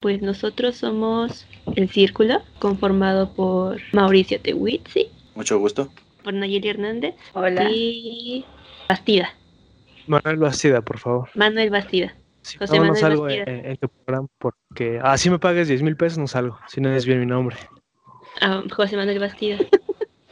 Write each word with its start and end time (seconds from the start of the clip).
Pues 0.00 0.22
nosotros 0.22 0.78
somos 0.78 1.46
el 1.76 1.90
Círculo, 1.90 2.40
conformado 2.58 3.34
por 3.34 3.76
Mauricio 3.92 4.40
Tewitzi. 4.40 5.10
Mucho 5.34 5.58
gusto. 5.58 5.90
Por 6.24 6.32
Nayeli 6.32 6.70
Hernández. 6.70 7.14
Hola. 7.34 7.68
Y 7.70 8.46
Bastida. 8.88 9.34
Manuel 10.06 10.38
Bastida, 10.38 10.80
por 10.80 10.98
favor. 10.98 11.28
Manuel 11.34 11.68
Bastida. 11.68 12.16
Si 12.40 12.56
José 12.56 12.76
no, 12.78 12.84
no 12.84 12.92
Manuel 12.92 13.00
salgo 13.00 13.22
Bastida. 13.24 13.44
en, 13.46 13.66
en 13.66 13.76
tu 13.76 13.88
programa 13.90 14.28
porque 14.38 14.98
así 15.02 15.28
me 15.28 15.38
pagues 15.38 15.68
10 15.68 15.82
mil 15.82 15.96
pesos, 15.98 16.16
no 16.16 16.26
salgo. 16.26 16.58
Si 16.66 16.80
no 16.80 16.90
es 16.90 17.04
bien 17.04 17.20
mi 17.20 17.26
nombre. 17.26 17.56
Ah, 18.40 18.62
José 18.70 18.96
Manuel 18.96 19.18
Bastida. 19.18 19.58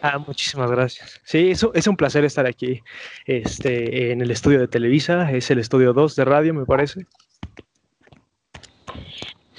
Ah, 0.00 0.16
muchísimas 0.16 0.71
gracias. 0.71 1.21
Sí, 1.25 1.50
eso, 1.50 1.73
es 1.75 1.89
un 1.89 1.96
placer 1.96 2.25
estar 2.25 2.46
aquí 2.46 2.85
este, 3.27 4.12
en 4.12 4.21
el 4.21 4.30
estudio 4.30 4.61
de 4.61 4.69
Televisa. 4.69 5.29
Es 5.32 5.50
el 5.50 5.59
estudio 5.59 5.93
2 5.93 6.14
de 6.14 6.25
radio, 6.25 6.55
me 6.55 6.64
parece. 6.64 7.05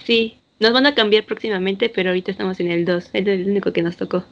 Sí, 0.09 0.39
nos 0.59 0.73
van 0.73 0.87
a 0.87 0.95
cambiar 0.95 1.23
próximamente, 1.23 1.87
pero 1.87 2.09
ahorita 2.09 2.31
estamos 2.31 2.59
en 2.59 2.71
el 2.71 2.83
2. 2.83 3.11
Es 3.13 3.27
el 3.27 3.47
único 3.47 3.71
que 3.71 3.83
nos 3.83 3.95
tocó. 3.95 4.23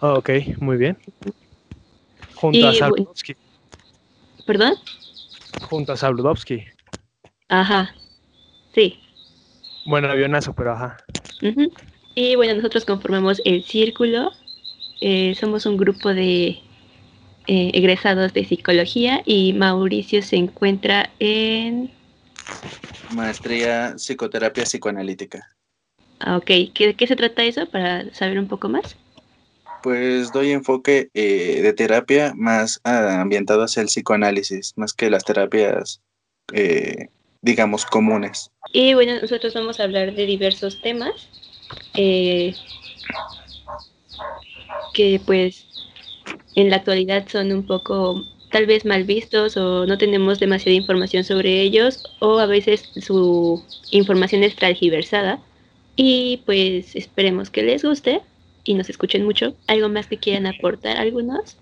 Ah, 0.00 0.14
ok, 0.14 0.30
muy 0.60 0.78
bien. 0.78 0.96
Junto 2.36 2.56
a 2.56 2.58
Y, 2.58 2.62
bueno. 2.62 2.78
Sabludowski. 2.78 3.36
¿Perdón? 4.46 4.72
Junto 5.60 5.92
a 5.92 5.98
Sabludowski. 5.98 6.64
Ajá. 7.50 7.94
Sí. 8.74 8.98
Bueno, 9.84 10.08
avionazo, 10.08 10.54
pero 10.54 10.72
ajá. 10.72 10.96
Y 12.14 12.36
bueno, 12.36 12.54
nosotros 12.54 12.86
conformamos 12.86 13.42
el 13.44 13.62
Círculo. 13.64 14.32
Eh, 15.02 15.34
somos 15.38 15.66
un 15.66 15.76
grupo 15.76 16.14
de 16.14 16.60
eh, 17.46 17.70
egresados 17.74 18.32
de 18.32 18.46
psicología 18.46 19.20
y 19.26 19.52
Mauricio 19.52 20.22
se 20.22 20.36
encuentra 20.36 21.10
en... 21.18 21.90
Maestría 23.10 23.94
psicoterapia 23.96 24.64
psicoanalítica. 24.64 25.48
Ah, 26.20 26.36
ok, 26.36 26.44
¿Qué- 26.74 26.86
¿de 26.88 26.94
qué 26.94 27.06
se 27.06 27.16
trata 27.16 27.44
eso 27.44 27.66
para 27.66 28.12
saber 28.14 28.38
un 28.38 28.46
poco 28.48 28.68
más? 28.68 28.96
Pues 29.82 30.30
doy 30.32 30.50
enfoque 30.52 31.08
eh, 31.14 31.62
de 31.62 31.72
terapia 31.72 32.34
más 32.36 32.80
ah, 32.84 33.20
ambientado 33.20 33.62
hacia 33.62 33.80
el 33.80 33.86
psicoanálisis, 33.88 34.74
más 34.76 34.92
que 34.92 35.08
las 35.08 35.24
terapias, 35.24 36.02
eh, 36.52 37.08
digamos, 37.40 37.86
comunes. 37.86 38.50
Y 38.72 38.94
bueno, 38.94 39.18
nosotros 39.20 39.54
vamos 39.54 39.80
a 39.80 39.84
hablar 39.84 40.14
de 40.14 40.26
diversos 40.26 40.80
temas 40.82 41.28
eh, 41.94 42.54
que 44.92 45.20
pues 45.24 45.66
en 46.54 46.70
la 46.70 46.76
actualidad 46.76 47.26
son 47.28 47.52
un 47.52 47.66
poco 47.66 48.22
tal 48.50 48.66
vez 48.66 48.84
mal 48.84 49.04
vistos 49.04 49.56
o 49.56 49.86
no 49.86 49.98
tenemos 49.98 50.40
demasiada 50.40 50.76
información 50.76 51.24
sobre 51.24 51.60
ellos 51.60 52.02
o 52.20 52.38
a 52.38 52.46
veces 52.46 52.90
su 53.00 53.62
información 53.90 54.42
es 54.44 54.56
transgiversada 54.56 55.40
y 55.96 56.42
pues 56.46 56.96
esperemos 56.96 57.50
que 57.50 57.62
les 57.62 57.84
guste 57.84 58.20
y 58.64 58.74
nos 58.74 58.90
escuchen 58.90 59.24
mucho. 59.24 59.54
¿Algo 59.66 59.88
más 59.88 60.06
que 60.06 60.18
quieran 60.18 60.46
aportar 60.46 60.96
algunos? 60.96 61.58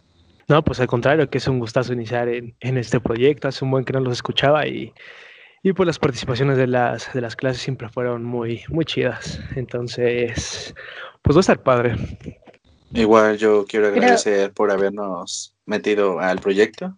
No, 0.49 0.65
pues 0.65 0.81
al 0.81 0.87
contrario, 0.87 1.29
que 1.29 1.39
es 1.39 1.47
un 1.47 1.59
gustazo 1.59 1.93
iniciar 1.93 2.29
en, 2.29 2.57
en 2.61 2.79
este 2.79 3.01
proyecto. 3.01 3.49
Hace 3.49 3.65
un 3.65 3.71
buen 3.71 3.85
que 3.85 3.93
no 3.93 4.01
los 4.01 4.15
escuchaba 4.15 4.67
y, 4.67 4.93
y 5.63 5.73
pues 5.75 5.87
las 5.87 5.99
participaciones 5.99 6.57
de 6.57 6.67
las, 6.67 7.13
de 7.13 7.21
las 7.21 7.37
clases 7.37 7.63
siempre 7.63 7.89
fueron 7.89 8.25
muy, 8.25 8.63
muy 8.69 8.85
chidas. 8.85 9.41
Entonces, 9.57 10.75
pues 11.23 11.37
va 11.37 11.41
a 11.41 11.43
estar 11.43 11.63
padre. 11.63 11.97
Igual 12.93 13.37
yo 13.39 13.67
quiero 13.67 13.87
Pero- 13.87 13.97
agradecer 13.97 14.53
por 14.53 14.71
habernos 14.71 15.55
metido 15.67 16.21
al 16.21 16.41
proyecto. 16.41 16.97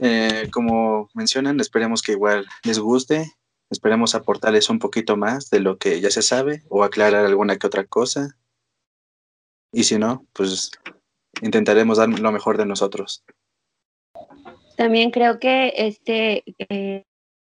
Eh, 0.00 0.48
como 0.52 1.08
mencionan, 1.14 1.60
esperemos 1.60 2.02
que 2.02 2.12
igual 2.12 2.46
les 2.64 2.78
guste, 2.78 3.32
esperemos 3.70 4.14
aportarles 4.14 4.68
un 4.68 4.78
poquito 4.78 5.16
más 5.16 5.50
de 5.50 5.60
lo 5.60 5.78
que 5.78 6.00
ya 6.00 6.10
se 6.10 6.22
sabe 6.22 6.62
o 6.68 6.84
aclarar 6.84 7.24
alguna 7.24 7.56
que 7.56 7.66
otra 7.66 7.84
cosa. 7.84 8.36
Y 9.72 9.84
si 9.84 9.98
no, 9.98 10.26
pues 10.32 10.70
intentaremos 11.42 11.98
dar 11.98 12.08
lo 12.08 12.32
mejor 12.32 12.56
de 12.58 12.66
nosotros. 12.66 13.24
También 14.76 15.10
creo 15.10 15.38
que 15.38 15.72
este 15.76 16.44
eh, 16.68 17.04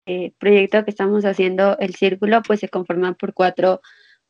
eh, 0.06 0.32
proyecto 0.38 0.84
que 0.84 0.90
estamos 0.90 1.24
haciendo, 1.24 1.76
el 1.78 1.94
círculo, 1.94 2.42
pues 2.42 2.60
se 2.60 2.68
conforma 2.68 3.14
por 3.14 3.34
cuatro 3.34 3.80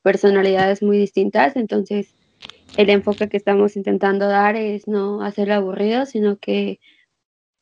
personalidades 0.02 0.82
muy 0.82 0.98
distintas. 0.98 1.56
Entonces, 1.56 2.14
el 2.76 2.90
enfoque 2.90 3.28
que 3.28 3.36
estamos 3.36 3.76
intentando 3.76 4.28
dar 4.28 4.56
es 4.56 4.86
no 4.86 5.22
hacerlo 5.22 5.54
aburrido, 5.54 6.06
sino 6.06 6.38
que 6.38 6.80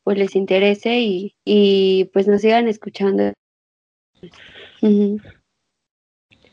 pues 0.03 0.17
les 0.17 0.35
interese 0.35 0.99
y, 0.99 1.35
y 1.43 2.05
pues 2.13 2.27
nos 2.27 2.41
sigan 2.41 2.67
escuchando. 2.67 3.33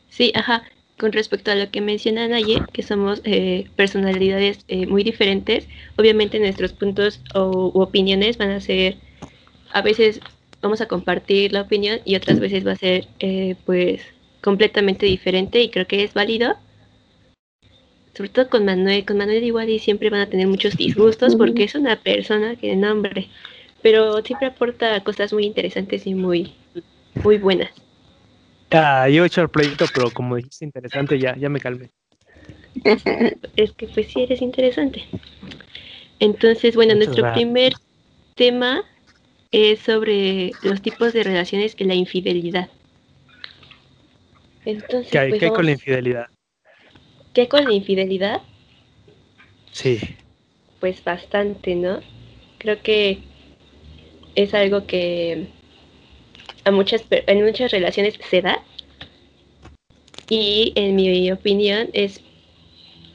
Sí, 0.09 0.31
ajá. 0.35 0.63
Con 0.97 1.11
respecto 1.11 1.51
a 1.51 1.55
lo 1.55 1.69
que 1.71 1.81
mencionan 1.81 2.33
ayer, 2.33 2.65
que 2.71 2.81
somos 2.81 3.21
eh, 3.25 3.69
personalidades 3.75 4.59
eh, 4.69 4.87
muy 4.87 5.03
diferentes, 5.03 5.67
obviamente 5.97 6.39
nuestros 6.39 6.71
puntos 6.71 7.21
o 7.33 7.71
u 7.73 7.81
opiniones 7.81 8.37
van 8.37 8.51
a 8.51 8.61
ser, 8.61 8.95
a 9.73 9.81
veces 9.81 10.21
vamos 10.61 10.79
a 10.79 10.87
compartir 10.87 11.51
la 11.51 11.61
opinión 11.61 11.99
y 12.05 12.15
otras 12.15 12.39
veces 12.39 12.65
va 12.65 12.71
a 12.71 12.77
ser 12.77 13.07
eh, 13.19 13.55
pues 13.65 14.01
completamente 14.41 15.05
diferente 15.05 15.61
y 15.61 15.69
creo 15.69 15.85
que 15.85 16.03
es 16.03 16.13
válido. 16.13 16.55
Sobre 18.15 18.29
todo 18.29 18.49
con 18.49 18.63
Manuel, 18.63 19.05
con 19.05 19.17
Manuel 19.17 19.43
igual 19.43 19.69
y 19.69 19.79
siempre 19.79 20.09
van 20.09 20.21
a 20.21 20.29
tener 20.29 20.47
muchos 20.47 20.77
disgustos 20.77 21.35
porque 21.35 21.65
es 21.65 21.75
una 21.75 21.97
persona 21.97 22.55
que 22.55 22.73
nombre, 22.75 23.27
pero 23.81 24.23
siempre 24.23 24.47
aporta 24.47 25.03
cosas 25.03 25.33
muy 25.33 25.45
interesantes 25.45 26.07
y 26.07 26.15
muy, 26.15 26.53
muy 27.23 27.37
buenas. 27.37 27.71
Ah, 28.71 29.09
yo 29.09 29.23
he 29.23 29.27
hecho 29.27 29.41
el 29.41 29.49
proyecto, 29.49 29.85
pero 29.93 30.09
como 30.11 30.37
dijiste 30.37 30.63
interesante, 30.63 31.19
ya, 31.19 31.35
ya 31.35 31.49
me 31.49 31.59
calmé. 31.59 31.91
es 33.55 33.71
que 33.73 33.87
pues 33.87 34.07
sí 34.07 34.23
eres 34.23 34.41
interesante. 34.41 35.03
Entonces, 36.19 36.75
bueno, 36.75 36.93
Muchas 36.95 37.07
nuestro 37.07 37.23
gracias. 37.25 37.43
primer 37.43 37.73
tema 38.35 38.83
es 39.51 39.79
sobre 39.79 40.53
los 40.63 40.81
tipos 40.81 41.11
de 41.13 41.23
relaciones 41.23 41.75
y 41.77 41.83
la 41.83 41.95
infidelidad. 41.95 42.69
Entonces, 44.65 45.11
¿Qué 45.11 45.19
hay, 45.19 45.29
pues, 45.29 45.39
qué 45.39 45.45
hay 45.47 45.51
con 45.51 45.65
la 45.65 45.71
infidelidad? 45.71 46.27
¿Qué 47.35 47.47
con 47.47 47.65
la 47.65 47.73
infidelidad? 47.73 48.41
Sí, 49.71 49.99
Pues 50.79 51.03
bastante, 51.03 51.75
¿no? 51.75 51.99
Creo 52.57 52.81
que 52.81 53.19
es 54.35 54.53
algo 54.53 54.87
que 54.87 55.47
a 56.63 56.71
muchas 56.71 57.05
en 57.11 57.45
muchas 57.45 57.71
relaciones 57.71 58.17
se 58.29 58.41
da 58.41 58.63
y 60.29 60.71
en 60.75 60.95
mi 60.95 61.31
opinión 61.31 61.89
es 61.93 62.21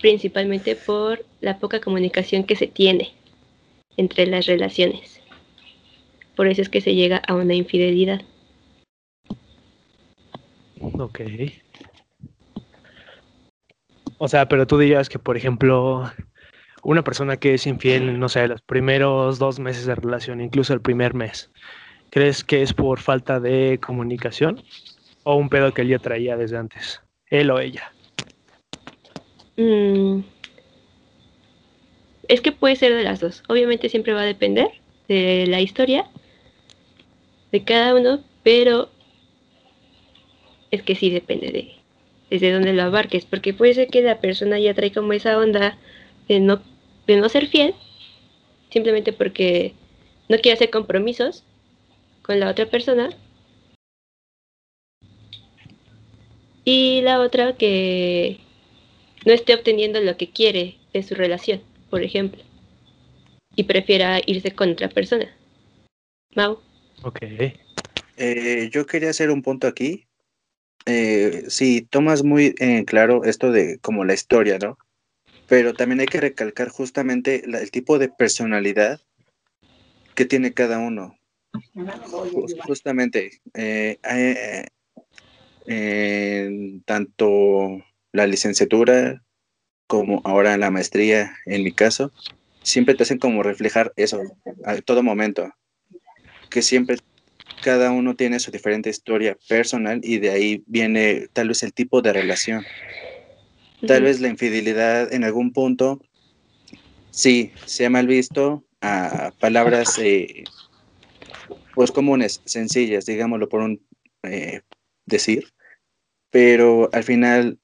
principalmente 0.01 0.77
por 0.77 1.25
la 1.41 1.59
poca 1.59 1.81
comunicación 1.81 2.45
que 2.45 2.57
se 2.57 2.67
tiene 2.67 3.13
entre 3.97 4.27
las 4.27 4.47
relaciones. 4.47 5.21
Por 6.37 6.47
eso 6.47 6.63
es 6.63 6.69
que 6.69 6.81
se 6.81 6.95
llega 6.95 7.17
a 7.27 7.35
una 7.35 7.55
infidelidad. 7.55 8.21
ok. 10.99 11.21
O 14.23 14.29
sea, 14.29 14.47
pero 14.49 14.67
tú 14.67 14.77
dirías 14.77 15.09
que, 15.09 15.19
por 15.19 15.39
ejemplo, 15.39 16.13
una 16.83 17.03
persona 17.03 17.39
que 17.39 17.55
es 17.55 17.67
infiel, 17.67 18.19
no 18.19 18.29
sé, 18.29 18.47
los 18.49 18.61
primeros 18.61 19.39
dos 19.39 19.59
meses 19.59 19.87
de 19.87 19.95
relación, 19.95 20.43
incluso 20.43 20.75
el 20.75 20.83
primer 20.83 21.15
mes, 21.15 21.51
¿crees 22.11 22.45
que 22.45 22.61
es 22.61 22.75
por 22.75 23.01
falta 23.01 23.41
de 23.41 23.81
comunicación 23.83 24.63
o 25.23 25.37
un 25.37 25.49
pedo 25.49 25.73
que 25.73 25.81
él 25.81 25.89
ya 25.89 25.99
traía 25.99 26.37
desde 26.37 26.59
antes? 26.59 27.01
Él 27.31 27.51
o 27.51 27.61
ella. 27.61 27.95
Mm, 29.57 30.21
es 32.29 32.43
que 32.43 32.53
puede 32.53 32.77
ser 32.77 32.93
de 32.93 33.05
las 33.05 33.21
dos. 33.21 33.43
Obviamente 33.49 33.89
siempre 33.89 34.13
va 34.13 34.21
a 34.21 34.27
depender 34.27 34.69
de 35.09 35.47
la 35.49 35.63
historia 35.63 36.05
de 37.53 37.65
cada 37.65 37.95
uno, 37.95 38.23
pero 38.43 38.91
es 40.71 40.83
que 40.83 40.95
sí 40.95 41.09
depende 41.09 41.51
de 41.53 41.80
desde 42.31 42.53
dónde 42.53 42.73
lo 42.73 42.85
abarques, 42.85 43.25
porque 43.27 43.53
puede 43.53 43.75
ser 43.75 43.89
que 43.89 44.03
la 44.03 44.21
persona 44.21 44.59
ya 44.59 44.73
trae 44.73 44.93
como 44.93 45.13
esa 45.13 45.37
onda 45.37 45.77
de 46.29 46.41
no, 46.41 46.63
de 47.07 47.17
no 47.17 47.29
ser 47.29 47.49
fiel, 47.49 47.75
simplemente 48.71 49.13
porque 49.13 49.75
no 50.29 50.39
quiere 50.39 50.55
hacer 50.55 50.71
compromisos 50.71 51.45
con 52.23 52.39
la 52.39 52.49
otra 52.49 52.67
persona. 52.67 53.11
Y 56.65 57.01
la 57.03 57.21
otra 57.21 57.57
que 57.57 58.39
no 59.27 59.33
esté 59.33 59.55
obteniendo 59.55 60.01
lo 60.01 60.17
que 60.17 60.31
quiere 60.31 60.77
de 60.93 61.03
su 61.03 61.15
relación, 61.15 61.61
por 61.91 62.03
ejemplo, 62.03 62.43
y 63.57 63.65
prefiera 63.65 64.21
irse 64.25 64.53
con 64.53 64.71
otra 64.71 64.89
persona. 64.89 65.29
Mau. 66.37 66.61
Ok. 67.03 67.19
Eh, 68.17 68.69
yo 68.71 68.87
quería 68.87 69.11
hacer 69.11 69.31
un 69.31 69.43
punto 69.43 69.67
aquí. 69.67 70.07
Eh, 70.87 71.45
sí, 71.49 71.83
tomas 71.89 72.23
muy 72.25 72.55
en 72.59 72.85
claro 72.85 73.25
esto 73.25 73.53
de 73.53 73.79
como 73.79 74.05
la 74.05 74.15
historia, 74.15 74.59
¿no? 74.59 74.79
Pero 75.47 75.75
también 75.75 76.01
hay 76.01 76.07
que 76.07 76.21
recalcar 76.21 76.69
justamente 76.69 77.43
el 77.45 77.71
tipo 77.71 77.99
de 77.99 78.09
personalidad 78.09 79.01
que 80.15 80.25
tiene 80.25 80.53
cada 80.53 80.79
uno. 80.79 81.17
Jus- 82.33 82.57
Justamente, 82.65 83.41
eh, 83.55 83.99
eh, 85.67 86.81
tanto 86.85 87.83
la 88.13 88.27
licenciatura 88.27 89.23
como 89.87 90.21
ahora 90.25 90.57
la 90.57 90.71
maestría, 90.71 91.33
en 91.47 91.65
mi 91.65 91.73
caso, 91.73 92.13
siempre 92.63 92.95
te 92.95 93.03
hacen 93.03 93.19
como 93.19 93.43
reflejar 93.43 93.93
eso 93.97 94.21
a 94.65 94.77
todo 94.83 95.03
momento, 95.03 95.53
que 96.49 96.63
siempre 96.63 96.99
cada 97.63 97.91
uno 97.91 98.17
tiene 98.17 98.41
su 98.41 98.51
diferente 98.51 98.91
historia 98.91 99.37
personal 99.49 100.01
y 100.03 100.19
de 100.19 100.31
ahí 100.31 100.63
viene 100.67 101.29
tal 101.33 101.49
vez 101.49 101.63
el 101.63 101.73
tipo 101.73 102.03
de 102.03 102.13
relación. 102.13 102.65
Tal 103.87 104.03
vez 104.03 104.21
la 104.21 104.29
infidelidad 104.29 105.13
en 105.13 105.25
algún 105.25 105.53
punto, 105.53 106.01
sí, 107.11 107.53
se 107.65 107.87
ha 107.87 107.91
mal 107.91 108.07
visto 108.07 108.65
a 108.83 109.33
palabras 109.41 109.99
eh, 109.99 110.45
pues 111.75 111.91
comunes, 111.91 112.43
sencillas, 112.45 113.07
digámoslo 113.07 113.49
por 113.49 113.61
un 113.63 113.81
eh, 114.23 114.61
decir, 115.07 115.53
pero 116.31 116.91
al 116.93 117.05
final 117.05 117.59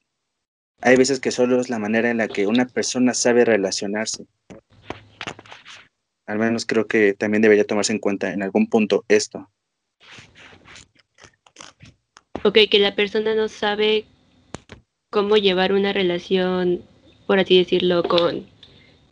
hay 0.81 0.95
veces 0.95 1.19
que 1.19 1.31
solo 1.31 1.59
es 1.59 1.69
la 1.69 1.79
manera 1.79 2.09
en 2.09 2.17
la 2.17 2.27
que 2.27 2.47
una 2.47 2.65
persona 2.65 3.13
sabe 3.13 3.45
relacionarse. 3.45 4.25
Al 6.25 6.39
menos 6.39 6.65
creo 6.65 6.87
que 6.87 7.13
también 7.13 7.41
debería 7.41 7.65
tomarse 7.65 7.93
en 7.93 7.99
cuenta 7.99 8.33
en 8.33 8.43
algún 8.43 8.67
punto 8.67 9.05
esto. 9.07 9.49
Ok, 12.43 12.59
que 12.69 12.79
la 12.79 12.95
persona 12.95 13.35
no 13.35 13.47
sabe 13.47 14.05
cómo 15.09 15.37
llevar 15.37 15.73
una 15.73 15.93
relación, 15.93 16.83
por 17.25 17.39
así 17.39 17.57
decirlo, 17.57 18.03
con, 18.03 18.47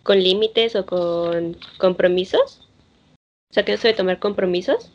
con 0.03 0.21
límites 0.21 0.75
o 0.75 0.85
con 0.85 1.57
compromisos. 1.77 2.69
O 3.49 3.53
sea, 3.53 3.63
no 3.67 3.77
sabe 3.77 3.93
tomar 3.93 4.19
compromisos. 4.19 4.91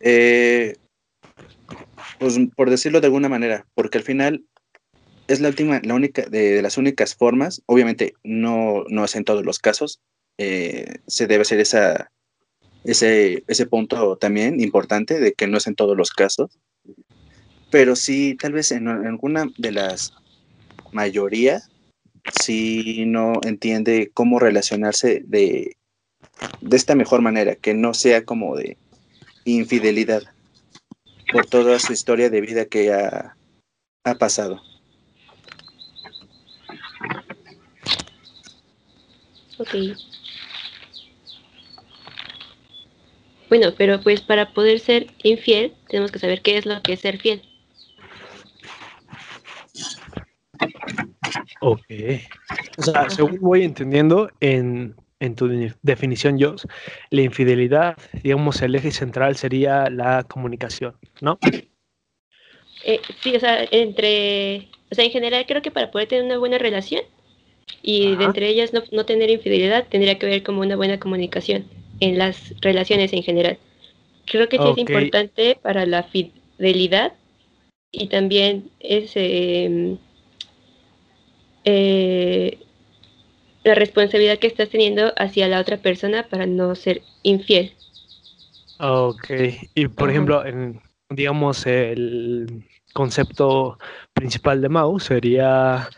Eh, 0.00 0.76
pues 2.18 2.38
por 2.56 2.70
decirlo 2.70 3.00
de 3.00 3.06
alguna 3.06 3.28
manera, 3.28 3.66
porque 3.74 3.98
al 3.98 4.04
final 4.04 4.44
es 5.28 5.40
la 5.40 5.48
última, 5.48 5.80
la 5.82 5.94
única, 5.94 6.22
de, 6.26 6.62
las 6.62 6.76
únicas 6.76 7.14
formas, 7.14 7.62
obviamente 7.66 8.14
no, 8.22 8.84
no 8.88 9.04
es 9.04 9.16
en 9.16 9.24
todos 9.24 9.44
los 9.44 9.58
casos, 9.58 10.00
eh, 10.38 10.96
se 11.06 11.26
debe 11.26 11.42
hacer 11.42 11.60
esa, 11.60 12.10
ese, 12.84 13.44
ese 13.48 13.66
punto 13.66 14.16
también 14.16 14.60
importante 14.60 15.18
de 15.18 15.32
que 15.32 15.46
no 15.46 15.58
es 15.58 15.66
en 15.66 15.74
todos 15.74 15.96
los 15.96 16.10
casos, 16.10 16.58
pero 17.70 17.96
sí, 17.96 18.36
tal 18.40 18.52
vez 18.52 18.70
en, 18.70 18.88
alguna 18.88 19.46
de 19.56 19.72
las 19.72 20.12
mayoría, 20.92 21.62
sí 22.40 23.04
no 23.06 23.40
entiende 23.42 24.10
cómo 24.14 24.38
relacionarse 24.38 25.22
de, 25.26 25.76
de 26.60 26.76
esta 26.76 26.94
mejor 26.94 27.20
manera, 27.20 27.56
que 27.56 27.74
no 27.74 27.94
sea 27.94 28.24
como 28.24 28.54
de 28.56 28.76
infidelidad 29.44 30.22
por 31.32 31.46
toda 31.46 31.78
su 31.80 31.92
historia 31.92 32.30
de 32.30 32.40
vida 32.40 32.66
que 32.66 32.92
ha, 32.92 33.36
ha 34.04 34.14
pasado. 34.14 34.62
Ok. 39.58 39.74
Bueno, 43.48 43.72
pero 43.76 44.00
pues 44.00 44.22
para 44.22 44.52
poder 44.52 44.80
ser 44.80 45.08
infiel 45.22 45.74
tenemos 45.88 46.10
que 46.10 46.18
saber 46.18 46.40
qué 46.42 46.56
es 46.56 46.66
lo 46.66 46.80
que 46.82 46.94
es 46.94 47.00
ser 47.00 47.18
fiel. 47.18 47.42
Ok. 51.60 51.82
O 52.78 52.82
sea, 52.82 53.08
según 53.10 53.38
voy 53.40 53.62
entendiendo, 53.62 54.30
en, 54.40 54.94
tu 55.36 55.48
definición, 55.82 56.38
yo, 56.38 56.56
la 57.10 57.22
infidelidad, 57.22 57.96
digamos, 58.22 58.60
el 58.62 58.74
eje 58.74 58.90
central 58.90 59.36
sería 59.36 59.88
la 59.88 60.24
comunicación, 60.24 60.94
¿no? 61.20 61.38
Eh, 62.84 63.00
sí, 63.22 63.34
o 63.34 63.40
sea, 63.40 63.64
entre, 63.70 64.68
o 64.90 64.94
sea, 64.94 65.04
en 65.04 65.10
general 65.10 65.46
creo 65.46 65.62
que 65.62 65.70
para 65.70 65.90
poder 65.90 66.08
tener 66.08 66.24
una 66.24 66.38
buena 66.38 66.58
relación 66.58 67.02
y 67.82 68.16
de 68.16 68.24
entre 68.24 68.48
ellas 68.48 68.74
no, 68.74 68.82
no 68.92 69.06
tener 69.06 69.30
infidelidad 69.30 69.86
tendría 69.88 70.18
que 70.18 70.26
ver 70.26 70.42
como 70.42 70.60
una 70.60 70.76
buena 70.76 70.98
comunicación 70.98 71.64
en 72.00 72.18
las 72.18 72.54
relaciones 72.60 73.12
en 73.12 73.22
general. 73.22 73.58
Creo 74.26 74.48
que 74.48 74.58
sí 74.58 74.64
es 74.72 74.78
importante 74.78 75.58
para 75.60 75.86
la 75.86 76.02
fidelidad 76.02 77.12
y 77.90 78.08
también 78.08 78.70
es 78.80 79.12
em, 79.14 79.98
eh, 81.64 82.58
la 83.62 83.74
responsabilidad 83.74 84.38
que 84.38 84.46
estás 84.46 84.68
teniendo 84.68 85.12
hacia 85.16 85.48
la 85.48 85.60
otra 85.60 85.78
persona 85.78 86.24
para 86.28 86.46
no 86.46 86.74
ser 86.74 87.02
infiel. 87.22 87.72
Ok, 88.78 89.30
y 89.74 89.88
por 89.88 90.10
ejemplo, 90.10 90.44
en, 90.44 90.80
digamos, 91.08 91.66
el 91.66 92.64
concepto 92.92 93.78
principal 94.12 94.60
de 94.60 94.68
Mau 94.68 94.98
sería 95.00 95.88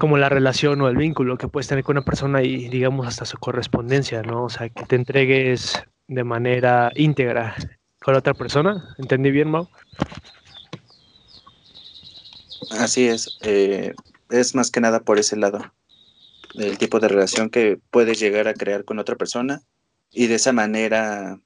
como 0.00 0.16
la 0.16 0.30
relación 0.30 0.80
o 0.80 0.88
el 0.88 0.96
vínculo 0.96 1.36
que 1.36 1.46
puedes 1.46 1.68
tener 1.68 1.84
con 1.84 1.98
una 1.98 2.06
persona 2.06 2.42
y 2.42 2.70
digamos 2.70 3.06
hasta 3.06 3.26
su 3.26 3.36
correspondencia, 3.36 4.22
¿no? 4.22 4.44
O 4.44 4.48
sea, 4.48 4.70
que 4.70 4.86
te 4.86 4.96
entregues 4.96 5.84
de 6.08 6.24
manera 6.24 6.90
íntegra 6.96 7.54
con 8.00 8.14
otra 8.14 8.32
persona. 8.32 8.94
¿Entendí 8.96 9.30
bien, 9.30 9.50
Mau? 9.50 9.68
Así 12.70 13.08
es. 13.08 13.38
Eh, 13.42 13.92
es 14.30 14.54
más 14.54 14.70
que 14.70 14.80
nada 14.80 15.00
por 15.00 15.18
ese 15.18 15.36
lado. 15.36 15.70
El 16.54 16.78
tipo 16.78 16.98
de 16.98 17.08
relación 17.08 17.50
que 17.50 17.78
puedes 17.90 18.18
llegar 18.18 18.48
a 18.48 18.54
crear 18.54 18.86
con 18.86 18.98
otra 18.98 19.16
persona 19.16 19.60
y 20.10 20.28
de 20.28 20.36
esa 20.36 20.54
manera 20.54 21.38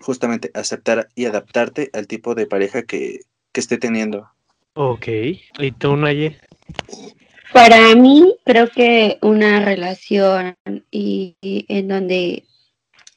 justamente 0.00 0.50
aceptar 0.54 1.08
y 1.14 1.26
adaptarte 1.26 1.88
al 1.92 2.08
tipo 2.08 2.34
de 2.34 2.46
pareja 2.46 2.82
que, 2.82 3.20
que 3.52 3.60
esté 3.60 3.78
teniendo. 3.78 4.28
Ok. 4.74 5.06
¿Y 5.06 5.70
tú, 5.78 5.96
Naye? 5.96 6.40
Para 7.54 7.94
mí, 7.94 8.34
creo 8.44 8.68
que 8.68 9.18
una 9.22 9.64
relación 9.64 10.56
y, 10.90 11.36
en 11.40 11.86
donde 11.86 12.42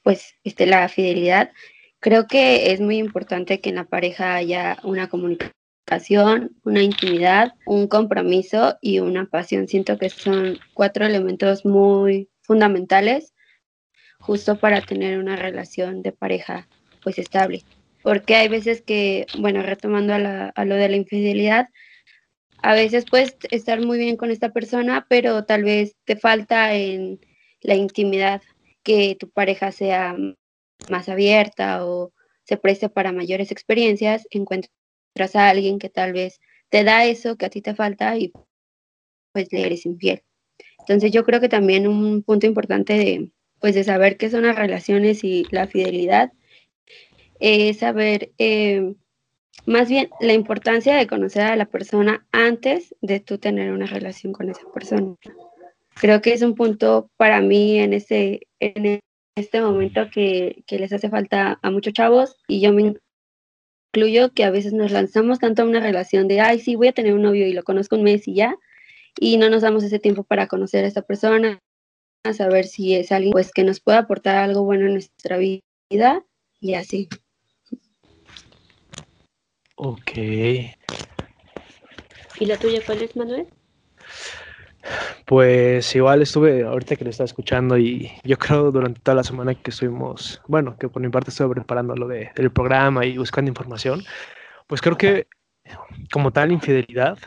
pues 0.03 0.35
esté 0.43 0.67
la 0.67 0.87
fidelidad, 0.89 1.51
creo 1.99 2.27
que 2.27 2.71
es 2.71 2.79
muy 2.79 2.99
importante 2.99 3.59
que 3.59 3.69
en 3.69 3.75
la 3.77 3.85
pareja 3.85 4.35
haya 4.35 4.77
una 4.83 5.09
comunicación, 5.09 6.55
una 6.63 6.83
intimidad, 6.83 7.55
un 7.65 7.87
compromiso 7.87 8.77
y 8.79 8.99
una 8.99 9.25
pasión. 9.25 9.67
Siento 9.67 9.97
que 9.97 10.11
son 10.11 10.59
cuatro 10.75 11.03
elementos 11.07 11.65
muy 11.65 12.29
fundamentales 12.43 13.33
justo 14.19 14.59
para 14.59 14.81
tener 14.81 15.17
una 15.17 15.35
relación 15.35 16.03
de 16.03 16.11
pareja 16.11 16.67
pues 17.01 17.17
estable. 17.17 17.63
Porque 18.03 18.35
hay 18.35 18.49
veces 18.49 18.83
que, 18.83 19.25
bueno, 19.39 19.63
retomando 19.63 20.13
a, 20.13 20.49
a 20.49 20.65
lo 20.65 20.75
de 20.75 20.89
la 20.89 20.95
infidelidad, 20.95 21.69
a 22.67 22.73
veces 22.73 23.05
puedes 23.09 23.37
estar 23.49 23.79
muy 23.79 23.97
bien 23.97 24.17
con 24.17 24.29
esta 24.29 24.51
persona, 24.51 25.05
pero 25.07 25.45
tal 25.45 25.63
vez 25.63 25.95
te 26.03 26.17
falta 26.17 26.75
en 26.75 27.21
la 27.61 27.75
intimidad 27.75 28.41
que 28.83 29.15
tu 29.17 29.29
pareja 29.29 29.71
sea 29.71 30.17
más 30.89 31.07
abierta 31.07 31.85
o 31.85 32.11
se 32.43 32.57
preste 32.57 32.89
para 32.89 33.13
mayores 33.13 33.51
experiencias, 33.51 34.27
encuentras 34.31 35.33
a 35.35 35.47
alguien 35.47 35.79
que 35.79 35.87
tal 35.87 36.11
vez 36.11 36.41
te 36.67 36.83
da 36.83 37.05
eso 37.05 37.37
que 37.37 37.45
a 37.45 37.49
ti 37.49 37.61
te 37.61 37.73
falta 37.73 38.17
y 38.17 38.33
pues 39.31 39.47
le 39.53 39.65
eres 39.65 39.85
infiel. 39.85 40.23
Entonces 40.79 41.13
yo 41.13 41.23
creo 41.23 41.39
que 41.39 41.47
también 41.47 41.87
un 41.87 42.21
punto 42.21 42.47
importante 42.47 42.97
de 42.97 43.31
pues 43.61 43.75
de 43.75 43.85
saber 43.85 44.17
qué 44.17 44.29
son 44.29 44.45
las 44.45 44.57
relaciones 44.57 45.23
y 45.23 45.45
la 45.51 45.67
fidelidad 45.67 46.33
es 47.39 47.77
saber 47.77 48.33
eh, 48.37 48.93
más 49.67 49.89
bien 49.89 50.09
la 50.21 50.33
importancia 50.33 50.95
de 50.95 51.07
conocer 51.07 51.43
a 51.43 51.57
la 51.57 51.65
persona 51.65 52.25
antes 52.31 52.95
de 53.01 53.19
tú 53.19 53.37
tener 53.37 53.73
una 53.73 53.85
relación 53.85 54.31
con 54.31 54.49
esa 54.49 54.63
persona. 54.73 55.15
Creo 55.99 56.21
que 56.21 56.31
es 56.31 56.41
un 56.41 56.55
punto 56.55 57.11
para 57.17 57.41
mí 57.41 57.77
en 57.77 57.93
este, 57.93 58.47
en 58.61 59.01
este 59.35 59.61
momento 59.61 60.09
que, 60.09 60.63
les 60.69 60.93
hace 60.93 61.09
falta 61.09 61.59
a 61.61 61.69
muchos 61.69 61.93
chavos 61.93 62.37
y 62.47 62.61
yo 62.61 62.71
me 62.71 62.95
incluyo 63.93 64.31
que 64.33 64.45
a 64.45 64.51
veces 64.51 64.71
nos 64.71 64.91
lanzamos 64.91 65.39
tanto 65.39 65.63
a 65.63 65.65
una 65.65 65.81
relación 65.81 66.29
de, 66.29 66.39
ay, 66.39 66.59
sí, 66.59 66.75
voy 66.75 66.87
a 66.87 66.93
tener 66.93 67.13
un 67.13 67.23
novio 67.23 67.45
y 67.45 67.51
lo 67.51 67.63
conozco 67.63 67.97
un 67.97 68.03
mes 68.03 68.25
y 68.29 68.35
ya, 68.35 68.55
y 69.19 69.35
no 69.35 69.49
nos 69.49 69.63
damos 69.63 69.83
ese 69.83 69.99
tiempo 69.99 70.23
para 70.23 70.47
conocer 70.47 70.85
a 70.85 70.87
esa 70.87 71.01
persona, 71.01 71.59
a 72.23 72.31
saber 72.31 72.67
si 72.67 72.95
es 72.95 73.11
alguien 73.11 73.33
pues, 73.33 73.51
que 73.51 73.65
nos 73.65 73.81
pueda 73.81 73.99
aportar 73.99 74.37
algo 74.37 74.63
bueno 74.63 74.85
en 74.85 74.93
nuestra 74.93 75.37
vida 75.37 76.23
y 76.61 76.73
así. 76.75 77.09
Ok. 79.77 80.11
¿Y 82.39 82.45
la 82.45 82.57
tuya 82.57 82.81
cuál 82.85 83.01
es, 83.03 83.15
Manuel? 83.15 83.47
Pues 85.25 85.95
igual 85.95 86.23
estuve 86.23 86.63
ahorita 86.63 86.95
que 86.95 87.03
lo 87.03 87.11
estaba 87.11 87.25
escuchando 87.25 87.77
y 87.77 88.11
yo 88.23 88.37
creo 88.39 88.71
durante 88.71 89.01
toda 89.01 89.15
la 89.15 89.23
semana 89.23 89.53
que 89.53 89.69
estuvimos, 89.69 90.41
bueno, 90.47 90.77
que 90.77 90.89
por 90.89 91.01
mi 91.01 91.09
parte 91.09 91.29
estuve 91.29 91.53
preparando 91.53 91.95
lo 91.95 92.07
de, 92.07 92.31
del 92.35 92.51
programa 92.51 93.05
y 93.05 93.17
buscando 93.17 93.49
información, 93.49 94.03
pues 94.65 94.81
creo 94.81 94.97
que 94.97 95.27
como 96.11 96.31
tal 96.31 96.51
infidelidad, 96.51 97.19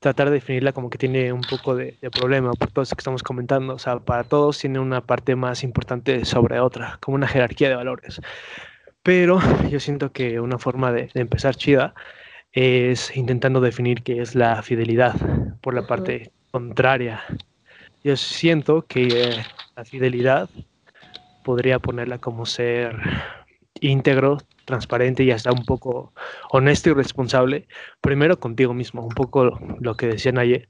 tratar 0.00 0.28
de 0.28 0.34
definirla 0.34 0.72
como 0.72 0.90
que 0.90 0.98
tiene 0.98 1.32
un 1.32 1.42
poco 1.42 1.76
de, 1.76 1.98
de 2.00 2.10
problema 2.10 2.52
por 2.54 2.70
todo 2.72 2.82
eso 2.82 2.96
que 2.96 3.00
estamos 3.00 3.22
comentando, 3.22 3.74
o 3.74 3.78
sea, 3.78 4.00
para 4.00 4.24
todos 4.24 4.58
tiene 4.58 4.80
una 4.80 5.02
parte 5.02 5.36
más 5.36 5.62
importante 5.62 6.24
sobre 6.24 6.58
otra, 6.58 6.98
como 7.00 7.14
una 7.14 7.28
jerarquía 7.28 7.68
de 7.68 7.76
valores 7.76 8.20
Pero 9.06 9.38
yo 9.70 9.78
siento 9.78 10.10
que 10.10 10.40
una 10.40 10.58
forma 10.58 10.90
de, 10.90 11.08
empezar 11.14 11.54
chida 11.54 11.94
es 12.50 13.16
intentando 13.16 13.60
definir 13.60 14.02
qué 14.02 14.20
es 14.20 14.34
la 14.34 14.60
fidelidad 14.62 15.14
por 15.62 15.74
la 15.74 15.86
parte 15.86 16.32
contraria. 16.50 17.22
Yo 18.02 18.16
siento 18.16 18.82
que 18.82 19.36
la 19.76 19.84
fidelidad 19.84 20.50
podría 21.44 21.78
ponerla 21.78 22.18
como 22.18 22.46
ser 22.46 22.96
íntegro, 23.80 24.38
transparente 24.64 25.22
y 25.22 25.30
hasta 25.30 25.52
un 25.52 25.64
poco 25.64 26.12
honesto 26.50 26.90
y 26.90 26.94
responsable, 26.94 27.68
primero 28.00 28.40
contigo 28.40 28.74
mismo, 28.74 29.02
un 29.02 29.14
poco 29.14 29.60
lo 29.78 29.96
que 29.96 30.08
decían 30.08 30.38
ayer 30.38 30.66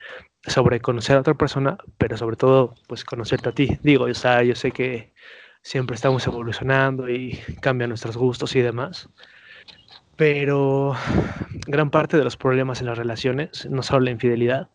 sobre 0.47 0.81
conocer 0.81 1.17
a 1.17 1.21
otra 1.21 1.35
persona, 1.35 1.79
pero 1.97 2.19
sobre 2.19 2.37
todo 2.37 2.75
pues 2.87 3.03
conocerte 3.03 3.49
a 3.49 3.53
ti. 3.53 3.79
Digo, 3.83 4.05
o 4.05 4.15
sea, 4.15 4.43
yo 4.43 4.55
sé 4.55 4.73
que 4.73 5.15
siempre 5.67 5.97
estamos 5.97 6.25
evolucionando 6.29 7.09
y 7.11 7.41
cambian 7.61 7.91
nuestros 7.91 8.17
gustos 8.17 8.55
y 8.55 8.61
demás. 8.61 9.09
Pero 10.15 10.95
gran 11.67 11.91
parte 11.91 12.17
de 12.17 12.23
los 12.23 12.37
problemas 12.37 12.81
en 12.81 12.87
las 12.87 12.97
relaciones, 12.97 13.67
no 13.69 13.83
solo 13.83 14.05
la 14.05 14.13
infidelidad, 14.13 14.69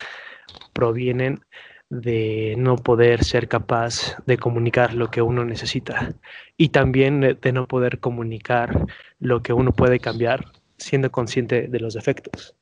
provienen 0.74 1.46
de 1.90 2.56
no 2.58 2.76
poder 2.76 3.24
ser 3.24 3.48
capaz 3.48 4.18
de 4.26 4.38
comunicar 4.38 4.94
lo 4.94 5.10
que 5.10 5.22
uno 5.22 5.46
necesita 5.46 6.14
y 6.58 6.70
también 6.70 7.22
de, 7.22 7.52
no 7.54 7.68
poder 7.68 8.00
comunicar 8.00 8.86
lo 9.22 9.42
que 9.42 9.54
uno 9.54 9.72
puede 9.72 10.00
cambiar 10.00 10.52
siendo 10.78 11.10
consciente 11.10 11.70
de 11.70 11.80
los 11.80 11.94
defectos. 11.94 12.56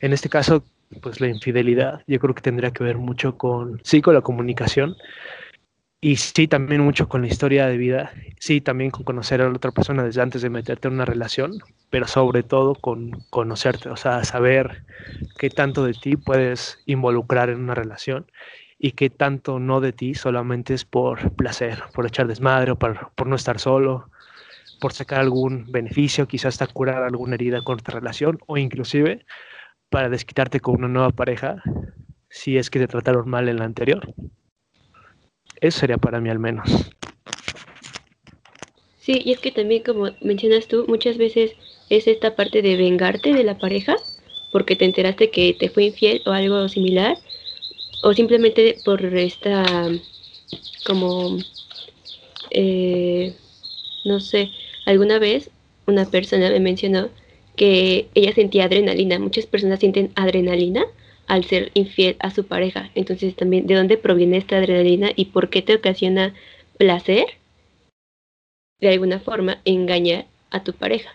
En 0.00 0.14
este 0.14 0.30
caso, 0.30 0.64
pues 1.02 1.20
la 1.20 1.28
infidelidad 1.28 2.02
yo 2.06 2.18
creo 2.20 2.34
que 2.34 2.42
tendría 2.42 2.70
que 2.70 2.84
ver 2.84 2.96
mucho 2.96 3.36
con, 3.36 3.82
sí, 3.84 4.00
con 4.00 4.14
la 4.14 4.22
comunicación, 4.22 4.96
y 6.06 6.14
sí, 6.14 6.46
también 6.46 6.82
mucho 6.82 7.08
con 7.08 7.22
la 7.22 7.26
historia 7.26 7.66
de 7.66 7.76
vida, 7.76 8.12
sí, 8.38 8.60
también 8.60 8.92
con 8.92 9.02
conocer 9.02 9.42
a 9.42 9.48
la 9.48 9.56
otra 9.56 9.72
persona 9.72 10.04
desde 10.04 10.22
antes 10.22 10.40
de 10.40 10.50
meterte 10.50 10.86
en 10.86 10.94
una 10.94 11.04
relación, 11.04 11.58
pero 11.90 12.06
sobre 12.06 12.44
todo 12.44 12.76
con 12.76 13.10
conocerte, 13.28 13.88
o 13.88 13.96
sea, 13.96 14.22
saber 14.22 14.84
qué 15.36 15.50
tanto 15.50 15.84
de 15.84 15.94
ti 15.94 16.14
puedes 16.14 16.78
involucrar 16.86 17.50
en 17.50 17.58
una 17.58 17.74
relación 17.74 18.30
y 18.78 18.92
qué 18.92 19.10
tanto 19.10 19.58
no 19.58 19.80
de 19.80 19.92
ti 19.92 20.14
solamente 20.14 20.74
es 20.74 20.84
por 20.84 21.32
placer, 21.32 21.82
por 21.92 22.06
echar 22.06 22.28
desmadre 22.28 22.70
o 22.70 22.78
por, 22.78 23.10
por 23.16 23.26
no 23.26 23.34
estar 23.34 23.58
solo, 23.58 24.08
por 24.78 24.92
sacar 24.92 25.18
algún 25.18 25.72
beneficio, 25.72 26.28
quizás 26.28 26.54
hasta 26.54 26.72
curar 26.72 27.02
alguna 27.02 27.34
herida 27.34 27.62
con 27.62 27.80
otra 27.80 27.98
relación 27.98 28.38
o 28.46 28.58
inclusive 28.58 29.26
para 29.90 30.08
desquitarte 30.08 30.60
con 30.60 30.76
una 30.76 30.88
nueva 30.88 31.10
pareja 31.10 31.64
si 32.30 32.58
es 32.58 32.70
que 32.70 32.78
te 32.78 32.86
trataron 32.86 33.28
mal 33.28 33.48
en 33.48 33.56
la 33.58 33.64
anterior. 33.64 34.08
Eso 35.60 35.80
sería 35.80 35.98
para 35.98 36.20
mí 36.20 36.28
al 36.30 36.38
menos. 36.38 36.92
Sí, 38.98 39.22
y 39.24 39.32
es 39.32 39.38
que 39.38 39.52
también 39.52 39.82
como 39.82 40.10
mencionas 40.20 40.66
tú, 40.66 40.84
muchas 40.88 41.16
veces 41.16 41.52
es 41.90 42.08
esta 42.08 42.34
parte 42.34 42.62
de 42.62 42.76
vengarte 42.76 43.32
de 43.32 43.44
la 43.44 43.58
pareja 43.58 43.96
porque 44.50 44.74
te 44.76 44.84
enteraste 44.84 45.30
que 45.30 45.54
te 45.54 45.68
fue 45.68 45.84
infiel 45.84 46.22
o 46.26 46.30
algo 46.30 46.68
similar, 46.68 47.18
o 48.02 48.14
simplemente 48.14 48.80
por 48.84 49.04
esta 49.04 49.90
como, 50.84 51.38
eh, 52.50 53.34
no 54.04 54.20
sé, 54.20 54.50
alguna 54.86 55.18
vez 55.18 55.50
una 55.86 56.10
persona 56.10 56.50
me 56.50 56.60
mencionó 56.60 57.10
que 57.56 58.08
ella 58.14 58.32
sentía 58.32 58.64
adrenalina, 58.64 59.18
muchas 59.18 59.46
personas 59.46 59.80
sienten 59.80 60.10
adrenalina 60.14 60.84
al 61.26 61.44
ser 61.44 61.70
infiel 61.74 62.16
a 62.20 62.30
su 62.30 62.46
pareja. 62.46 62.90
Entonces 62.94 63.34
también, 63.36 63.66
¿de 63.66 63.74
dónde 63.74 63.96
proviene 63.98 64.36
esta 64.36 64.58
adrenalina 64.58 65.10
y 65.14 65.26
por 65.26 65.50
qué 65.50 65.62
te 65.62 65.74
ocasiona 65.74 66.34
placer? 66.78 67.26
De 68.80 68.88
alguna 68.90 69.20
forma, 69.20 69.58
engañar 69.64 70.26
a 70.50 70.62
tu 70.62 70.72
pareja. 70.72 71.10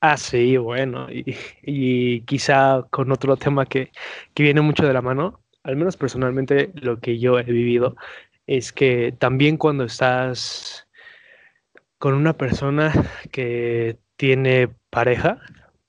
Ah, 0.00 0.18
sí, 0.18 0.58
bueno, 0.58 1.06
y, 1.10 2.20
quizá 2.22 2.86
con 2.90 3.10
otro 3.10 3.38
tema 3.38 3.64
que, 3.64 3.90
que 4.34 4.42
viene 4.42 4.60
mucho 4.60 4.86
de 4.86 4.92
la 4.92 5.00
mano, 5.00 5.40
al 5.62 5.76
menos 5.76 5.96
personalmente 5.96 6.72
lo 6.74 7.00
que 7.00 7.18
yo 7.18 7.38
he 7.38 7.44
vivido, 7.44 7.96
es 8.46 8.70
que 8.72 9.12
también 9.18 9.56
cuando 9.56 9.84
estás 9.84 10.86
con 11.98 12.12
una 12.12 12.34
persona 12.34 12.92
que 13.32 13.98
tiene 14.16 14.68
pareja, 14.90 15.40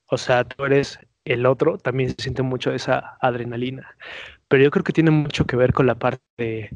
o 0.07 0.17
sea, 0.17 0.45
tú 0.45 0.63
eres 0.63 0.99
el 1.25 1.45
otro 1.45 1.77
también 1.77 2.11
se 2.11 2.23
siente 2.23 2.43
mucho 2.43 2.71
esa 2.71 3.17
adrenalina. 3.19 3.95
Pero 4.47 4.63
yo 4.63 4.71
creo 4.71 4.83
que 4.83 4.93
tiene 4.93 5.11
mucho 5.11 5.45
que 5.45 5.55
ver 5.55 5.73
con 5.73 5.87
la 5.87 5.95
parte 5.95 6.23
de 6.37 6.69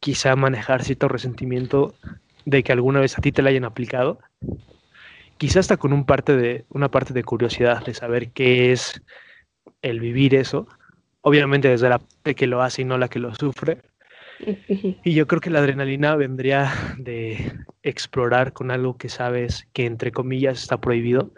quizá 0.00 0.34
manejar 0.34 0.82
cierto 0.82 1.08
resentimiento 1.08 1.94
de 2.46 2.62
que 2.62 2.72
alguna 2.72 3.00
vez 3.00 3.18
a 3.18 3.20
ti 3.20 3.32
te 3.32 3.42
la 3.42 3.50
hayan 3.50 3.64
aplicado. 3.64 4.18
Quizá 5.36 5.60
hasta 5.60 5.76
con 5.76 5.92
un 5.92 6.06
parte 6.06 6.36
de, 6.36 6.64
una 6.70 6.90
parte 6.90 7.12
de 7.12 7.22
curiosidad 7.22 7.84
de 7.84 7.92
saber 7.92 8.30
qué 8.30 8.72
es 8.72 9.02
el 9.82 10.00
vivir 10.00 10.34
eso. 10.34 10.66
Obviamente 11.20 11.68
desde 11.68 11.90
la 11.90 11.98
parte 11.98 12.34
que 12.34 12.46
lo 12.46 12.62
hace 12.62 12.82
y 12.82 12.84
no 12.86 12.96
la 12.96 13.08
que 13.08 13.18
lo 13.18 13.34
sufre. 13.34 13.82
Y 15.02 15.14
yo 15.14 15.26
creo 15.26 15.40
que 15.40 15.48
la 15.48 15.60
adrenalina 15.60 16.14
vendría 16.14 16.70
de 16.98 17.52
explorar 17.82 18.52
con 18.52 18.70
algo 18.70 18.98
que 18.98 19.08
sabes 19.08 19.66
que 19.72 19.86
entre 19.86 20.12
comillas 20.12 20.60
está 20.60 20.78
prohibido 20.78 21.32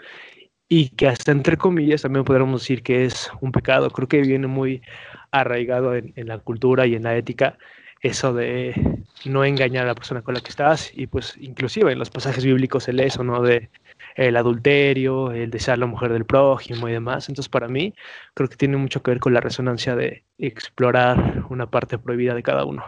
y 0.68 0.90
que 0.90 1.08
hasta 1.08 1.32
entre 1.32 1.56
comillas 1.56 2.02
también 2.02 2.24
podríamos 2.24 2.62
decir 2.62 2.82
que 2.82 3.04
es 3.04 3.30
un 3.40 3.52
pecado. 3.52 3.90
Creo 3.90 4.08
que 4.08 4.20
viene 4.20 4.46
muy 4.46 4.82
arraigado 5.30 5.94
en, 5.94 6.12
la 6.16 6.38
cultura 6.38 6.86
y 6.86 6.94
en 6.94 7.04
la 7.04 7.16
ética 7.16 7.58
eso 8.00 8.32
de 8.32 9.04
no 9.24 9.44
engañar 9.44 9.84
a 9.84 9.88
la 9.88 9.94
persona 9.94 10.22
con 10.22 10.34
la 10.34 10.40
que 10.40 10.50
estás 10.50 10.92
y 10.94 11.08
pues 11.08 11.36
inclusive 11.40 11.90
en 11.90 11.98
los 11.98 12.10
pasajes 12.10 12.44
bíblicos 12.44 12.86
el 12.88 13.00
eso, 13.00 13.24
¿no? 13.24 13.42
De 13.42 13.70
el 14.14 14.36
adulterio, 14.36 15.32
el 15.32 15.50
desear 15.50 15.78
la 15.78 15.86
mujer 15.86 16.12
del 16.12 16.24
prójimo 16.24 16.88
y 16.88 16.92
demás. 16.92 17.28
Entonces 17.28 17.48
para 17.48 17.68
mí 17.68 17.94
creo 18.34 18.48
que 18.48 18.56
tiene 18.56 18.76
mucho 18.76 19.02
que 19.02 19.10
ver 19.10 19.20
con 19.20 19.34
la 19.34 19.40
resonancia 19.40 19.96
de 19.96 20.24
explorar 20.38 21.44
una 21.48 21.70
parte 21.70 21.98
prohibida 21.98 22.34
de 22.34 22.42
cada 22.42 22.64
uno. 22.64 22.84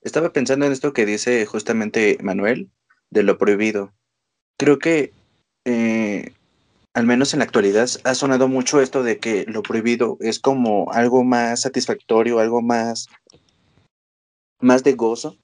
Estaba 0.00 0.32
pensando 0.32 0.66
en 0.66 0.72
esto 0.72 0.92
que 0.92 1.04
dice 1.04 1.44
justamente 1.46 2.18
Manuel, 2.22 2.70
de 3.10 3.24
lo 3.24 3.38
prohibido. 3.38 3.92
Creo 4.56 4.78
que 4.78 5.12
eh, 5.64 6.32
al 6.96 7.04
menos 7.04 7.34
en 7.34 7.40
la 7.40 7.44
actualidad, 7.44 7.90
ha 8.04 8.14
sonado 8.14 8.48
mucho 8.48 8.80
esto 8.80 9.02
de 9.02 9.18
que 9.18 9.44
lo 9.48 9.62
prohibido 9.62 10.16
es 10.20 10.38
como 10.38 10.90
algo 10.92 11.24
más 11.24 11.60
satisfactorio, 11.60 12.38
algo 12.38 12.62
más, 12.62 13.08
más 14.60 14.82
de 14.82 14.94
gozo. 14.94 15.36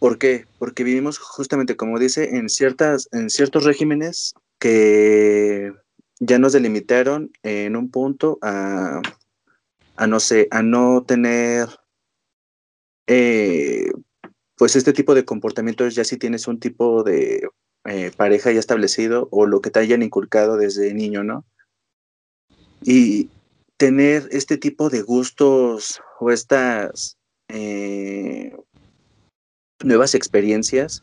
¿Por 0.00 0.18
qué? 0.18 0.46
Porque 0.58 0.82
vivimos 0.82 1.20
justamente, 1.20 1.76
como 1.76 1.96
dice, 2.00 2.36
en, 2.36 2.48
ciertas, 2.48 3.08
en 3.12 3.30
ciertos 3.30 3.62
regímenes 3.62 4.34
que 4.58 5.72
ya 6.18 6.40
nos 6.40 6.54
delimitaron 6.54 7.30
en 7.44 7.76
un 7.76 7.88
punto 7.88 8.40
a, 8.42 9.00
a 9.94 10.06
no 10.08 10.18
sé, 10.18 10.48
a 10.50 10.60
no 10.60 11.04
tener 11.04 11.68
eh, 13.06 13.92
pues 14.56 14.74
este 14.74 14.92
tipo 14.92 15.14
de 15.14 15.24
comportamientos 15.24 15.94
ya 15.94 16.02
si 16.02 16.16
tienes 16.16 16.48
un 16.48 16.58
tipo 16.58 17.04
de 17.04 17.48
eh, 17.90 18.12
pareja 18.16 18.52
ya 18.52 18.60
establecido 18.60 19.26
o 19.32 19.46
lo 19.46 19.60
que 19.60 19.70
te 19.70 19.80
hayan 19.80 20.02
inculcado 20.02 20.56
desde 20.56 20.94
niño, 20.94 21.24
¿no? 21.24 21.44
Y 22.82 23.28
tener 23.76 24.28
este 24.30 24.56
tipo 24.58 24.90
de 24.90 25.02
gustos 25.02 26.00
o 26.20 26.30
estas 26.30 27.16
eh, 27.48 28.54
nuevas 29.82 30.14
experiencias, 30.14 31.02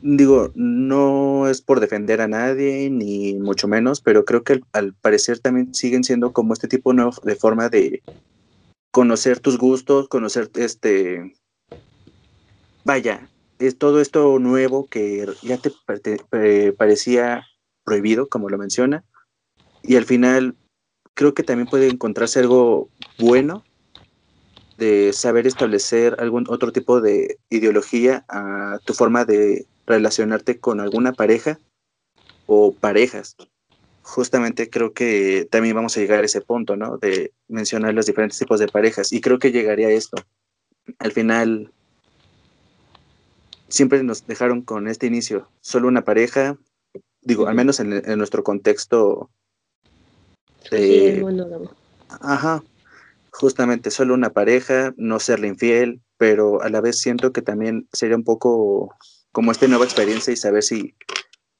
digo, 0.00 0.50
no 0.54 1.46
es 1.46 1.60
por 1.60 1.80
defender 1.80 2.22
a 2.22 2.28
nadie, 2.28 2.88
ni 2.88 3.34
mucho 3.34 3.68
menos, 3.68 4.00
pero 4.00 4.24
creo 4.24 4.44
que 4.44 4.62
al, 4.72 4.94
parecer 4.94 5.40
también 5.40 5.74
siguen 5.74 6.04
siendo 6.04 6.32
como 6.32 6.54
este 6.54 6.68
tipo 6.68 6.94
de 6.94 7.36
forma 7.36 7.68
de 7.68 8.02
conocer 8.92 9.40
tus 9.40 9.58
gustos, 9.58 10.08
conocer 10.08 10.50
este, 10.54 11.34
vaya, 12.84 13.28
es 13.66 13.78
todo 13.78 14.00
esto 14.00 14.38
nuevo 14.38 14.86
que 14.88 15.26
ya 15.42 15.58
te 15.58 15.72
parecía 16.76 17.46
prohibido, 17.84 18.28
como 18.28 18.48
lo 18.48 18.58
menciona, 18.58 19.04
y 19.82 19.96
al 19.96 20.04
final 20.04 20.54
creo 21.14 21.34
que 21.34 21.42
también 21.42 21.68
puede 21.68 21.88
encontrarse 21.88 22.40
algo 22.40 22.88
bueno 23.18 23.64
de 24.78 25.12
saber 25.12 25.46
establecer 25.46 26.16
algún 26.18 26.46
otro 26.48 26.72
tipo 26.72 27.00
de 27.00 27.38
ideología 27.50 28.24
a 28.28 28.78
tu 28.84 28.94
forma 28.94 29.24
de 29.24 29.66
relacionarte 29.86 30.58
con 30.58 30.80
alguna 30.80 31.12
pareja 31.12 31.58
o 32.46 32.72
parejas. 32.72 33.36
Justamente 34.02 34.70
creo 34.70 34.92
que 34.92 35.46
también 35.50 35.76
vamos 35.76 35.96
a 35.96 36.00
llegar 36.00 36.22
a 36.22 36.26
ese 36.26 36.40
punto, 36.40 36.76
¿no? 36.76 36.98
De 36.98 37.32
mencionar 37.48 37.94
los 37.94 38.06
diferentes 38.06 38.38
tipos 38.38 38.58
de 38.58 38.66
parejas. 38.66 39.12
Y 39.12 39.20
creo 39.20 39.38
que 39.38 39.52
llegaría 39.52 39.88
a 39.88 39.92
esto. 39.92 40.16
Al 40.98 41.12
final, 41.12 41.72
siempre 43.72 44.02
nos 44.02 44.26
dejaron 44.26 44.62
con 44.62 44.86
este 44.86 45.06
inicio, 45.06 45.48
solo 45.60 45.88
una 45.88 46.04
pareja, 46.04 46.58
digo, 47.22 47.46
al 47.46 47.54
menos 47.54 47.80
en, 47.80 48.18
nuestro 48.18 48.44
contexto. 48.44 49.30
sí, 50.70 51.22
ajá, 52.20 52.62
justamente 53.30 53.90
solo 53.90 54.12
una 54.12 54.30
pareja, 54.30 54.92
no 54.96 55.18
serle 55.18 55.48
infiel, 55.48 56.02
pero 56.18 56.62
a 56.62 56.68
la 56.68 56.82
vez 56.82 56.98
siento 56.98 57.32
que 57.32 57.40
también 57.40 57.88
sería 57.92 58.16
un 58.16 58.24
poco 58.24 58.94
como 59.32 59.50
esta 59.50 59.66
nueva 59.66 59.86
experiencia 59.86 60.32
y 60.32 60.36
saber 60.36 60.62
si 60.62 60.94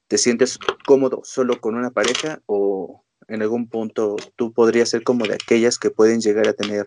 te 0.08 0.18
sientes 0.18 0.58
cómodo 0.86 1.22
solo 1.24 1.60
con 1.62 1.74
una 1.74 1.90
pareja 1.90 2.42
o 2.44 3.02
en 3.28 3.40
algún 3.40 3.68
punto 3.68 4.16
tú 4.36 4.52
podrías 4.52 4.90
ser 4.90 5.02
como 5.02 5.24
de 5.24 5.34
aquellas 5.34 5.78
que 5.78 5.88
pueden 5.88 6.20
llegar 6.20 6.46
a 6.46 6.52
tener 6.52 6.84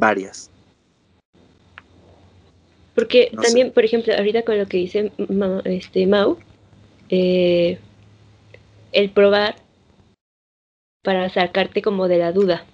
varias. 0.00 0.50
Porque 2.96 3.30
también, 3.42 3.72
por 3.72 3.84
ejemplo, 3.84 4.14
ahorita 4.14 4.42
con 4.42 4.58
lo 4.58 4.66
que 4.66 4.78
dice 4.78 5.12
este, 5.64 6.06
Mau, 6.06 6.38
eh, 7.10 7.78
el 8.92 9.10
probar 9.10 9.56
para 11.02 11.28
sacarte 11.28 11.82
como 11.82 12.08
de 12.08 12.16
la 12.16 12.32
duda. 12.32 12.64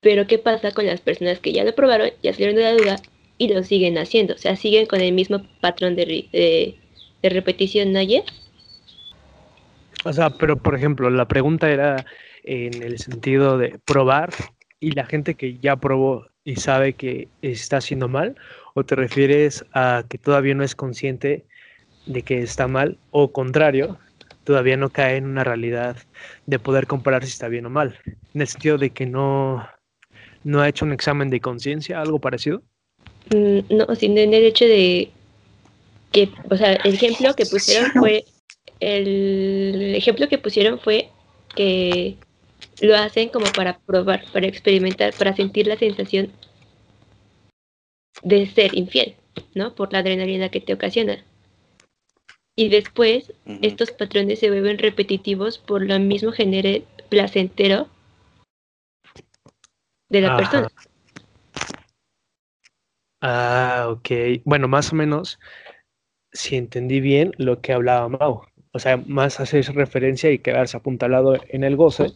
Pero 0.00 0.28
¿qué 0.28 0.38
pasa 0.38 0.70
con 0.70 0.86
las 0.86 1.00
personas 1.00 1.40
que 1.40 1.52
ya 1.52 1.64
lo 1.64 1.74
probaron, 1.74 2.10
ya 2.22 2.32
salieron 2.32 2.54
de 2.54 2.62
la 2.62 2.72
duda 2.74 2.96
y 3.38 3.52
lo 3.52 3.64
siguen 3.64 3.98
haciendo? 3.98 4.34
O 4.34 4.38
sea, 4.38 4.54
siguen 4.54 4.86
con 4.86 5.00
el 5.00 5.12
mismo 5.12 5.42
patrón 5.60 5.96
de, 5.96 6.28
de, 7.20 7.28
repetición, 7.28 7.92
¿no? 7.92 8.00
O 10.04 10.12
sea, 10.12 10.30
pero 10.30 10.56
por 10.56 10.76
ejemplo, 10.76 11.10
la 11.10 11.26
pregunta 11.26 11.68
era 11.68 12.06
en 12.44 12.84
el 12.84 13.00
sentido 13.00 13.58
de 13.58 13.80
probar 13.84 14.30
y 14.78 14.92
la 14.92 15.04
gente 15.06 15.34
que 15.34 15.58
ya 15.58 15.74
probó 15.74 16.24
y 16.44 16.56
sabe 16.56 16.94
que 16.94 17.28
está 17.42 17.78
haciendo 17.78 18.08
mal, 18.08 18.36
o 18.78 18.84
te 18.84 18.94
refieres 18.94 19.64
a 19.72 20.04
que 20.08 20.18
todavía 20.18 20.54
no 20.54 20.64
es 20.64 20.74
consciente 20.74 21.44
de 22.06 22.22
que 22.22 22.42
está 22.42 22.68
mal, 22.68 22.98
o 23.10 23.32
contrario, 23.32 23.98
todavía 24.44 24.76
no 24.76 24.88
cae 24.88 25.16
en 25.16 25.26
una 25.26 25.44
realidad 25.44 25.96
de 26.46 26.58
poder 26.58 26.86
comparar 26.86 27.24
si 27.24 27.30
está 27.30 27.48
bien 27.48 27.66
o 27.66 27.70
mal, 27.70 27.98
en 28.34 28.40
el 28.40 28.46
sentido 28.46 28.78
de 28.78 28.90
que 28.90 29.04
no, 29.04 29.68
no 30.44 30.60
ha 30.60 30.68
hecho 30.68 30.84
un 30.84 30.92
examen 30.92 31.28
de 31.28 31.40
conciencia, 31.40 32.00
algo 32.00 32.18
parecido. 32.18 32.62
Mm, 33.30 33.76
no, 33.76 33.94
sin 33.94 34.16
en 34.16 34.32
el 34.32 34.44
hecho 34.44 34.64
de 34.64 35.10
que, 36.12 36.30
o 36.48 36.56
sea, 36.56 36.74
el 36.74 36.94
ejemplo 36.94 37.34
que 37.34 37.44
pusieron 37.44 37.90
fue, 37.92 38.24
el 38.80 39.94
ejemplo 39.94 40.28
que 40.28 40.38
pusieron 40.38 40.78
fue 40.78 41.10
que 41.54 42.16
lo 42.80 42.96
hacen 42.96 43.28
como 43.28 43.46
para 43.52 43.78
probar, 43.80 44.24
para 44.32 44.46
experimentar, 44.46 45.12
para 45.14 45.34
sentir 45.34 45.66
la 45.66 45.76
sensación 45.76 46.32
de 48.22 48.46
ser 48.46 48.76
infiel, 48.76 49.16
¿no? 49.54 49.74
Por 49.74 49.92
la 49.92 50.00
adrenalina 50.00 50.48
que 50.48 50.60
te 50.60 50.74
ocasiona. 50.74 51.24
Y 52.56 52.70
después 52.70 53.32
estos 53.62 53.92
patrones 53.92 54.40
se 54.40 54.50
vuelven 54.50 54.78
repetitivos 54.78 55.58
por 55.58 55.82
lo 55.82 55.98
mismo 56.00 56.32
genere 56.32 56.82
placentero 57.08 57.88
de 60.08 60.20
la 60.20 60.36
persona. 60.36 60.68
Ah, 63.20 63.86
ok. 63.90 64.10
Bueno, 64.44 64.66
más 64.66 64.92
o 64.92 64.96
menos, 64.96 65.38
si 66.32 66.56
entendí 66.56 67.00
bien 67.00 67.32
lo 67.38 67.60
que 67.60 67.72
hablaba 67.72 68.08
Mau. 68.08 68.42
O 68.72 68.78
sea, 68.78 68.96
más 68.96 69.40
hacer 69.40 69.64
referencia 69.74 70.30
y 70.30 70.38
quedarse 70.38 70.76
apuntalado 70.76 71.36
en 71.48 71.64
el 71.64 71.76
goce 71.76 72.12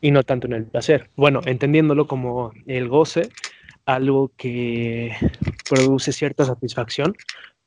y 0.00 0.10
no 0.10 0.22
tanto 0.22 0.46
en 0.46 0.52
el 0.54 0.64
placer. 0.64 1.10
Bueno, 1.16 1.40
entendiéndolo 1.44 2.06
como 2.06 2.52
el 2.66 2.88
goce 2.88 3.30
algo 3.86 4.32
que 4.36 5.12
produce 5.68 6.12
cierta 6.12 6.44
satisfacción, 6.44 7.14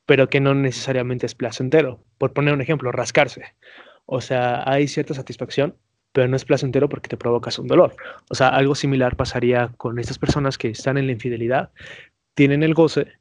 pero 0.06 0.28
que 0.28 0.40
no 0.40 0.54
necesariamente 0.54 1.26
es 1.26 1.34
placentero. 1.34 2.00
Por 2.18 2.32
poner 2.32 2.54
un 2.54 2.60
ejemplo, 2.60 2.92
rascarse. 2.92 3.54
O 4.06 4.20
sea, 4.20 4.62
hay 4.66 4.88
cierta 4.88 5.14
satisfacción, 5.14 5.76
pero 6.12 6.28
no 6.28 6.36
es 6.36 6.44
placentero 6.44 6.88
porque 6.88 7.08
te 7.08 7.16
provocas 7.16 7.58
un 7.58 7.68
dolor. 7.68 7.94
O 8.30 8.34
sea, 8.34 8.48
algo 8.48 8.74
similar 8.74 9.16
pasaría 9.16 9.72
con 9.76 9.98
estas 9.98 10.18
personas 10.18 10.56
que 10.58 10.68
están 10.68 10.96
en 10.98 11.06
la 11.06 11.12
infidelidad, 11.12 11.70
tienen 12.34 12.62
el 12.62 12.74
goce, 12.74 13.18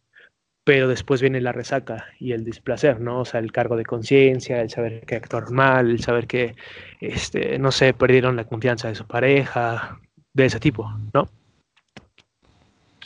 pero 0.63 0.87
después 0.87 1.21
viene 1.21 1.41
la 1.41 1.51
resaca 1.51 2.07
y 2.19 2.31
el 2.33 2.43
displacer, 2.43 2.99
¿no? 2.99 3.21
O 3.21 3.25
sea, 3.25 3.39
el 3.39 3.51
cargo 3.51 3.75
de 3.75 3.85
conciencia, 3.85 4.61
el 4.61 4.69
saber 4.69 5.05
que 5.05 5.15
actuaron 5.15 5.55
mal, 5.55 5.89
el 5.89 6.01
saber 6.01 6.27
que, 6.27 6.55
este, 6.99 7.57
no 7.59 7.71
sé, 7.71 7.93
perdieron 7.93 8.35
la 8.35 8.45
confianza 8.45 8.87
de 8.87 8.95
su 8.95 9.05
pareja, 9.05 9.99
de 10.33 10.45
ese 10.45 10.59
tipo, 10.59 10.89
¿no? 11.13 11.29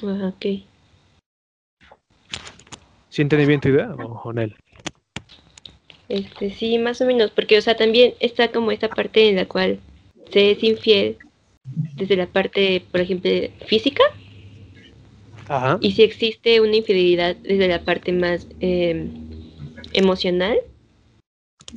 Ah, 0.04 0.34
ok. 0.36 0.46
¿Sí 3.10 3.24
bien 3.24 3.60
tu 3.60 3.70
idea 3.70 3.94
o 3.94 4.32
él? 4.32 4.56
Este, 6.08 6.50
sí, 6.52 6.78
más 6.78 7.00
o 7.02 7.06
menos, 7.06 7.32
porque, 7.32 7.58
o 7.58 7.62
sea, 7.62 7.76
también 7.76 8.14
está 8.20 8.52
como 8.52 8.72
esta 8.72 8.90
parte 8.90 9.30
en 9.30 9.36
la 9.36 9.46
cual 9.46 9.80
se 10.32 10.52
es 10.52 10.64
infiel 10.64 11.18
desde 11.96 12.16
la 12.16 12.28
parte, 12.28 12.84
por 12.92 13.02
ejemplo, 13.02 13.32
física. 13.66 14.04
Ajá. 15.48 15.78
Y 15.82 15.92
si 15.92 16.04
existe 16.04 16.60
una 16.62 16.76
infidelidad 16.76 17.36
desde 17.38 17.68
la 17.68 17.84
parte 17.84 18.12
más 18.12 18.48
em, 18.60 19.10
emocional, 19.94 20.58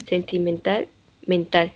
sentimental, 0.08 0.88
mental. 1.26 1.72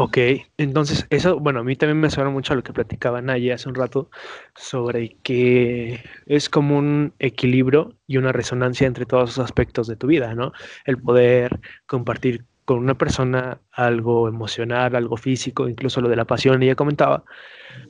Ok, 0.00 0.16
entonces 0.58 1.08
eso, 1.10 1.40
bueno, 1.40 1.58
a 1.58 1.64
mí 1.64 1.74
también 1.74 1.98
me 1.98 2.08
suena 2.08 2.30
mucho 2.30 2.52
a 2.52 2.56
lo 2.56 2.62
que 2.62 2.72
platicaba 2.72 3.20
Naya 3.20 3.56
hace 3.56 3.68
un 3.68 3.74
rato 3.74 4.10
sobre 4.54 5.16
que 5.24 6.04
es 6.26 6.48
como 6.48 6.78
un 6.78 7.14
equilibrio 7.18 7.96
y 8.06 8.16
una 8.16 8.30
resonancia 8.30 8.86
entre 8.86 9.06
todos 9.06 9.36
los 9.36 9.38
aspectos 9.44 9.88
de 9.88 9.96
tu 9.96 10.06
vida, 10.06 10.36
¿no? 10.36 10.52
El 10.84 10.98
poder 10.98 11.58
compartir 11.86 12.44
con 12.64 12.78
una 12.78 12.94
persona 12.94 13.60
algo 13.72 14.28
emocional, 14.28 14.94
algo 14.94 15.16
físico, 15.16 15.68
incluso 15.68 16.00
lo 16.00 16.08
de 16.08 16.14
la 16.14 16.26
pasión, 16.26 16.62
ella 16.62 16.76
comentaba, 16.76 17.24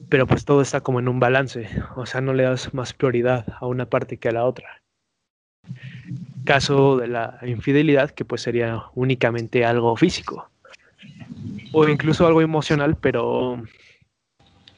pero 0.08 0.26
pues 0.26 0.46
todo 0.46 0.62
está 0.62 0.80
como 0.80 1.00
en 1.00 1.08
un 1.08 1.20
balance, 1.20 1.68
o 1.94 2.06
sea, 2.06 2.22
no 2.22 2.32
le 2.32 2.44
das 2.44 2.72
más 2.72 2.94
prioridad 2.94 3.44
a 3.60 3.66
una 3.66 3.84
parte 3.84 4.16
que 4.16 4.30
a 4.30 4.32
la 4.32 4.46
otra. 4.46 4.80
Caso 6.46 6.96
de 6.96 7.08
la 7.08 7.38
infidelidad, 7.42 8.12
que 8.12 8.24
pues 8.24 8.40
sería 8.40 8.84
únicamente 8.94 9.66
algo 9.66 9.94
físico 9.94 10.50
o 11.72 11.88
incluso 11.88 12.26
algo 12.26 12.40
emocional, 12.40 12.96
pero 12.96 13.62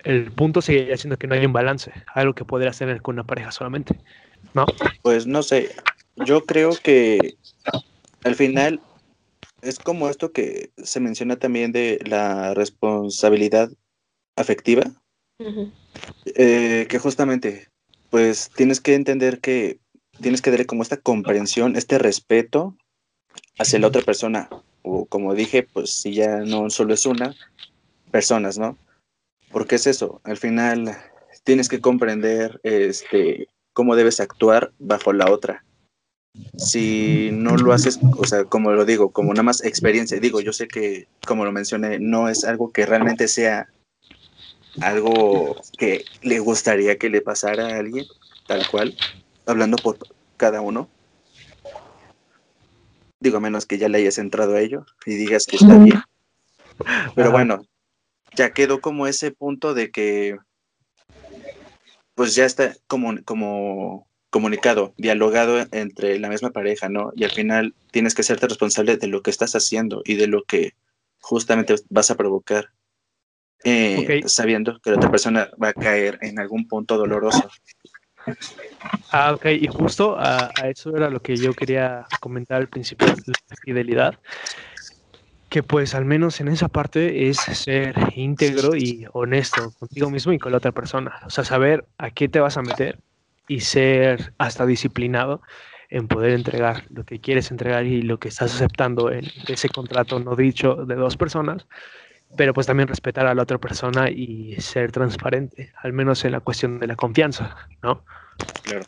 el 0.05 0.33
punto 0.33 0.63
sigue 0.63 0.97
siendo 0.97 1.19
que 1.19 1.27
no 1.27 1.35
hay 1.35 1.45
un 1.45 1.53
balance, 1.53 1.93
algo 2.15 2.35
que 2.35 2.45
podrías 2.45 2.79
tener 2.79 3.03
con 3.03 3.15
una 3.15 3.25
pareja 3.25 3.53
solamente, 3.53 3.99
¿no? 4.55 4.67
Pues 5.03 5.27
no 5.27 5.43
sé, 5.43 5.71
yo 6.17 6.45
creo 6.45 6.71
que 6.83 7.37
al 8.25 8.35
final 8.35 8.81
es 9.63 9.79
como 9.79 10.09
esto 10.09 10.33
que 10.33 10.71
se 10.77 11.01
menciona 11.01 11.37
también 11.37 11.73
de 11.73 12.01
la 12.07 12.55
responsabilidad 12.55 13.71
afectiva, 14.37 14.85
eh, 16.35 16.87
que 16.89 16.99
justamente, 16.99 17.69
pues 18.11 18.51
tienes 18.55 18.81
que 18.81 18.95
entender 18.95 19.41
que 19.41 19.79
tienes 20.21 20.43
que 20.43 20.51
darle 20.51 20.67
como 20.67 20.83
esta 20.83 20.99
comprensión, 20.99 21.77
este 21.77 21.99
respeto 21.99 22.77
hacia 23.59 23.79
la 23.79 23.87
otra 23.87 24.03
persona, 24.03 24.49
o 24.83 25.07
como 25.07 25.35
dije, 25.35 25.63
pues 25.63 25.91
si 25.91 26.15
ya 26.15 26.39
no 26.39 26.71
solo 26.71 26.95
es 26.95 27.07
una, 27.07 27.35
personas, 28.11 28.59
¿no? 28.59 28.77
Porque 29.51 29.77
es 29.77 29.87
eso, 29.87 30.21
al 30.25 30.37
final 30.37 30.97
tienes 31.45 31.69
que 31.69 31.81
comprender 31.81 32.61
este, 32.63 33.49
cómo 33.73 33.97
debes 33.97 34.21
actuar 34.21 34.73
bajo 34.79 35.13
la 35.13 35.31
otra. 35.31 35.65
Si 36.57 37.31
no 37.33 37.57
lo 37.57 37.73
haces, 37.73 37.99
o 38.17 38.25
sea, 38.25 38.45
como 38.45 38.71
lo 38.71 38.85
digo, 38.85 39.11
como 39.11 39.33
nada 39.33 39.43
más 39.43 39.65
experiencia, 39.65 40.21
digo, 40.21 40.41
yo 40.41 40.53
sé 40.53 40.69
que, 40.69 41.09
como 41.27 41.45
lo 41.45 41.51
mencioné, 41.51 41.99
no 41.99 42.29
es 42.29 42.45
algo 42.45 42.71
que 42.71 42.87
realmente 42.87 43.27
sea 43.27 43.69
algo 44.81 45.57
que 45.77 46.05
le 46.23 46.39
gustaría 46.39 46.99
que 46.99 47.11
le 47.11 47.21
pasara 47.21 47.67
a 47.67 47.79
alguien, 47.79 48.05
tal 48.47 48.67
cual, 48.69 48.97
hablando 49.47 49.77
por 49.79 49.99
cada 50.37 50.61
uno, 50.61 50.89
Digo, 53.21 53.37
a 53.37 53.41
menos 53.41 53.67
que 53.67 53.79
ya 53.79 53.89
le 53.89 53.99
hayas 53.99 54.19
entrado 54.19 54.55
a 54.55 54.61
ello 54.61 54.87
y 55.07 55.15
digas 55.15 55.47
que 55.47 55.57
está 55.57 55.77
bien. 55.79 56.01
Pero 57.15 57.31
bueno, 57.31 57.63
ya 58.35 58.53
quedó 58.53 58.81
como 58.81 59.07
ese 59.07 59.31
punto 59.31 59.75
de 59.75 59.91
que 59.91 60.39
pues 62.15 62.35
ya 62.35 62.45
está 62.45 62.75
como, 62.87 63.23
como 63.25 64.07
comunicado, 64.31 64.95
dialogado 64.97 65.67
entre 65.73 66.19
la 66.19 66.29
misma 66.29 66.51
pareja, 66.51 66.89
¿no? 66.89 67.13
Y 67.17 67.25
al 67.25 67.31
final 67.31 67.75
tienes 67.91 68.15
que 68.15 68.23
serte 68.23 68.47
responsable 68.47 68.97
de 68.97 69.07
lo 69.09 69.23
que 69.23 69.31
estás 69.31 69.55
haciendo 69.55 70.03
y 70.05 70.15
de 70.15 70.27
lo 70.27 70.45
que 70.45 70.75
justamente 71.21 71.75
vas 71.89 72.11
a 72.11 72.17
provocar, 72.17 72.71
eh, 73.65 74.23
sabiendo 74.27 74.81
que 74.81 74.91
la 74.91 74.97
otra 74.97 75.11
persona 75.11 75.51
va 75.63 75.69
a 75.69 75.75
caer 75.75 76.19
en 76.23 76.39
algún 76.39 76.69
punto 76.69 76.97
doloroso. 76.97 77.51
Ah, 79.13 79.33
ok, 79.35 79.47
y 79.61 79.67
justo 79.67 80.17
a, 80.19 80.53
eso 80.69 80.97
era 80.97 81.11
lo 81.11 81.21
que 81.21 81.39
yo 81.39 81.55
quería 81.55 82.07
comentar 82.21 82.59
al 82.61 82.69
principio, 82.69 83.09
la 83.27 83.57
fidelidad, 83.65 84.21
que 85.49 85.63
pues 85.65 85.95
al 85.95 86.05
menos 86.05 86.41
en 86.41 86.49
esa 86.49 86.69
parte 86.69 87.29
es 87.29 87.39
ser 87.39 87.97
íntegro 88.15 88.77
y 88.77 89.07
honesto 89.13 89.73
contigo 89.79 90.09
mismo 90.11 90.33
y 90.33 90.39
con 90.39 90.53
la 90.53 90.59
otra 90.59 90.73
persona, 90.73 91.21
o 91.27 91.31
sea, 91.31 91.45
saber 91.45 91.87
a 91.99 92.11
qué 92.13 92.29
te 92.29 92.39
vas 92.41 92.57
a 92.57 92.63
meter 92.63 93.01
y 93.49 93.61
ser 93.61 94.33
hasta 94.39 94.65
disciplinado 94.65 95.43
en 95.89 96.07
poder 96.07 96.33
entregar 96.33 96.85
lo 96.91 97.05
que 97.05 97.21
quieres 97.21 97.51
entregar 97.51 97.85
y 97.85 98.03
lo 98.03 98.21
que 98.21 98.29
estás 98.29 98.55
aceptando 98.55 99.11
en 99.11 99.33
ese 99.49 99.69
contrato 99.71 100.21
no 100.21 100.37
dicho 100.37 100.77
de 100.87 100.95
dos 100.95 101.17
personas 101.17 101.67
pero 102.37 102.55
pues 102.55 102.67
también 102.67 102.89
respetar 102.89 103.27
a 103.27 103.35
la 103.35 103.43
otra 103.43 103.59
persona 103.59 104.11
y 104.11 104.57
ser 104.61 104.93
transparente, 104.93 105.73
al 105.77 105.93
menos 105.93 106.25
en 106.25 106.33
la 106.33 106.41
cuestión 106.41 106.79
de 106.79 106.87
la 106.87 106.97
confianza, 106.97 107.57
¿no? 107.83 108.05
Claro. 108.63 108.85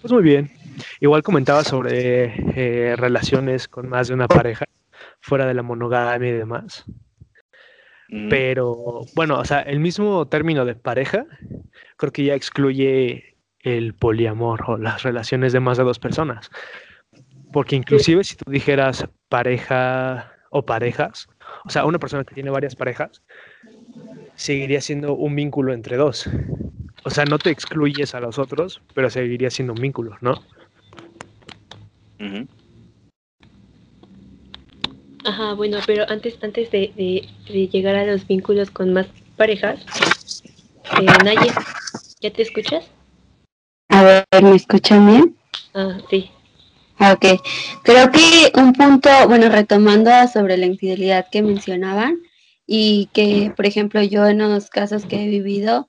Pues 0.00 0.12
muy 0.12 0.22
bien. 0.22 0.50
Igual 1.00 1.22
comentaba 1.22 1.64
sobre 1.64 2.34
eh, 2.56 2.96
relaciones 2.96 3.68
con 3.68 3.88
más 3.88 4.08
de 4.08 4.14
una 4.14 4.26
pareja, 4.26 4.64
fuera 5.20 5.46
de 5.46 5.54
la 5.54 5.62
monogamia 5.62 6.30
y 6.30 6.32
demás. 6.32 6.84
Mm, 8.08 8.28
Pero 8.28 9.02
bueno, 9.14 9.38
o 9.38 9.44
sea, 9.44 9.60
el 9.60 9.80
mismo 9.80 10.26
término 10.26 10.64
de 10.64 10.74
pareja 10.74 11.26
creo 11.96 12.12
que 12.12 12.24
ya 12.24 12.34
excluye 12.34 13.36
el 13.60 13.94
poliamor 13.94 14.64
o 14.66 14.76
las 14.76 15.02
relaciones 15.02 15.52
de 15.52 15.60
más 15.60 15.78
de 15.78 15.84
dos 15.84 15.98
personas. 15.98 16.50
Porque 17.52 17.76
inclusive 17.76 18.24
si 18.24 18.34
tú 18.34 18.50
dijeras 18.50 19.06
pareja 19.28 20.31
o 20.52 20.62
parejas, 20.64 21.26
o 21.64 21.70
sea, 21.70 21.84
una 21.86 21.98
persona 21.98 22.24
que 22.24 22.34
tiene 22.34 22.50
varias 22.50 22.76
parejas, 22.76 23.22
seguiría 24.36 24.80
siendo 24.80 25.14
un 25.14 25.34
vínculo 25.34 25.72
entre 25.72 25.96
dos. 25.96 26.28
O 27.04 27.10
sea, 27.10 27.24
no 27.24 27.38
te 27.38 27.50
excluyes 27.50 28.14
a 28.14 28.20
los 28.20 28.38
otros, 28.38 28.80
pero 28.94 29.10
seguiría 29.10 29.50
siendo 29.50 29.72
un 29.72 29.80
vínculo, 29.80 30.16
¿no? 30.20 30.34
ujú. 32.20 32.46
Ajá, 35.24 35.54
bueno, 35.54 35.78
pero 35.86 36.04
antes, 36.08 36.36
antes 36.42 36.70
de, 36.70 36.92
de- 36.96 37.28
de 37.52 37.68
llegar 37.68 37.94
a 37.96 38.04
los 38.04 38.26
vínculos 38.26 38.70
con 38.70 38.92
más 38.92 39.06
parejas, 39.36 39.84
eh, 41.00 41.06
Naye, 41.24 41.50
¿ya 42.20 42.30
te 42.32 42.42
escuchas? 42.42 42.84
A 43.88 44.02
ver, 44.02 44.24
¿me 44.42 44.54
escuchan 44.56 45.06
bien? 45.06 45.36
Ah, 45.74 45.98
sí. 46.10 46.30
Ah, 47.04 47.14
Ok, 47.14 47.42
creo 47.82 48.12
que 48.12 48.52
un 48.54 48.72
punto, 48.74 49.10
bueno, 49.26 49.48
retomando 49.48 50.12
sobre 50.32 50.56
la 50.56 50.66
infidelidad 50.66 51.26
que 51.32 51.42
mencionaban 51.42 52.22
y 52.64 53.08
que, 53.12 53.52
por 53.56 53.66
ejemplo, 53.66 54.00
yo 54.04 54.28
en 54.28 54.38
los 54.38 54.70
casos 54.70 55.04
que 55.04 55.24
he 55.24 55.28
vivido, 55.28 55.88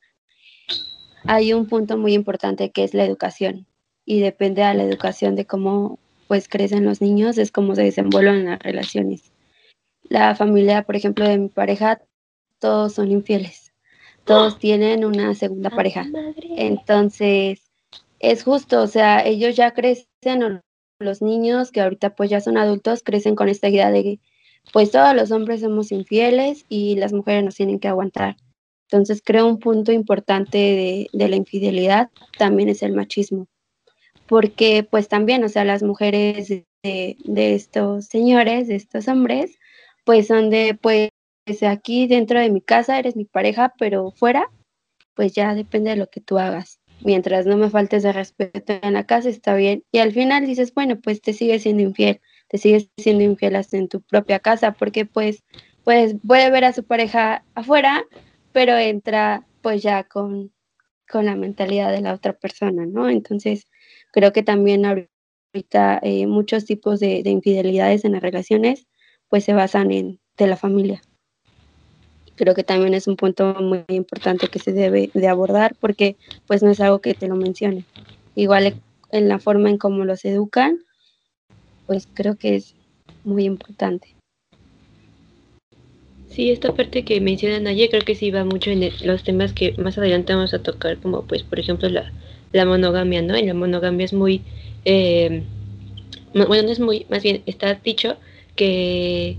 hay 1.26 1.54
un 1.54 1.67
punto 1.67 1.99
muy 1.99 2.15
importante 2.15 2.71
que 2.71 2.84
es 2.84 2.95
la 2.95 3.06
educación 3.06 3.67
y 4.06 4.21
depende 4.21 4.63
de 4.63 4.73
la 4.73 4.82
educación 4.82 5.36
de 5.36 5.45
cómo 5.45 5.99
pues 6.28 6.49
crecen 6.49 6.84
los 6.84 6.99
niños, 6.99 7.38
es 7.38 7.52
cómo 7.52 7.76
se 7.76 7.84
desenvuelven 7.84 8.45
las 8.45 8.58
relaciones. 8.58 9.32
La 10.10 10.34
familia, 10.34 10.82
por 10.82 10.95
ejemplo, 10.95 11.30
de 11.30 11.38
mi 11.38 11.49
pareja, 11.49 12.02
todos 12.58 12.93
son 12.93 13.12
infieles, 13.12 13.71
todos 14.23 14.58
tienen 14.58 15.06
una 15.06 15.36
segunda 15.36 15.69
pareja. 15.69 16.06
Madre. 16.06 16.49
Entonces, 16.58 17.62
es 18.17 18.43
justo, 18.43 18.82
o 18.82 18.88
sea, 18.88 19.23
ellos 19.23 19.56
ya 19.56 19.76
crecen, 19.76 20.41
o 20.41 20.62
los 21.03 21.21
niños 21.21 21.71
que 21.71 21.81
ahorita 21.81 22.15
pues 22.15 22.29
ya 22.29 22.41
son 22.41 22.57
adultos, 22.57 23.03
crecen 23.03 23.35
con 23.35 23.49
esta 23.49 23.69
idea 23.69 23.91
de 23.91 24.03
que 24.03 24.19
pues 24.71 24.91
todos 24.91 25.15
los 25.15 25.31
hombres 25.31 25.61
somos 25.61 25.91
infieles 25.91 26.65
y 26.69 26.95
las 26.95 27.13
mujeres 27.13 27.43
nos 27.43 27.55
tienen 27.55 27.79
que 27.79 27.87
aguantar. 27.87 28.37
Entonces, 28.89 29.21
creo 29.23 29.47
un 29.47 29.59
punto 29.59 29.91
importante 29.91 30.57
de, 30.57 31.09
de 31.11 31.27
la 31.27 31.35
infidelidad 31.35 32.09
también 32.37 32.69
es 32.69 32.83
el 32.83 32.93
machismo. 32.93 33.47
Porque 34.27 34.87
pues 34.89 35.07
también, 35.07 35.43
o 35.43 35.49
sea, 35.49 35.65
las 35.65 35.83
mujeres 35.83 36.47
de, 36.47 37.17
de 37.23 37.55
estos 37.55 38.05
señores, 38.05 38.67
de 38.67 38.75
estos 38.75 39.07
hombres, 39.07 39.57
pues 40.05 40.27
son 40.27 40.49
de, 40.49 40.77
pues 40.79 41.09
aquí 41.67 42.07
dentro 42.07 42.39
de 42.39 42.49
mi 42.49 42.61
casa 42.61 42.99
eres 42.99 43.15
mi 43.15 43.25
pareja, 43.25 43.73
pero 43.77 44.11
fuera, 44.11 44.49
pues 45.15 45.33
ya 45.33 45.55
depende 45.55 45.91
de 45.91 45.97
lo 45.97 46.07
que 46.07 46.21
tú 46.21 46.39
hagas 46.39 46.79
mientras 47.05 47.45
no 47.45 47.57
me 47.57 47.69
faltes 47.69 48.03
de 48.03 48.13
respeto 48.13 48.73
en 48.81 48.93
la 48.93 49.05
casa, 49.05 49.29
está 49.29 49.55
bien. 49.55 49.83
Y 49.91 49.99
al 49.99 50.11
final 50.11 50.45
dices, 50.45 50.73
bueno, 50.73 50.99
pues 50.99 51.21
te 51.21 51.33
sigues 51.33 51.63
siendo 51.63 51.83
infiel, 51.83 52.21
te 52.47 52.57
sigues 52.57 52.89
siendo 52.97 53.23
infiel 53.23 53.55
hasta 53.55 53.77
en 53.77 53.87
tu 53.87 54.01
propia 54.01 54.39
casa, 54.39 54.73
porque 54.73 55.05
pues, 55.05 55.43
pues 55.83 56.15
puede 56.25 56.49
ver 56.49 56.65
a 56.65 56.73
su 56.73 56.83
pareja 56.83 57.43
afuera, 57.55 58.03
pero 58.51 58.77
entra 58.77 59.45
pues 59.61 59.81
ya 59.81 60.03
con, 60.03 60.51
con 61.09 61.25
la 61.25 61.35
mentalidad 61.35 61.91
de 61.91 62.01
la 62.01 62.13
otra 62.13 62.33
persona, 62.33 62.85
¿no? 62.85 63.09
Entonces, 63.09 63.67
creo 64.11 64.33
que 64.33 64.43
también 64.43 64.85
ahorita 64.85 65.99
eh, 66.03 66.27
muchos 66.27 66.65
tipos 66.65 66.99
de, 66.99 67.23
de 67.23 67.29
infidelidades 67.29 68.05
en 68.05 68.13
las 68.13 68.21
relaciones 68.21 68.87
pues 69.29 69.43
se 69.45 69.53
basan 69.53 69.91
en 69.91 70.19
de 70.37 70.47
la 70.47 70.57
familia 70.57 71.01
creo 72.43 72.56
que 72.56 72.63
también 72.65 72.93
es 72.93 73.08
un 73.08 73.15
punto 73.15 73.56
muy 73.62 73.86
importante 73.88 74.47
que 74.49 74.60
se 74.60 74.73
debe 74.73 75.10
de 75.13 75.27
abordar 75.29 75.75
porque 75.79 76.17
pues 76.45 76.62
no 76.62 76.71
es 76.71 76.82
algo 76.82 76.99
que 76.99 77.13
te 77.13 77.29
lo 77.29 77.36
mencione. 77.38 77.86
Igual 78.36 78.75
en 79.12 79.29
la 79.29 79.39
forma 79.39 79.69
en 79.69 79.77
cómo 79.77 80.03
los 80.03 80.25
educan, 80.25 80.77
pues 81.88 82.06
creo 82.13 82.36
que 82.36 82.56
es 82.56 82.75
muy 83.23 83.45
importante. 83.45 84.10
Sí, 86.29 86.51
esta 86.51 86.73
parte 86.73 87.06
que 87.06 87.21
mencionan 87.21 87.67
ayer 87.67 87.89
creo 87.89 88.01
que 88.01 88.15
sí 88.15 88.29
va 88.32 88.43
mucho 88.43 88.71
en 88.71 88.84
el- 88.84 88.93
los 89.03 89.23
temas 89.23 89.53
que 89.53 89.73
más 89.77 89.97
adelante 89.97 90.34
vamos 90.34 90.53
a 90.53 90.62
tocar, 90.62 90.97
como 90.97 91.21
pues 91.21 91.43
por 91.43 91.60
ejemplo 91.60 91.88
la, 91.89 92.12
la 92.51 92.65
monogamia, 92.65 93.21
¿no? 93.21 93.38
Y 93.38 93.45
la 93.45 93.53
monogamia 93.53 94.03
es 94.03 94.13
muy, 94.13 94.41
eh, 94.84 95.43
no- 96.34 96.47
bueno, 96.47 96.63
no 96.63 96.71
es 96.71 96.79
muy, 96.82 97.06
más 97.10 97.23
bien 97.23 97.41
está 97.45 97.75
dicho 97.75 98.17
que, 98.58 99.38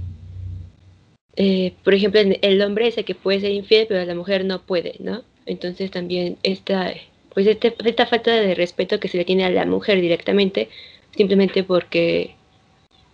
eh, 1.37 1.75
por 1.85 1.94
ejemplo, 1.94 2.20
el- 2.20 2.62
hombre 2.62 2.88
es 2.88 2.99
el 2.99 3.05
que 3.05 3.14
puede 3.14 3.40
ser 3.40 3.53
infiel, 3.53 3.87
pero 3.88 4.05
la 4.05 4.14
mujer 4.14 4.44
no 4.44 4.62
puede, 4.62 4.97
¿no? 5.01 5.23
Entonces 5.47 5.90
también 5.90 6.38
esta, 6.42 6.92
pues 7.35 7.47
este- 7.47 7.75
esta 7.85 8.07
falta 8.07 8.33
de 8.35 8.55
respeto 8.55 9.01
que 9.01 9.09
se 9.09 9.18
le 9.18 9.25
tiene 9.25 9.44
a 9.44 9.51
la 9.51 9.66
mujer 9.66 10.01
directamente, 10.01 10.68
simplemente 11.16 11.64
porque 11.64 12.37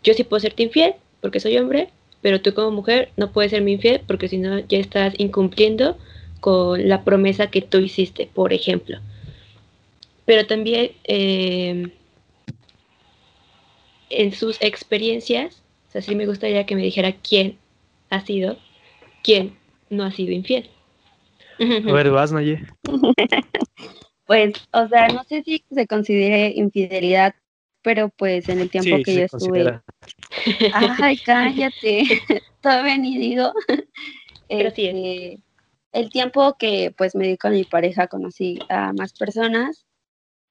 yo 0.04 0.14
sí 0.14 0.24
puedo 0.24 0.40
serte 0.40 0.62
infiel, 0.64 0.94
porque 1.20 1.40
soy 1.40 1.56
hombre, 1.58 1.88
pero 2.22 2.40
tú 2.40 2.54
como 2.54 2.70
mujer 2.70 3.10
no 3.16 3.32
puedes 3.32 3.50
serme 3.52 3.72
infiel 3.72 4.02
porque 4.06 4.28
si 4.28 4.38
no 4.38 4.58
ya 4.60 4.78
estás 4.78 5.14
incumpliendo 5.18 5.96
con 6.40 6.88
la 6.88 7.04
promesa 7.04 7.48
que 7.50 7.62
tú 7.62 7.78
hiciste, 7.78 8.28
por 8.32 8.52
ejemplo. 8.52 8.98
Pero 10.24 10.46
también 10.46 10.92
eh, 11.04 11.90
en 14.10 14.32
sus 14.32 14.60
experiencias, 14.60 15.62
o 15.88 15.92
sea, 15.92 16.02
sí 16.02 16.14
me 16.14 16.26
gustaría 16.26 16.66
que 16.66 16.74
me 16.76 16.82
dijera 16.82 17.12
quién 17.12 17.59
ha 18.10 18.24
sido, 18.24 18.58
quién 19.22 19.56
no 19.88 20.04
ha 20.04 20.10
sido 20.12 20.32
infiel. 20.32 20.70
A 21.58 21.92
ver, 21.92 22.10
vas, 22.10 22.32
Naye. 22.32 22.64
Pues, 24.26 24.54
o 24.72 24.86
sea, 24.88 25.08
no 25.08 25.24
sé 25.24 25.42
si 25.42 25.64
se 25.70 25.86
considere 25.86 26.52
infidelidad, 26.54 27.34
pero 27.82 28.10
pues 28.10 28.48
en 28.48 28.60
el 28.60 28.70
tiempo 28.70 28.96
Sí, 28.98 29.02
que 29.02 29.14
yo 29.14 29.20
estuve 29.22 29.38
considera. 29.40 29.84
Ay, 30.72 31.16
cállate. 31.24 32.04
Todavía 32.60 32.98
ni 32.98 33.18
digo. 33.18 33.52
Pero 34.48 34.70
sí 34.70 34.86
es. 34.86 34.94
Este, 34.94 35.42
el 35.92 36.10
tiempo 36.10 36.56
que 36.58 36.94
pues 36.96 37.14
me 37.14 37.26
di 37.26 37.36
con 37.36 37.52
mi 37.52 37.64
pareja 37.64 38.06
conocí 38.06 38.60
a 38.68 38.92
más 38.92 39.12
personas 39.12 39.86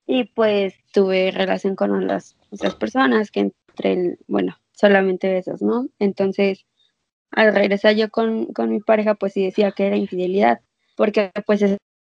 y 0.05 0.25
pues 0.25 0.73
tuve 0.91 1.31
relación 1.31 1.75
con 1.75 2.07
las 2.07 2.35
otras 2.49 2.75
personas 2.75 3.31
que 3.31 3.39
entre 3.39 3.93
el, 3.93 4.19
bueno, 4.27 4.57
solamente 4.71 5.31
besos, 5.31 5.61
¿no? 5.61 5.87
Entonces, 5.99 6.65
al 7.31 7.53
regresar 7.53 7.95
yo 7.95 8.09
con, 8.09 8.47
con 8.47 8.69
mi 8.69 8.79
pareja, 8.79 9.15
pues 9.15 9.33
sí 9.33 9.43
decía 9.43 9.71
que 9.71 9.87
era 9.87 9.95
infidelidad, 9.95 10.59
porque 10.95 11.31
pues 11.45 11.63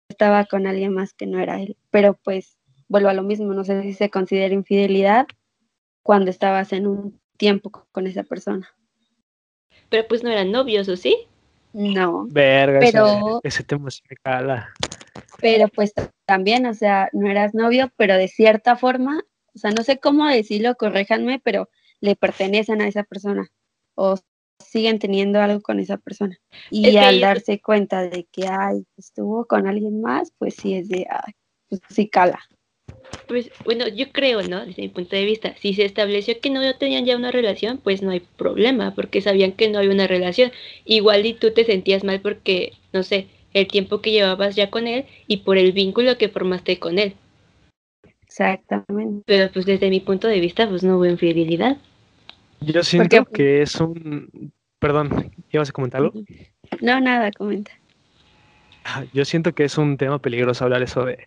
estaba 0.08 0.44
con 0.46 0.66
alguien 0.66 0.92
más 0.94 1.12
que 1.14 1.26
no 1.26 1.38
era 1.40 1.60
él. 1.60 1.76
Pero 1.90 2.14
pues 2.22 2.56
vuelvo 2.88 3.08
a 3.08 3.14
lo 3.14 3.22
mismo, 3.22 3.52
no 3.54 3.64
sé 3.64 3.82
si 3.82 3.92
se 3.94 4.10
considera 4.10 4.54
infidelidad 4.54 5.26
cuando 6.02 6.30
estabas 6.30 6.72
en 6.72 6.86
un 6.86 7.20
tiempo 7.36 7.70
co- 7.70 7.86
con 7.92 8.06
esa 8.06 8.22
persona. 8.22 8.68
Pero 9.90 10.06
pues 10.08 10.22
no 10.22 10.30
eran 10.30 10.50
novios, 10.52 10.88
¿o 10.88 10.96
sí? 10.96 11.16
No, 11.72 12.26
Verga, 12.30 12.80
Pero- 12.80 13.06
ese, 13.44 13.48
ese 13.48 13.64
tema 13.64 13.90
sí 13.90 14.00
me 14.08 14.16
cala. 14.16 14.72
pero 15.40 15.68
pues 15.68 15.92
también, 16.26 16.66
o 16.66 16.74
sea, 16.74 17.10
no 17.12 17.28
eras 17.30 17.54
novio, 17.54 17.90
pero 17.96 18.16
de 18.16 18.28
cierta 18.28 18.76
forma, 18.76 19.22
o 19.54 19.58
sea, 19.58 19.70
no 19.70 19.82
sé 19.82 19.98
cómo 19.98 20.26
decirlo, 20.26 20.74
corréjanme, 20.76 21.40
pero 21.44 21.68
le 22.00 22.16
pertenecen 22.16 22.80
a 22.80 22.88
esa 22.88 23.02
persona 23.04 23.48
o 23.94 24.16
siguen 24.58 24.98
teniendo 24.98 25.40
algo 25.40 25.60
con 25.60 25.80
esa 25.80 25.96
persona. 25.96 26.38
Y 26.70 26.88
Es 26.88 26.96
al 26.96 27.20
darse 27.20 27.60
cuenta 27.60 28.02
de 28.02 28.26
que, 28.30 28.46
ay, 28.46 28.84
estuvo 28.96 29.46
con 29.46 29.66
alguien 29.66 30.00
más, 30.00 30.32
pues 30.38 30.54
sí 30.54 30.74
es 30.74 30.88
de, 30.88 31.06
ay, 31.10 31.32
pues 31.68 31.80
sí 31.88 32.08
cala. 32.08 32.40
Pues 33.26 33.50
bueno, 33.64 33.86
yo 33.88 34.10
creo, 34.12 34.42
¿no? 34.42 34.64
Desde 34.64 34.82
mi 34.82 34.88
punto 34.88 35.16
de 35.16 35.24
vista, 35.24 35.54
si 35.58 35.74
se 35.74 35.84
estableció 35.84 36.40
que 36.40 36.50
no 36.50 36.60
tenían 36.76 37.04
ya 37.04 37.16
una 37.16 37.30
relación, 37.30 37.78
pues 37.78 38.02
no 38.02 38.10
hay 38.10 38.20
problema, 38.20 38.94
porque 38.94 39.20
sabían 39.20 39.52
que 39.52 39.68
no 39.68 39.78
había 39.78 39.90
una 39.90 40.06
relación. 40.06 40.52
Igual 40.84 41.26
y 41.26 41.34
tú 41.34 41.52
te 41.52 41.64
sentías 41.64 42.04
mal 42.04 42.20
porque, 42.20 42.72
no 42.92 43.02
sé, 43.02 43.28
el 43.54 43.66
tiempo 43.66 44.00
que 44.00 44.12
llevabas 44.12 44.56
ya 44.56 44.70
con 44.70 44.86
él 44.86 45.06
y 45.26 45.38
por 45.38 45.58
el 45.58 45.72
vínculo 45.72 46.18
que 46.18 46.28
formaste 46.28 46.78
con 46.78 46.98
él. 46.98 47.14
Exactamente. 48.26 49.22
Pero 49.26 49.50
pues 49.52 49.66
desde 49.66 49.90
mi 49.90 50.00
punto 50.00 50.28
de 50.28 50.40
vista, 50.40 50.68
pues 50.68 50.82
no 50.82 50.96
hubo 50.96 51.06
infidelidad. 51.06 51.78
Yo 52.60 52.82
siento 52.82 53.16
Porque- 53.24 53.32
que 53.36 53.62
es 53.62 53.74
un... 53.76 54.52
Perdón, 54.78 55.32
¿ibas 55.50 55.70
a 55.70 55.72
comentarlo? 55.72 56.12
No, 56.80 57.00
nada, 57.00 57.30
comenta. 57.32 57.72
Ah, 58.84 59.04
Yo 59.12 59.24
siento 59.24 59.52
que 59.54 59.64
es 59.64 59.76
un 59.76 59.96
tema 59.96 60.20
peligroso 60.20 60.64
hablar 60.64 60.82
eso 60.82 61.04
de, 61.04 61.26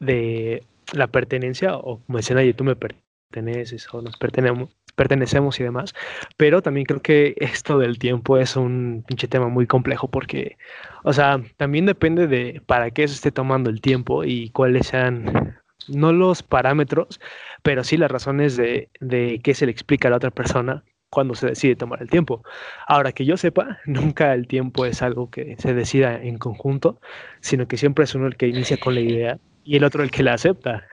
de 0.00 0.62
la 0.92 1.06
pertenencia, 1.06 1.76
o 1.76 2.00
como 2.04 2.18
decían 2.18 2.38
ayer, 2.38 2.54
tú 2.54 2.64
me 2.64 2.76
perteneces 2.76 3.88
o 3.92 4.02
nos 4.02 4.16
pertenecemos, 4.18 4.70
pertenecemos 4.96 5.58
y 5.60 5.62
demás. 5.64 5.94
Pero 6.36 6.60
también 6.62 6.84
creo 6.84 7.00
que 7.00 7.34
esto 7.38 7.78
del 7.78 7.98
tiempo 7.98 8.36
es 8.36 8.54
un 8.56 9.02
pinche 9.06 9.28
tema 9.28 9.48
muy 9.48 9.66
complejo 9.66 10.08
porque, 10.08 10.58
o 11.02 11.12
sea, 11.14 11.40
también 11.56 11.86
depende 11.86 12.26
de 12.26 12.60
para 12.66 12.90
qué 12.90 13.08
se 13.08 13.14
esté 13.14 13.30
tomando 13.32 13.70
el 13.70 13.80
tiempo 13.80 14.24
y 14.24 14.50
cuáles 14.50 14.88
sean, 14.88 15.58
no 15.88 16.12
los 16.12 16.42
parámetros, 16.42 17.20
pero 17.62 17.84
sí 17.84 17.96
las 17.96 18.10
razones 18.10 18.56
de, 18.56 18.88
de 19.00 19.40
qué 19.42 19.54
se 19.54 19.66
le 19.66 19.72
explica 19.72 20.08
a 20.08 20.10
la 20.10 20.16
otra 20.16 20.30
persona 20.30 20.84
cuando 21.10 21.34
se 21.34 21.48
decide 21.48 21.76
tomar 21.76 22.00
el 22.00 22.08
tiempo. 22.08 22.42
Ahora 22.86 23.12
que 23.12 23.24
yo 23.24 23.36
sepa, 23.36 23.80
nunca 23.86 24.32
el 24.32 24.46
tiempo 24.46 24.86
es 24.86 25.02
algo 25.02 25.30
que 25.30 25.56
se 25.58 25.74
decida 25.74 26.22
en 26.22 26.38
conjunto, 26.38 27.00
sino 27.40 27.68
que 27.68 27.76
siempre 27.76 28.04
es 28.04 28.14
uno 28.14 28.26
el 28.26 28.36
que 28.36 28.48
inicia 28.48 28.78
con 28.78 28.94
la 28.94 29.00
idea 29.00 29.38
y 29.64 29.76
el 29.76 29.84
otro 29.84 30.02
el 30.02 30.10
que 30.10 30.22
la 30.22 30.34
acepta. 30.34 30.86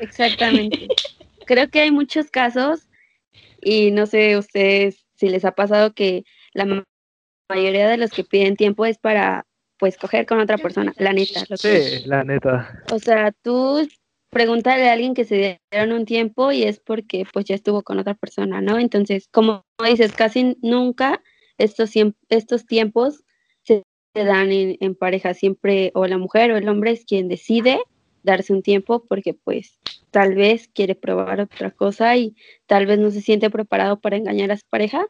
Exactamente. 0.00 0.88
Creo 1.46 1.68
que 1.68 1.80
hay 1.80 1.90
muchos 1.90 2.30
casos 2.30 2.88
y 3.60 3.90
no 3.90 4.06
sé 4.06 4.36
ustedes 4.36 5.04
si 5.14 5.28
les 5.28 5.44
ha 5.44 5.52
pasado 5.52 5.94
que 5.94 6.24
la 6.52 6.84
mayoría 7.48 7.88
de 7.88 7.96
los 7.96 8.10
que 8.10 8.24
piden 8.24 8.56
tiempo 8.56 8.86
es 8.86 8.98
para 8.98 9.46
pues 9.82 9.96
coger 9.96 10.26
con 10.26 10.38
otra 10.38 10.58
persona, 10.58 10.92
la 10.96 11.12
neta. 11.12 11.44
sí, 11.56 12.04
la 12.06 12.22
neta. 12.22 12.84
O 12.92 13.00
sea, 13.00 13.32
tú 13.32 13.84
pregúntale 14.30 14.88
a 14.88 14.92
alguien 14.92 15.12
que 15.12 15.24
se 15.24 15.58
dieron 15.72 15.90
un 15.90 16.04
tiempo 16.04 16.52
y 16.52 16.62
es 16.62 16.78
porque 16.78 17.26
pues 17.32 17.46
ya 17.46 17.56
estuvo 17.56 17.82
con 17.82 17.98
otra 17.98 18.14
persona, 18.14 18.60
¿no? 18.60 18.78
Entonces, 18.78 19.26
como 19.32 19.64
dices, 19.84 20.12
casi 20.12 20.56
nunca 20.62 21.20
estos, 21.58 21.90
estos 22.28 22.64
tiempos 22.64 23.24
se 23.64 23.82
dan 24.14 24.52
en, 24.52 24.76
en 24.78 24.94
pareja, 24.94 25.34
siempre 25.34 25.90
o 25.96 26.06
la 26.06 26.16
mujer 26.16 26.52
o 26.52 26.56
el 26.56 26.68
hombre 26.68 26.92
es 26.92 27.04
quien 27.04 27.26
decide 27.26 27.80
darse 28.22 28.52
un 28.52 28.62
tiempo 28.62 29.04
porque 29.08 29.34
pues 29.34 29.80
tal 30.12 30.36
vez 30.36 30.68
quiere 30.68 30.94
probar 30.94 31.40
otra 31.40 31.72
cosa 31.72 32.16
y 32.16 32.36
tal 32.66 32.86
vez 32.86 33.00
no 33.00 33.10
se 33.10 33.20
siente 33.20 33.50
preparado 33.50 33.98
para 33.98 34.16
engañar 34.16 34.52
a 34.52 34.56
su 34.58 34.66
pareja. 34.70 35.04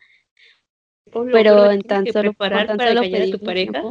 pero 1.13 1.71
en 1.71 1.83
tan 1.83 2.07
solo, 2.07 2.33
para 2.33 2.63
engañar 2.63 2.97
a 3.21 3.31
tu 3.31 3.39
pareja. 3.39 3.83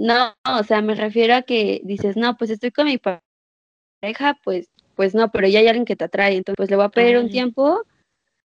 No, 0.00 0.34
o 0.48 0.62
sea, 0.64 0.80
me 0.80 0.94
refiero 0.94 1.34
a 1.34 1.42
que 1.42 1.82
dices, 1.84 2.16
no, 2.16 2.34
pues 2.38 2.48
estoy 2.48 2.70
con 2.70 2.86
mi 2.86 2.96
pareja, 2.96 4.38
pues, 4.42 4.70
pues 4.94 5.14
no, 5.14 5.30
pero 5.30 5.46
ya 5.46 5.58
hay 5.58 5.68
alguien 5.68 5.84
que 5.84 5.94
te 5.94 6.04
atrae, 6.04 6.36
entonces 6.36 6.56
pues 6.56 6.70
le 6.70 6.76
voy 6.76 6.86
a 6.86 6.88
pedir 6.88 7.18
un 7.18 7.26
ah. 7.26 7.30
tiempo. 7.30 7.82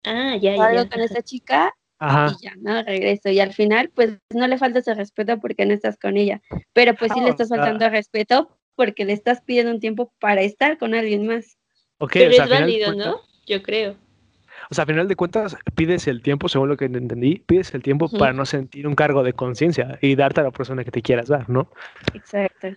Ah, 0.04 0.38
ya, 0.40 0.56
ya. 0.56 0.88
con 0.88 1.02
esta 1.02 1.24
chica 1.24 1.74
y 2.00 2.44
ya, 2.44 2.54
¿no? 2.60 2.84
Regreso. 2.84 3.30
Y 3.30 3.40
al 3.40 3.54
final, 3.54 3.90
pues 3.90 4.20
no 4.32 4.48
le 4.48 4.60
falta 4.60 4.78
ese 4.78 4.94
respeto 4.94 5.40
porque 5.40 5.66
no 5.66 5.74
estás 5.74 5.98
con 5.98 6.18
ella. 6.18 6.40
Pero 6.72 6.94
pues 6.94 7.12
sí 7.14 7.20
le 7.20 7.28
ah, 7.28 7.32
estás 7.32 7.50
faltando 7.50 7.90
respeto 7.90 8.56
porque 8.76 9.04
le 9.04 9.14
estás 9.14 9.42
pidiendo 9.42 9.72
un 9.72 9.80
tiempo 9.80 10.14
para 10.20 10.42
estar 10.42 10.78
con 10.78 10.94
alguien 10.94 11.26
más. 11.26 11.58
Pero 12.14 12.32
es 12.32 12.48
válido, 12.48 12.94
¿no? 12.94 13.22
Yo 13.48 13.64
creo. 13.64 13.98
O 14.72 14.76
sea, 14.76 14.84
a 14.84 14.88
final 14.88 15.08
de 15.08 15.16
cuentas, 15.16 15.58
pides 15.76 16.08
el 16.08 16.22
tiempo, 16.22 16.48
según 16.48 16.70
lo 16.70 16.78
que 16.78 16.86
entendí, 16.86 17.40
pides 17.46 17.74
el 17.74 17.82
tiempo 17.82 18.08
para 18.10 18.34
no 18.34 18.46
sentir 18.46 18.88
un 18.88 18.96
cargo 18.96 19.24
de 19.24 19.34
conciencia 19.34 19.98
y 20.02 20.16
darte 20.16 20.42
a 20.42 20.44
la 20.44 20.52
persona 20.52 20.84
que 20.84 20.92
te 20.92 21.02
quieras 21.02 21.28
dar, 21.28 21.50
¿no? 21.50 21.72
Exacto. 22.14 22.68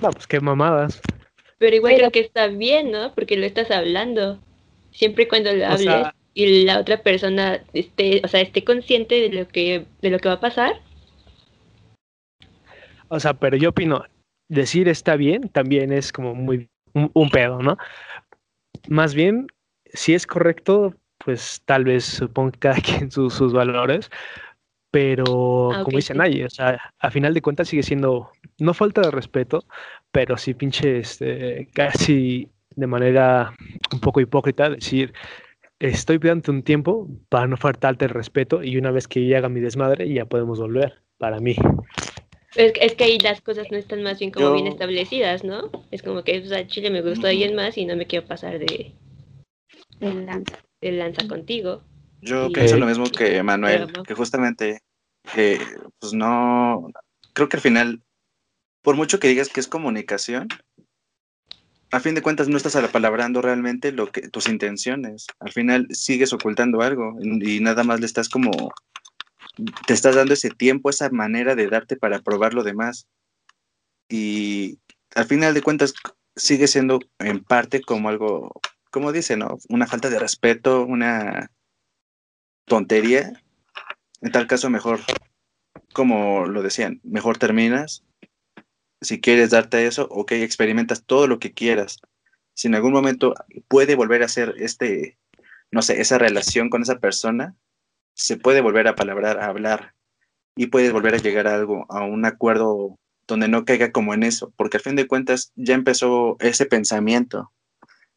Vamos, 0.00 0.16
pues 0.16 0.26
qué 0.26 0.40
mamadas. 0.40 1.02
Pero 1.58 1.76
igual 1.76 1.96
creo 1.96 2.10
que 2.10 2.20
está 2.20 2.46
bien, 2.48 2.90
¿no? 2.90 3.14
Porque 3.14 3.36
lo 3.36 3.44
estás 3.44 3.70
hablando. 3.70 4.40
Siempre 4.90 5.24
y 5.24 5.28
cuando 5.28 5.52
lo 5.52 5.66
hables 5.66 6.12
y 6.34 6.64
la 6.64 6.80
otra 6.80 7.02
persona 7.02 7.62
esté, 7.74 8.22
o 8.24 8.28
sea, 8.28 8.40
esté 8.40 8.64
consciente 8.64 9.16
de 9.16 9.28
lo 9.30 9.48
que, 9.48 9.86
de 10.00 10.10
lo 10.10 10.18
que 10.18 10.28
va 10.28 10.34
a 10.36 10.40
pasar. 10.40 10.80
O 13.08 13.20
sea, 13.20 13.34
pero 13.34 13.56
yo 13.56 13.70
opino, 13.70 14.04
decir 14.48 14.88
está 14.88 15.16
bien 15.16 15.48
también 15.50 15.92
es 15.92 16.12
como 16.12 16.34
muy 16.34 16.68
un, 16.94 17.30
pedo, 17.30 17.60
¿no? 17.60 17.76
Más 18.88 19.14
bien, 19.14 19.46
si 19.92 20.14
es 20.14 20.26
correcto, 20.26 20.94
pues 21.24 21.62
tal 21.64 21.84
vez 21.84 22.04
suponga 22.04 22.52
cada 22.58 22.76
quien 22.80 23.10
sus, 23.10 23.34
sus 23.34 23.52
valores, 23.52 24.10
pero 24.90 25.72
ah, 25.72 25.82
como 25.84 25.96
dice 25.96 26.14
nadie, 26.14 26.44
o 26.44 26.50
sea, 26.50 26.92
a 26.98 27.10
final 27.10 27.34
de 27.34 27.42
cuentas 27.42 27.68
sigue 27.68 27.82
siendo, 27.82 28.30
no 28.58 28.74
falta 28.74 29.00
de 29.00 29.10
respeto, 29.10 29.64
pero 30.10 30.36
sí 30.36 30.54
pinche, 30.54 30.98
este, 30.98 31.68
casi 31.72 32.48
de 32.76 32.86
manera 32.86 33.54
un 33.92 34.00
poco 34.00 34.20
hipócrita 34.20 34.70
decir, 34.70 35.12
estoy 35.78 36.18
pidiendo 36.18 36.52
un 36.52 36.62
tiempo 36.62 37.08
para 37.28 37.46
no 37.46 37.56
faltarte 37.56 38.04
el 38.04 38.10
respeto 38.10 38.62
y 38.62 38.76
una 38.76 38.90
vez 38.90 39.08
que 39.08 39.26
ya 39.26 39.38
haga 39.38 39.48
mi 39.48 39.60
desmadre 39.60 40.12
ya 40.12 40.26
podemos 40.26 40.60
volver, 40.60 41.00
para 41.18 41.40
mí. 41.40 41.56
Es, 42.54 42.94
que 42.94 43.04
ahí 43.04 43.18
las 43.18 43.40
cosas 43.40 43.70
no 43.70 43.78
están 43.78 44.02
más 44.02 44.18
bien 44.18 44.30
como 44.30 44.52
bien 44.52 44.66
establecidas, 44.66 45.42
¿no? 45.42 45.70
Es 45.90 46.02
como 46.02 46.22
que, 46.22 46.38
o 46.40 46.46
sea, 46.46 46.66
Chile 46.66 46.90
me 46.90 47.00
gustó 47.00 47.26
a 47.26 47.30
alguien 47.30 47.56
más 47.56 47.78
y 47.78 47.86
no 47.86 47.96
me 47.96 48.06
quiero 48.06 48.26
pasar 48.26 48.58
de, 48.58 48.92
lanza. 50.00 50.58
Lanza 50.90 51.28
contigo. 51.28 51.84
Yo 52.20 52.50
pienso 52.50 52.76
lo 52.76 52.86
mismo 52.86 53.04
que 53.04 53.42
Manuel, 53.42 53.92
que 54.06 54.14
justamente, 54.14 54.82
pues 55.32 56.12
no, 56.12 56.88
creo 57.32 57.48
que 57.48 57.56
al 57.56 57.62
final, 57.62 58.02
por 58.80 58.96
mucho 58.96 59.20
que 59.20 59.28
digas 59.28 59.48
que 59.48 59.60
es 59.60 59.68
comunicación, 59.68 60.48
a 61.92 62.00
fin 62.00 62.14
de 62.14 62.22
cuentas 62.22 62.48
no 62.48 62.56
estás 62.56 62.74
apalabrando 62.74 63.42
realmente 63.42 63.92
lo 63.92 64.10
que 64.10 64.28
tus 64.28 64.48
intenciones. 64.48 65.26
Al 65.40 65.52
final 65.52 65.86
sigues 65.90 66.32
ocultando 66.32 66.80
algo 66.80 67.16
y 67.20 67.60
nada 67.60 67.84
más 67.84 68.00
le 68.00 68.06
estás 68.06 68.28
como 68.30 68.72
te 69.86 69.92
estás 69.92 70.14
dando 70.14 70.32
ese 70.32 70.48
tiempo, 70.48 70.88
esa 70.88 71.10
manera 71.10 71.54
de 71.54 71.66
darte 71.68 71.96
para 71.96 72.20
probar 72.20 72.54
lo 72.54 72.62
demás. 72.62 73.06
Y 74.08 74.78
al 75.14 75.26
final 75.26 75.52
de 75.52 75.60
cuentas 75.60 75.92
sigue 76.34 76.66
siendo 76.66 77.00
en 77.18 77.44
parte 77.44 77.82
como 77.82 78.08
algo, 78.08 78.52
como 78.92 79.10
dice, 79.10 79.36
¿no? 79.36 79.58
Una 79.70 79.86
falta 79.86 80.10
de 80.10 80.18
respeto, 80.18 80.84
una 80.84 81.50
tontería. 82.66 83.32
En 84.20 84.30
tal 84.30 84.46
caso, 84.46 84.70
mejor, 84.70 85.00
como 85.94 86.46
lo 86.46 86.62
decían, 86.62 87.00
mejor 87.02 87.38
terminas. 87.38 88.04
Si 89.00 89.20
quieres 89.20 89.50
darte 89.50 89.86
eso, 89.86 90.06
ok, 90.10 90.32
experimentas 90.32 91.04
todo 91.04 91.26
lo 91.26 91.40
que 91.40 91.54
quieras. 91.54 92.00
Si 92.54 92.68
en 92.68 92.74
algún 92.74 92.92
momento 92.92 93.34
puede 93.66 93.96
volver 93.96 94.22
a 94.22 94.28
ser 94.28 94.54
este, 94.58 95.18
no 95.72 95.80
sé, 95.80 96.00
esa 96.00 96.18
relación 96.18 96.68
con 96.68 96.82
esa 96.82 97.00
persona, 97.00 97.56
se 98.14 98.36
puede 98.36 98.60
volver 98.60 98.88
a 98.88 98.94
palabrar, 98.94 99.38
a 99.40 99.46
hablar 99.46 99.94
y 100.54 100.66
puedes 100.66 100.92
volver 100.92 101.14
a 101.14 101.18
llegar 101.18 101.48
a 101.48 101.54
algo, 101.54 101.86
a 101.88 102.04
un 102.04 102.26
acuerdo 102.26 102.98
donde 103.26 103.48
no 103.48 103.64
caiga 103.64 103.90
como 103.90 104.12
en 104.12 104.22
eso, 104.22 104.52
porque 104.56 104.76
al 104.76 104.82
fin 104.82 104.96
de 104.96 105.08
cuentas 105.08 105.50
ya 105.56 105.74
empezó 105.74 106.36
ese 106.40 106.66
pensamiento 106.66 107.50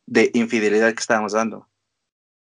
de 0.05 0.31
infidelidad 0.33 0.93
que 0.93 0.99
estábamos 0.99 1.33
dando. 1.33 1.69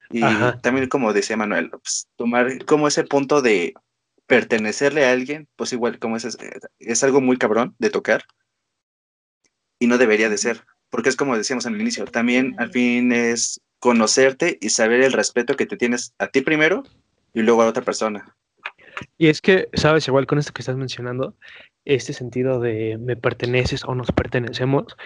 Y 0.09 0.21
también 0.61 0.87
como 0.87 1.11
decía 1.11 1.35
Manuel, 1.35 1.69
pues, 1.69 2.07
tomar 2.15 2.63
como 2.65 2.87
ese 2.87 3.03
punto 3.03 3.41
de 3.41 3.73
pertenecerle 4.25 5.05
a 5.05 5.11
alguien, 5.11 5.47
pues 5.55 5.73
igual 5.73 5.99
como 5.99 6.17
es, 6.17 6.37
es 6.79 7.03
algo 7.03 7.21
muy 7.21 7.37
cabrón 7.37 7.75
de 7.79 7.89
tocar 7.89 8.23
y 9.79 9.87
no 9.87 9.97
debería 9.97 10.29
de 10.29 10.37
ser, 10.37 10.65
porque 10.89 11.09
es 11.09 11.15
como 11.15 11.37
decíamos 11.37 11.65
al 11.65 11.79
inicio, 11.79 12.05
también 12.05 12.55
al 12.57 12.71
fin 12.71 13.11
es 13.11 13.61
conocerte 13.79 14.57
y 14.61 14.69
saber 14.69 15.01
el 15.01 15.13
respeto 15.13 15.55
que 15.55 15.65
te 15.65 15.77
tienes 15.77 16.13
a 16.17 16.27
ti 16.27 16.41
primero 16.41 16.83
y 17.33 17.41
luego 17.41 17.61
a 17.61 17.67
otra 17.67 17.83
persona. 17.83 18.35
Y 19.17 19.27
es 19.27 19.41
que, 19.41 19.69
sabes, 19.73 20.07
igual 20.07 20.25
con 20.25 20.39
esto 20.39 20.53
que 20.53 20.61
estás 20.61 20.77
mencionando, 20.77 21.35
este 21.85 22.13
sentido 22.13 22.59
de 22.59 22.97
me 22.99 23.15
perteneces 23.15 23.83
o 23.85 23.93
nos 23.93 24.11
pertenecemos, 24.11 24.97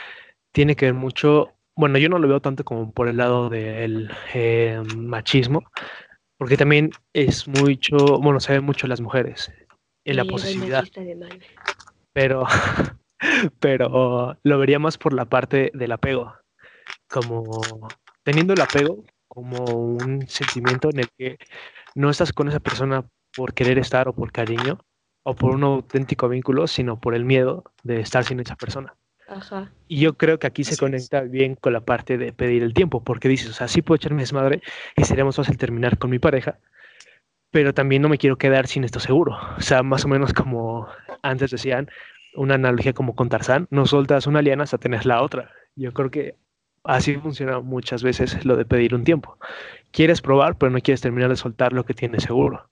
tiene 0.51 0.75
que 0.75 0.85
ver 0.85 0.93
mucho, 0.93 1.53
bueno, 1.75 1.97
yo 1.97 2.09
no 2.09 2.19
lo 2.19 2.27
veo 2.27 2.41
tanto 2.41 2.63
como 2.63 2.91
por 2.91 3.07
el 3.07 3.17
lado 3.17 3.49
del 3.49 4.11
eh, 4.33 4.81
machismo, 4.95 5.63
porque 6.37 6.57
también 6.57 6.91
es 7.13 7.47
mucho, 7.47 8.19
bueno, 8.19 8.39
se 8.39 8.53
ve 8.53 8.61
mucho 8.61 8.87
las 8.87 9.01
mujeres 9.01 9.51
en 10.05 10.17
la 10.17 10.25
posesividad. 10.25 10.85
Pero, 12.13 12.45
pero 13.59 14.37
lo 14.43 14.59
vería 14.59 14.79
más 14.79 14.97
por 14.97 15.13
la 15.13 15.25
parte 15.25 15.71
del 15.73 15.91
apego, 15.91 16.33
como 17.07 17.89
teniendo 18.23 18.53
el 18.53 18.61
apego 18.61 19.03
como 19.27 19.63
un 19.65 20.27
sentimiento 20.27 20.89
en 20.89 20.99
el 20.99 21.09
que 21.17 21.37
no 21.95 22.09
estás 22.09 22.33
con 22.33 22.49
esa 22.49 22.59
persona 22.59 23.05
por 23.33 23.53
querer 23.53 23.79
estar 23.79 24.09
o 24.09 24.13
por 24.13 24.31
cariño 24.31 24.79
o 25.23 25.35
por 25.35 25.51
un 25.51 25.63
auténtico 25.63 26.27
vínculo, 26.27 26.67
sino 26.67 26.99
por 26.99 27.15
el 27.15 27.23
miedo 27.23 27.63
de 27.83 28.01
estar 28.01 28.25
sin 28.25 28.39
esa 28.39 28.55
persona. 28.55 28.95
Ajá. 29.31 29.71
Y 29.87 30.01
yo 30.01 30.17
creo 30.17 30.39
que 30.39 30.47
aquí 30.47 30.65
se 30.65 30.75
conecta 30.75 31.21
bien 31.21 31.55
con 31.55 31.71
la 31.71 31.81
parte 31.81 32.17
de 32.17 32.33
pedir 32.33 32.63
el 32.63 32.73
tiempo, 32.73 33.01
porque 33.01 33.29
dices, 33.29 33.49
o 33.49 33.53
sea, 33.53 33.69
sí 33.69 33.81
puedo 33.81 33.95
echarme 33.95 34.21
desmadre 34.21 34.61
y 34.97 35.05
sería 35.05 35.23
más 35.23 35.37
fácil 35.37 35.57
terminar 35.57 35.97
con 35.97 36.09
mi 36.09 36.19
pareja, 36.19 36.59
pero 37.49 37.73
también 37.73 38.01
no 38.01 38.09
me 38.09 38.17
quiero 38.17 38.37
quedar 38.37 38.67
sin 38.67 38.83
esto 38.83 38.99
seguro. 38.99 39.37
O 39.57 39.61
sea, 39.61 39.83
más 39.83 40.03
o 40.03 40.09
menos 40.09 40.33
como 40.33 40.87
antes 41.21 41.51
decían, 41.51 41.89
una 42.35 42.55
analogía 42.55 42.91
como 42.91 43.15
con 43.15 43.29
Tarzán, 43.29 43.67
no 43.69 43.85
soltas 43.85 44.27
una 44.27 44.41
liana 44.41 44.63
hasta 44.63 44.77
tener 44.77 45.05
la 45.05 45.21
otra. 45.21 45.51
Yo 45.75 45.93
creo 45.93 46.11
que 46.11 46.35
así 46.83 47.15
funciona 47.15 47.59
muchas 47.61 48.03
veces 48.03 48.43
lo 48.45 48.57
de 48.57 48.65
pedir 48.65 48.93
un 48.95 49.05
tiempo. 49.05 49.37
Quieres 49.91 50.21
probar, 50.21 50.57
pero 50.57 50.71
no 50.71 50.79
quieres 50.79 51.01
terminar 51.01 51.29
de 51.29 51.37
soltar 51.37 51.71
lo 51.71 51.85
que 51.85 51.93
tienes 51.93 52.23
seguro. 52.23 52.69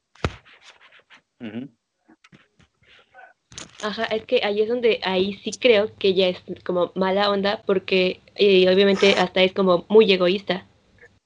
Ajá, 3.81 4.03
es 4.05 4.25
que 4.25 4.41
ahí 4.43 4.61
es 4.61 4.67
donde, 4.67 4.99
ahí 5.03 5.39
sí 5.43 5.51
creo 5.51 5.89
que 5.97 6.13
ya 6.13 6.27
es 6.27 6.37
como 6.65 6.91
mala 6.95 7.29
onda, 7.29 7.63
porque 7.65 8.19
obviamente 8.35 9.13
hasta 9.17 9.41
es 9.43 9.53
como 9.53 9.85
muy 9.87 10.11
egoísta. 10.11 10.65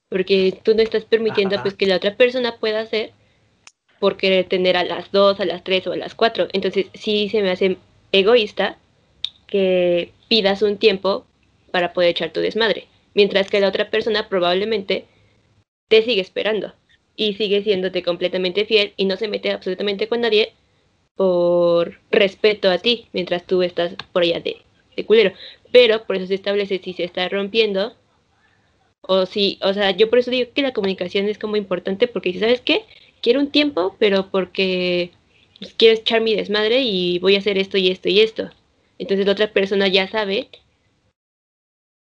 porque 0.08 0.56
tú 0.62 0.74
no 0.76 0.82
estás 0.82 1.04
permitiendo 1.04 1.56
Ajá. 1.56 1.64
pues 1.64 1.74
que 1.74 1.86
la 1.86 1.96
otra 1.96 2.14
persona 2.14 2.56
pueda 2.58 2.80
hacer 2.80 3.10
por 3.98 4.16
querer 4.16 4.44
tener 4.44 4.76
a 4.76 4.84
las 4.84 5.10
dos, 5.10 5.40
a 5.40 5.44
las 5.44 5.64
tres 5.64 5.86
o 5.88 5.92
a 5.92 5.96
las 5.96 6.14
cuatro. 6.14 6.46
Entonces 6.52 6.86
sí 6.94 7.28
se 7.28 7.42
me 7.42 7.50
hace 7.50 7.78
egoísta 8.12 8.78
que 9.48 10.12
pidas 10.28 10.62
un 10.62 10.78
tiempo 10.78 11.26
para 11.72 11.92
poder 11.92 12.10
echar 12.10 12.32
tu 12.32 12.40
desmadre, 12.40 12.86
mientras 13.14 13.50
que 13.50 13.58
la 13.58 13.68
otra 13.68 13.90
persona 13.90 14.28
probablemente 14.28 15.06
te 15.88 16.02
sigue 16.02 16.20
esperando 16.20 16.72
y 17.16 17.34
sigue 17.34 17.64
siéndote 17.64 18.04
completamente 18.04 18.66
fiel 18.66 18.92
y 18.96 19.06
no 19.06 19.16
se 19.16 19.26
mete 19.26 19.50
absolutamente 19.50 20.06
con 20.06 20.20
nadie 20.20 20.52
por 21.16 22.00
respeto 22.10 22.70
a 22.70 22.78
ti, 22.78 23.08
mientras 23.12 23.46
tú 23.46 23.62
estás 23.62 23.94
por 24.12 24.22
allá 24.22 24.40
de, 24.40 24.56
de 24.96 25.04
culero. 25.06 25.32
Pero 25.72 26.04
por 26.04 26.16
eso 26.16 26.26
se 26.26 26.34
establece 26.34 26.78
si 26.78 26.92
se 26.92 27.04
está 27.04 27.28
rompiendo 27.28 27.94
o 29.02 29.26
si, 29.26 29.58
o 29.62 29.72
sea, 29.74 29.90
yo 29.90 30.08
por 30.08 30.18
eso 30.18 30.30
digo 30.30 30.50
que 30.54 30.62
la 30.62 30.72
comunicación 30.72 31.28
es 31.28 31.38
como 31.38 31.56
importante 31.56 32.08
porque 32.08 32.32
si 32.32 32.40
sabes 32.40 32.60
qué, 32.60 32.84
quiero 33.20 33.40
un 33.40 33.50
tiempo, 33.50 33.96
pero 33.98 34.30
porque 34.30 35.12
pues, 35.58 35.74
quiero 35.74 35.98
echar 35.98 36.20
mi 36.20 36.34
desmadre 36.34 36.82
y 36.82 37.18
voy 37.18 37.36
a 37.36 37.38
hacer 37.38 37.58
esto 37.58 37.78
y 37.78 37.90
esto 37.90 38.08
y 38.08 38.20
esto. 38.20 38.50
Entonces 38.98 39.26
la 39.26 39.32
otra 39.32 39.52
persona 39.52 39.88
ya 39.88 40.08
sabe 40.08 40.48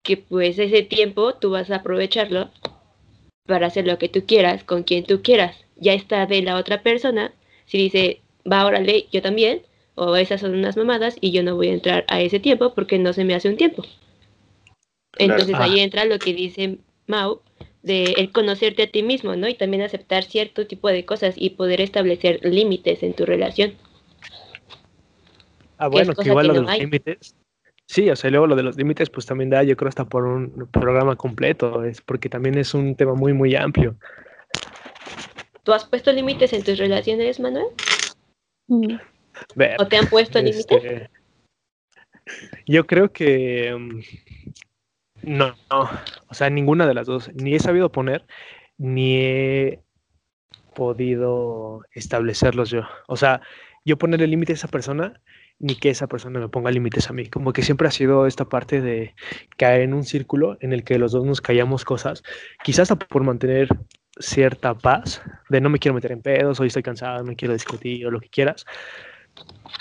que 0.03 0.17
pues 0.17 0.57
ese 0.59 0.83
tiempo 0.83 1.33
tú 1.35 1.51
vas 1.51 1.69
a 1.71 1.77
aprovecharlo 1.77 2.49
para 3.45 3.67
hacer 3.67 3.87
lo 3.87 3.97
que 3.97 4.09
tú 4.09 4.25
quieras, 4.25 4.63
con 4.63 4.83
quien 4.83 5.05
tú 5.05 5.21
quieras. 5.21 5.57
Ya 5.75 5.93
está 5.93 6.25
de 6.25 6.41
la 6.41 6.57
otra 6.57 6.83
persona, 6.83 7.33
si 7.65 7.77
dice, 7.77 8.21
va, 8.51 8.65
órale, 8.65 9.07
yo 9.11 9.21
también, 9.21 9.61
o 9.95 10.15
esas 10.15 10.41
son 10.41 10.53
unas 10.53 10.77
mamadas 10.77 11.17
y 11.21 11.31
yo 11.31 11.43
no 11.43 11.55
voy 11.55 11.69
a 11.69 11.73
entrar 11.73 12.05
a 12.07 12.21
ese 12.21 12.39
tiempo 12.39 12.73
porque 12.73 12.99
no 12.99 13.13
se 13.13 13.23
me 13.23 13.35
hace 13.35 13.49
un 13.49 13.57
tiempo. 13.57 13.83
Entonces 15.17 15.55
Ah. 15.55 15.63
ahí 15.63 15.79
entra 15.79 16.05
lo 16.05 16.19
que 16.19 16.33
dice 16.33 16.77
Mau, 17.07 17.41
de 17.81 18.13
el 18.17 18.31
conocerte 18.31 18.83
a 18.83 18.91
ti 18.91 19.01
mismo, 19.01 19.35
¿no? 19.35 19.47
Y 19.47 19.55
también 19.55 19.81
aceptar 19.81 20.23
cierto 20.23 20.67
tipo 20.67 20.89
de 20.89 21.05
cosas 21.05 21.35
y 21.37 21.51
poder 21.51 21.81
establecer 21.81 22.39
límites 22.43 23.01
en 23.01 23.13
tu 23.13 23.25
relación. 23.25 23.73
Ah, 25.77 25.87
bueno, 25.87 26.13
que 26.13 26.29
igual 26.29 26.43
que 26.43 26.47
lo 26.49 26.53
de 26.55 26.61
los 26.61 26.69
hay. 26.69 26.79
límites. 26.81 27.35
Sí, 27.85 28.09
o 28.09 28.15
sea, 28.17 28.29
luego 28.29 28.47
lo 28.47 28.55
de 28.55 28.63
los 28.63 28.75
límites, 28.75 29.09
pues 29.09 29.25
también 29.25 29.49
da, 29.49 29.63
yo 29.63 29.77
creo, 29.77 29.87
hasta 29.87 30.03
por 30.03 30.25
un 30.25 30.67
programa 30.71 31.15
completo, 31.15 31.85
es 31.85 32.01
porque 32.01 32.27
también 32.27 32.57
es 32.57 32.73
un 32.73 32.95
tema 32.95 33.13
muy, 33.13 33.31
muy 33.31 33.55
amplio. 33.55 33.95
¿Tú 35.63 35.71
has 35.71 35.85
puesto 35.85 36.11
límites 36.11 36.51
en 36.51 36.63
tus 36.63 36.77
relaciones, 36.77 37.39
Manuel? 37.39 37.67
Mm. 38.67 38.97
Ver, 39.55 39.75
¿O 39.79 39.87
te 39.87 39.97
han 39.97 40.07
puesto 40.07 40.39
límites? 40.39 40.65
este, 40.69 41.09
yo 42.65 42.85
creo 42.85 43.11
que 43.11 43.75
mm, 43.77 43.99
no, 45.23 45.55
no, 45.69 45.89
o 46.27 46.33
sea, 46.33 46.49
ninguna 46.49 46.87
de 46.87 46.93
las 46.93 47.07
dos, 47.07 47.31
ni 47.33 47.55
he 47.55 47.59
sabido 47.59 47.91
poner, 47.91 48.25
ni 48.77 49.17
he 49.17 49.79
podido 50.75 51.81
establecerlos 51.91 52.69
yo. 52.69 52.81
O 53.07 53.17
sea, 53.17 53.41
yo 53.85 53.97
ponerle 53.97 54.27
límites 54.27 54.55
a 54.55 54.59
esa 54.59 54.67
persona, 54.67 55.21
ni 55.59 55.75
que 55.75 55.89
esa 55.89 56.07
persona 56.07 56.39
me 56.39 56.49
ponga 56.49 56.71
límites 56.71 57.09
a 57.09 57.13
mí. 57.13 57.27
Como 57.27 57.51
que 57.51 57.63
siempre 57.63 57.87
ha 57.87 57.91
sido 57.91 58.27
esta 58.27 58.45
parte 58.45 58.81
de 58.81 59.15
caer 59.57 59.81
en 59.81 59.93
un 59.93 60.03
círculo 60.03 60.57
en 60.61 60.73
el 60.73 60.83
que 60.83 60.99
los 60.99 61.11
dos 61.11 61.25
nos 61.25 61.41
callamos 61.41 61.83
cosas, 61.83 62.23
quizás 62.63 62.91
hasta 62.91 63.07
por 63.07 63.23
mantener 63.23 63.69
cierta 64.19 64.73
paz, 64.73 65.21
de 65.49 65.61
no 65.61 65.69
me 65.69 65.79
quiero 65.79 65.95
meter 65.95 66.11
en 66.11 66.21
pedos, 66.21 66.59
hoy 66.59 66.67
estoy 66.67 66.83
cansado, 66.83 67.23
no 67.23 67.35
quiero 67.35 67.53
discutir 67.53 68.05
o 68.05 68.11
lo 68.11 68.19
que 68.19 68.29
quieras, 68.29 68.65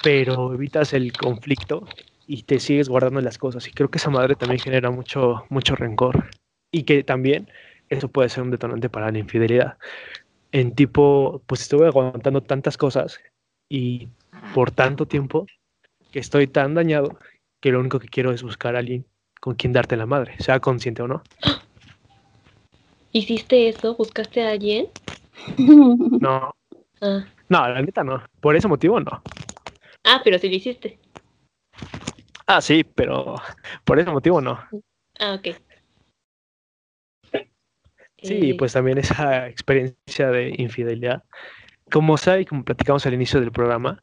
pero 0.03 0.53
evitas 0.53 0.93
el 0.93 1.13
conflicto 1.13 1.87
y 2.27 2.43
te 2.43 2.59
sigues 2.59 2.89
guardando 2.89 3.21
las 3.21 3.39
cosas. 3.39 3.67
Y 3.69 3.73
creo 3.73 3.91
que 3.91 3.99
esa 3.99 4.11
madre 4.11 4.35
también 4.35 4.61
genera 4.61 4.91
mucho, 4.91 5.45
mucho 5.49 5.77
rencor. 5.77 6.29
Y 6.73 6.83
que 6.83 7.05
también 7.05 7.49
eso 7.89 8.09
puede 8.09 8.29
ser 8.29 8.43
un 8.43 8.51
detonante 8.51 8.89
para 8.89 9.11
la 9.11 9.19
infidelidad. 9.19 9.79
En 10.53 10.75
tipo, 10.75 11.43
pues 11.47 11.63
estuve 11.63 11.87
aguantando 11.87 12.43
tantas 12.43 12.77
cosas 12.77 13.21
y 13.69 14.09
por 14.55 14.71
tanto 14.71 15.07
tiempo 15.07 15.47
que 16.11 16.19
estoy 16.19 16.47
tan 16.47 16.75
dañado 16.75 17.19
que 17.61 17.73
lo 17.73 17.81
único 17.81 17.99
que 17.99 18.09
quiero 18.09 18.33
es 18.33 18.43
buscar 18.43 18.77
a 18.77 18.81
alguien 18.81 19.07
con 19.41 19.55
quien 19.55 19.73
darte 19.73 19.97
la 19.97 20.07
madre, 20.07 20.35
sea 20.39 20.61
consciente 20.61 21.03
o 21.03 21.09
no. 21.09 21.23
¿Hiciste 23.17 23.69
eso? 23.71 23.97
¿Buscaste 23.97 24.43
a 24.43 24.51
alguien? 24.51 24.89
No, 26.21 26.55
Ah, 27.01 27.25
no, 27.49 27.69
la 27.69 27.81
neta 27.81 28.05
no. 28.05 28.23
Por 28.41 28.57
ese 28.57 28.69
motivo 28.69 29.01
no. 29.01 29.23
ah 30.05 30.21
pero 30.23 30.39
sí 30.39 30.51
lo 30.51 30.57
hiciste. 30.57 30.99
Ah, 32.47 32.61
sí, 32.61 32.85
pero 32.85 33.37
por 33.85 33.99
ese 33.99 34.11
motivo 34.11 34.43
no. 34.43 34.59
Ah, 35.19 35.35
ok. 35.35 35.57
Sí, 38.23 38.51
Eh, 38.51 38.57
pues 38.59 38.75
también 38.75 38.99
esa 38.99 39.47
experiencia 39.49 40.31
de 40.31 40.55
infidelidad, 40.59 41.23
como 41.91 42.19
sabe 42.19 42.43
y 42.43 42.45
como 42.45 42.65
platicamos 42.65 43.07
al 43.07 43.15
inicio 43.15 43.41
del 43.41 43.53
programa, 43.53 44.03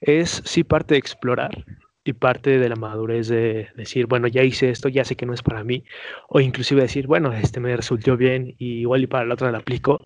es 0.00 0.42
sí 0.44 0.64
parte 0.64 0.94
de 0.94 0.98
explorar 0.98 1.64
y 2.04 2.12
parte 2.14 2.58
de 2.58 2.68
la 2.68 2.76
madurez 2.76 3.28
de 3.28 3.68
decir, 3.76 4.06
bueno, 4.06 4.26
ya 4.26 4.42
hice 4.42 4.70
esto, 4.70 4.88
ya 4.88 5.04
sé 5.04 5.16
que 5.16 5.26
no 5.26 5.34
es 5.34 5.42
para 5.42 5.64
mí, 5.64 5.84
o 6.28 6.40
inclusive 6.40 6.82
decir, 6.82 7.06
bueno, 7.06 7.32
este 7.32 7.60
me 7.60 7.76
resultó 7.76 8.16
bien 8.16 8.54
y 8.58 8.80
igual 8.80 9.02
y 9.02 9.06
para 9.06 9.26
la 9.26 9.34
otra 9.34 9.52
la 9.52 9.58
aplico, 9.58 10.00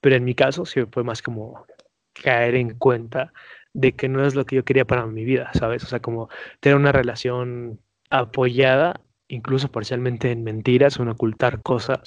pero 0.00 0.16
en 0.16 0.24
mi 0.24 0.34
caso 0.34 0.66
sí 0.66 0.80
fue 0.90 1.04
más 1.04 1.22
como 1.22 1.66
caer 2.12 2.54
en 2.56 2.76
cuenta 2.78 3.32
de 3.72 3.92
que 3.92 4.08
no 4.08 4.26
es 4.26 4.34
lo 4.34 4.44
que 4.44 4.56
yo 4.56 4.64
quería 4.64 4.84
para 4.84 5.06
mi 5.06 5.24
vida, 5.24 5.50
¿sabes? 5.54 5.82
O 5.84 5.86
sea, 5.86 6.00
como 6.00 6.28
tener 6.60 6.76
una 6.76 6.92
relación 6.92 7.80
apoyada, 8.10 9.00
incluso 9.28 9.70
parcialmente 9.72 10.30
en 10.30 10.44
mentiras, 10.44 10.98
o 10.98 11.02
en 11.02 11.08
ocultar 11.08 11.62
cosas, 11.62 12.00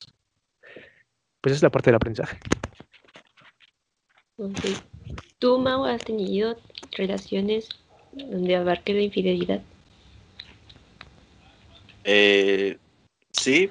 pues 1.42 1.56
es 1.56 1.64
la 1.64 1.72
parte 1.72 1.90
del 1.90 1.96
aprendizaje. 1.96 2.38
ok. 4.38 4.60
¿Tú, 5.40 5.58
Mau, 5.58 5.86
has 5.86 6.04
tenido 6.04 6.56
relaciones 6.92 7.70
donde 8.16 8.56
abarque 8.56 8.94
la 8.94 9.02
infidelidad? 9.02 9.62
Eh, 12.04 12.78
sí, 13.32 13.70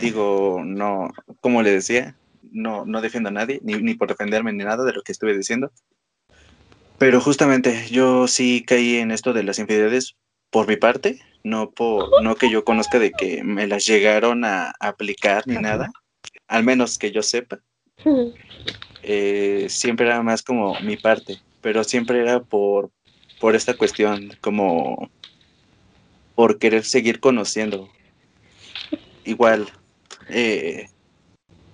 digo, 0.00 0.62
no, 0.64 1.10
como 1.40 1.62
le 1.62 1.70
decía, 1.70 2.16
no, 2.50 2.84
no 2.84 3.00
defiendo 3.00 3.28
a 3.28 3.32
nadie, 3.32 3.60
ni, 3.62 3.74
ni 3.74 3.94
por 3.94 4.08
defenderme 4.08 4.52
ni 4.52 4.64
nada 4.64 4.84
de 4.84 4.92
lo 4.92 5.02
que 5.02 5.12
estuve 5.12 5.36
diciendo. 5.36 5.70
Pero 6.98 7.20
justamente 7.20 7.86
yo 7.90 8.28
sí 8.28 8.64
caí 8.66 8.96
en 8.96 9.10
esto 9.10 9.32
de 9.32 9.42
las 9.42 9.58
infidelidades 9.58 10.16
por 10.50 10.68
mi 10.68 10.76
parte, 10.76 11.20
no 11.42 11.70
por, 11.70 12.22
no 12.22 12.36
que 12.36 12.50
yo 12.50 12.64
conozca 12.64 12.98
de 12.98 13.10
que 13.12 13.42
me 13.42 13.66
las 13.66 13.86
llegaron 13.86 14.44
a 14.44 14.72
aplicar 14.78 15.46
ni 15.46 15.56
nada, 15.56 15.90
al 16.46 16.64
menos 16.64 16.98
que 16.98 17.10
yo 17.10 17.22
sepa. 17.22 17.60
eh, 19.02 19.66
siempre 19.68 20.06
era 20.06 20.22
más 20.22 20.42
como 20.42 20.78
mi 20.80 20.96
parte, 20.96 21.38
pero 21.60 21.82
siempre 21.84 22.20
era 22.20 22.40
por, 22.40 22.90
por 23.42 23.54
esta 23.56 23.74
cuestión, 23.74 24.30
como 24.40 25.10
por 26.36 26.60
querer 26.60 26.84
seguir 26.84 27.18
conociendo. 27.18 27.88
Igual, 29.24 29.66
eh, 30.28 30.86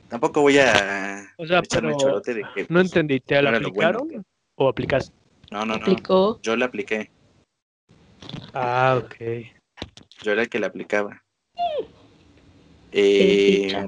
tampoco 0.08 0.40
voy 0.40 0.56
a 0.56 1.30
O 1.36 1.46
sea, 1.46 1.58
echarme 1.58 1.90
pero 1.90 1.98
chorote 1.98 2.32
de 2.32 2.40
que 2.54 2.62
no 2.62 2.80
pues, 2.80 2.86
entendí, 2.86 3.20
¿te 3.20 3.42
la 3.42 3.50
bueno. 3.50 3.68
aplicaron 3.68 4.24
o 4.54 4.66
aplicaste? 4.66 5.14
no, 5.50 5.66
no, 5.66 5.76
no, 5.76 5.92
Aplicó. 5.92 6.40
yo 6.42 6.56
la 6.56 6.64
apliqué, 6.64 7.10
Ah, 8.54 9.02
ok. 9.04 9.16
yo 10.22 10.32
era 10.32 10.40
el 10.40 10.48
que 10.48 10.60
la 10.60 10.68
aplicaba. 10.68 11.22
Eh. 12.92 13.86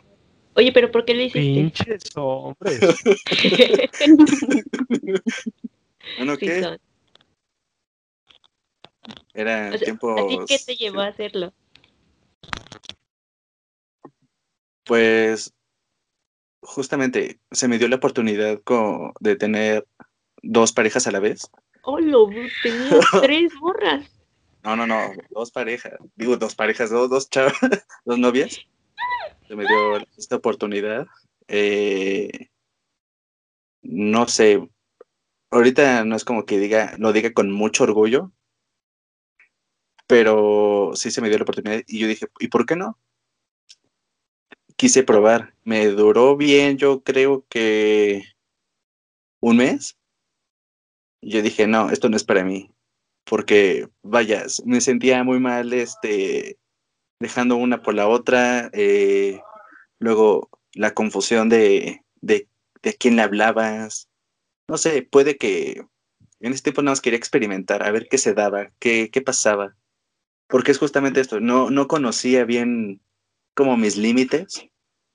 Oye, 0.55 0.73
pero 0.73 0.91
¿por 0.91 1.07
qué 1.07 1.15
lo 1.15 1.23
hiciste? 1.23 1.41
Pinches 1.41 2.03
hombres. 2.15 2.79
bueno, 6.19 6.37
Sí 6.37 6.45
¿qué? 6.45 6.79
Era 9.35 9.69
O 9.69 9.79
sea, 9.79 9.85
tiempos... 9.85 10.21
¿A 10.21 10.27
ti 10.27 10.39
qué 10.47 10.59
te 10.59 10.77
llevó 10.77 11.01
a 11.01 11.09
hacerlo? 11.09 11.53
Pues 14.85 15.55
justamente 16.63 17.41
se 17.51 17.69
me 17.69 17.79
dio 17.79 17.89
la 17.89 17.97
oportunidad 17.97 18.61
de 19.21 19.37
tener 19.37 19.87
dos 20.43 20.73
parejas 20.73 21.07
a 21.07 21.13
la 21.13 21.21
vez. 21.21 21.51
¡Hola! 21.83 22.19
Tenías 22.63 23.05
tres 23.23 23.53
morras. 23.61 24.05
No, 24.63 24.77
no, 24.77 24.87
no, 24.87 25.13
dos 25.31 25.51
parejas. 25.51 25.95
Digo, 26.17 26.37
dos 26.37 26.55
parejas, 26.55 26.91
dos, 26.91 27.09
dos 27.09 27.31
chavas, 27.31 27.55
dos 28.05 28.19
novias. 28.19 28.61
Se 29.49 29.57
me 29.57 29.65
dio 29.67 29.97
esta 30.17 30.37
oportunidad. 30.37 31.07
Eh, 31.49 32.51
no 33.83 34.29
sé, 34.29 34.69
ahorita 35.51 36.05
no 36.05 36.15
es 36.15 36.25
como 36.25 36.45
que 36.45 36.59
diga, 36.59 36.95
lo 36.99 37.13
diga 37.13 37.33
con 37.33 37.51
mucho 37.51 37.85
orgullo, 37.85 38.33
pero 40.11 40.91
sí 40.97 41.13
se 41.13 41.21
me 41.21 41.29
dio 41.29 41.39
la 41.39 41.45
oportunidad 41.45 41.85
y 41.87 42.01
yo 42.01 42.09
dije, 42.09 42.27
¿y 42.41 42.49
por 42.49 42.67
qué 42.67 42.75
no? 42.75 42.99
Quise 44.75 45.05
probar. 45.05 45.55
Me 45.63 45.87
duró 45.87 46.37
bien, 46.37 46.79
yo 46.79 47.05
creo 47.05 47.47
que 47.49 48.25
un 49.41 49.59
mes. 49.59 49.97
Yo 51.23 51.43
dije, 51.43 51.69
no, 51.69 51.91
esto 51.91 52.09
no 52.09 52.17
es 52.17 52.25
para 52.25 52.43
mí 52.43 52.73
porque 53.25 53.89
vaya, 54.03 54.45
me 54.65 54.81
sentía 54.81 55.23
muy 55.23 55.39
mal 55.39 55.73
este 55.73 56.59
dejando 57.21 57.55
una 57.55 57.81
por 57.83 57.95
la 57.95 58.09
otra, 58.09 58.71
eh, 58.73 59.41
luego 60.01 60.51
la 60.75 60.93
confusión 60.95 61.49
de, 61.49 62.03
de, 62.21 62.49
de 62.83 62.91
a 62.91 62.95
quién 62.95 63.15
le 63.15 63.23
hablabas. 63.23 64.09
No 64.67 64.79
sé, 64.79 65.03
puede 65.03 65.37
que 65.37 65.83
en 66.41 66.53
ese 66.53 66.65
tiempo 66.65 66.83
nada 66.83 66.93
más 66.93 67.01
quería 67.01 67.19
experimentar, 67.19 67.85
a 67.85 67.93
ver 67.93 68.09
qué 68.11 68.19
se 68.19 68.35
daba, 68.35 68.73
qué, 68.81 69.11
qué 69.13 69.23
pasaba. 69.23 69.77
Porque 70.51 70.73
es 70.73 70.79
justamente 70.79 71.21
esto, 71.21 71.41
no, 71.41 71.71
no 71.71 71.87
conocía 71.87 72.45
bien 72.45 73.01
como 73.55 73.77
mis 73.77 73.97
límites 73.97 74.67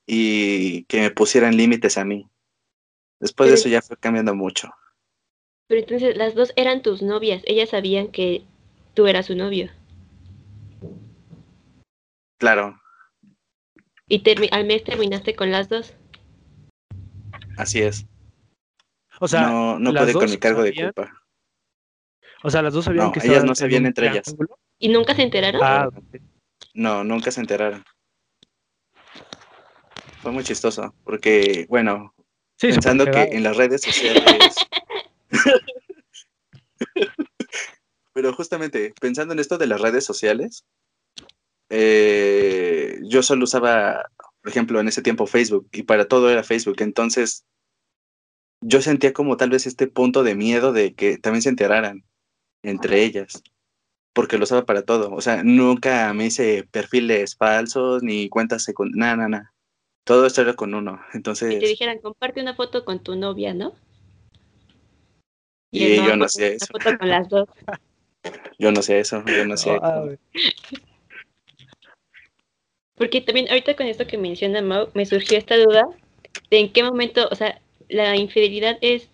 y 0.05 0.83
que 0.85 1.01
me 1.01 1.11
pusieran 1.11 1.57
límites 1.57 1.97
a 1.97 2.05
mí. 2.05 2.29
Después 3.19 3.49
de 3.49 3.55
eso 3.55 3.69
ya 3.69 3.81
fue 3.81 3.97
cambiando 3.97 4.35
mucho. 4.35 4.71
Pero 5.67 5.81
entonces 5.81 6.15
las 6.15 6.35
dos 6.35 6.53
eran 6.55 6.81
tus 6.81 7.01
novias, 7.01 7.41
ellas 7.45 7.69
sabían 7.69 8.09
que 8.09 8.45
tú 8.93 9.07
eras 9.07 9.25
su 9.25 9.35
novio. 9.35 9.71
Claro. 12.37 12.79
¿Y 14.07 14.21
al 14.51 14.65
mes 14.65 14.83
terminaste 14.83 15.35
con 15.35 15.51
las 15.51 15.69
dos? 15.69 15.95
Así 17.57 17.81
es. 17.81 18.05
O 19.19 19.27
sea, 19.27 19.47
no, 19.47 19.79
no 19.79 19.93
pude 19.93 20.13
con 20.13 20.29
mi 20.29 20.37
cargo 20.37 20.61
de 20.61 20.73
culpa. 20.73 21.21
O 22.43 22.49
sea, 22.49 22.61
las 22.61 22.73
dos 22.73 22.85
sabían 22.85 23.07
no, 23.07 23.11
que 23.11 23.25
ellas 23.25 23.43
no 23.43 23.55
sabían 23.55 23.85
entre 23.85 24.09
ellas. 24.09 24.35
¿Y 24.85 24.89
nunca 24.89 25.15
se 25.15 25.23
enteraron? 25.23 25.61
Ah, 25.63 25.89
no, 26.75 27.03
nunca 27.03 27.31
se 27.31 27.41
enteraron. 27.41 27.83
Fue 30.21 30.31
muy 30.31 30.43
chistoso, 30.43 30.93
porque, 31.03 31.65
bueno, 31.69 32.13
pensando 32.59 33.05
que 33.05 33.23
en 33.31 33.41
las 33.41 33.57
redes 33.57 33.81
sociales... 33.81 34.55
Pero 38.13 38.31
justamente, 38.33 38.93
pensando 39.01 39.33
en 39.33 39.39
esto 39.39 39.57
de 39.57 39.65
las 39.65 39.81
redes 39.81 40.05
sociales, 40.05 40.65
eh, 41.69 42.99
yo 43.09 43.23
solo 43.23 43.45
usaba, 43.45 44.11
por 44.39 44.51
ejemplo, 44.51 44.79
en 44.79 44.87
ese 44.87 45.01
tiempo 45.01 45.25
Facebook, 45.25 45.67
y 45.71 45.81
para 45.81 46.07
todo 46.07 46.29
era 46.29 46.43
Facebook, 46.43 46.75
entonces 46.81 47.43
yo 48.61 48.83
sentía 48.83 49.13
como 49.13 49.35
tal 49.35 49.49
vez 49.49 49.65
este 49.65 49.87
punto 49.87 50.21
de 50.21 50.35
miedo 50.35 50.73
de 50.73 50.93
que 50.93 51.17
también 51.17 51.41
se 51.41 51.49
enteraran 51.49 52.05
entre 52.61 53.03
ellas, 53.03 53.41
porque 54.15 54.37
lo 54.37 54.45
usaba 54.45 54.65
para 54.65 54.83
todo. 54.83 55.13
O 55.13 55.21
sea, 55.21 55.43
nunca 55.43 56.11
me 56.13 56.27
hice 56.27 56.63
perfiles 56.71 57.35
falsos 57.35 58.01
ni 58.01 58.29
cuentas 58.29 58.63
secundarias, 58.63 58.97
nada, 58.97 59.15
nada, 59.15 59.29
nada. 59.29 59.53
Todo 60.05 60.25
esto 60.25 60.41
era 60.41 60.53
con 60.53 60.73
uno. 60.73 61.01
Entonces. 61.13 61.53
Y 61.53 61.59
te 61.59 61.67
dijeran, 61.67 61.99
comparte 61.99 62.41
una 62.41 62.55
foto 62.55 62.85
con 62.85 63.03
tu 63.03 63.15
novia, 63.15 63.53
¿no? 63.53 63.75
Y, 65.71 65.97
yo 65.97 66.15
no 66.15 66.29
sé 66.29 66.53
eso. 66.53 66.67
Foto 66.71 66.97
con 66.97 67.09
las 67.09 67.27
dos. 67.27 67.47
Yo 68.57 68.71
no 68.71 68.81
sé 68.81 68.99
eso, 68.99 69.23
yo 69.27 69.45
no 69.45 69.55
sé. 69.55 69.69
Porque 72.95 73.21
también 73.21 73.47
ahorita 73.49 73.75
con 73.75 73.85
esto 73.85 74.07
que 74.07 74.17
menciona 74.17 74.63
Mau, 74.63 74.89
me 74.95 75.05
surgió 75.05 75.37
esta 75.37 75.57
duda 75.57 75.87
de 76.49 76.57
en 76.57 76.73
qué 76.73 76.81
momento, 76.81 77.27
o 77.29 77.35
sea, 77.35 77.61
la 77.87 78.15
infidelidad 78.15 78.79
es 78.81 79.09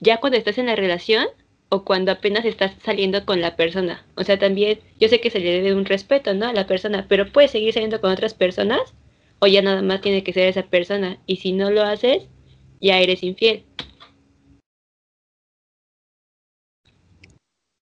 ya 0.00 0.18
cuando 0.18 0.36
estás 0.36 0.58
en 0.58 0.66
la 0.66 0.76
relación 0.76 1.26
o 1.70 1.84
cuando 1.84 2.12
apenas 2.12 2.44
estás 2.44 2.72
saliendo 2.82 3.24
con 3.24 3.40
la 3.40 3.56
persona. 3.56 4.06
O 4.14 4.24
sea, 4.24 4.38
también 4.38 4.80
yo 4.98 5.08
sé 5.08 5.20
que 5.20 5.30
se 5.30 5.40
le 5.40 5.50
debe 5.50 5.74
un 5.74 5.84
respeto, 5.84 6.34
¿no? 6.34 6.46
A 6.46 6.52
la 6.52 6.66
persona, 6.66 7.06
pero 7.08 7.30
puedes 7.30 7.50
seguir 7.50 7.72
saliendo 7.72 8.00
con 8.00 8.10
otras 8.10 8.34
personas 8.34 8.94
o 9.40 9.46
ya 9.46 9.62
nada 9.62 9.82
más 9.82 10.00
tiene 10.00 10.24
que 10.24 10.32
ser 10.32 10.48
esa 10.48 10.62
persona. 10.62 11.18
Y 11.26 11.36
si 11.36 11.52
no 11.52 11.70
lo 11.70 11.82
haces, 11.82 12.28
ya 12.80 12.98
eres 13.00 13.22
infiel. 13.22 13.64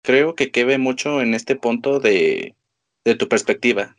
Creo 0.03 0.35
que 0.35 0.51
quede 0.51 0.77
mucho 0.77 1.21
en 1.21 1.33
este 1.33 1.55
punto 1.55 1.99
de, 1.99 2.55
de 3.03 3.15
tu 3.15 3.27
perspectiva, 3.27 3.95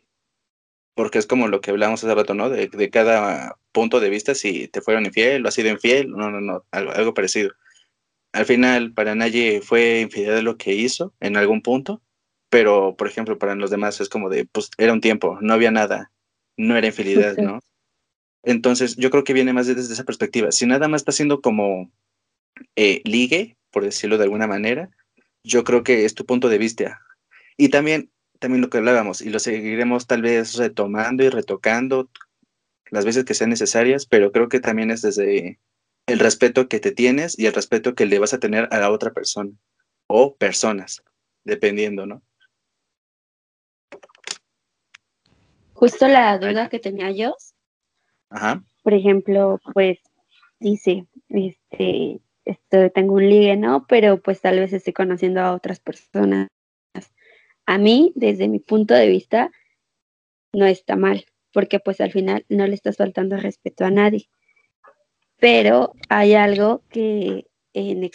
porque 0.95 1.17
es 1.17 1.27
como 1.27 1.47
lo 1.47 1.61
que 1.61 1.71
hablamos 1.71 2.03
hace 2.03 2.13
rato, 2.13 2.33
¿no? 2.33 2.49
De, 2.49 2.67
de, 2.67 2.89
cada 2.89 3.57
punto 3.71 3.99
de 4.01 4.09
vista, 4.09 4.35
si 4.35 4.67
te 4.67 4.81
fueron 4.81 5.05
infiel 5.05 5.45
o 5.45 5.47
has 5.47 5.53
sido 5.53 5.69
infiel, 5.69 6.09
no, 6.09 6.29
no, 6.29 6.41
no, 6.41 6.65
algo, 6.71 6.91
algo 6.91 7.13
parecido 7.13 7.53
al 8.33 8.45
final 8.45 8.93
para 8.93 9.15
nadie 9.15 9.61
fue 9.61 10.01
infidelidad 10.01 10.41
lo 10.41 10.57
que 10.57 10.73
hizo 10.73 11.13
en 11.19 11.37
algún 11.37 11.61
punto, 11.61 12.01
pero 12.49 12.95
por 12.97 13.07
ejemplo 13.07 13.37
para 13.37 13.55
los 13.55 13.69
demás 13.69 14.01
es 14.01 14.09
como 14.09 14.29
de, 14.29 14.45
pues 14.45 14.69
era 14.77 14.91
un 14.91 15.01
tiempo, 15.01 15.37
no 15.41 15.53
había 15.53 15.71
nada, 15.71 16.11
no 16.57 16.75
era 16.75 16.87
infidelidad, 16.87 17.37
¿no? 17.37 17.59
Entonces 18.43 18.95
yo 18.97 19.09
creo 19.09 19.23
que 19.23 19.33
viene 19.33 19.53
más 19.53 19.67
desde 19.67 19.93
esa 19.93 20.03
perspectiva. 20.03 20.51
Si 20.51 20.65
nada 20.65 20.87
más 20.87 21.01
está 21.01 21.11
siendo 21.11 21.41
como 21.41 21.91
eh, 22.75 23.01
ligue, 23.05 23.55
por 23.71 23.83
decirlo 23.83 24.17
de 24.17 24.25
alguna 24.25 24.47
manera, 24.47 24.89
yo 25.43 25.63
creo 25.63 25.83
que 25.83 26.05
es 26.05 26.13
tu 26.13 26.25
punto 26.25 26.49
de 26.49 26.57
vista. 26.57 27.01
Y 27.55 27.69
también, 27.69 28.11
también 28.39 28.61
lo 28.61 28.69
que 28.69 28.79
hablábamos, 28.79 29.21
y 29.21 29.29
lo 29.29 29.39
seguiremos 29.39 30.07
tal 30.07 30.23
vez 30.23 30.55
retomando 30.55 31.23
y 31.23 31.29
retocando 31.29 32.09
las 32.89 33.05
veces 33.05 33.25
que 33.25 33.33
sean 33.33 33.49
necesarias, 33.49 34.05
pero 34.05 34.31
creo 34.31 34.49
que 34.49 34.59
también 34.59 34.91
es 34.91 35.01
desde 35.01 35.59
el 36.07 36.19
respeto 36.19 36.67
que 36.67 36.79
te 36.79 36.91
tienes 36.91 37.37
y 37.37 37.45
el 37.45 37.53
respeto 37.53 37.95
que 37.95 38.05
le 38.05 38.19
vas 38.19 38.33
a 38.33 38.39
tener 38.39 38.67
a 38.71 38.79
la 38.79 38.91
otra 38.91 39.13
persona 39.13 39.51
o 40.07 40.35
personas, 40.35 41.03
dependiendo, 41.43 42.05
¿no? 42.05 42.21
Justo 45.73 46.07
la 46.07 46.37
duda 46.37 46.69
que 46.69 46.79
tenía 46.79 47.11
yo, 47.11 47.35
Ajá. 48.29 48.63
por 48.83 48.93
ejemplo, 48.93 49.59
pues 49.73 49.99
dice, 50.59 51.07
este, 51.29 52.89
tengo 52.93 53.15
un 53.15 53.29
ligue, 53.29 53.57
¿no? 53.57 53.85
Pero 53.87 54.21
pues 54.21 54.39
tal 54.41 54.59
vez 54.59 54.71
estoy 54.73 54.93
conociendo 54.93 55.41
a 55.41 55.53
otras 55.53 55.79
personas. 55.79 56.47
A 57.65 57.77
mí, 57.77 58.11
desde 58.15 58.49
mi 58.49 58.59
punto 58.59 58.93
de 58.93 59.07
vista, 59.07 59.51
no 60.53 60.65
está 60.65 60.95
mal, 60.95 61.25
porque 61.53 61.79
pues 61.79 62.01
al 62.01 62.11
final 62.11 62.45
no 62.49 62.67
le 62.67 62.75
estás 62.75 62.97
faltando 62.97 63.37
respeto 63.37 63.85
a 63.85 63.89
nadie 63.89 64.29
pero 65.39 65.93
hay 66.09 66.33
algo 66.33 66.83
que 66.89 67.47
en 67.73 68.09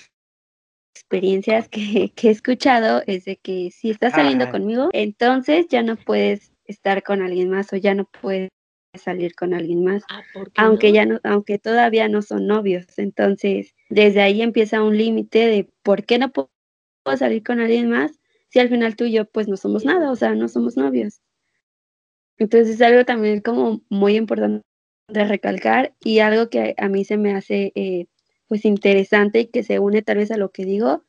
experiencias 0.95 1.69
que, 1.71 2.13
he 2.17 2.31
escuchado 2.31 3.03
es 3.07 3.25
de 3.25 3.37
que 3.37 3.71
si 3.71 3.91
estás 3.91 4.15
saliendo 4.15 4.51
conmigo, 4.51 4.89
entonces 4.93 5.67
ya 5.69 5.83
no 5.83 5.97
puedes 5.97 6.53
estar 6.65 7.03
con 7.03 7.23
alguien 7.23 7.51
más 7.51 7.73
o 7.73 7.77
ya 7.77 7.95
no 7.95 8.05
puedes 8.21 8.51
salir 8.95 9.35
con 9.35 9.55
alguien 9.55 9.85
más, 9.85 10.03
ah, 10.11 10.23
aunque 10.57 10.93
ya 10.93 11.07
no, 11.07 11.21
aunque 11.23 11.59
todavía 11.59 12.09
no 12.09 12.23
son 12.23 12.47
novios. 12.47 12.87
Entonces, 12.99 13.75
desde 13.91 14.23
ahí 14.23 14.43
empieza 14.43 14.83
un 14.83 14.97
límite 14.97 15.47
de 15.47 15.71
por 15.83 16.05
qué 16.05 16.19
no 16.19 16.33
puedo 16.33 16.51
salir 17.17 17.43
con 17.43 17.61
alguien 17.61 17.89
más 17.89 18.19
si 18.49 18.59
al 18.59 18.69
final 18.69 18.97
tú 18.97 19.05
y 19.05 19.13
yo 19.13 19.27
pues 19.27 19.49
no 19.49 19.57
somos 19.57 19.85
nada, 19.85 20.11
o 20.11 20.17
sea, 20.17 20.35
no 20.35 20.49
somos 20.49 20.77
novios. 20.77 21.21
Entonces 22.39 22.77
es 22.77 22.83
algo 22.83 23.05
también 23.05 23.41
como 23.41 23.83
muy 23.89 24.17
importante 24.17 24.63
de 25.09 25.25
recalcar 25.25 25.95
y 26.05 26.19
algo 26.21 26.51
que 26.51 26.75
a 26.77 26.89
mí 26.89 27.05
se 27.05 27.17
me 27.17 27.35
hace 27.35 27.73
eh, 27.75 28.07
pues 28.47 28.65
interesante 28.65 29.41
y 29.41 29.47
que 29.47 29.63
se 29.63 29.79
une 29.79 30.03
tal 30.03 30.19
vez 30.19 30.31
a 30.31 30.37
lo 30.37 30.51
que 30.51 30.65
digo 30.65 31.05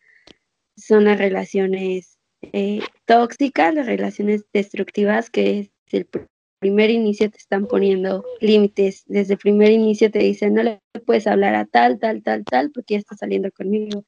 son 0.75 1.05
las 1.05 1.17
relaciones 1.17 2.17
eh, 2.41 2.81
tóxicas, 3.05 3.75
las 3.75 3.85
relaciones 3.85 4.45
destructivas 4.53 5.29
que 5.29 5.69
desde 5.85 6.07
el 6.13 6.27
primer 6.59 6.89
inicio 6.89 7.29
te 7.29 7.37
están 7.37 7.67
poniendo 7.67 8.23
límites, 8.39 9.03
desde 9.07 9.33
el 9.33 9.39
primer 9.39 9.71
inicio 9.71 10.09
te 10.09 10.19
dicen 10.19 10.53
no 10.53 10.63
le 10.63 10.81
puedes 11.05 11.27
hablar 11.27 11.55
a 11.55 11.65
tal, 11.65 11.99
tal, 11.99 12.23
tal, 12.23 12.45
tal 12.45 12.71
porque 12.71 12.95
ya 12.95 12.99
está 12.99 13.15
saliendo 13.15 13.51
conmigo. 13.51 14.05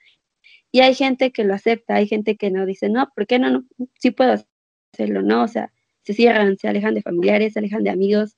Y 0.71 0.79
hay 0.79 0.95
gente 0.95 1.31
que 1.31 1.43
lo 1.43 1.53
acepta, 1.53 1.95
hay 1.95 2.07
gente 2.07 2.37
que 2.37 2.49
no 2.49 2.65
dice, 2.65 2.87
no, 2.89 3.09
¿por 3.13 3.27
qué 3.27 3.39
no? 3.39 3.49
no 3.51 3.65
sí 3.99 4.11
puedo 4.11 4.35
hacerlo, 4.93 5.21
¿no? 5.21 5.43
O 5.43 5.47
sea, 5.49 5.73
se 6.03 6.13
cierran, 6.13 6.57
se 6.57 6.69
alejan 6.69 6.93
de 6.93 7.01
familiares, 7.01 7.53
se 7.53 7.59
alejan 7.59 7.83
de 7.83 7.89
amigos, 7.89 8.37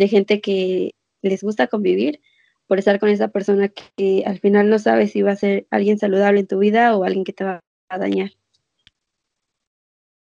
de 0.00 0.08
gente 0.08 0.40
que 0.40 0.94
les 1.20 1.42
gusta 1.42 1.66
convivir 1.66 2.20
por 2.66 2.78
estar 2.78 2.98
con 2.98 3.10
esa 3.10 3.28
persona 3.28 3.68
que, 3.68 4.24
al 4.24 4.38
final 4.38 4.70
no 4.70 4.78
sabes 4.78 5.12
si 5.12 5.20
va 5.20 5.32
a 5.32 5.36
ser 5.36 5.66
alguien 5.70 5.98
saludable 5.98 6.40
en 6.40 6.46
tu 6.46 6.58
vida 6.58 6.96
o 6.96 7.04
alguien 7.04 7.24
que 7.24 7.34
te 7.34 7.44
va 7.44 7.60
a 7.90 7.98
dañar. 7.98 8.30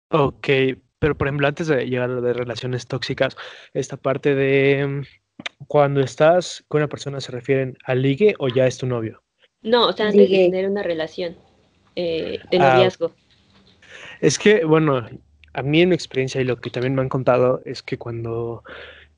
Ok, 0.09 0.47
pero 0.97 1.15
por 1.15 1.27
ejemplo, 1.27 1.47
antes 1.47 1.67
de 1.67 1.85
llegar 1.85 2.09
a 2.09 2.13
lo 2.13 2.21
de 2.21 2.33
relaciones 2.33 2.87
tóxicas, 2.87 3.37
esta 3.73 3.97
parte 3.97 4.33
de 4.33 4.87
mm, 4.87 5.01
cuando 5.67 6.01
estás 6.01 6.65
con 6.67 6.79
una 6.79 6.87
persona, 6.87 7.21
¿se 7.21 7.31
refieren 7.31 7.77
al 7.83 8.01
ligue 8.01 8.33
o 8.39 8.47
ya 8.47 8.65
es 8.65 8.79
tu 8.79 8.87
novio? 8.87 9.21
No, 9.61 9.89
o 9.89 9.93
sea, 9.93 10.07
antes 10.07 10.27
de 10.27 10.37
tener 10.49 10.67
una 10.67 10.81
relación 10.81 11.37
eh, 11.95 12.39
de 12.49 12.57
ah, 12.57 12.73
noviazgo. 12.73 13.11
es 14.21 14.39
que, 14.39 14.65
bueno, 14.65 15.05
a 15.53 15.61
mí 15.61 15.81
en 15.81 15.89
mi 15.89 15.95
experiencia 15.95 16.41
y 16.41 16.45
lo 16.45 16.59
que 16.59 16.71
también 16.71 16.95
me 16.95 17.01
han 17.01 17.09
contado 17.09 17.61
es 17.65 17.83
que 17.83 17.99
cuando 17.99 18.63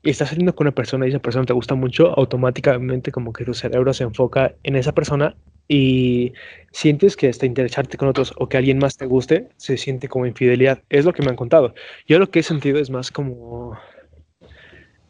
y 0.02 0.10
estás 0.10 0.30
saliendo 0.30 0.54
con 0.54 0.66
una 0.66 0.74
persona 0.74 1.06
y 1.06 1.10
esa 1.10 1.18
persona 1.18 1.44
te 1.44 1.52
gusta 1.52 1.74
mucho, 1.74 2.18
automáticamente 2.18 3.12
como 3.12 3.32
que 3.32 3.44
tu 3.44 3.54
cerebro 3.54 3.92
se 3.92 4.04
enfoca 4.04 4.54
en 4.62 4.76
esa 4.76 4.92
persona 4.92 5.36
y 5.68 6.32
sientes 6.72 7.16
que 7.16 7.28
hasta 7.28 7.46
interesarte 7.46 7.96
con 7.96 8.08
otros 8.08 8.32
o 8.38 8.48
que 8.48 8.56
alguien 8.56 8.78
más 8.78 8.96
te 8.96 9.06
guste, 9.06 9.48
se 9.56 9.76
siente 9.76 10.08
como 10.08 10.26
infidelidad. 10.26 10.82
Es 10.88 11.04
lo 11.04 11.12
que 11.12 11.22
me 11.22 11.28
han 11.28 11.36
contado. 11.36 11.74
Yo 12.08 12.18
lo 12.18 12.30
que 12.30 12.40
he 12.40 12.42
sentido 12.42 12.78
es 12.78 12.90
más 12.90 13.10
como, 13.10 13.78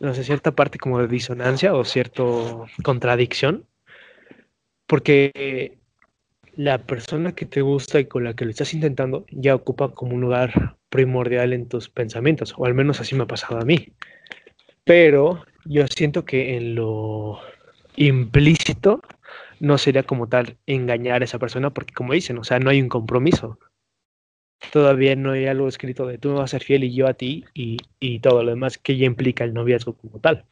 no 0.01 0.13
sé, 0.13 0.25
cierta 0.25 0.53
parte 0.53 0.79
como 0.79 0.99
de 1.01 1.09
disonancia 1.09 1.73
o 1.75 1.85
cierta 1.85 2.25
contradicción, 2.83 3.65
porque 4.87 5.79
la 6.57 6.79
persona 6.79 7.33
que 7.33 7.47
te 7.47 7.63
gusta 7.63 8.01
y 8.01 8.07
con 8.07 8.25
la 8.25 8.35
que 8.35 8.45
lo 8.45 8.51
estás 8.51 8.75
intentando 8.75 9.25
ya 9.31 9.55
ocupa 9.55 9.93
como 9.93 10.17
un 10.17 10.21
lugar 10.21 10.77
primordial 10.89 11.53
en 11.53 11.69
tus 11.69 11.89
pensamientos, 11.89 12.55
o 12.59 12.67
al 12.67 12.75
menos 12.75 13.01
así 13.01 13.15
me 13.15 13.23
ha 13.23 13.27
pasado 13.27 13.61
a 13.61 13.65
mí. 13.65 13.95
Pero 14.85 15.45
yo 15.65 15.87
siento 15.87 16.25
que 16.25 16.57
en 16.57 16.75
lo 16.75 17.39
implícito 17.97 19.03
no 19.61 19.79
sería 19.79 20.03
como 20.03 20.29
tal 20.29 20.57
engañar 20.67 21.23
a 21.23 21.25
esa 21.25 21.39
persona, 21.39 21.71
porque 21.71 21.95
como 21.95 22.15
dicen, 22.15 22.39
o 22.39 22.45
sea, 22.45 22.59
no 22.59 22.71
hay 22.71 22.81
un 22.81 22.89
compromiso. 22.89 23.59
Todavía 24.73 25.17
no 25.17 25.33
hay 25.33 25.47
algo 25.47 25.69
escrito 25.69 26.07
de 26.07 26.19
tú 26.19 26.31
me 26.31 26.35
vas 26.37 26.55
a 26.55 26.59
ser 26.59 26.65
fiel 26.65 26.85
y 26.85 26.95
yo 26.95 27.07
a 27.07 27.15
ti 27.15 27.45
y, 27.55 27.79
y 27.99 28.21
todo 28.21 28.43
lo 28.43 28.51
demás 28.51 28.79
que 28.79 28.97
ya 28.97 29.07
implica 29.07 29.45
el 29.45 29.55
noviazgo 29.55 29.95
como 29.95 30.19
tal. 30.19 30.45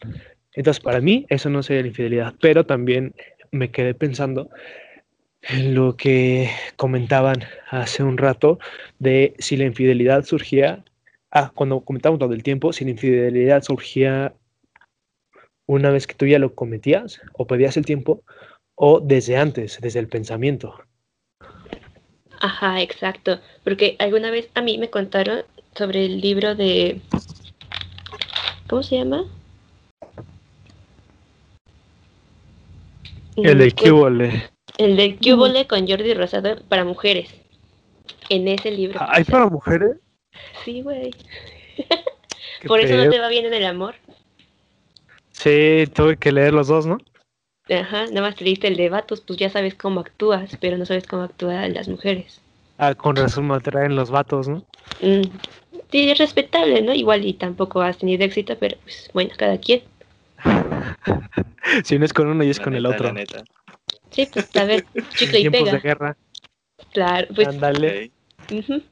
Entonces, 0.53 0.83
para 0.83 1.01
mí, 1.01 1.27
eso 1.29 1.51
no 1.51 1.63
sería 1.63 1.83
la 1.83 1.89
infidelidad, 1.89 2.35
pero 2.41 2.65
también 2.67 3.15
me 3.51 3.71
quedé 3.71 3.95
pensando 3.95 4.51
en 5.43 5.75
lo 5.75 5.97
que 5.97 6.51
comentaban 6.77 7.45
hace 7.71 8.03
un 8.03 8.19
rato 8.19 8.59
de 8.99 9.35
si 9.39 9.57
la 9.57 9.65
infidelidad 9.65 10.25
surgía, 10.25 10.85
ah, 11.31 11.53
cuando 11.55 11.81
comentamos 11.81 12.21
lo 12.21 12.29
del 12.29 12.43
tiempo, 12.43 12.73
si 12.73 12.85
la 12.85 12.91
infidelidad 12.91 13.63
surgía 13.63 14.35
una 15.67 15.91
vez 15.91 16.07
que 16.07 16.15
tú 16.15 16.27
ya 16.27 16.39
lo 16.39 16.55
cometías 16.55 17.21
o 17.35 17.47
pedías 17.47 17.77
el 17.77 17.85
tiempo 17.85 18.23
o 18.75 19.01
desde 19.01 19.37
antes, 19.37 19.79
desde 19.81 20.01
el 20.01 20.09
pensamiento. 20.09 20.75
Ajá, 22.41 22.81
exacto. 22.81 23.41
Porque 23.65 23.97
alguna 23.99 24.31
vez 24.31 24.49
a 24.55 24.63
mí 24.63 24.79
me 24.79 24.91
contaron 24.91 25.43
sobre 25.77 26.07
el 26.07 26.21
libro 26.21 26.55
de... 26.55 27.01
¿Cómo 28.69 28.83
se 28.83 28.99
llama? 28.99 29.25
El 33.37 33.59
de 33.59 33.73
Cubole. 33.73 34.51
El 34.79 34.97
de 34.97 35.17
Cubole 35.17 35.67
con 35.67 35.87
Jordi 35.87 36.15
Rosado 36.15 36.63
para 36.69 36.85
mujeres. 36.85 37.35
En 38.29 38.47
ese 38.47 38.71
libro. 38.71 39.01
¿Hay 39.09 39.25
para 39.25 39.49
mujeres? 39.49 39.97
Sí, 40.65 40.83
güey. 40.83 41.15
Por 42.67 42.81
eso 42.81 42.97
no 42.97 43.09
te 43.09 43.19
va 43.19 43.29
bien 43.29 43.47
en 43.47 43.55
el 43.55 43.65
amor. 43.67 43.95
Sí, 45.31 45.85
tuve 45.95 46.17
que 46.17 46.33
leer 46.33 46.53
los 46.53 46.69
dos, 46.69 46.87
¿no? 46.87 46.99
Ajá, 47.71 48.07
nada 48.07 48.23
más 48.23 48.35
te 48.37 48.45
leíste 48.45 48.69
el 48.69 48.77
de 48.77 48.89
vatos, 48.89 49.21
pues 49.21 49.39
ya 49.39 49.51
sabes 49.51 49.75
cómo 49.75 50.01
actúas, 50.01 50.57
pero 50.61 50.79
no 50.79 50.87
sabes 50.87 51.07
cómo 51.07 51.23
actúan 51.23 51.75
las 51.75 51.89
mujeres. 51.89 52.41
Ah, 52.79 52.95
con 52.95 53.15
razón 53.15 53.47
me 53.47 53.55
atraen 53.55 53.95
los 53.95 54.11
vatos, 54.11 54.49
¿no? 54.49 54.65
Mm, 55.01 55.23
sí, 55.91 56.11
es 56.11 56.19
respetable, 56.19 56.81
¿no? 56.83 56.95
Igual 56.95 57.27
y 57.27 57.35
tampoco 57.35 57.83
has 57.83 57.99
tenido 57.99 58.25
éxito, 58.25 58.57
pero 58.59 58.77
pues 58.83 59.11
bueno, 59.13 59.31
cada 59.37 59.59
quien. 59.59 59.83
si 61.85 61.99
no 61.99 62.05
es 62.05 62.13
con 62.13 62.29
uno 62.29 62.43
y 62.43 62.51
es 62.51 62.61
con 62.61 62.75
el 62.75 62.87
otro. 62.87 63.15
Sí, 64.11 64.29
pues 64.33 64.55
a 64.57 64.65
ver, 64.65 64.87
chicle 65.15 65.41
y 65.41 65.43
Tiempos 65.51 65.67
pega. 65.67 65.73
de 65.73 65.81
guerra. 65.81 66.17
Claro, 66.93 67.29
pues. 67.35 67.49
Ándale. 67.49 68.11
ujú. 68.51 68.83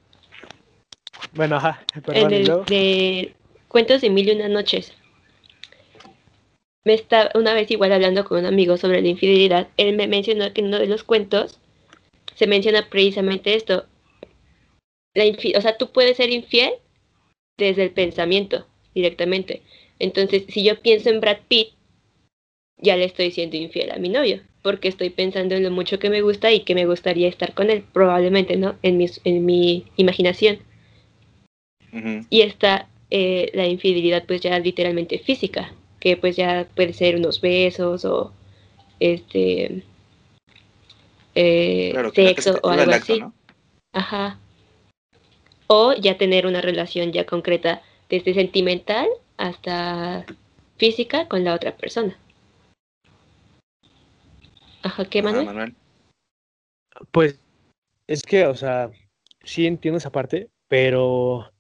Bueno, 1.32 1.56
ajá. 1.56 1.84
En 1.94 2.02
Perdón, 2.02 2.32
¿y 2.32 2.34
el 2.36 2.64
de 2.66 3.34
Cuentos 3.68 4.00
de 4.00 4.10
Mil 4.10 4.28
y 4.28 4.32
Una 4.32 4.48
Noches. 4.48 4.92
Me 6.84 6.94
está 6.94 7.30
una 7.34 7.52
vez 7.52 7.70
igual 7.70 7.92
hablando 7.92 8.24
con 8.24 8.38
un 8.38 8.46
amigo 8.46 8.76
sobre 8.76 9.02
la 9.02 9.08
infidelidad. 9.08 9.68
Él 9.76 9.96
me 9.96 10.06
mencionó 10.06 10.52
que 10.52 10.60
en 10.60 10.68
uno 10.68 10.78
de 10.78 10.86
los 10.86 11.02
cuentos 11.02 11.58
se 12.34 12.46
menciona 12.46 12.88
precisamente 12.88 13.54
esto. 13.54 13.86
La 15.14 15.24
o 15.24 15.60
sea, 15.60 15.76
tú 15.76 15.90
puedes 15.90 16.16
ser 16.16 16.30
infiel 16.30 16.74
desde 17.58 17.82
el 17.82 17.90
pensamiento 17.90 18.66
directamente. 18.94 19.62
Entonces, 19.98 20.44
si 20.48 20.62
yo 20.62 20.80
pienso 20.80 21.10
en 21.10 21.20
Brad 21.20 21.38
Pitt, 21.48 21.70
ya 22.78 22.96
le 22.96 23.04
estoy 23.04 23.30
siendo 23.30 23.56
infiel 23.56 23.90
a 23.90 23.98
mi 23.98 24.10
novio, 24.10 24.42
porque 24.62 24.88
estoy 24.88 25.10
pensando 25.10 25.54
en 25.54 25.64
lo 25.64 25.70
mucho 25.70 25.98
que 25.98 26.10
me 26.10 26.20
gusta 26.20 26.52
y 26.52 26.60
que 26.60 26.74
me 26.74 26.86
gustaría 26.86 27.28
estar 27.28 27.54
con 27.54 27.70
él, 27.70 27.82
probablemente, 27.92 28.56
¿no? 28.56 28.76
En 28.82 28.98
mi, 28.98 29.06
en 29.24 29.44
mi 29.44 29.86
imaginación 29.96 30.60
Y 32.30 32.42
está 32.42 32.88
eh, 33.10 33.50
la 33.54 33.66
infidelidad 33.66 34.24
pues 34.26 34.40
ya 34.40 34.58
literalmente 34.58 35.18
física 35.18 35.72
que 36.00 36.16
pues 36.16 36.36
ya 36.36 36.68
puede 36.74 36.92
ser 36.92 37.16
unos 37.16 37.40
besos 37.40 38.04
o 38.04 38.32
este 39.00 39.82
eh, 41.34 41.90
Claro, 41.92 42.10
sexo 42.12 42.60
o 42.62 42.68
algo 42.68 42.92
acto, 42.92 43.12
así. 43.12 43.20
¿no? 43.20 43.32
ajá. 43.92 44.38
O 45.66 45.94
ya 45.94 46.16
tener 46.16 46.46
una 46.46 46.60
relación 46.60 47.12
ya 47.12 47.26
concreta 47.26 47.82
desde 48.08 48.34
sentimental 48.34 49.08
hasta 49.36 50.24
física 50.76 51.26
con 51.28 51.44
la 51.44 51.54
otra 51.54 51.76
persona. 51.76 52.16
Ajá 54.82 55.04
qué 55.06 55.18
Ajá, 55.18 55.28
Manuel 55.28 55.46
Manuel. 55.46 55.74
Pues 57.10 57.40
es 58.06 58.22
que, 58.22 58.46
o 58.46 58.54
sea, 58.54 58.90
sí 59.42 59.66
entiendo 59.66 59.98
esa 59.98 60.12
parte, 60.12 60.48
pero 60.68 61.50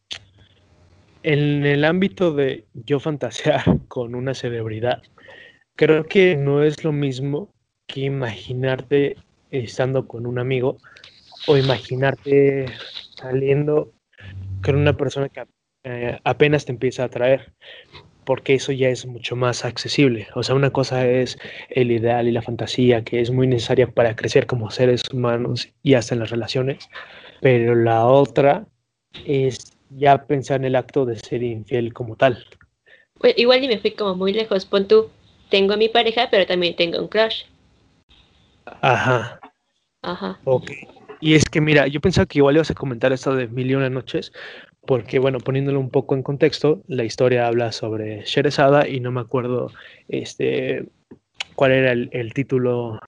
en 1.26 1.66
el 1.66 1.84
ámbito 1.84 2.32
de 2.32 2.66
yo 2.72 3.00
fantasear 3.00 3.64
con 3.88 4.14
una 4.14 4.32
celebridad, 4.32 5.02
creo 5.74 6.04
que 6.04 6.36
no 6.36 6.62
es 6.62 6.84
lo 6.84 6.92
mismo 6.92 7.52
que 7.88 8.02
imaginarte 8.02 9.16
estando 9.50 10.06
con 10.06 10.24
un 10.24 10.38
amigo 10.38 10.78
o 11.48 11.56
imaginarte 11.56 12.66
saliendo 13.16 13.92
con 14.62 14.76
una 14.76 14.96
persona 14.96 15.28
que 15.28 15.44
eh, 15.82 16.16
apenas 16.22 16.64
te 16.64 16.72
empieza 16.72 17.02
a 17.02 17.06
atraer, 17.06 17.52
porque 18.24 18.54
eso 18.54 18.70
ya 18.70 18.88
es 18.88 19.04
mucho 19.04 19.34
más 19.34 19.64
accesible. 19.64 20.28
O 20.36 20.44
sea, 20.44 20.54
una 20.54 20.70
cosa 20.70 21.08
es 21.08 21.38
el 21.70 21.90
ideal 21.90 22.28
y 22.28 22.32
la 22.32 22.42
fantasía, 22.42 23.02
que 23.02 23.20
es 23.20 23.32
muy 23.32 23.48
necesaria 23.48 23.88
para 23.88 24.14
crecer 24.14 24.46
como 24.46 24.70
seres 24.70 25.02
humanos 25.12 25.72
y 25.82 25.94
hasta 25.94 26.14
en 26.14 26.20
las 26.20 26.30
relaciones, 26.30 26.88
pero 27.40 27.74
la 27.74 28.06
otra 28.06 28.66
es 29.24 29.75
ya 29.90 30.26
pensar 30.26 30.60
en 30.60 30.66
el 30.66 30.76
acto 30.76 31.04
de 31.04 31.16
ser 31.16 31.42
infiel 31.42 31.92
como 31.92 32.16
tal. 32.16 32.44
Pues, 33.18 33.34
igual 33.36 33.64
y 33.64 33.68
me 33.68 33.78
fui 33.78 33.92
como 33.92 34.14
muy 34.14 34.32
lejos 34.32 34.66
pon 34.66 34.86
tú 34.86 35.10
tengo 35.50 35.74
a 35.74 35.76
mi 35.76 35.88
pareja 35.88 36.28
pero 36.30 36.44
también 36.44 36.76
tengo 36.76 36.98
un 36.98 37.08
crush 37.08 37.44
Ajá, 38.82 39.40
ajá 40.02 40.38
ok. 40.44 40.70
Y 41.20 41.34
es 41.34 41.44
que 41.44 41.60
mira, 41.60 41.86
yo 41.86 42.00
pensaba 42.00 42.26
que 42.26 42.38
igual 42.38 42.56
ibas 42.56 42.70
a 42.70 42.74
comentar 42.74 43.12
esto 43.12 43.34
de 43.34 43.48
Mil 43.48 43.70
y 43.70 43.74
una 43.74 43.88
noches, 43.88 44.32
porque 44.86 45.18
bueno, 45.18 45.38
poniéndolo 45.38 45.80
un 45.80 45.90
poco 45.90 46.14
en 46.14 46.22
contexto, 46.22 46.82
la 46.88 47.04
historia 47.04 47.46
habla 47.46 47.72
sobre 47.72 48.22
Sherezada 48.24 48.86
y 48.86 49.00
no 49.00 49.10
me 49.12 49.20
acuerdo 49.20 49.70
este 50.08 50.88
cuál 51.54 51.72
era 51.72 51.92
el, 51.92 52.10
el 52.12 52.34
título 52.34 53.00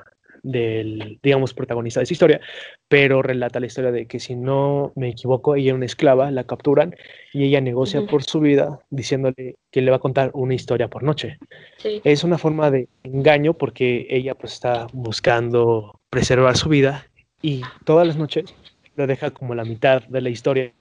del, 0.42 1.18
digamos, 1.22 1.54
protagonista 1.54 2.00
de 2.00 2.04
esa 2.04 2.12
historia, 2.12 2.40
pero 2.88 3.22
relata 3.22 3.60
la 3.60 3.66
historia 3.66 3.90
de 3.90 4.06
que 4.06 4.20
si 4.20 4.34
no 4.34 4.92
me 4.96 5.10
equivoco, 5.10 5.54
ella 5.54 5.68
era 5.68 5.76
una 5.76 5.86
esclava, 5.86 6.30
la 6.30 6.44
capturan 6.44 6.94
y 7.32 7.44
ella 7.44 7.60
negocia 7.60 8.06
por 8.06 8.22
su 8.22 8.40
vida 8.40 8.80
diciéndole 8.90 9.56
que 9.70 9.82
le 9.82 9.90
va 9.90 9.96
a 9.96 10.00
contar 10.00 10.30
una 10.34 10.54
historia 10.54 10.88
por 10.88 11.02
noche. 11.02 11.38
sí 11.78 12.00
Es 12.04 12.24
una 12.24 12.38
forma 12.38 12.70
de 12.70 12.88
engaño 13.02 13.54
porque 13.54 14.06
ella 14.10 14.34
pues 14.34 14.54
está 14.54 14.86
buscando 14.92 16.00
preservar 16.10 16.56
su 16.56 16.68
vida 16.68 17.06
y 17.42 17.62
todas 17.84 18.06
las 18.06 18.16
noches 18.16 18.54
lo 18.96 19.06
deja 19.06 19.30
como 19.30 19.54
la 19.54 19.64
mitad 19.64 20.02
de 20.02 20.20
la 20.20 20.30
historia 20.30 20.72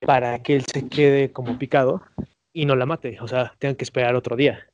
para 0.00 0.42
que 0.42 0.56
él 0.56 0.64
se 0.70 0.88
quede 0.88 1.32
como 1.32 1.58
picado 1.58 2.02
y 2.52 2.66
no 2.66 2.76
la 2.76 2.86
mate, 2.86 3.18
o 3.20 3.28
sea, 3.28 3.54
tengan 3.58 3.76
que 3.76 3.84
esperar 3.84 4.14
otro 4.14 4.36
día. 4.36 4.66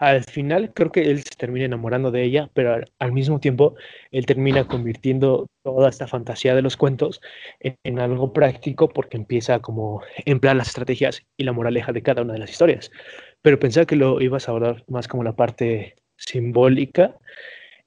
Al 0.00 0.24
final 0.24 0.72
creo 0.72 0.90
que 0.90 1.02
él 1.10 1.22
se 1.22 1.36
termina 1.36 1.66
enamorando 1.66 2.10
de 2.10 2.22
ella, 2.24 2.50
pero 2.54 2.74
al, 2.98 3.12
mismo 3.12 3.38
tiempo 3.38 3.74
él 4.10 4.24
termina 4.24 4.66
convirtiendo 4.66 5.46
toda 5.62 5.90
esta 5.90 6.06
fantasía 6.06 6.54
de 6.54 6.62
los 6.62 6.78
cuentos 6.78 7.20
en, 7.60 7.98
algo 8.00 8.32
práctico 8.32 8.88
porque 8.88 9.18
empieza 9.18 9.56
a 9.56 9.60
como 9.60 10.02
emplear 10.24 10.56
las 10.56 10.68
estrategias 10.68 11.22
y 11.36 11.44
la 11.44 11.52
moraleja 11.52 11.92
de 11.92 12.02
cada 12.02 12.22
una 12.22 12.32
de 12.32 12.38
las 12.38 12.50
historias. 12.50 12.90
Pero 13.42 13.58
pensaba 13.58 13.84
que 13.86 13.96
lo 13.96 14.22
ibas 14.22 14.48
a 14.48 14.52
abordar 14.52 14.84
más 14.88 15.06
como 15.06 15.22
la 15.22 15.36
parte 15.36 15.96
simbólica 16.16 17.18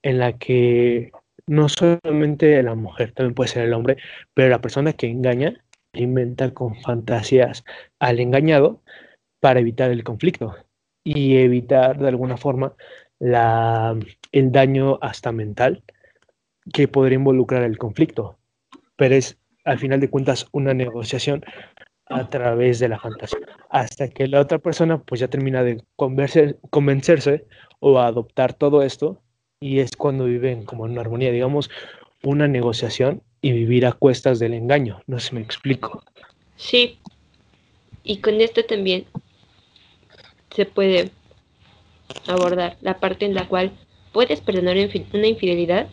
en 0.04 0.20
la 0.20 0.38
que 0.38 1.12
no 1.48 1.68
solamente 1.68 2.62
la 2.64 2.76
mujer, 2.76 3.14
también 3.14 3.34
puede 3.34 3.50
ser 3.50 3.66
el 3.66 3.74
hombre, 3.74 3.98
pero 4.36 4.50
la 4.50 4.62
persona 4.62 4.94
que 4.94 5.08
engaña 5.08 5.64
alimenta 5.94 6.54
con 6.54 6.76
fantasías 6.82 7.64
al 8.00 8.20
engañado 8.20 8.84
para 9.40 9.60
evitar 9.62 9.92
el 9.92 10.04
conflicto 10.04 10.56
y 11.04 11.38
evitar 11.38 12.00
de 12.00 12.08
alguna 12.08 12.38
forma 12.38 12.74
la, 13.20 13.98
el 14.32 14.52
daño 14.52 15.00
hasta 15.02 15.32
mental 15.32 15.84
que 16.72 16.88
podría 16.88 17.18
involucrar 17.18 17.64
el 17.64 17.78
conflicto. 17.78 18.38
Pero 18.96 19.16
es 19.16 19.38
al 19.66 19.80
final 19.80 20.00
de 20.00 20.10
cuentas 20.10 20.48
una 20.52 20.74
negociación 20.74 21.44
a 22.08 22.30
través 22.30 22.80
de 22.80 22.90
la 22.90 23.00
fantasía, 23.00 23.40
hasta 23.70 24.10
que 24.10 24.28
la 24.28 24.42
otra 24.42 24.60
persona 24.60 25.02
pues 25.02 25.22
ya 25.22 25.30
termina 25.30 25.64
de 25.64 25.84
convencer- 25.96 26.58
convencerse 26.70 27.46
o 27.80 28.00
adoptar 28.00 28.54
todo 28.54 28.84
esto 28.84 29.22
y 29.60 29.80
es 29.80 29.96
cuando 29.96 30.26
viven 30.26 30.66
como 30.66 30.86
en 30.86 30.92
una 30.92 31.02
armonía, 31.02 31.32
digamos, 31.32 31.70
una 32.22 32.48
negociación 32.48 33.22
y 33.42 33.52
vivir 33.54 33.86
a 33.86 33.94
cuestas 33.94 34.40
del 34.40 34.54
engaño. 34.54 35.02
No 35.08 35.20
sé 35.20 35.30
si 35.30 35.36
me 35.36 35.42
explico. 35.42 36.04
Sí. 36.58 37.00
Y 38.04 38.18
con 38.18 38.42
esto 38.42 38.64
también 38.66 39.06
se 40.54 40.66
puede 40.66 41.12
abordar 42.28 42.78
la 42.82 43.00
parte 43.00 43.26
en 43.26 43.34
la 43.36 43.48
cual 43.48 43.72
puedes 44.12 44.42
perdonar 44.42 44.76
una 44.78 44.86
infi- 44.88 45.06
una 45.14 45.28
infidelidad. 45.28 45.88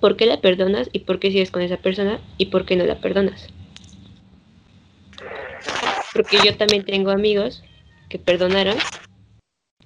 ¿Por 0.00 0.16
qué 0.16 0.26
la 0.26 0.40
perdonas 0.40 0.88
y 0.92 1.00
por 1.00 1.18
qué 1.20 1.30
sigues 1.30 1.50
con 1.50 1.62
esa 1.62 1.76
persona 1.76 2.20
y 2.38 2.46
por 2.46 2.64
qué 2.64 2.76
no 2.76 2.84
la 2.84 3.00
perdonas? 3.00 3.48
Porque 6.12 6.42
yo 6.42 6.56
también 6.56 6.84
tengo 6.84 7.10
amigos 7.10 7.62
que 8.08 8.18
perdonaron 8.18 8.78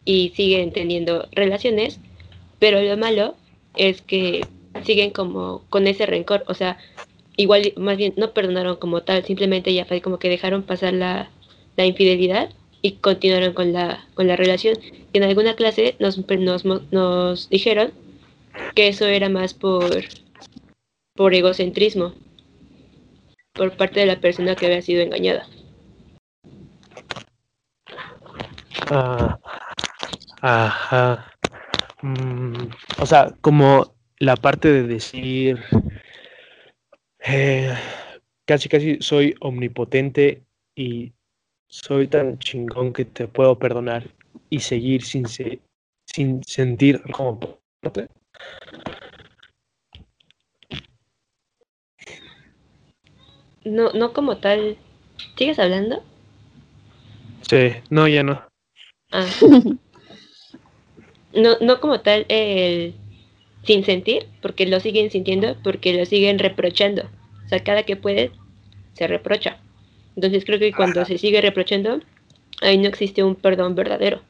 y 0.05 0.33
siguen 0.37 0.73
teniendo 0.73 1.27
relaciones, 1.33 2.01
pero 2.59 2.81
lo 2.83 2.97
malo 2.97 3.35
es 3.77 4.03
que 4.03 4.47
siguen 4.85 5.11
como 5.11 5.63
con 5.71 5.87
ese 5.87 6.07
rencor, 6.07 6.45
o 6.47 6.55
sea, 6.55 6.79
igual 7.37 7.73
más 7.77 7.97
bien 7.97 8.15
no 8.17 8.33
perdonaron 8.33 8.77
como 8.77 9.03
tal, 9.03 9.25
simplemente 9.25 9.73
ya 9.75 9.85
fue 9.85 10.01
como 10.01 10.19
que 10.19 10.29
dejaron 10.29 10.63
pasar 10.63 10.93
la, 10.95 11.31
la 11.77 11.87
infidelidad 11.87 12.51
y 12.85 12.97
continuaron 12.97 13.55
con 13.55 13.73
la, 13.73 14.07
con 14.13 14.29
la 14.29 14.37
relación. 14.37 14.77
Y 15.11 15.17
en 15.17 15.25
alguna 15.25 15.57
clase 15.57 15.97
nos, 16.01 16.19
nos, 16.29 16.67
nos 16.67 17.49
dijeron 17.49 17.93
que 18.75 18.89
eso 18.89 19.07
era 19.07 19.31
más 19.31 19.55
por, 19.55 20.05
por 21.15 21.33
egocentrismo, 21.33 22.13
por 23.55 23.75
parte 23.79 24.01
de 24.01 24.07
la 24.07 24.21
persona 24.21 24.55
que 24.55 24.67
había 24.67 24.83
sido 24.83 25.01
engañada. 25.01 25.49
Ah, 28.91 29.39
ajá. 30.43 31.33
Mm, 32.03 32.69
o 32.99 33.07
sea, 33.07 33.35
como 33.41 33.97
la 34.19 34.37
parte 34.37 34.71
de 34.71 34.83
decir, 34.83 35.59
eh, 37.21 37.75
casi 38.45 38.69
casi 38.69 38.99
soy 39.01 39.35
omnipotente 39.41 40.43
y 40.77 41.15
soy 41.75 42.07
tan 42.07 42.39
chingón 42.39 42.93
que 42.93 43.05
te 43.05 43.27
puedo 43.27 43.59
perdonar 43.59 44.09
y 44.49 44.61
seguir 44.61 45.03
sin, 45.03 45.27
sin 45.27 46.45
sentir 46.45 47.03
como 47.11 47.59
No, 53.65 53.93
no 53.93 54.13
como 54.13 54.37
tal. 54.37 54.77
¿Sigues 55.37 55.59
hablando? 55.59 56.03
Sí, 57.43 57.73
no, 57.91 58.07
ya 58.07 58.23
no. 58.23 58.43
Ah. 59.11 59.27
No, 61.37 61.59
no 61.61 61.81
como 61.81 62.01
tal 62.01 62.27
el 62.29 62.95
sin 63.65 63.85
sentir, 63.85 64.29
porque 64.41 64.67
lo 64.67 64.79
siguen 64.79 65.11
sintiendo, 65.11 65.57
porque 65.65 65.93
lo 65.93 66.07
siguen 66.07 66.39
reprochando. 66.39 67.11
O 67.45 67.49
sea, 67.49 67.59
cada 67.59 67.83
que 67.83 67.97
puede, 67.97 68.31
se 68.93 69.09
reprocha. 69.09 69.59
Entonces 70.17 70.45
creo 70.45 70.59
que 70.59 70.73
cuando 70.73 71.05
se 71.05 71.19
sigue 71.19 71.41
reprochando, 71.41 72.01
ahí 72.63 72.79
no 72.79 72.89
existe 72.89 73.23
un 73.23 73.35
perdón 73.35 73.75
verdadero. 73.75 74.23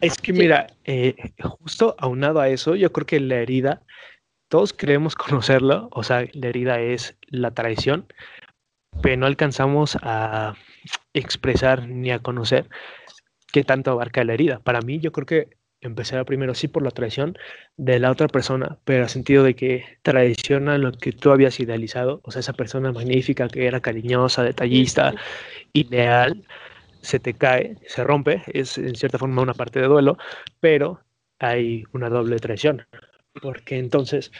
Es 0.00 0.18
que 0.18 0.32
mira, 0.32 0.66
eh, 0.84 1.14
justo 1.40 1.94
aunado 1.98 2.40
a 2.40 2.48
eso, 2.48 2.74
yo 2.74 2.92
creo 2.92 3.06
que 3.06 3.20
la 3.20 3.36
herida, 3.36 3.82
todos 4.48 4.72
creemos 4.72 5.14
conocerlo, 5.16 5.88
o 5.92 6.02
sea, 6.02 6.26
la 6.32 6.48
herida 6.48 6.80
es 6.80 7.16
la 7.28 7.52
traición, 7.52 8.06
pero 9.00 9.16
no 9.16 9.26
alcanzamos 9.26 9.96
a 10.02 10.54
expresar 11.14 11.88
ni 11.88 12.10
a 12.10 12.18
conocer 12.18 12.68
qué 13.52 13.64
tanto 13.64 13.90
abarca 13.90 14.24
la 14.24 14.34
herida. 14.34 14.58
Para 14.58 14.80
mí, 14.80 14.98
yo 14.98 15.12
creo 15.12 15.26
que 15.26 15.56
empezar 15.82 16.24
primero 16.24 16.54
sí 16.54 16.68
por 16.68 16.82
la 16.82 16.90
traición 16.90 17.36
de 17.76 17.98
la 17.98 18.10
otra 18.10 18.28
persona, 18.28 18.78
pero 18.84 19.04
a 19.04 19.08
sentido 19.08 19.44
de 19.44 19.54
que 19.54 19.84
traiciona 20.02 20.78
lo 20.78 20.92
que 20.92 21.12
tú 21.12 21.30
habías 21.30 21.60
idealizado, 21.60 22.20
o 22.24 22.30
sea, 22.30 22.40
esa 22.40 22.52
persona 22.54 22.92
magnífica 22.92 23.48
que 23.48 23.66
era 23.66 23.80
cariñosa, 23.80 24.42
detallista, 24.44 25.14
ideal, 25.72 26.44
se 27.02 27.18
te 27.18 27.34
cae, 27.34 27.76
se 27.86 28.04
rompe, 28.04 28.42
es 28.46 28.78
en 28.78 28.94
cierta 28.94 29.18
forma 29.18 29.42
una 29.42 29.54
parte 29.54 29.80
de 29.80 29.88
duelo, 29.88 30.16
pero 30.60 31.00
hay 31.38 31.84
una 31.92 32.08
doble 32.08 32.38
traición, 32.38 32.86
porque 33.42 33.78
entonces 33.78 34.30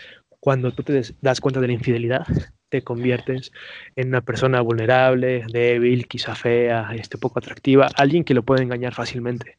cuando 0.40 0.72
tú 0.72 0.82
te 0.82 1.02
das 1.20 1.40
cuenta 1.40 1.60
de 1.60 1.66
la 1.68 1.72
infidelidad, 1.72 2.26
te 2.68 2.82
conviertes 2.82 3.52
en 3.96 4.08
una 4.08 4.22
persona 4.22 4.60
vulnerable, 4.60 5.44
débil, 5.52 6.08
quizá 6.08 6.34
fea, 6.34 6.90
este, 6.94 7.18
poco 7.18 7.38
atractiva, 7.38 7.88
alguien 7.96 8.24
que 8.24 8.34
lo 8.34 8.42
puede 8.42 8.62
engañar 8.62 8.94
fácilmente. 8.94 9.58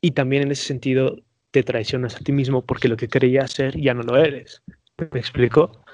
Y 0.00 0.12
también 0.12 0.44
en 0.44 0.52
ese 0.52 0.64
sentido 0.64 1.16
te 1.50 1.62
traicionas 1.62 2.16
a 2.16 2.20
ti 2.20 2.32
mismo 2.32 2.62
porque 2.62 2.88
lo 2.88 2.96
que 2.96 3.08
creías 3.08 3.52
ser 3.52 3.78
ya 3.78 3.94
no 3.94 4.02
lo 4.02 4.16
eres. 4.16 4.62
¿Me 4.96 5.18
explico? 5.18 5.84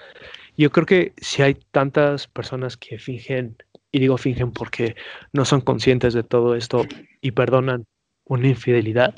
Yo 0.57 0.71
creo 0.71 0.87
que 0.87 1.13
si 1.19 1.43
hay 1.43 1.55
tantas 1.71 2.27
personas 2.29 2.77
que 2.77 2.99
fingen, 2.99 3.57
y 3.93 4.01
digo 4.01 4.17
fingen 4.17 4.53
porque 4.53 4.97
no 5.33 5.45
son 5.45 5.61
conscientes 5.61 6.15
de 6.15 6.23
todo 6.23 6.55
esto 6.55 6.85
y 7.21 7.33
perdonan 7.33 7.87
una 8.25 8.49
infidelidad, 8.49 9.15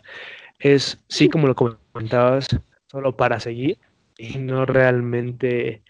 es 0.58 1.02
sí 1.08 1.28
como 1.28 1.46
lo 1.46 1.54
comentabas, 1.54 2.48
solo 2.90 3.16
para 3.16 3.40
seguir 3.40 3.78
y 4.16 4.38
no 4.38 4.66
realmente 4.66 5.82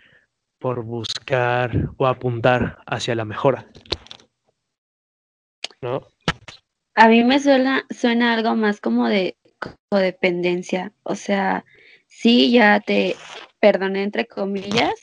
por 0.58 0.82
buscar 0.82 1.90
o 1.96 2.06
apuntar 2.06 2.78
hacia 2.86 3.14
la 3.14 3.24
mejora. 3.24 3.66
¿No? 5.80 6.08
A 7.00 7.06
mí 7.06 7.22
me 7.22 7.38
suena, 7.38 7.86
suena 7.90 8.34
algo 8.34 8.56
más 8.56 8.80
como 8.80 9.06
de 9.06 9.36
codependencia. 9.88 10.92
O 11.04 11.14
sea, 11.14 11.64
sí, 12.08 12.50
ya 12.50 12.80
te 12.80 13.14
perdoné 13.60 14.02
entre 14.02 14.26
comillas, 14.26 14.94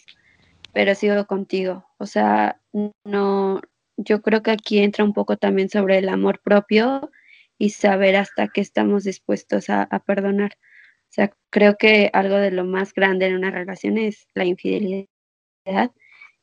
pero 0.73 0.93
sigo 0.93 1.25
contigo. 1.25 1.85
O 1.97 2.05
sea, 2.05 2.59
no, 3.05 3.61
yo 3.95 4.21
creo 4.21 4.43
que 4.43 4.51
aquí 4.51 4.79
entra 4.79 5.05
un 5.05 5.13
poco 5.13 5.37
también 5.37 5.69
sobre 5.69 5.99
el 5.99 6.09
amor 6.09 6.41
propio 6.41 7.11
y 7.57 7.69
saber 7.69 8.17
hasta 8.17 8.49
qué 8.49 8.59
estamos 8.59 9.05
dispuestos 9.05 9.69
a, 9.69 9.83
a 9.83 9.99
perdonar. 9.99 10.57
O 11.03 11.13
sea, 11.13 11.31
creo 11.49 11.77
que 11.77 12.09
algo 12.11 12.35
de 12.35 12.51
lo 12.51 12.65
más 12.65 12.93
grande 12.93 13.27
en 13.27 13.35
una 13.37 13.51
relación 13.51 13.97
es 13.97 14.27
la 14.33 14.43
infidelidad 14.43 15.07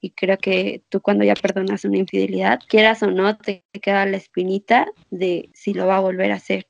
y 0.05 0.11
creo 0.11 0.37
que 0.37 0.83
tú 0.89 1.01
cuando 1.01 1.25
ya 1.25 1.35
perdonas 1.35 1.85
una 1.85 1.97
infidelidad, 1.97 2.59
quieras 2.69 3.05
o 3.05 3.11
no, 3.13 3.39
te 3.39 3.65
queda 3.81 4.05
la 4.05 4.17
espinita 4.17 4.89
de 5.11 5.49
si 5.55 5.73
lo 5.73 5.87
va 5.87 5.99
a 5.99 6.01
volver 6.01 6.33
a 6.33 6.37
hacer, 6.37 6.67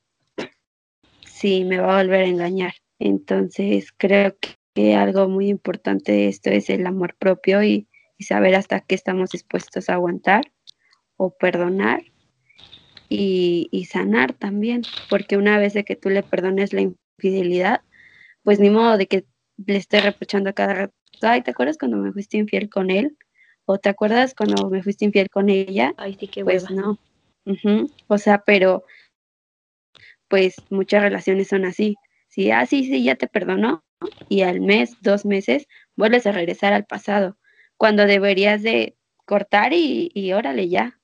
si 1.24 1.64
me 1.64 1.78
va 1.78 1.98
a 1.98 2.02
volver 2.02 2.20
a 2.20 2.28
engañar. 2.28 2.74
Entonces 2.98 3.90
creo 3.96 4.36
que 4.74 4.94
algo 4.94 5.30
muy 5.30 5.48
importante 5.48 6.12
de 6.12 6.28
esto 6.28 6.50
es 6.50 6.68
el 6.68 6.86
amor 6.86 7.16
propio 7.18 7.64
y, 7.64 7.88
saber 8.20 8.54
hasta 8.54 8.78
qué 8.78 8.94
estamos 8.94 9.30
dispuestos 9.30 9.88
a 9.88 9.94
aguantar 9.94 10.44
o 11.16 11.34
perdonar 11.36 12.04
y, 13.08 13.68
y, 13.72 13.86
sanar 13.86 14.32
también, 14.32 14.82
porque 15.10 15.36
una 15.36 15.58
vez 15.58 15.72
de 15.72 15.82
que 15.82 15.96
tú 15.96 16.08
le 16.08 16.22
perdones 16.22 16.72
la 16.72 16.82
infidelidad, 16.82 17.80
pues 18.44 18.60
ni 18.60 18.70
modo 18.70 18.96
de 18.96 19.08
que 19.08 19.24
le 19.56 19.76
esté 19.76 20.00
reprochando 20.00 20.50
a 20.50 20.52
cada 20.52 20.74
rato, 20.74 20.94
ay, 21.22 21.42
¿te 21.42 21.50
acuerdas 21.50 21.78
cuando 21.78 21.96
me 21.98 22.12
fuiste 22.12 22.36
infiel 22.36 22.68
con 22.68 22.90
él? 22.90 23.16
¿O 23.64 23.78
te 23.78 23.88
acuerdas 23.88 24.34
cuando 24.34 24.68
me 24.68 24.82
fuiste 24.82 25.04
infiel 25.04 25.28
con 25.30 25.48
ella? 25.48 25.94
Ay, 25.96 26.16
sí, 26.18 26.28
qué 26.28 26.44
Pues 26.44 26.70
no. 26.70 26.98
O 28.08 28.18
sea, 28.18 28.38
pero 28.44 28.84
pues 30.28 30.56
muchas 30.70 31.02
relaciones 31.02 31.48
son 31.48 31.64
así. 31.64 31.96
Sí, 32.28 32.50
ah, 32.50 32.66
sí, 32.66 32.84
sí, 32.84 33.04
ya 33.04 33.16
te 33.16 33.28
perdonó. 33.28 33.84
Y 34.28 34.42
al 34.42 34.60
mes, 34.60 34.96
dos 35.02 35.24
meses, 35.24 35.66
vuelves 35.96 36.26
a 36.26 36.32
regresar 36.32 36.72
al 36.72 36.86
pasado. 36.86 37.36
Cuando 37.76 38.06
deberías 38.06 38.62
de 38.62 38.96
cortar 39.26 39.72
y, 39.72 40.10
y 40.14 40.32
órale 40.32 40.68
ya 40.68 40.98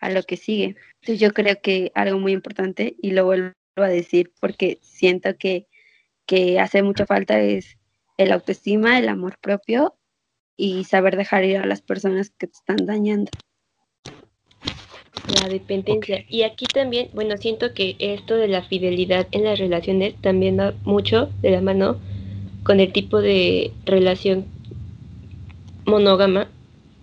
a 0.00 0.10
lo 0.10 0.22
que 0.22 0.36
sigue. 0.36 0.76
Entonces 1.00 1.20
yo 1.20 1.32
creo 1.32 1.60
que 1.60 1.90
algo 1.94 2.18
muy 2.18 2.32
importante, 2.32 2.96
y 3.02 3.10
lo 3.10 3.24
vuelvo 3.24 3.52
a 3.76 3.88
decir 3.88 4.32
porque 4.40 4.78
siento 4.82 5.36
que, 5.36 5.66
que 6.26 6.60
hace 6.60 6.82
mucha 6.82 7.06
falta, 7.06 7.40
es 7.40 7.78
el 8.18 8.32
autoestima, 8.32 8.98
el 8.98 9.08
amor 9.08 9.38
propio 9.40 9.94
y 10.56 10.84
saber 10.84 11.16
dejar 11.16 11.44
ir 11.44 11.58
a 11.58 11.66
las 11.66 11.82
personas 11.82 12.30
que 12.30 12.46
te 12.46 12.54
están 12.54 12.86
dañando. 12.86 13.30
La 15.40 15.48
dependencia. 15.48 16.24
Y 16.28 16.42
aquí 16.42 16.66
también, 16.66 17.10
bueno, 17.12 17.36
siento 17.36 17.74
que 17.74 17.96
esto 17.98 18.36
de 18.36 18.48
la 18.48 18.62
fidelidad 18.62 19.26
en 19.32 19.44
las 19.44 19.58
relaciones 19.58 20.14
también 20.20 20.58
va 20.58 20.74
mucho 20.84 21.30
de 21.42 21.50
la 21.50 21.60
mano 21.60 21.98
con 22.62 22.80
el 22.80 22.92
tipo 22.92 23.20
de 23.20 23.72
relación 23.84 24.46
monógama 25.84 26.48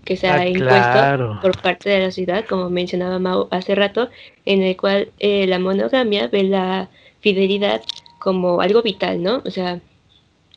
que 0.06 0.18
se 0.18 0.28
ha 0.28 0.36
ah, 0.36 0.48
impuesto 0.48 1.40
por 1.42 1.62
parte 1.62 1.90
de 1.90 2.00
la 2.00 2.06
sociedad, 2.06 2.46
como 2.46 2.70
mencionaba 2.70 3.20
Mau 3.20 3.48
hace 3.52 3.76
rato, 3.76 4.10
en 4.46 4.62
el 4.62 4.76
cual 4.76 5.10
eh, 5.20 5.48
la 5.48 5.60
monogamia 5.60 6.28
ve 6.28 6.44
la 6.44 6.90
fidelidad 7.22 7.82
como 8.24 8.62
algo 8.62 8.82
vital, 8.82 9.22
¿no? 9.22 9.42
O 9.46 9.52
sea, 9.52 9.82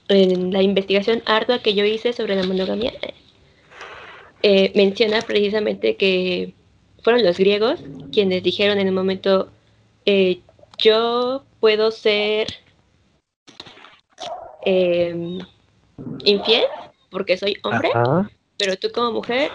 en 0.07 0.53
la 0.53 0.63
investigación 0.63 1.21
ardua 1.27 1.59
que 1.59 1.75
yo 1.75 1.85
hice 1.85 2.13
sobre 2.13 2.37
la 2.37 2.45
monogamia, 2.45 2.93
eh, 4.45 4.71
menciona 4.77 5.21
precisamente 5.23 5.97
que 5.97 6.55
fueron 7.03 7.25
los 7.25 7.39
griegos 7.39 7.81
quienes 8.13 8.45
dijeron 8.45 8.79
en 8.79 8.89
un 8.89 8.95
momento, 8.95 9.49
eh, 10.05 10.43
yo 10.79 11.43
puedo 11.59 11.91
ser 11.91 12.47
em, 14.65 15.39
infiel 16.25 16.65
porque 17.11 17.37
soy 17.37 17.57
hombre, 17.65 17.91
pero 18.59 18.77
tú 18.77 18.93
como 18.95 19.11
mujer 19.11 19.51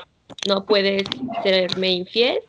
no 0.49 0.65
puedes 0.65 1.03
serme 1.43 1.91
infiel. 1.91 2.39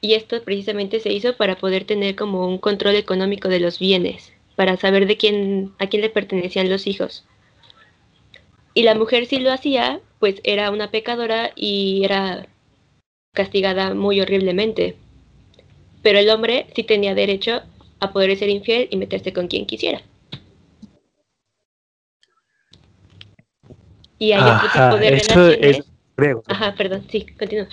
Y 0.00 0.14
esto 0.14 0.40
precisamente 0.42 1.00
se 1.00 1.12
hizo 1.12 1.36
para 1.36 1.56
poder 1.56 1.84
tener 1.84 2.16
como 2.16 2.46
un 2.46 2.58
control 2.58 2.94
económico 2.94 3.48
de 3.48 3.60
los 3.60 3.78
bienes 3.78 4.35
para 4.56 4.76
saber 4.76 5.06
de 5.06 5.16
quién, 5.16 5.72
a 5.78 5.86
quién 5.86 6.02
le 6.02 6.10
pertenecían 6.10 6.68
los 6.68 6.86
hijos. 6.86 7.24
Y 8.74 8.82
la 8.82 8.94
mujer 8.94 9.26
si 9.26 9.38
lo 9.38 9.52
hacía, 9.52 10.00
pues 10.18 10.40
era 10.44 10.70
una 10.70 10.90
pecadora 10.90 11.52
y 11.54 12.02
era 12.04 12.46
castigada 13.32 13.94
muy 13.94 14.20
horriblemente. 14.20 14.96
pero 16.02 16.18
el 16.20 16.30
hombre 16.30 16.66
sí 16.74 16.84
tenía 16.84 17.14
derecho 17.14 17.62
a 17.98 18.12
poder 18.12 18.36
ser 18.38 18.48
infiel 18.48 18.86
y 18.90 18.96
meterse 18.96 19.32
con 19.32 19.48
quien 19.48 19.66
quisiera. 19.66 20.02
Y 24.18 24.32
hay 24.32 24.40
otro 24.40 24.68
tipo 24.72 24.96
de 24.98 25.10
relaciones. 25.10 25.78
es 25.78 25.84
griego. 26.16 26.42
Ajá, 26.46 26.74
perdón, 26.76 27.04
sí, 27.10 27.26
continúa. 27.38 27.66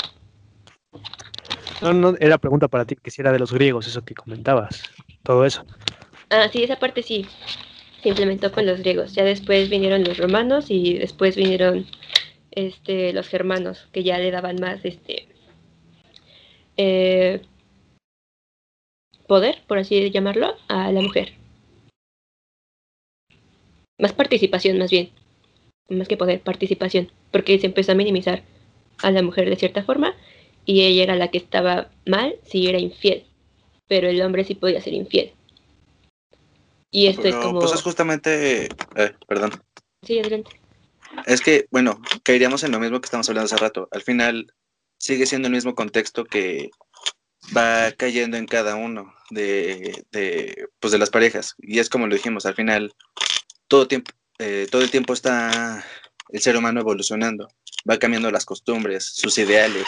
No, 1.82 1.94
no, 1.94 2.16
era 2.20 2.38
pregunta 2.38 2.68
para 2.68 2.86
ti, 2.86 2.96
que 2.96 3.12
si 3.12 3.22
era 3.22 3.32
de 3.32 3.40
los 3.40 3.54
griegos, 3.54 3.88
eso 3.88 4.04
que 4.04 4.16
comentabas, 4.16 4.84
todo 5.22 5.46
eso. 5.46 5.64
Ah, 6.36 6.50
sí, 6.52 6.64
esa 6.64 6.80
parte 6.80 7.04
sí 7.04 7.28
se 8.02 8.10
implementó 8.10 8.52
con 8.52 8.66
los 8.66 8.80
griegos. 8.80 9.14
Ya 9.14 9.24
después 9.24 9.70
vinieron 9.70 10.04
los 10.04 10.18
romanos 10.18 10.66
y 10.70 10.96
después 10.98 11.36
vinieron 11.36 11.86
este, 12.50 13.14
los 13.14 13.28
germanos, 13.28 13.88
que 13.92 14.04
ya 14.04 14.18
le 14.18 14.32
daban 14.32 14.56
más 14.60 14.84
este 14.84 15.28
eh, 16.76 17.42
poder, 19.28 19.62
por 19.68 19.78
así 19.78 20.10
llamarlo, 20.10 20.56
a 20.70 20.92
la 20.92 21.02
mujer. 21.02 21.34
Más 24.00 24.14
participación, 24.14 24.80
más 24.80 24.90
bien. 24.90 25.12
Más 25.88 26.08
que 26.08 26.18
poder, 26.18 26.42
participación. 26.42 27.12
Porque 27.30 27.60
se 27.60 27.68
empezó 27.68 27.92
a 27.92 27.96
minimizar 27.96 28.42
a 29.04 29.12
la 29.12 29.22
mujer 29.22 29.48
de 29.52 29.56
cierta 29.56 29.84
forma 29.84 30.16
y 30.66 30.82
ella 30.82 31.04
era 31.04 31.16
la 31.16 31.28
que 31.28 31.38
estaba 31.38 31.92
mal 32.08 32.38
si 32.44 32.68
era 32.68 32.80
infiel. 32.80 33.24
Pero 33.88 34.08
el 34.08 34.20
hombre 34.24 34.46
sí 34.46 34.56
podía 34.56 34.82
ser 34.82 34.94
infiel. 34.94 35.34
Y 36.94 37.08
esto 37.08 37.24
es 37.24 37.34
Pero, 37.34 37.42
como... 37.42 37.60
pues 37.60 37.74
es 37.74 37.82
justamente, 37.82 38.66
eh, 38.96 39.16
perdón, 39.28 39.52
Sí, 40.04 40.20
adelante. 40.20 40.52
es 41.26 41.42
que, 41.42 41.66
bueno, 41.72 42.00
caeríamos 42.22 42.64
en 42.64 42.72
lo 42.72 42.80
mismo 42.80 43.02
que 43.02 43.06
estamos 43.06 43.28
hablando 43.28 43.48
hace 43.48 43.58
rato. 43.58 43.88
Al 43.92 44.04
final 44.04 44.54
sigue 45.00 45.26
siendo 45.26 45.48
el 45.48 45.54
mismo 45.56 45.74
contexto 45.74 46.24
que 46.24 46.70
va 47.58 47.92
cayendo 47.98 48.38
en 48.38 48.46
cada 48.46 48.76
uno 48.76 49.12
de, 49.32 50.06
de, 50.12 50.68
pues 50.80 50.92
de 50.92 51.00
las 51.00 51.10
parejas. 51.10 51.56
Y 51.58 51.80
es 51.80 51.90
como 51.90 52.06
lo 52.06 52.16
dijimos, 52.16 52.46
al 52.46 52.54
final 52.56 52.94
todo, 53.68 53.88
tiempo, 53.88 54.12
eh, 54.38 54.68
todo 54.70 54.84
el 54.84 54.92
tiempo 54.92 55.14
está 55.14 55.84
el 56.30 56.42
ser 56.42 56.56
humano 56.58 56.80
evolucionando, 56.80 57.48
va 57.90 57.98
cambiando 57.98 58.30
las 58.30 58.46
costumbres, 58.46 59.04
sus 59.06 59.36
ideales. 59.40 59.88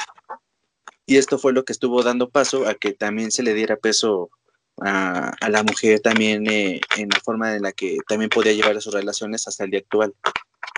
Y 1.06 1.18
esto 1.18 1.38
fue 1.38 1.54
lo 1.54 1.66
que 1.66 1.74
estuvo 1.74 2.02
dando 2.02 2.30
paso 2.30 2.68
a 2.68 2.74
que 2.74 2.94
también 2.94 3.32
se 3.32 3.44
le 3.44 3.54
diera 3.54 3.76
peso 3.76 4.32
a, 4.78 5.30
a 5.30 5.50
la 5.50 5.64
mujer 5.64 6.00
también 6.02 6.48
eh, 6.50 6.82
en 6.98 7.10
la 7.10 7.20
forma 7.20 7.56
en 7.56 7.64
la 7.64 7.72
que 7.72 7.98
también 8.08 8.30
podía 8.30 8.54
llevar 8.54 8.82
sus 8.82 8.94
relaciones 8.94 9.48
hasta 9.48 9.64
el 9.64 9.72
día 9.72 9.80
actual, 9.82 10.14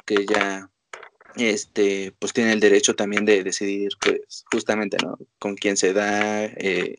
que 0.05 0.25
ya 0.25 0.69
este 1.35 2.13
pues 2.19 2.33
tiene 2.33 2.53
el 2.53 2.59
derecho 2.59 2.95
también 2.95 3.25
de 3.25 3.43
decidir 3.43 3.89
pues 4.01 4.43
justamente 4.51 4.97
no 5.03 5.17
con 5.39 5.55
quién 5.55 5.77
se 5.77 5.93
da 5.93 6.45
eh, 6.45 6.95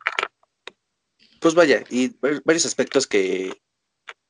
pues 1.40 1.54
vaya 1.54 1.84
y 1.90 2.08
var- 2.20 2.42
varios 2.44 2.66
aspectos 2.66 3.06
que 3.06 3.52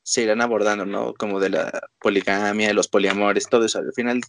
se 0.02 0.22
irán 0.22 0.40
abordando 0.40 0.86
no 0.86 1.14
como 1.14 1.40
de 1.40 1.50
la 1.50 1.88
poligamia 2.00 2.72
los 2.72 2.88
poliamores 2.88 3.48
todo 3.48 3.66
eso. 3.66 3.78
Al 3.78 3.92
final 3.92 4.20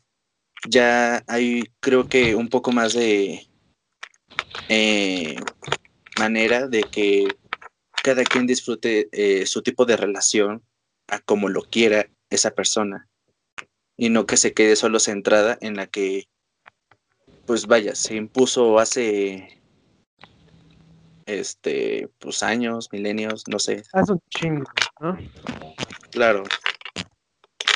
ya 0.70 1.24
hay 1.28 1.64
creo 1.80 2.10
que 2.10 2.36
un 2.36 2.50
poco 2.50 2.72
más 2.72 2.94
de 2.94 3.48
eh, 4.68 5.38
manera 6.18 6.68
de 6.68 6.84
que 6.84 7.39
cada 8.10 8.24
quien 8.24 8.48
disfrute 8.48 9.08
eh, 9.12 9.46
su 9.46 9.62
tipo 9.62 9.86
de 9.86 9.96
relación 9.96 10.64
a 11.10 11.20
como 11.20 11.48
lo 11.48 11.62
quiera 11.62 12.10
esa 12.32 12.50
persona 12.56 13.08
y 13.98 14.10
no 14.10 14.26
que 14.26 14.36
se 14.36 14.52
quede 14.56 14.76
solo 14.76 15.00
centrada 15.00 15.60
en 15.62 15.76
la 15.76 15.86
que 15.86 16.28
pues 17.46 17.68
vaya 17.68 17.94
se 17.94 18.16
impuso 18.16 18.80
hace 18.80 19.62
este 21.28 22.10
pues 22.18 22.42
años 22.42 22.90
milenios 22.92 23.44
no 23.48 23.60
sé 23.60 23.84
Hace 23.94 24.14
un 24.14 24.22
chingo, 24.32 24.66
¿no? 25.00 25.16
claro 26.10 26.42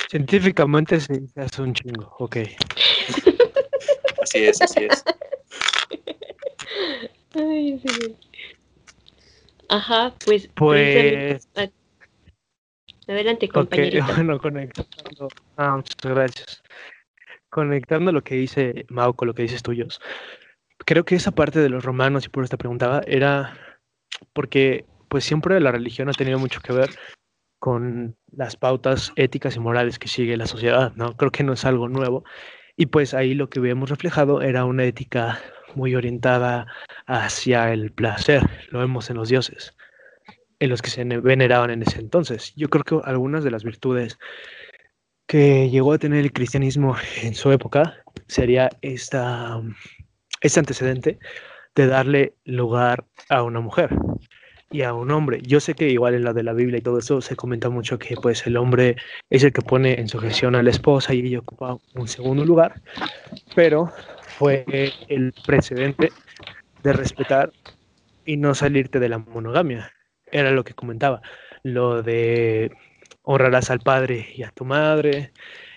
Científicamente 0.10 1.00
se 1.00 1.14
dice 1.14 1.42
hace 1.42 1.62
un 1.62 1.76
chingo, 1.76 2.16
ok. 2.18 2.38
así 4.24 4.40
es 4.40 4.60
así 4.64 4.86
es 4.86 5.04
Ay, 7.36 7.80
sí, 7.80 7.88
sí. 8.02 8.33
Ajá, 9.74 10.13
pues... 10.24 10.47
Pues, 10.53 11.49
Adelante, 13.07 13.49
compañerito. 13.49 14.05
bueno, 14.13 14.39
conectando. 14.39 15.30
Ah, 15.57 15.78
muchas 15.78 15.95
gracias. 16.03 16.63
Conectando 17.49 18.11
lo 18.11 18.24
que 18.24 18.36
dice 18.36 18.86
Mau 18.89 19.15
con 19.15 19.28
lo 19.28 19.34
que 19.34 19.41
dices 19.41 19.63
tuyos. 19.63 19.99
Creo 20.86 21.05
que 21.05 21.15
esa 21.15 21.32
parte 21.32 21.59
de 21.59 21.69
los 21.69 21.84
romanos, 21.84 22.26
y 22.26 22.30
por 22.30 22.43
esta 22.43 22.57
preguntaba, 22.57 23.01
era 23.07 23.57
porque 24.34 24.86
pues 25.07 25.24
siempre 25.24 25.59
la 25.59 25.71
religión 25.71 26.07
ha 26.07 26.13
tenido 26.13 26.38
mucho 26.38 26.61
que 26.61 26.74
ver 26.74 26.91
con 27.59 28.15
las 28.32 28.55
pautas 28.55 29.11
éticas 29.15 29.55
y 29.55 29.59
morales 29.59 29.97
que 29.97 30.07
sigue 30.07 30.38
la 30.38 30.45
sociedad, 30.45 30.93
¿no? 30.95 31.17
Creo 31.17 31.32
que 31.32 31.43
no 31.43 31.53
es 31.53 31.65
algo 31.65 31.89
nuevo. 31.89 32.24
Y 32.78 32.88
pues 32.88 33.15
ahí 33.15 33.34
lo 33.34 33.49
que 33.49 33.59
vemos 33.59 33.89
reflejado 33.89 34.43
era 34.43 34.65
una 34.65 34.84
ética 34.84 35.39
muy 35.76 35.95
orientada 35.95 36.67
hacia 37.07 37.71
el 37.74 37.91
placer, 37.91 38.41
lo 38.69 38.80
vemos 38.80 39.09
en 39.09 39.17
los 39.17 39.30
dioses, 39.30 39.76
en 40.59 40.69
los 40.69 40.82
que 40.82 40.89
se 40.89 41.05
ne- 41.05 41.19
veneraban 41.19 41.69
en 41.71 41.82
ese 41.84 41.99
entonces. 41.99 42.53
Yo 42.55 42.69
creo 42.69 42.84
que 42.84 42.99
algunas 43.09 43.43
de 43.43 43.51
las 43.51 43.63
virtudes 43.63 44.17
que 45.28 45.69
llegó 45.69 45.93
a 45.93 45.97
tener 45.97 46.19
el 46.19 46.34
cristianismo 46.34 46.95
en 47.21 47.34
su 47.34 47.51
época 47.51 47.97
sería 48.28 48.69
esta, 48.82 49.61
este 50.41 50.59
antecedente 50.59 51.19
de 51.76 51.88
darle 51.88 52.34
lugar 52.45 53.05
a 53.30 53.41
una 53.43 53.59
mujer 53.59 53.89
y 54.69 54.82
a 54.82 54.93
un 54.93 55.11
hombre. 55.11 55.39
Yo 55.43 55.59
sé 55.59 55.76
que 55.76 55.89
igual 55.89 56.13
en 56.15 56.24
la 56.24 56.34
de 56.34 56.43
la 56.43 56.53
Biblia 56.53 56.78
y 56.80 56.82
todo 56.82 56.99
eso 56.99 57.21
se 57.21 57.36
comenta 57.36 57.69
mucho 57.69 57.97
que 57.99 58.15
pues 58.15 58.45
el 58.47 58.57
hombre 58.57 58.95
es 59.30 59.43
el 59.43 59.53
que 59.53 59.61
pone 59.61 59.99
en 59.99 60.07
sujeción 60.07 60.55
a 60.55 60.63
la 60.63 60.69
esposa 60.71 61.13
y 61.13 61.19
ella 61.21 61.39
ocupa 61.39 61.78
un 61.95 62.07
segundo 62.07 62.43
lugar, 62.45 62.82
pero 63.55 63.91
fue 64.38 64.66
el 65.08 65.34
precedente 65.46 66.12
de 66.84 66.94
respetar 66.94 67.52
y 68.26 68.38
no 68.38 68.56
salirte 68.56 69.00
de 69.00 69.10
la 69.10 69.20
monogamia. 69.20 69.92
Era 70.32 70.52
lo 70.52 70.64
que 70.64 70.74
comentaba, 70.74 71.22
lo 71.64 72.02
de 72.02 72.72
honrarás 73.22 73.70
al 73.70 73.80
padre 73.80 74.28
y 74.36 74.44
a 74.44 74.52
tu 74.52 74.66
madre, 74.66 75.32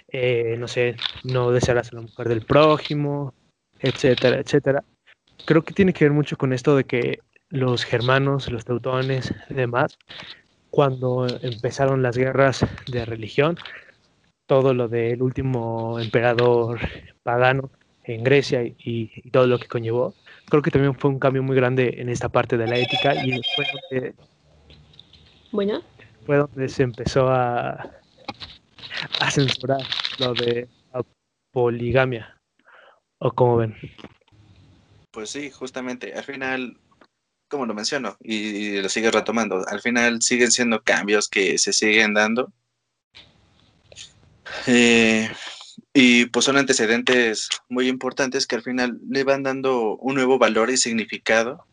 eh, 0.09 0.57
no 0.59 0.69
sé, 0.69 0.97
no 1.25 1.51
desearás 1.51 1.93
a 1.93 1.97
la 1.97 2.03
mujer 2.03 2.29
del 2.29 2.45
prójimo, 2.45 3.35
etcétera, 3.79 4.39
etcétera. 4.39 4.85
Creo 5.45 5.63
que 5.63 5.75
tiene 5.75 5.93
que 5.93 6.05
ver 6.05 6.13
mucho 6.13 6.37
con 6.37 6.53
esto 6.53 6.77
de 6.77 6.85
que 6.85 7.19
los 7.49 7.85
germanos, 7.85 8.51
los 8.51 8.65
teutones 8.65 9.33
demás, 9.49 9.99
cuando 10.71 11.27
empezaron 11.43 12.03
las 12.03 12.17
guerras 12.17 12.67
de 12.87 13.05
religión, 13.05 13.57
todo 14.47 14.75
lo 14.75 14.89
del 14.89 15.23
último 15.23 16.01
emperador 16.01 16.81
pagano 17.23 17.71
en 18.07 18.25
Grecia 18.25 18.63
y, 18.63 18.77
y 18.79 19.31
todo 19.31 19.47
lo 19.47 19.59
que 19.59 19.67
conllevó, 19.67 20.15
creo 20.49 20.63
que 20.63 20.71
también 20.71 20.95
fue 20.95 21.11
un 21.11 21.19
cambio 21.19 21.43
muy 21.43 21.57
grande 21.57 21.97
en 21.99 22.09
esta 22.09 22.29
parte 22.29 22.57
de 22.57 22.67
la 22.67 22.79
ética 22.79 23.15
y 23.15 23.41
fue 23.55 23.67
donde, 23.91 24.15
Bueno, 25.51 25.83
fue 26.25 26.37
donde 26.37 26.69
se 26.69 26.83
empezó 26.83 27.29
a, 27.29 27.91
a 29.21 29.31
censurar 29.31 29.81
lo 30.19 30.35
de 30.35 30.69
la 30.93 31.03
poligamia. 31.53 32.33
¿O 33.19 33.31
como 33.31 33.57
ven? 33.57 33.75
Pues 35.11 35.31
sí, 35.31 35.51
justamente, 35.51 36.13
al 36.13 36.25
final, 36.25 36.77
como 37.49 37.65
lo 37.65 37.73
menciono, 37.73 38.17
y, 38.21 38.35
y 38.35 38.83
lo 38.83 38.89
sigue 38.91 39.11
retomando, 39.11 39.65
al 39.67 39.81
final 39.81 40.21
siguen 40.21 40.53
siendo 40.53 40.83
cambios 40.83 41.29
que 41.29 41.57
se 41.57 41.73
siguen 41.73 42.13
dando. 42.13 42.53
Eh, 44.67 45.31
y 45.99 46.26
pues 46.26 46.44
son 46.44 46.59
antecedentes 46.59 47.49
muy 47.70 47.88
importantes 47.88 48.47
que 48.47 48.55
al 48.55 48.62
final 48.62 49.01
le 49.09 49.24
van 49.24 49.42
dando 49.42 49.97
un 49.97 50.14
nuevo 50.14 50.38
valor 50.38 50.68
y 50.68 50.76
significado, 50.76 51.66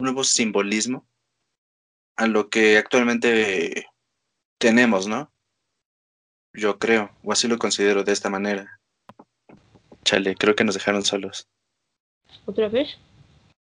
un 0.00 0.06
nuevo 0.06 0.24
simbolismo 0.24 1.06
a 2.16 2.26
lo 2.26 2.50
que 2.50 2.76
actualmente 2.76 3.86
tenemos, 4.58 5.06
¿no? 5.06 5.30
Yo 6.52 6.80
creo, 6.80 7.16
o 7.22 7.30
así 7.30 7.46
lo 7.46 7.56
considero 7.56 8.02
de 8.02 8.10
esta 8.10 8.28
manera. 8.28 8.80
Chale, 10.02 10.34
creo 10.34 10.56
que 10.56 10.64
nos 10.64 10.74
dejaron 10.74 11.04
solos. 11.04 11.46
¿otra 12.46 12.68
vez? 12.68 12.98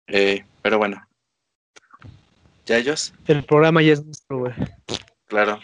Eh, 0.07 0.45
pero 0.63 0.79
bueno. 0.79 1.05
¿Ya 2.65 2.79
ellos? 2.79 3.13
El 3.27 3.43
programa 3.43 3.83
ya 3.83 3.95
es 3.95 4.05
nuestro, 4.05 4.39
güey. 4.39 4.53
Claro. 5.27 5.59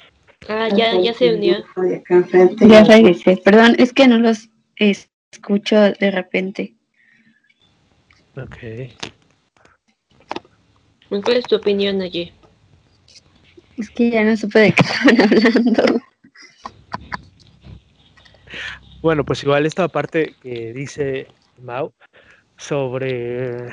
Ah, 0.49 0.69
ya, 0.69 1.01
ya 1.01 1.13
se 1.15 1.35
unió. 1.35 1.65
Ya 2.61 2.85
regresé. 2.85 3.37
Perdón, 3.45 3.75
es 3.79 3.93
que 3.93 4.07
no 4.09 4.19
los 4.19 4.49
es- 4.77 5.11
escucho 5.33 5.77
de 5.77 6.11
repente. 6.11 6.75
Ok. 8.37 8.57
¿Cuál 11.09 11.37
es 11.37 11.47
tu 11.47 11.57
opinión, 11.57 11.99
Naye? 11.99 12.33
Es 13.77 13.91
que 13.91 14.11
ya 14.11 14.25
no 14.25 14.37
supe 14.37 14.59
de 14.59 14.73
qué 14.73 14.83
estaban 14.83 15.21
hablando. 15.21 16.01
Bueno, 19.03 19.25
pues 19.25 19.43
igual 19.43 19.67
esta 19.67 19.89
parte 19.89 20.35
que 20.41 20.73
dice 20.73 21.29
Mau 21.59 21.93
sobre 22.57 23.69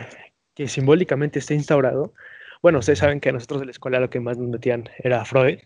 que 0.53 0.67
simbólicamente 0.67 1.39
está 1.39 1.53
instaurado, 1.53 2.13
bueno, 2.61 2.79
ustedes 2.79 2.99
saben 2.99 3.19
que 3.19 3.29
a 3.29 3.31
nosotros 3.31 3.61
en 3.61 3.67
la 3.67 3.71
escuela 3.71 3.99
lo 3.99 4.09
que 4.09 4.19
más 4.19 4.37
nos 4.37 4.49
metían 4.49 4.89
era 4.99 5.25
Freud, 5.25 5.59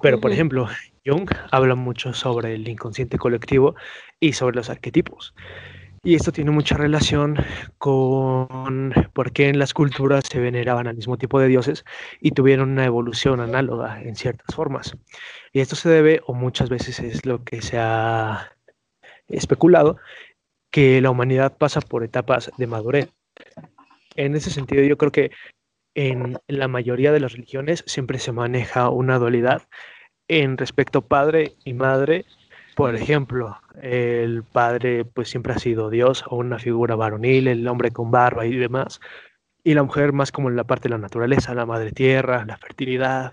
pero 0.00 0.20
por 0.20 0.32
ejemplo, 0.32 0.68
Jung 1.04 1.30
habla 1.50 1.74
mucho 1.74 2.12
sobre 2.12 2.54
el 2.54 2.68
inconsciente 2.68 3.18
colectivo 3.18 3.74
y 4.20 4.32
sobre 4.32 4.56
los 4.56 4.70
arquetipos. 4.70 5.34
Y 6.02 6.14
esto 6.14 6.30
tiene 6.30 6.52
mucha 6.52 6.76
relación 6.76 7.36
con 7.78 8.92
por 9.12 9.32
qué 9.32 9.48
en 9.48 9.58
las 9.58 9.74
culturas 9.74 10.22
se 10.30 10.38
veneraban 10.38 10.86
al 10.86 10.94
mismo 10.94 11.18
tipo 11.18 11.40
de 11.40 11.48
dioses 11.48 11.84
y 12.20 12.30
tuvieron 12.30 12.70
una 12.70 12.84
evolución 12.84 13.40
análoga 13.40 14.00
en 14.00 14.14
ciertas 14.14 14.54
formas. 14.54 14.96
Y 15.52 15.60
esto 15.60 15.74
se 15.74 15.88
debe, 15.88 16.20
o 16.26 16.32
muchas 16.32 16.68
veces 16.68 17.00
es 17.00 17.26
lo 17.26 17.42
que 17.42 17.60
se 17.60 17.78
ha 17.78 18.52
especulado, 19.26 19.96
que 20.70 21.00
la 21.00 21.10
humanidad 21.10 21.56
pasa 21.58 21.80
por 21.80 22.04
etapas 22.04 22.52
de 22.56 22.66
madurez. 22.68 23.10
En 24.14 24.36
ese 24.36 24.50
sentido, 24.50 24.84
yo 24.84 24.96
creo 24.96 25.10
que 25.10 25.32
en 25.96 26.38
la 26.46 26.68
mayoría 26.68 27.10
de 27.10 27.20
las 27.20 27.32
religiones 27.32 27.82
siempre 27.86 28.18
se 28.18 28.30
maneja 28.30 28.90
una 28.90 29.18
dualidad 29.18 29.62
en 30.28 30.58
respecto 30.58 31.00
padre 31.00 31.54
y 31.64 31.72
madre. 31.72 32.26
Por 32.74 32.94
ejemplo, 32.94 33.56
el 33.80 34.44
padre 34.44 35.06
pues 35.06 35.30
siempre 35.30 35.54
ha 35.54 35.58
sido 35.58 35.88
Dios 35.88 36.22
o 36.28 36.36
una 36.36 36.58
figura 36.58 36.96
varonil, 36.96 37.48
el 37.48 37.66
hombre 37.66 37.92
con 37.92 38.10
barba 38.10 38.44
y 38.44 38.54
demás, 38.54 39.00
y 39.64 39.72
la 39.72 39.82
mujer 39.82 40.12
más 40.12 40.30
como 40.30 40.50
en 40.50 40.56
la 40.56 40.64
parte 40.64 40.84
de 40.84 40.90
la 40.90 40.98
naturaleza, 40.98 41.54
la 41.54 41.64
madre 41.64 41.92
tierra, 41.92 42.44
la 42.44 42.58
fertilidad, 42.58 43.32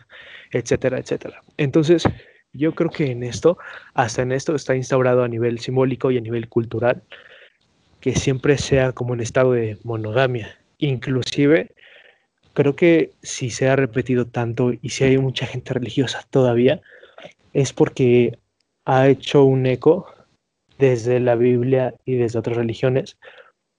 etcétera, 0.52 1.00
etcétera. 1.00 1.42
Entonces, 1.58 2.08
yo 2.54 2.74
creo 2.74 2.90
que 2.90 3.12
en 3.12 3.24
esto, 3.24 3.58
hasta 3.94 4.22
en 4.22 4.32
esto 4.32 4.56
está 4.56 4.74
instaurado 4.74 5.24
a 5.24 5.28
nivel 5.28 5.60
simbólico 5.60 6.12
y 6.12 6.18
a 6.18 6.22
nivel 6.22 6.48
cultural, 6.48 7.04
que 8.00 8.16
siempre 8.16 8.58
sea 8.58 8.94
como 8.94 9.12
un 9.12 9.20
estado 9.20 9.52
de 9.52 9.78
monogamia. 9.84 10.58
Inclusive, 10.78 11.72
creo 12.54 12.76
que 12.76 13.12
si 13.22 13.50
se 13.50 13.70
ha 13.70 13.76
repetido 13.76 14.28
tanto 14.28 14.72
y 14.82 14.90
si 14.90 15.04
hay 15.04 15.18
mucha 15.18 15.46
gente 15.46 15.74
religiosa 15.74 16.26
todavía, 16.30 16.82
es 17.54 17.74
porque 17.74 18.38
ha 18.86 19.08
hecho 19.08 19.44
un 19.44 19.66
eco 19.66 20.08
desde 20.78 21.20
la 21.20 21.36
Biblia 21.36 21.96
y 22.06 22.16
desde 22.16 22.40
otras 22.40 22.58
religiones 22.58 23.18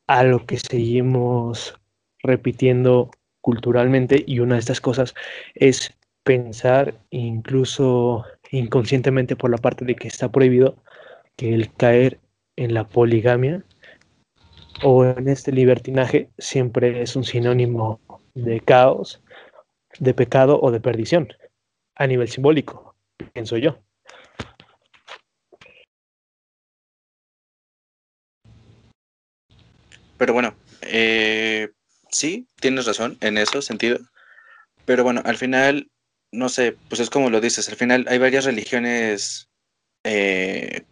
a 0.07 0.25
lo 0.25 0.45
que 0.47 0.59
seguimos 0.59 1.75
repitiendo 2.23 3.11
culturalmente. 3.41 4.25
Y 4.27 4.41
una 4.41 4.55
de 4.55 4.61
estas 4.61 4.81
cosas 4.81 5.15
es 5.55 5.93
pensar 6.25 6.95
incluso 7.11 8.25
inconscientemente 8.51 9.37
por 9.37 9.51
la 9.51 9.59
parte 9.59 9.85
de 9.85 9.95
que 9.95 10.09
está 10.09 10.31
prohibido 10.31 10.77
que 11.37 11.55
el 11.55 11.73
caer 11.75 12.21
en 12.57 12.75
la 12.75 12.89
poligamia 12.89 13.63
o 14.83 15.05
en 15.05 15.29
este 15.29 15.53
libertinaje 15.53 16.31
siempre 16.39 17.03
es 17.03 17.17
un 17.17 17.25
sinónimo 17.25 18.01
de 18.35 18.61
caos, 18.61 19.23
de 19.99 20.15
pecado 20.15 20.61
o 20.61 20.71
de 20.71 20.81
perdición 20.81 21.29
a 21.95 22.07
nivel 22.07 22.29
simbólico, 22.29 22.97
pienso 23.33 23.57
yo. 23.57 23.79
Pero 30.19 30.33
bueno, 30.33 30.55
eh, 30.83 31.71
sí, 32.11 32.49
tienes 32.57 32.87
razón 32.87 33.19
en 33.21 33.39
ese 33.39 33.63
sentido. 33.63 33.99
Pero 34.85 35.03
bueno, 35.03 35.23
al 35.25 35.37
final 35.37 35.91
no 36.33 36.49
sé, 36.49 36.77
pues 36.89 37.01
es 37.01 37.11
como 37.11 37.31
lo 37.31 37.41
dices, 37.41 37.69
al 37.69 37.77
final 37.77 38.05
hay 38.09 38.19
varias 38.19 38.45
religiones 38.45 39.49
eh, 40.05 40.83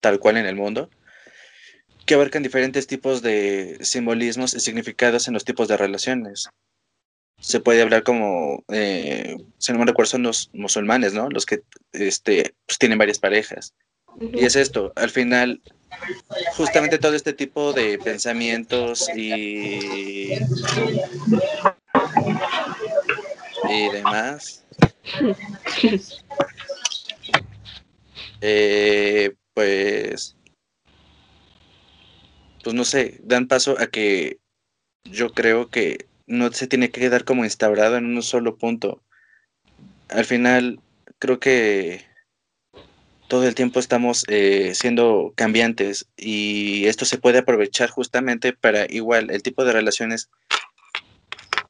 tal 0.00 0.20
cual 0.20 0.36
en 0.36 0.46
el 0.46 0.56
mundo 0.56 0.90
que 2.08 2.14
abarcan 2.14 2.42
diferentes 2.42 2.86
tipos 2.86 3.20
de 3.20 3.76
simbolismos 3.82 4.54
y 4.54 4.60
significados 4.60 5.28
en 5.28 5.34
los 5.34 5.44
tipos 5.44 5.68
de 5.68 5.76
relaciones. 5.76 6.48
Se 7.38 7.60
puede 7.60 7.82
hablar 7.82 8.02
como, 8.02 8.64
eh, 8.72 9.36
si 9.58 9.72
no 9.72 9.78
me 9.78 9.84
recuerdo, 9.84 10.12
son 10.12 10.22
los 10.22 10.48
musulmanes, 10.54 11.12
¿no? 11.12 11.28
Los 11.28 11.44
que 11.44 11.60
este, 11.92 12.54
pues 12.66 12.78
tienen 12.78 12.96
varias 12.96 13.18
parejas. 13.18 13.74
Y 14.20 14.42
es 14.42 14.56
esto, 14.56 14.90
al 14.96 15.10
final, 15.10 15.60
justamente 16.56 16.98
todo 16.98 17.14
este 17.14 17.34
tipo 17.34 17.74
de 17.74 17.98
pensamientos 17.98 19.06
y 19.14 20.32
y 23.68 23.88
demás. 23.92 24.64
Eh, 28.40 29.34
pues, 29.52 30.36
pues 32.62 32.74
no 32.74 32.84
sé, 32.84 33.20
dan 33.22 33.48
paso 33.48 33.76
a 33.78 33.86
que 33.86 34.38
yo 35.04 35.32
creo 35.32 35.68
que 35.68 36.06
no 36.26 36.52
se 36.52 36.66
tiene 36.66 36.90
que 36.90 37.00
quedar 37.00 37.24
como 37.24 37.44
instaurado 37.44 37.96
en 37.96 38.06
un 38.06 38.22
solo 38.22 38.56
punto. 38.56 39.02
Al 40.08 40.24
final, 40.24 40.80
creo 41.18 41.40
que 41.40 42.04
todo 43.28 43.46
el 43.46 43.54
tiempo 43.54 43.78
estamos 43.78 44.24
eh, 44.28 44.72
siendo 44.74 45.32
cambiantes 45.36 46.08
y 46.16 46.86
esto 46.86 47.04
se 47.04 47.18
puede 47.18 47.38
aprovechar 47.38 47.90
justamente 47.90 48.52
para 48.54 48.86
igual 48.88 49.30
el 49.30 49.42
tipo 49.42 49.64
de 49.64 49.72
relaciones 49.72 50.30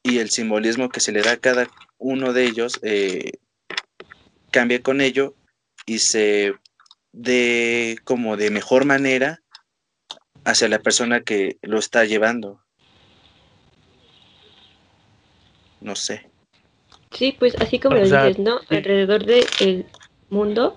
y 0.05 0.19
el 0.19 0.31
simbolismo 0.31 0.89
que 0.89 1.01
se 1.01 1.13
le 1.13 1.23
da 1.23 1.33
a 1.33 1.37
cada 1.37 1.69
uno 1.99 2.33
de 2.33 2.45
ellos 2.45 2.79
eh, 2.83 3.33
cambie 4.53 4.83
con 4.83 5.01
ello 5.01 5.35
y 5.85 5.99
se 5.99 6.55
dé 7.13 7.99
como 8.05 8.37
de 8.37 8.51
mejor 8.51 8.85
manera 8.85 9.43
hacia 10.45 10.69
la 10.69 10.79
persona 10.79 11.21
que 11.21 11.59
lo 11.63 11.79
está 11.79 12.05
llevando. 12.05 12.61
No 15.81 15.95
sé. 15.95 16.29
Sí, 17.13 17.35
pues 17.39 17.55
así 17.61 17.79
como 17.79 17.97
lo 17.97 18.05
dices, 18.05 18.39
¿no? 18.39 18.61
Alrededor 18.69 19.25
del 19.25 19.87
mundo 20.31 20.77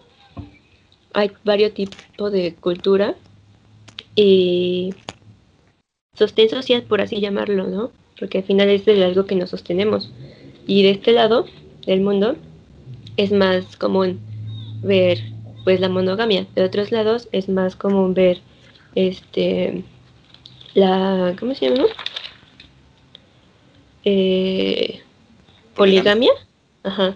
hay 1.13 1.31
varios 1.43 1.73
tipos 1.73 2.31
de 2.31 2.55
cultura 2.55 3.15
y 4.15 4.93
sostén 6.13 6.49
social, 6.49 6.83
por 6.83 7.01
así 7.01 7.19
llamarlo, 7.19 7.67
¿no? 7.67 7.91
Porque 8.19 8.39
al 8.39 8.43
final 8.43 8.69
es 8.69 8.85
de 8.85 9.03
algo 9.03 9.25
que 9.25 9.35
nos 9.35 9.49
sostenemos. 9.49 10.11
Y 10.67 10.83
de 10.83 10.91
este 10.91 11.11
lado 11.11 11.45
del 11.85 12.01
mundo 12.01 12.35
es 13.17 13.31
más 13.31 13.75
común 13.77 14.19
ver 14.83 15.19
pues 15.63 15.79
la 15.79 15.89
monogamia. 15.89 16.47
De 16.55 16.63
otros 16.63 16.91
lados 16.91 17.27
es 17.31 17.49
más 17.49 17.75
común 17.75 18.13
ver 18.13 18.41
este 18.95 19.83
la 20.73 21.35
¿cómo 21.39 21.53
se 21.55 21.69
llama? 21.69 21.87
Eh, 24.03 25.01
poligamia. 25.75 26.31
Ajá. 26.83 27.15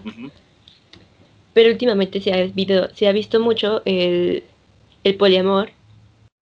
Pero 1.52 1.70
últimamente 1.70 2.20
se 2.20 2.32
ha, 2.32 2.44
visto, 2.44 2.94
se 2.94 3.08
ha 3.08 3.12
visto 3.12 3.40
mucho 3.40 3.82
el, 3.84 4.44
el 5.04 5.14
poliamor, 5.16 5.70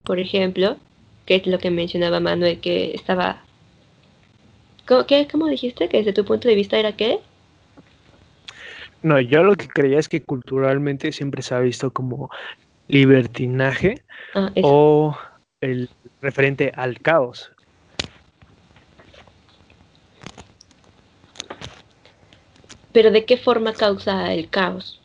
por 0.03 0.19
ejemplo, 0.19 0.77
que 1.25 1.35
es 1.35 1.47
lo 1.47 1.57
que 1.57 1.71
mencionaba 1.71 2.19
Manuel, 2.19 2.59
que 2.59 2.93
estaba 2.93 3.45
¿Cómo, 4.85 5.05
qué, 5.07 5.27
¿Cómo 5.31 5.47
dijiste 5.47 5.89
que 5.89 5.97
desde 5.97 6.13
tu 6.13 6.25
punto 6.25 6.47
de 6.47 6.55
vista 6.55 6.77
era 6.77 6.95
qué? 6.95 7.19
No, 9.01 9.19
yo 9.19 9.43
lo 9.43 9.55
que 9.55 9.67
creía 9.67 9.99
es 9.99 10.09
que 10.09 10.21
culturalmente 10.21 11.11
siempre 11.11 11.41
se 11.41 11.55
ha 11.55 11.59
visto 11.59 11.91
como 11.91 12.29
libertinaje 12.87 14.03
ah, 14.33 14.51
o 14.61 15.17
el 15.61 15.89
referente 16.21 16.71
al 16.75 16.99
caos. 16.99 17.51
Pero 22.91 23.11
¿de 23.11 23.25
qué 23.25 23.37
forma 23.37 23.73
causa 23.73 24.33
el 24.33 24.49
caos? 24.49 25.01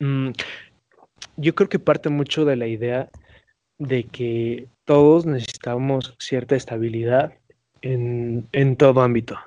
Mm, 0.00 0.30
yo 1.36 1.54
creo 1.54 1.68
que 1.68 1.78
parte 1.78 2.08
mucho 2.08 2.44
de 2.44 2.56
la 2.56 2.66
idea 2.66 3.10
de 3.78 4.04
que 4.04 4.68
todos 4.84 5.26
necesitamos 5.26 6.14
cierta 6.18 6.56
estabilidad 6.56 7.34
en, 7.82 8.76
todo 8.76 9.02
ámbito. 9.02 9.38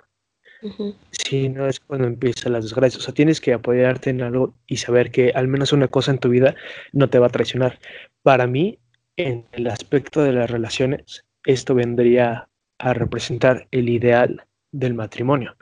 Si 1.12 1.49
no 1.49 1.68
es 1.68 1.80
cuando 1.80 2.07
empiezan 2.07 2.53
las 2.53 2.66
desgracias. 2.66 3.01
O 3.01 3.05
sea, 3.05 3.14
tienes 3.14 3.41
que 3.41 3.53
apoyarte 3.53 4.09
en 4.09 4.22
algo 4.22 4.53
y 4.68 4.78
saber 4.78 5.12
que 5.12 5.32
al 5.32 5.47
menos 5.47 5.74
una 5.74 5.88
cosa 5.88 6.12
en 6.12 6.20
tu 6.20 6.30
vida 6.30 6.55
no 6.93 7.09
te 7.09 7.20
va 7.20 7.28
a 7.28 7.32
traicionar. 7.32 7.80
Para 8.22 8.47
mí, 8.47 8.80
en 9.18 9.45
el 9.51 9.68
aspecto 9.68 10.22
de 10.24 10.34
las 10.34 10.49
relaciones, 10.49 11.26
esto 11.45 11.76
vendría 11.76 12.47
a 12.80 12.93
representar 12.93 13.68
el 13.72 13.89
ideal 13.89 14.45
del 14.72 14.93
matrimonio. 14.93 15.55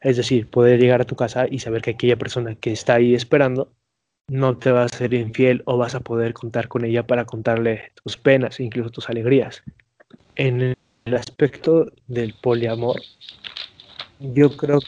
Es 0.00 0.16
decir, 0.16 0.48
poder 0.48 0.78
llegar 0.78 1.00
a 1.00 1.06
tu 1.06 1.16
casa 1.16 1.46
y 1.50 1.58
saber 1.58 1.82
que 1.82 1.90
aquella 1.90 2.16
persona 2.16 2.54
que 2.54 2.72
está 2.72 2.94
ahí 2.94 3.14
esperando 3.14 3.72
no 4.28 4.56
te 4.56 4.70
va 4.70 4.84
a 4.84 4.88
ser 4.88 5.14
infiel 5.14 5.62
o 5.66 5.76
vas 5.76 5.94
a 5.94 6.00
poder 6.00 6.32
contar 6.32 6.68
con 6.68 6.84
ella 6.84 7.06
para 7.06 7.24
contarle 7.24 7.92
tus 8.02 8.16
penas, 8.16 8.60
incluso 8.60 8.90
tus 8.90 9.08
alegrías. 9.08 9.62
En 10.36 10.74
el 11.04 11.14
aspecto 11.14 11.92
del 12.06 12.34
poliamor, 12.42 13.00
yo 14.20 14.56
creo 14.56 14.80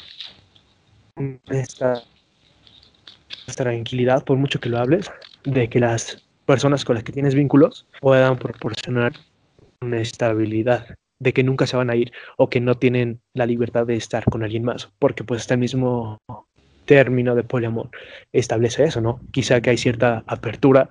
que 1.15 1.41
esta 1.49 2.03
tranquilidad, 3.57 4.25
por 4.25 4.37
mucho 4.37 4.61
que 4.61 4.69
lo 4.69 4.79
hables, 4.79 5.11
de 5.45 5.69
que 5.69 5.81
las 5.81 6.23
personas 6.45 6.85
con 6.85 6.95
las 6.95 7.05
que 7.05 7.13
tienes 7.13 7.35
vínculos 7.35 7.87
puedan 8.01 8.39
proporcionar 8.39 9.13
una 9.81 10.01
estabilidad. 10.01 10.97
de 11.19 11.33
que 11.33 11.43
nunca 11.43 11.67
se 11.67 11.77
van 11.77 11.91
a 11.91 11.97
ir 11.97 12.13
o 12.37 12.49
que 12.51 12.61
no 12.61 12.75
tienen 12.77 13.21
la 13.35 13.47
libertad 13.47 13.87
de 13.87 13.97
estar 13.97 14.25
con 14.25 14.43
alguien 14.43 14.65
más, 14.65 14.91
porque 14.99 15.25
pues 15.25 15.43
este 15.43 15.57
mismo 15.57 16.19
término 16.85 17.35
de 17.35 17.43
poliamor 17.43 17.91
establece 18.33 18.85
eso, 18.85 19.01
¿no? 19.01 19.21
Quizá 19.33 19.61
que 19.61 19.71
hay 19.71 19.79
cierta 19.79 20.25
apertura 20.27 20.89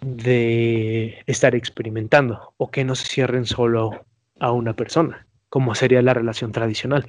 de 0.00 1.22
estar 1.26 1.54
experimentando 1.54 2.54
o 2.56 2.70
que 2.70 2.84
no 2.84 2.94
se 2.94 3.06
cierren 3.06 3.46
solo 3.46 4.04
a 4.38 4.52
una 4.52 4.74
persona, 4.74 5.26
como 5.48 5.74
sería 5.74 6.02
la 6.02 6.14
relación 6.14 6.52
tradicional. 6.52 7.06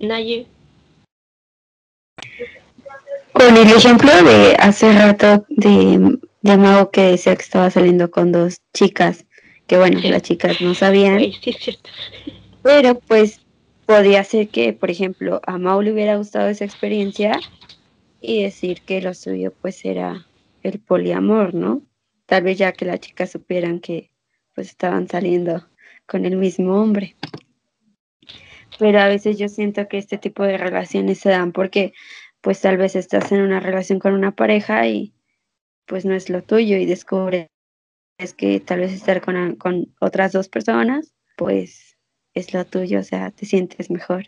Naye. 0.00 0.46
Con 3.32 3.56
el 3.56 3.70
ejemplo 3.70 4.10
de 4.24 4.56
hace 4.58 4.92
rato 4.92 5.44
de, 5.48 6.18
de 6.42 6.56
Mago 6.56 6.90
que 6.90 7.02
decía 7.02 7.36
que 7.36 7.42
estaba 7.42 7.70
saliendo 7.70 8.10
con 8.10 8.32
dos 8.32 8.60
chicas, 8.74 9.26
que 9.66 9.78
bueno, 9.78 10.00
las 10.02 10.22
chicas 10.22 10.60
no 10.60 10.74
sabían. 10.74 11.20
Sí, 11.20 11.38
es 11.44 11.56
cierto. 11.58 11.90
Pero 12.62 12.98
pues 12.98 13.40
podía 13.86 14.24
ser 14.24 14.48
que, 14.48 14.72
por 14.72 14.90
ejemplo, 14.90 15.40
a 15.46 15.58
Mau 15.58 15.80
le 15.82 15.92
hubiera 15.92 16.16
gustado 16.16 16.48
esa 16.48 16.64
experiencia 16.64 17.38
y 18.20 18.42
decir 18.42 18.82
que 18.82 19.00
lo 19.00 19.14
suyo 19.14 19.52
pues 19.60 19.84
era 19.84 20.26
el 20.62 20.80
poliamor, 20.80 21.54
¿no? 21.54 21.82
Tal 22.26 22.42
vez 22.42 22.58
ya 22.58 22.72
que 22.72 22.84
las 22.84 23.00
chicas 23.00 23.30
supieran 23.30 23.80
que 23.80 24.10
pues 24.54 24.68
estaban 24.68 25.08
saliendo 25.08 25.66
con 26.06 26.24
el 26.26 26.36
mismo 26.36 26.80
hombre. 26.80 27.16
Pero 28.78 29.00
a 29.00 29.08
veces 29.08 29.38
yo 29.38 29.48
siento 29.48 29.88
que 29.88 29.98
este 29.98 30.18
tipo 30.18 30.44
de 30.44 30.58
relaciones 30.58 31.18
se 31.18 31.30
dan 31.30 31.52
porque 31.52 31.92
pues 32.40 32.60
tal 32.60 32.76
vez 32.76 32.94
estás 32.96 33.32
en 33.32 33.42
una 33.42 33.60
relación 33.60 33.98
con 33.98 34.14
una 34.14 34.32
pareja 34.32 34.86
y 34.86 35.12
pues 35.86 36.04
no 36.04 36.14
es 36.14 36.30
lo 36.30 36.42
tuyo 36.42 36.76
y 36.76 36.86
descubres 36.86 37.48
que 38.36 38.60
tal 38.60 38.80
vez 38.80 38.92
estar 38.92 39.20
con, 39.20 39.56
con 39.56 39.94
otras 40.00 40.32
dos 40.32 40.48
personas 40.48 41.14
pues 41.36 41.96
es 42.34 42.52
lo 42.54 42.64
tuyo, 42.64 43.00
o 43.00 43.02
sea, 43.02 43.30
te 43.30 43.46
sientes 43.46 43.90
mejor. 43.90 44.26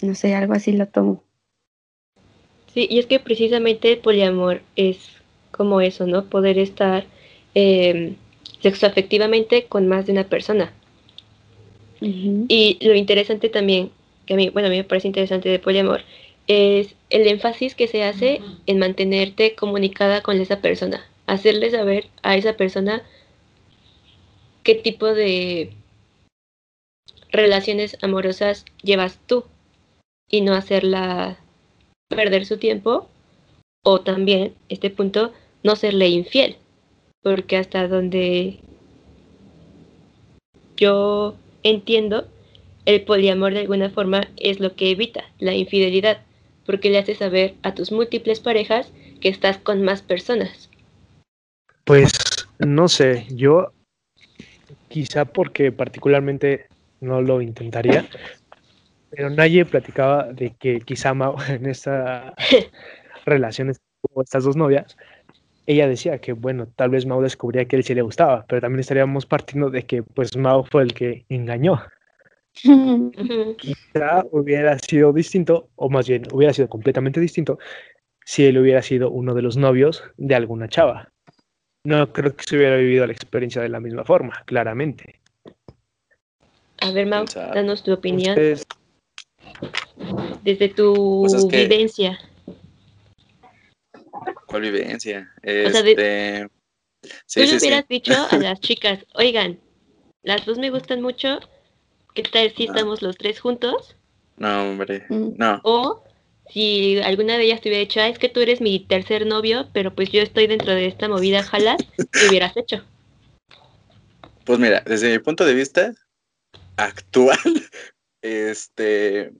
No 0.00 0.14
sé, 0.14 0.34
algo 0.34 0.54
así 0.54 0.72
lo 0.72 0.86
tomo. 0.86 1.24
Sí, 2.72 2.86
y 2.88 2.98
es 2.98 3.06
que 3.06 3.18
precisamente 3.18 3.92
el 3.92 3.98
poliamor 3.98 4.62
es 4.76 4.98
como 5.50 5.80
eso, 5.80 6.06
¿no? 6.06 6.26
Poder 6.26 6.58
estar 6.58 7.04
eh, 7.54 8.14
sexoafectivamente 8.60 9.66
con 9.66 9.88
más 9.88 10.06
de 10.06 10.12
una 10.12 10.24
persona. 10.24 10.72
Y 12.00 12.78
lo 12.80 12.94
interesante 12.94 13.48
también, 13.48 13.90
que 14.26 14.34
a 14.34 14.36
mí, 14.36 14.50
bueno, 14.50 14.68
a 14.68 14.70
mí 14.70 14.76
me 14.76 14.84
parece 14.84 15.08
interesante 15.08 15.48
de 15.48 15.58
poliamor, 15.58 16.02
es 16.46 16.94
el 17.10 17.26
énfasis 17.26 17.74
que 17.74 17.88
se 17.88 18.04
hace 18.04 18.40
en 18.66 18.78
mantenerte 18.78 19.54
comunicada 19.54 20.22
con 20.22 20.40
esa 20.40 20.60
persona, 20.60 21.04
hacerle 21.26 21.70
saber 21.70 22.06
a 22.22 22.36
esa 22.36 22.54
persona 22.54 23.02
qué 24.62 24.74
tipo 24.74 25.06
de 25.06 25.72
relaciones 27.30 27.98
amorosas 28.02 28.64
llevas 28.82 29.18
tú 29.26 29.44
y 30.30 30.40
no 30.40 30.54
hacerla 30.54 31.38
perder 32.08 32.46
su 32.46 32.58
tiempo 32.58 33.08
o 33.84 34.00
también, 34.00 34.54
este 34.68 34.90
punto, 34.90 35.32
no 35.62 35.76
serle 35.76 36.08
infiel, 36.08 36.56
porque 37.22 37.56
hasta 37.56 37.88
donde 37.88 38.58
yo 40.76 41.34
entiendo, 41.62 42.28
el 42.84 43.02
poliamor 43.02 43.52
de 43.52 43.60
alguna 43.60 43.90
forma 43.90 44.28
es 44.36 44.60
lo 44.60 44.74
que 44.74 44.90
evita 44.90 45.24
la 45.38 45.54
infidelidad, 45.54 46.22
porque 46.64 46.90
le 46.90 46.98
hace 46.98 47.14
saber 47.14 47.54
a 47.62 47.74
tus 47.74 47.92
múltiples 47.92 48.40
parejas 48.40 48.92
que 49.20 49.28
estás 49.28 49.58
con 49.58 49.82
más 49.82 50.02
personas. 50.02 50.70
Pues 51.84 52.12
no 52.58 52.88
sé, 52.88 53.26
yo 53.30 53.72
quizá 54.88 55.24
porque 55.24 55.72
particularmente 55.72 56.66
no 57.00 57.22
lo 57.22 57.40
intentaría, 57.40 58.06
pero 59.10 59.30
nadie 59.30 59.64
platicaba 59.64 60.24
de 60.24 60.54
que 60.58 60.80
quizá 60.80 61.14
en 61.48 61.66
esta 61.66 62.34
relaciones 63.24 63.80
con 64.00 64.24
estas 64.24 64.44
dos 64.44 64.56
novias, 64.56 64.96
ella 65.68 65.86
decía 65.86 66.18
que, 66.18 66.32
bueno, 66.32 66.66
tal 66.74 66.88
vez 66.88 67.04
Mao 67.04 67.20
descubría 67.20 67.66
que 67.66 67.76
él 67.76 67.84
sí 67.84 67.94
le 67.94 68.00
gustaba, 68.00 68.46
pero 68.48 68.62
también 68.62 68.80
estaríamos 68.80 69.26
partiendo 69.26 69.68
de 69.68 69.84
que, 69.84 70.02
pues, 70.02 70.34
Mao 70.34 70.64
fue 70.64 70.82
el 70.82 70.94
que 70.94 71.26
engañó. 71.28 71.82
Quizá 73.58 74.24
hubiera 74.30 74.78
sido 74.78 75.12
distinto, 75.12 75.68
o 75.76 75.90
más 75.90 76.08
bien 76.08 76.22
hubiera 76.32 76.54
sido 76.54 76.70
completamente 76.70 77.20
distinto, 77.20 77.58
si 78.24 78.46
él 78.46 78.56
hubiera 78.56 78.80
sido 78.80 79.10
uno 79.10 79.34
de 79.34 79.42
los 79.42 79.58
novios 79.58 80.02
de 80.16 80.34
alguna 80.34 80.68
chava. 80.68 81.12
No 81.84 82.14
creo 82.14 82.34
que 82.34 82.44
se 82.44 82.56
hubiera 82.56 82.76
vivido 82.76 83.06
la 83.06 83.12
experiencia 83.12 83.60
de 83.60 83.68
la 83.68 83.78
misma 83.78 84.04
forma, 84.04 84.42
claramente. 84.46 85.20
A 86.80 86.92
ver, 86.92 87.06
Mau, 87.06 87.26
danos 87.52 87.82
tu 87.82 87.92
opinión. 87.92 88.34
Desde 90.42 90.68
tu 90.70 91.26
Pues 91.28 91.46
vivencia. 91.46 92.18
¿Cuál 94.46 94.62
vivencia? 94.62 95.32
O 95.42 95.70
sea, 95.70 95.82
de- 95.82 95.92
Este, 95.92 96.48
sí, 97.26 97.40
Tú 97.40 97.46
sí, 97.46 97.52
le 97.52 97.60
sí. 97.60 97.66
hubieras 97.66 97.88
dicho 97.88 98.14
a 98.14 98.38
las 98.38 98.60
chicas, 98.60 99.04
oigan, 99.14 99.60
las 100.22 100.44
dos 100.46 100.58
me 100.58 100.70
gustan 100.70 101.02
mucho, 101.02 101.38
¿qué 102.14 102.22
tal 102.22 102.50
si 102.54 102.64
Ah. 102.64 102.66
estamos 102.66 103.02
los 103.02 103.16
tres 103.16 103.40
juntos? 103.40 103.96
No, 104.36 104.70
hombre, 104.70 105.04
Mm. 105.08 105.30
no. 105.36 105.60
O 105.64 106.04
si 106.50 106.98
alguna 107.00 107.36
de 107.36 107.44
ellas 107.44 107.60
te 107.60 107.68
hubiera 107.68 107.80
dicho, 107.80 108.00
ah, 108.00 108.08
es 108.08 108.18
que 108.18 108.28
tú 108.28 108.40
eres 108.40 108.60
mi 108.60 108.80
tercer 108.80 109.26
novio, 109.26 109.68
pero 109.72 109.94
pues 109.94 110.10
yo 110.10 110.22
estoy 110.22 110.46
dentro 110.46 110.74
de 110.74 110.86
esta 110.86 111.08
movida, 111.08 111.42
jalas, 111.42 111.82
¿qué 112.12 112.26
hubieras 112.26 112.56
hecho? 112.56 112.84
Pues 114.44 114.58
mira, 114.58 114.82
desde 114.86 115.10
mi 115.12 115.18
punto 115.18 115.44
de 115.44 115.54
vista 115.54 115.92
actual, 116.76 117.38
este, 118.22 119.32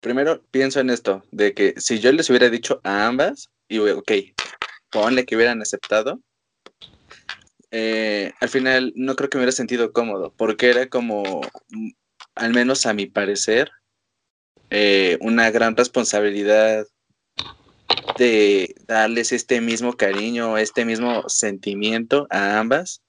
primero 0.00 0.42
pienso 0.50 0.80
en 0.80 0.90
esto, 0.90 1.24
de 1.30 1.54
que 1.54 1.74
si 1.78 1.98
yo 1.98 2.12
les 2.12 2.28
hubiera 2.30 2.48
dicho 2.50 2.80
a 2.84 3.06
ambas, 3.06 3.50
y 3.68 3.78
ok, 3.78 4.12
ponle 4.90 5.24
que 5.24 5.36
hubieran 5.36 5.60
aceptado, 5.62 6.20
eh, 7.70 8.32
al 8.40 8.48
final 8.48 8.92
no 8.96 9.16
creo 9.16 9.28
que 9.28 9.38
me 9.38 9.42
hubiera 9.42 9.52
sentido 9.52 9.92
cómodo, 9.92 10.32
porque 10.36 10.70
era 10.70 10.88
como, 10.88 11.42
mm, 11.70 11.90
al 12.34 12.52
menos 12.52 12.86
a 12.86 12.94
mi 12.94 13.06
parecer, 13.06 13.70
eh, 14.70 15.18
una 15.20 15.50
gran 15.50 15.76
responsabilidad 15.76 16.86
de 18.18 18.74
darles 18.86 19.32
este 19.32 19.60
mismo 19.60 19.92
cariño, 19.94 20.58
este 20.58 20.84
mismo 20.84 21.28
sentimiento 21.28 22.26
a 22.30 22.58
ambas 22.58 23.02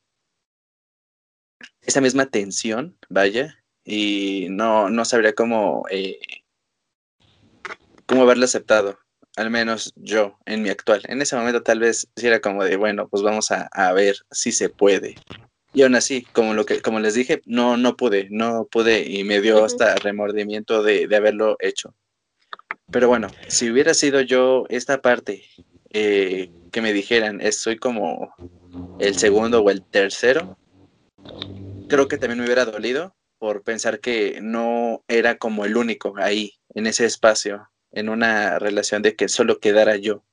esa 1.88 2.01
misma 2.01 2.25
tensión, 2.27 2.97
vaya, 3.09 3.57
y 3.85 4.47
no, 4.49 4.89
no 4.89 5.05
sabría 5.05 5.33
cómo, 5.33 5.85
eh, 5.89 6.19
cómo 8.08 8.24
haberlo 8.24 8.45
aceptado, 8.45 8.97
al 9.36 9.51
menos 9.51 9.93
yo, 9.95 10.38
en 10.45 10.64
mi 10.64 10.70
actual. 10.70 11.03
En 11.08 11.22
ese 11.22 11.36
momento 11.36 11.62
tal 11.62 11.80
vez 11.80 12.08
sí 12.16 12.28
era 12.28 12.39
como 12.39 12.64
de, 12.64 12.76
bueno, 12.78 13.08
pues 13.08 13.22
vamos 13.22 13.51
a, 13.51 13.70
a 13.72 13.93
ver 13.93 14.18
si 14.32 14.51
se 14.51 14.70
puede. 14.70 15.16
Y 15.74 15.84
aún 15.84 15.95
así, 15.95 16.26
como, 16.34 16.55
lo 16.55 16.66
que, 16.66 16.82
como 16.82 16.99
les 16.99 17.14
dije, 17.14 17.41
no, 17.45 17.78
no 17.78 17.95
pude, 17.95 18.28
no 18.32 18.66
pude 18.66 19.08
y 19.08 19.24
me 19.24 19.41
dio 19.41 19.64
hasta 19.64 19.95
remordimiento 19.95 20.82
de, 20.82 21.08
de 21.08 21.16
haberlo 21.16 21.55
hecho. 21.60 21.93
Pero 22.89 23.10
bueno, 23.10 23.28
si 23.47 23.70
hubiera 23.70 23.93
sido 23.93 24.22
yo 24.22 24.66
esta 24.70 25.01
parte 25.01 25.43
eh, 25.91 26.49
que 26.72 26.82
me 26.82 26.93
dijeran, 26.93 27.41
soy 27.51 27.78
como 27.78 28.34
el 28.99 29.16
segundo 29.16 29.62
o 29.62 29.70
el 29.70 29.84
tercero, 29.84 30.58
creo 31.89 32.08
que 32.08 32.18
también 32.18 32.39
me 32.39 32.45
hubiera 32.45 32.66
dolido 32.66 33.16
por 33.39 33.64
pensar 33.64 33.99
que 33.99 34.39
no 34.41 35.03
era 35.08 35.38
como 35.38 35.66
el 35.66 35.78
único 35.78 36.16
ahí, 36.18 36.53
en 36.74 36.88
ese 36.88 37.05
espacio, 37.05 37.70
en 37.91 38.09
una 38.09 38.59
relación 38.59 39.01
de 39.01 39.15
que 39.15 39.29
solo 39.29 39.59
quedara 39.59 39.95
yo. 39.95 40.23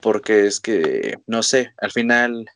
Porque 0.00 0.46
es 0.46 0.60
que, 0.60 1.18
no 1.26 1.42
sé, 1.42 1.74
al 1.78 1.92
final 1.92 2.46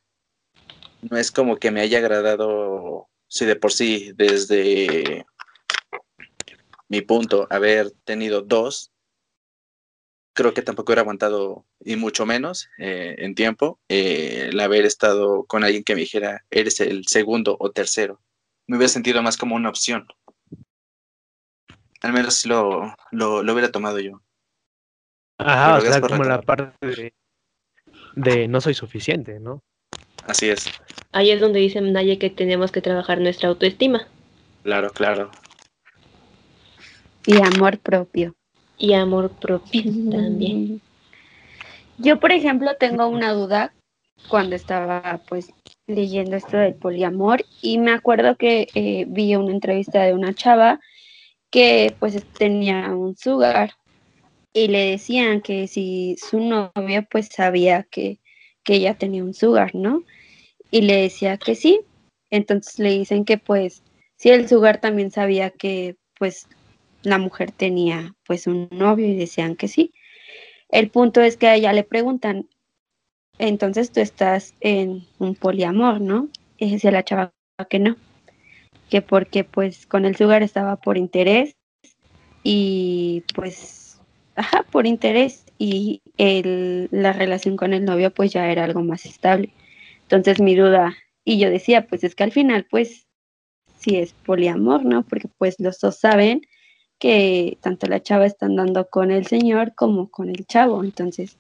no 1.03 1.17
es 1.17 1.31
como 1.31 1.57
que 1.57 1.71
me 1.71 1.81
haya 1.81 1.99
agradado, 1.99 3.09
si 3.29 3.45
de 3.47 3.57
por 3.57 3.73
sí, 3.73 4.13
desde 4.15 5.25
mi 6.89 7.01
punto, 7.03 7.47
haber 7.51 7.91
tenido 8.05 8.43
dos, 8.43 8.93
creo 10.33 10.55
que 10.55 10.63
tampoco 10.63 10.91
hubiera 10.91 11.03
aguantado, 11.03 11.67
y 11.81 11.97
mucho 11.97 12.27
menos 12.27 12.69
eh, 12.79 13.15
en 13.19 13.35
tiempo, 13.35 13.81
eh, 13.89 14.49
el 14.51 14.61
haber 14.61 14.85
estado 14.85 15.45
con 15.45 15.65
alguien 15.65 15.85
que 15.85 15.95
me 15.95 16.03
dijera, 16.03 16.45
eres 16.51 16.81
el 16.81 17.07
segundo 17.07 17.57
o 17.61 17.71
tercero. 17.71 18.21
Me 18.67 18.77
hubiera 18.77 18.93
sentido 18.93 19.23
más 19.23 19.37
como 19.37 19.57
una 19.57 19.69
opción. 19.69 20.07
Al 22.03 22.13
menos 22.13 22.45
lo, 22.47 22.95
lo, 23.11 23.43
lo 23.43 23.53
hubiera 23.53 23.71
tomado 23.71 23.99
yo. 23.99 24.21
Ajá, 25.39 25.67
Pero 25.67 25.79
o 25.79 25.81
sea, 25.81 25.91
gracias 25.91 26.01
por 26.01 26.11
como 26.11 26.25
la 26.25 26.43
parte 26.43 26.87
de, 26.87 27.15
de 28.15 28.49
no 28.49 28.61
soy 28.61 28.75
suficiente, 28.75 29.41
¿no? 29.41 29.63
Así 30.27 30.49
es, 30.51 30.67
Ahí 31.13 31.31
es 31.31 31.41
donde 31.41 31.61
dice 31.61 31.81
Naye 31.81 32.19
que 32.19 32.31
tenemos 32.31 32.71
que 32.73 32.83
trabajar 32.83 33.21
nuestra 33.21 33.49
autoestima 33.49 34.07
claro, 34.63 34.91
claro. 34.91 35.31
Y 37.27 37.37
amor 37.41 37.79
propio. 37.79 38.35
y 38.79 38.95
amor 38.95 39.31
propio 39.31 39.83
también. 40.11 40.81
Yo, 41.99 42.19
por 42.19 42.33
ejemplo, 42.33 42.77
tengo 42.79 43.07
una 43.09 43.33
duda 43.33 43.73
cuando 44.29 44.57
estaba 44.57 45.21
pues 45.29 45.53
leyendo 45.87 46.37
esto 46.37 46.57
del 46.57 46.75
poliamor 46.75 47.45
y 47.63 47.79
me 47.79 47.93
acuerdo 47.93 48.37
que 48.37 48.69
eh, 48.75 49.05
vi 49.09 49.35
una 49.37 49.53
entrevista 49.53 50.03
de 50.03 50.15
una 50.15 50.35
chava 50.35 50.81
que 51.51 51.95
pues 51.99 52.23
tenía 52.39 52.95
un 52.95 53.17
sugar 53.17 53.73
y 54.53 54.69
le 54.69 54.91
decían 54.91 55.41
que 55.43 55.69
si 55.69 56.17
su 56.19 56.41
novia 56.41 57.03
pues 57.03 57.29
sabía 57.29 57.85
que, 57.85 58.21
que 58.63 58.75
ella 58.75 58.95
tenía 58.95 59.25
un 59.25 59.35
sugar, 59.35 59.75
¿no? 59.75 60.03
Y 60.71 60.83
le 60.83 61.03
decía 61.03 61.37
que 61.39 61.55
sí. 61.55 61.81
Entonces 62.31 62.79
le 62.79 62.91
dicen 62.91 63.25
que 63.25 63.39
pues 63.39 63.83
si 64.17 64.31
el 64.31 64.49
sugar 64.49 64.81
también 64.81 65.11
sabía 65.11 65.51
que 65.51 65.97
pues 66.19 66.47
la 67.03 67.19
mujer 67.19 67.51
tenía 67.53 68.15
pues 68.27 68.47
un 68.47 68.69
novio 68.71 69.07
y 69.07 69.17
decían 69.17 69.57
que 69.57 69.69
sí. 69.69 69.93
El 70.69 70.91
punto 70.91 71.21
es 71.21 71.37
que 71.37 71.49
a 71.49 71.57
ella 71.57 71.73
le 71.73 71.83
preguntan, 71.83 72.49
entonces 73.39 73.91
tú 73.91 74.01
estás 74.01 74.55
en 74.61 75.07
un 75.19 75.35
poliamor, 75.35 76.01
¿no? 76.01 76.29
Y 76.59 76.71
decía 76.71 76.91
la 76.91 77.05
chava 77.05 77.33
que 77.69 77.79
no, 77.79 77.97
que 78.91 79.03
porque 79.03 79.45
pues 79.45 79.87
con 79.87 80.05
el 80.05 80.17
sugar 80.17 80.43
estaba 80.43 80.77
por 80.77 80.99
interés 80.99 81.57
y 82.43 83.25
pues, 83.35 84.01
ajá, 84.37 84.65
por 84.71 84.87
interés 84.87 85.45
y 85.59 86.03
el, 86.19 86.89
la 86.91 87.13
relación 87.13 87.57
con 87.57 87.73
el 87.73 87.85
novio 87.85 88.11
pues 88.11 88.33
ya 88.33 88.51
era 88.51 88.65
algo 88.65 88.83
más 88.83 89.07
estable. 89.07 89.51
Entonces 90.03 90.41
mi 90.41 90.57
duda, 90.57 90.95
y 91.25 91.39
yo 91.39 91.51
decía, 91.51 91.87
pues 91.87 92.05
es 92.05 92.15
que 92.15 92.25
al 92.25 92.33
final 92.33 92.67
pues 92.69 93.07
sí 93.79 93.97
es 93.97 94.13
poliamor, 94.13 94.85
¿no? 94.85 95.03
Porque 95.05 95.29
pues 95.39 95.57
los 95.59 95.79
dos 95.81 95.99
saben 95.99 96.43
que 96.99 97.57
tanto 97.63 97.87
la 97.87 98.03
chava 98.03 98.27
está 98.27 98.47
andando 98.47 98.89
con 98.89 99.11
el 99.11 99.27
señor 99.27 99.75
como 99.75 100.11
con 100.11 100.29
el 100.29 100.47
chavo. 100.47 100.85
Entonces, 100.85 101.39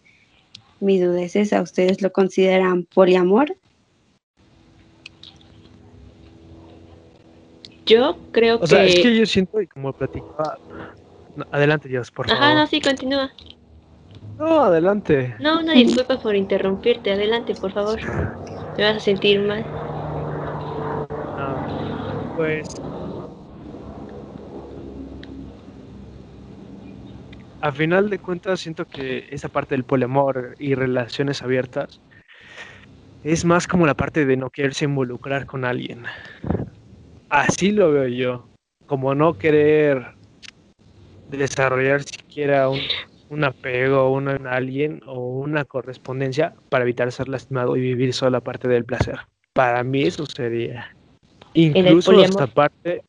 mi 0.80 0.98
duda 0.98 1.20
es 1.22 1.36
esa, 1.36 1.60
¿ustedes 1.60 2.00
lo 2.00 2.12
consideran 2.12 2.84
poliamor? 2.84 3.56
Yo 7.86 8.18
creo 8.30 8.58
que... 8.58 8.64
O 8.64 8.66
sea, 8.66 8.84
es 8.84 8.96
que 8.96 9.16
yo 9.16 9.26
siento, 9.26 9.60
y 9.60 9.66
como 9.66 9.92
platicaba... 9.92 10.58
No, 11.34 11.44
adelante, 11.50 11.88
Dios, 11.88 12.10
por 12.10 12.28
favor. 12.28 12.42
Ajá, 12.42 12.54
no, 12.54 12.66
sí, 12.66 12.80
continúa. 12.80 13.32
No, 14.38 14.62
adelante. 14.62 15.34
No, 15.38 15.60
una 15.60 15.74
disculpa 15.74 16.18
por 16.18 16.34
interrumpirte. 16.34 17.12
Adelante, 17.12 17.54
por 17.54 17.72
favor. 17.72 18.00
Me 18.76 18.84
vas 18.84 18.96
a 18.96 19.00
sentir 19.00 19.40
mal. 19.40 19.64
No, 21.36 22.34
pues... 22.36 22.68
A 27.62 27.72
final 27.72 28.08
de 28.08 28.18
cuentas, 28.18 28.60
siento 28.60 28.86
que 28.86 29.28
esa 29.30 29.50
parte 29.50 29.74
del 29.74 29.84
poliamor 29.84 30.56
y 30.58 30.74
relaciones 30.74 31.42
abiertas 31.42 32.00
es 33.22 33.44
más 33.44 33.68
como 33.68 33.84
la 33.84 33.94
parte 33.94 34.24
de 34.24 34.38
no 34.38 34.48
quererse 34.48 34.86
involucrar 34.86 35.44
con 35.44 35.66
alguien. 35.66 36.04
Así 37.30 37.70
lo 37.70 37.92
veo 37.92 38.08
yo. 38.08 38.48
Como 38.86 39.14
no 39.14 39.38
querer 39.38 40.14
desarrollar 41.30 42.02
siquiera 42.02 42.68
un, 42.68 42.80
un 43.28 43.44
apego 43.44 44.18
en 44.18 44.46
alguien 44.46 45.00
o 45.06 45.38
una 45.38 45.64
correspondencia 45.64 46.54
para 46.68 46.82
evitar 46.82 47.10
ser 47.12 47.28
lastimado 47.28 47.76
y 47.76 47.80
vivir 47.80 48.12
solo 48.12 48.32
la 48.32 48.40
parte 48.40 48.66
del 48.66 48.84
placer. 48.84 49.16
Para 49.52 49.84
mí 49.84 50.02
eso 50.02 50.26
sería. 50.26 50.94
Incluso 51.54 52.20
esta 52.20 52.48
parte, 52.48 53.02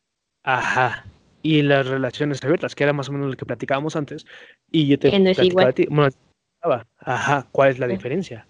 ajá, 0.43 1.05
y 1.41 1.63
las 1.63 1.88
relaciones 1.88 2.43
abiertas, 2.43 2.76
que 2.76 2.84
era 2.84 2.93
más 2.93 3.09
o 3.09 3.13
menos 3.13 3.32
lo 3.32 3.36
que 3.36 3.45
platicábamos 3.45 3.95
antes, 3.95 4.26
y 4.72 4.88
yo 4.88 4.99
te 4.99 5.17
no 5.19 5.30
es 5.30 5.39
igual. 5.39 5.67
a 5.67 5.74
ti, 5.74 5.88
bueno, 5.89 6.11
platicaba, 6.59 6.88
ajá, 6.99 7.47
¿cuál 7.51 7.72
es 7.72 7.80
la 7.80 7.88
Sí. 7.88 7.93
diferencia? 7.93 8.47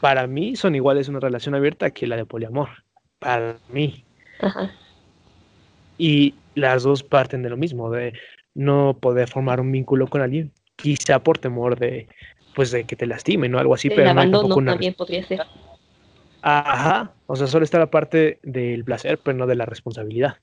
Para 0.00 0.26
mí 0.26 0.56
son 0.56 0.74
iguales 0.74 1.08
una 1.08 1.20
relación 1.20 1.54
abierta 1.54 1.90
que 1.90 2.06
la 2.06 2.16
de 2.16 2.26
poliamor, 2.26 2.68
para 3.18 3.58
mí. 3.68 4.04
Ajá. 4.40 4.72
Y 5.96 6.34
las 6.54 6.82
dos 6.82 7.02
parten 7.02 7.42
de 7.42 7.50
lo 7.50 7.56
mismo, 7.56 7.90
de 7.90 8.12
no 8.54 8.96
poder 9.00 9.28
formar 9.28 9.60
un 9.60 9.70
vínculo 9.70 10.06
con 10.06 10.20
alguien, 10.20 10.52
quizá 10.76 11.18
por 11.20 11.38
temor 11.38 11.78
de, 11.78 12.08
pues, 12.54 12.70
de 12.70 12.84
que 12.84 12.96
te 12.96 13.06
lastimen 13.06 13.54
o 13.54 13.58
algo 13.58 13.74
así, 13.74 13.88
El 13.88 13.94
pero 13.94 14.14
no 14.14 14.20
hay 14.20 14.30
tampoco 14.30 14.58
una... 14.58 14.72
también 14.72 14.94
podría 14.94 15.24
ser. 15.26 15.42
Ajá, 16.42 17.12
o 17.26 17.36
sea, 17.36 17.46
solo 17.46 17.64
está 17.64 17.78
la 17.78 17.90
parte 17.90 18.38
del 18.42 18.84
placer, 18.84 19.18
pero 19.18 19.36
no 19.36 19.46
de 19.46 19.56
la 19.56 19.66
responsabilidad. 19.66 20.38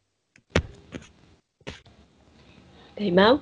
¿De 2.95 3.11
Mau? 3.11 3.41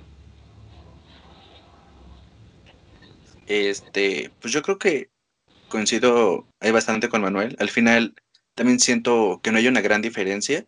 Este, 3.47 4.31
pues 4.39 4.53
yo 4.53 4.61
creo 4.61 4.77
que 4.77 5.09
coincido 5.67 6.47
ahí 6.59 6.71
bastante 6.71 7.09
con 7.09 7.21
Manuel. 7.21 7.55
Al 7.59 7.69
final 7.69 8.13
también 8.55 8.79
siento 8.79 9.39
que 9.43 9.51
no 9.51 9.57
hay 9.57 9.67
una 9.67 9.81
gran 9.81 10.01
diferencia, 10.01 10.65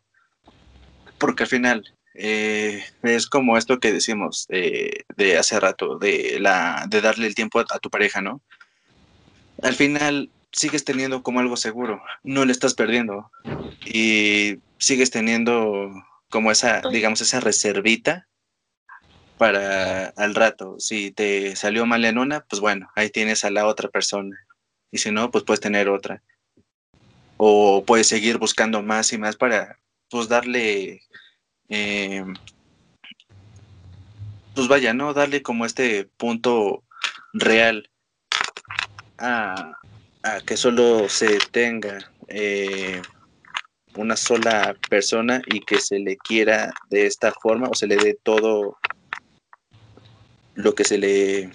porque 1.18 1.44
al 1.44 1.50
final 1.50 1.96
eh, 2.14 2.84
es 3.04 3.28
como 3.28 3.58
esto 3.58 3.80
que 3.80 3.94
decimos 3.94 4.46
eh, 4.50 5.04
de 5.16 5.38
hace 5.38 5.60
rato, 5.60 5.98
de, 5.98 6.38
la, 6.40 6.86
de 6.90 7.02
darle 7.02 7.28
el 7.28 7.36
tiempo 7.36 7.60
a, 7.60 7.66
a 7.70 7.80
tu 7.80 7.90
pareja, 7.90 8.22
¿no? 8.22 8.42
Al 9.62 9.76
final 9.76 10.30
sigues 10.52 10.86
teniendo 10.86 11.22
como 11.22 11.40
algo 11.40 11.58
seguro, 11.58 12.02
no 12.24 12.46
le 12.46 12.52
estás 12.52 12.74
perdiendo 12.74 13.30
y 13.86 14.60
sigues 14.78 15.12
teniendo 15.12 15.92
como 16.30 16.52
esa, 16.52 16.82
digamos, 16.92 17.22
esa 17.22 17.40
reservita 17.40 18.28
para 19.38 20.08
al 20.16 20.36
rato. 20.36 20.76
Si 20.80 21.12
te 21.12 21.56
salió 21.56 21.86
mal 21.86 22.06
en 22.06 22.18
una, 22.18 22.42
pues 22.42 22.60
bueno, 22.62 22.90
ahí 22.96 23.10
tienes 23.10 23.44
a 23.44 23.52
la 23.52 23.68
otra 23.68 23.90
persona. 23.90 24.38
Y 24.92 24.98
si 25.00 25.12
no, 25.12 25.30
pues 25.32 25.44
puedes 25.44 25.60
tener 25.60 25.90
otra. 25.90 26.24
O 27.48 27.86
puedes 27.86 28.08
seguir 28.08 28.40
buscando 28.40 28.82
más 28.82 29.14
y 29.14 29.20
más 29.20 29.36
para, 29.36 29.78
pues 30.10 30.28
darle, 30.28 31.04
eh, 31.70 32.26
pues 34.56 34.68
vaya, 34.68 34.96
¿no? 34.96 35.14
Darle 35.14 35.44
como 35.44 35.64
este 35.64 36.06
punto 36.18 36.84
real 37.34 37.88
a, 39.20 39.74
a 40.24 40.42
que 40.42 40.58
solo 40.58 41.08
se 41.08 41.38
tenga 41.52 42.00
eh, 42.30 43.00
una 43.96 44.16
sola 44.18 44.76
persona 44.90 45.40
y 45.46 45.60
que 45.60 45.80
se 45.80 46.00
le 46.00 46.18
quiera 46.18 46.74
de 46.90 47.06
esta 47.06 47.32
forma 47.32 47.68
o 47.70 47.76
se 47.76 47.86
le 47.86 47.98
dé 47.98 48.18
todo 48.24 48.80
lo 50.56 50.74
que 50.74 50.84
se 50.84 50.98
le 50.98 51.52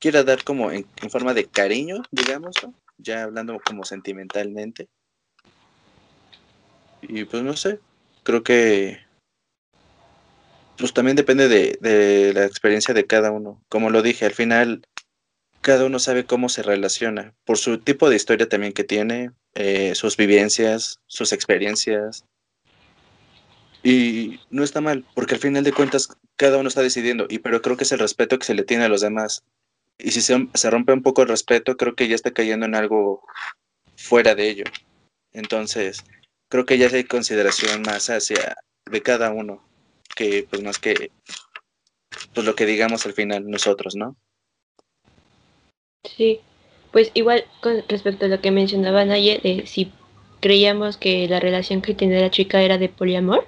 quiera 0.00 0.24
dar 0.24 0.42
como 0.42 0.72
en, 0.72 0.84
en 1.00 1.10
forma 1.10 1.34
de 1.34 1.44
cariño, 1.44 2.02
digamos, 2.10 2.56
¿no? 2.64 2.74
Ya 3.04 3.22
hablando 3.22 3.60
como 3.64 3.84
sentimentalmente. 3.84 4.88
Y 7.02 7.24
pues 7.24 7.42
no 7.42 7.54
sé, 7.56 7.78
creo 8.24 8.42
que 8.42 8.98
pues 10.76 10.92
también 10.92 11.16
depende 11.16 11.48
de, 11.48 11.78
de 11.80 12.32
la 12.34 12.44
experiencia 12.46 12.92
de 12.94 13.06
cada 13.06 13.30
uno. 13.30 13.62
Como 13.68 13.90
lo 13.90 14.02
dije, 14.02 14.24
al 14.24 14.32
final 14.32 14.82
cada 15.64 15.86
uno 15.86 15.98
sabe 15.98 16.26
cómo 16.26 16.50
se 16.50 16.62
relaciona, 16.62 17.32
por 17.44 17.56
su 17.56 17.78
tipo 17.78 18.10
de 18.10 18.16
historia 18.16 18.46
también 18.46 18.74
que 18.74 18.84
tiene, 18.84 19.30
eh, 19.54 19.94
sus 19.94 20.14
vivencias, 20.18 21.00
sus 21.06 21.32
experiencias. 21.32 22.26
Y 23.82 24.40
no 24.50 24.62
está 24.62 24.82
mal, 24.82 25.06
porque 25.14 25.36
al 25.36 25.40
final 25.40 25.64
de 25.64 25.72
cuentas 25.72 26.08
cada 26.36 26.58
uno 26.58 26.68
está 26.68 26.82
decidiendo, 26.82 27.26
y 27.30 27.38
pero 27.38 27.62
creo 27.62 27.78
que 27.78 27.84
es 27.84 27.92
el 27.92 27.98
respeto 27.98 28.38
que 28.38 28.44
se 28.44 28.52
le 28.52 28.64
tiene 28.64 28.84
a 28.84 28.90
los 28.90 29.00
demás. 29.00 29.42
Y 29.98 30.10
si 30.10 30.20
se, 30.20 30.48
se 30.54 30.70
rompe 30.70 30.92
un 30.92 31.02
poco 31.02 31.22
el 31.22 31.28
respeto, 31.28 31.76
creo 31.76 31.94
que 31.94 32.08
ya 32.08 32.14
está 32.14 32.32
cayendo 32.32 32.66
en 32.66 32.74
algo 32.74 33.22
fuera 33.96 34.34
de 34.34 34.50
ello. 34.50 34.64
Entonces, 35.32 36.04
creo 36.48 36.64
que 36.64 36.78
ya 36.78 36.88
hay 36.88 37.04
consideración 37.04 37.82
más 37.82 38.10
hacia 38.10 38.56
de 38.90 39.02
cada 39.02 39.30
uno, 39.32 39.66
que 40.14 40.46
pues 40.48 40.62
más 40.62 40.78
que 40.78 41.10
pues 42.32 42.46
lo 42.46 42.54
que 42.54 42.66
digamos 42.66 43.06
al 43.06 43.12
final 43.12 43.48
nosotros, 43.48 43.96
¿no? 43.96 44.16
Sí, 46.04 46.40
pues 46.92 47.10
igual 47.14 47.44
con 47.60 47.82
respecto 47.88 48.26
a 48.26 48.28
lo 48.28 48.40
que 48.40 48.50
mencionaban 48.50 49.10
ayer, 49.10 49.40
de 49.42 49.66
si 49.66 49.92
creíamos 50.40 50.96
que 50.96 51.26
la 51.28 51.40
relación 51.40 51.82
que 51.82 51.94
tenía 51.94 52.20
la 52.20 52.30
chica 52.30 52.62
era 52.62 52.78
de 52.78 52.88
poliamor, 52.88 53.46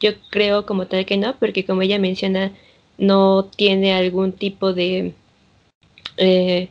yo 0.00 0.12
creo 0.30 0.66
como 0.66 0.86
tal 0.88 1.06
que 1.06 1.16
no, 1.16 1.38
porque 1.38 1.64
como 1.64 1.82
ella 1.82 1.98
menciona, 1.98 2.52
no 2.98 3.44
tiene 3.44 3.94
algún 3.94 4.32
tipo 4.32 4.72
de 4.72 5.14
eh, 6.16 6.68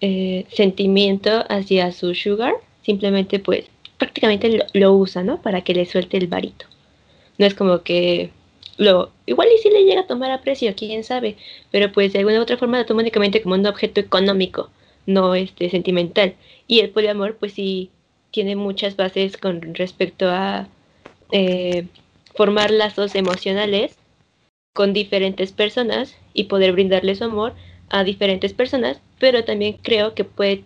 eh, 0.00 0.46
sentimiento 0.50 1.44
hacia 1.48 1.92
su 1.92 2.14
sugar, 2.14 2.54
simplemente 2.82 3.38
pues 3.38 3.64
prácticamente 3.98 4.66
lo, 4.72 4.92
usa, 4.94 5.22
¿no? 5.24 5.42
Para 5.42 5.62
que 5.62 5.74
le 5.74 5.86
suelte 5.86 6.16
el 6.16 6.28
varito. 6.28 6.66
No 7.36 7.46
es 7.46 7.54
como 7.54 7.82
que 7.82 8.30
lo 8.76 9.10
igual 9.26 9.48
y 9.54 9.58
si 9.58 9.70
le 9.70 9.84
llega 9.84 10.02
a 10.02 10.06
tomar 10.06 10.30
a 10.30 10.40
precio, 10.40 10.74
quién 10.76 11.02
sabe, 11.04 11.36
pero 11.70 11.92
pues 11.92 12.12
de 12.12 12.20
alguna 12.20 12.38
u 12.38 12.42
otra 12.42 12.56
forma 12.56 12.78
lo 12.78 12.86
toma 12.86 13.02
únicamente 13.02 13.42
como 13.42 13.56
un 13.56 13.66
objeto 13.66 14.00
económico, 14.00 14.70
no 15.06 15.34
este 15.34 15.68
sentimental. 15.70 16.34
Y 16.66 16.80
el 16.80 16.90
poliamor 16.90 17.36
pues 17.36 17.54
sí 17.54 17.90
tiene 18.30 18.56
muchas 18.56 18.96
bases 18.96 19.36
con 19.36 19.74
respecto 19.74 20.28
a 20.30 20.68
eh, 21.32 21.86
formar 22.34 22.70
lazos 22.70 23.14
emocionales 23.14 23.96
con 24.74 24.92
diferentes 24.92 25.50
personas 25.50 26.16
y 26.34 26.44
poder 26.44 26.72
brindarle 26.72 27.16
su 27.16 27.24
amor 27.24 27.54
a 27.90 28.04
diferentes 28.04 28.52
personas, 28.52 29.00
pero 29.18 29.44
también 29.44 29.78
creo 29.82 30.14
que 30.14 30.24
puede 30.24 30.64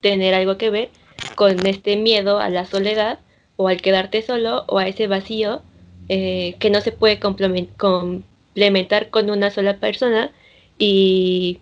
tener 0.00 0.34
algo 0.34 0.56
que 0.56 0.70
ver 0.70 0.90
con 1.34 1.66
este 1.66 1.96
miedo 1.96 2.38
a 2.38 2.48
la 2.48 2.64
soledad 2.64 3.18
o 3.56 3.68
al 3.68 3.82
quedarte 3.82 4.22
solo 4.22 4.64
o 4.68 4.78
a 4.78 4.88
ese 4.88 5.06
vacío 5.06 5.62
eh, 6.08 6.56
que 6.58 6.70
no 6.70 6.80
se 6.80 6.92
puede 6.92 7.18
complementar 7.20 9.10
con 9.10 9.30
una 9.30 9.50
sola 9.50 9.76
persona 9.76 10.30
y 10.78 11.60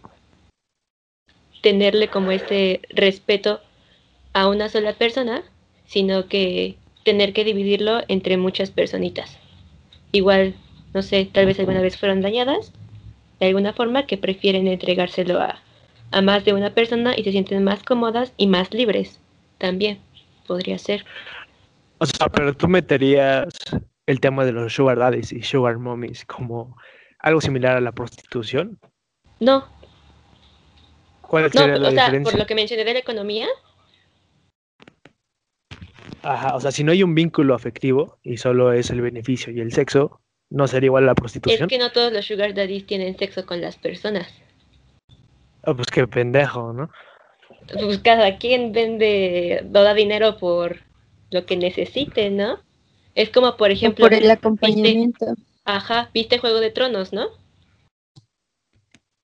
tenerle 1.61 2.09
como 2.09 2.31
este 2.31 2.81
respeto 2.91 3.61
a 4.33 4.49
una 4.49 4.69
sola 4.69 4.93
persona, 4.93 5.43
sino 5.87 6.29
que 6.29 6.77
tener 7.05 7.33
que 7.33 7.45
dividirlo 7.45 8.03
entre 8.09 8.37
muchas 8.37 8.71
personitas. 8.71 9.39
Igual, 10.13 10.55
no 10.95 11.03
sé, 11.03 11.29
tal 11.31 11.47
vez 11.47 11.59
alguna 11.59 11.81
vez 11.81 11.97
fueron 11.97 12.21
dañadas 12.21 12.73
de 13.41 13.47
alguna 13.47 13.73
forma 13.73 14.07
que 14.07 14.19
prefieren 14.19 14.67
entregárselo 14.67 15.41
a, 15.41 15.61
a 16.11 16.23
más 16.23 16.45
de 16.45 16.53
una 16.53 16.75
persona 16.75 17.15
y 17.17 17.25
se 17.25 17.33
sienten 17.33 17.65
más 17.65 17.83
cómodas 17.83 18.33
y 18.37 18.47
más 18.47 18.73
libres. 18.73 19.21
También 19.59 19.99
podría 20.47 20.79
ser. 20.79 21.05
O 21.99 22.07
sea, 22.07 22.29
pero 22.29 22.55
tú 22.55 22.69
meterías 22.69 23.49
el 24.07 24.21
tema 24.21 24.45
de 24.45 24.53
los 24.53 24.73
sugar 24.73 24.99
daddies 24.99 25.33
y 25.33 25.43
sugar 25.43 25.79
mommies 25.79 26.25
como 26.25 26.77
algo 27.19 27.41
similar 27.41 27.77
a 27.77 27.81
la 27.81 27.93
prostitución. 27.93 28.79
No. 29.41 29.67
¿Cuál 31.23 31.45
No, 31.45 31.51
sería 31.51 31.77
la 31.77 31.89
o 31.89 31.93
sea, 31.93 32.23
por 32.23 32.39
lo 32.39 32.47
que 32.47 32.55
mencioné 32.55 32.85
de 32.85 32.95
la 32.95 32.99
economía, 33.01 33.47
Ajá, 36.23 36.57
o 36.57 36.61
sea, 36.61 36.73
si 36.73 36.85
no 36.85 36.93
hay 36.93 37.03
un 37.03 37.15
vínculo 37.15 37.55
afectivo 37.55 38.19
y 38.23 38.39
solo 38.39 38.73
es 38.73 38.91
el 38.91 39.01
beneficio 39.01 39.53
y 39.53 39.61
el 39.61 39.73
sexo, 39.73 40.21
no 40.51 40.67
sería 40.67 40.87
igual 40.87 41.07
la 41.07 41.13
es 41.13 41.17
prostitución. 41.17 41.69
que 41.69 41.79
no 41.79 41.93
todos 41.93 42.13
los 42.13 42.27
sugar 42.27 42.55
daddies 42.55 42.87
tienen 42.87 43.19
sexo 43.19 43.45
con 43.45 43.61
las 43.61 43.77
personas. 43.77 44.29
Ah, 45.63 45.75
pues 45.75 45.89
qué 45.89 46.07
pendejo, 46.07 46.73
¿no? 46.73 46.91
Pues 47.73 47.99
cada 47.99 48.39
quien 48.39 48.73
vende, 48.73 49.63
no 49.71 49.83
da 49.83 49.93
dinero 49.93 50.39
por 50.39 50.79
lo 51.31 51.45
que 51.45 51.57
necesite, 51.57 52.31
¿no? 52.31 52.61
Es 53.15 53.31
como, 53.31 53.57
por 53.57 53.71
ejemplo, 53.71 54.05
por 54.05 54.15
el 54.15 54.31
acompañamiento. 54.31 55.27
ajá, 55.65 56.11
viste 56.15 56.39
Juego 56.39 56.61
de 56.61 56.71
Tronos, 56.71 57.13
¿no? 57.13 57.29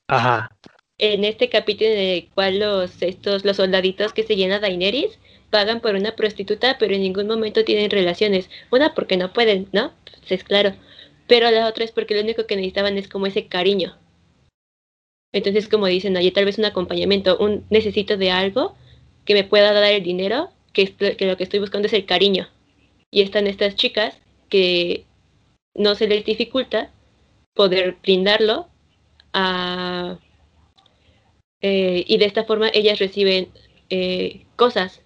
Ajá. 0.08 0.50
En 0.98 1.24
este 1.24 1.48
capítulo 1.48 1.90
en 1.90 1.98
el 1.98 2.28
cual 2.34 2.58
los, 2.58 3.00
estos, 3.02 3.44
los 3.44 3.56
soldaditos 3.56 4.12
que 4.12 4.22
se 4.22 4.36
llena 4.36 4.60
Daenerys 4.60 5.18
pagan 5.50 5.80
por 5.80 5.94
una 5.94 6.14
prostituta, 6.14 6.76
pero 6.78 6.94
en 6.94 7.00
ningún 7.00 7.26
momento 7.26 7.64
tienen 7.64 7.90
relaciones. 7.90 8.50
Una 8.70 8.94
porque 8.94 9.16
no 9.16 9.32
pueden, 9.32 9.68
¿no? 9.72 9.92
Pues 10.04 10.32
es 10.32 10.44
claro. 10.44 10.74
Pero 11.26 11.50
la 11.50 11.68
otra 11.68 11.84
es 11.84 11.92
porque 11.92 12.14
lo 12.14 12.20
único 12.20 12.46
que 12.46 12.56
necesitaban 12.56 12.98
es 12.98 13.08
como 13.08 13.26
ese 13.26 13.46
cariño. 13.46 13.96
Entonces, 15.32 15.68
como 15.68 15.86
dicen, 15.86 16.16
oye, 16.16 16.30
tal 16.30 16.44
vez 16.44 16.58
un 16.58 16.64
acompañamiento, 16.64 17.38
un 17.38 17.64
necesito 17.70 18.16
de 18.16 18.30
algo 18.30 18.76
que 19.24 19.34
me 19.34 19.44
pueda 19.44 19.72
dar 19.72 19.84
el 19.84 20.02
dinero, 20.02 20.50
que, 20.72 20.94
que 20.94 21.26
lo 21.26 21.36
que 21.36 21.44
estoy 21.44 21.60
buscando 21.60 21.86
es 21.86 21.92
el 21.92 22.06
cariño. 22.06 22.48
Y 23.10 23.22
están 23.22 23.46
estas 23.46 23.74
chicas 23.74 24.20
que 24.48 25.04
no 25.74 25.94
se 25.94 26.06
les 26.06 26.24
dificulta 26.24 26.92
poder 27.54 27.96
brindarlo 28.02 28.68
a, 29.32 30.18
eh, 31.66 32.04
y 32.06 32.18
de 32.18 32.26
esta 32.26 32.44
forma 32.44 32.68
ellas 32.74 32.98
reciben 32.98 33.48
eh, 33.88 34.44
cosas. 34.56 35.00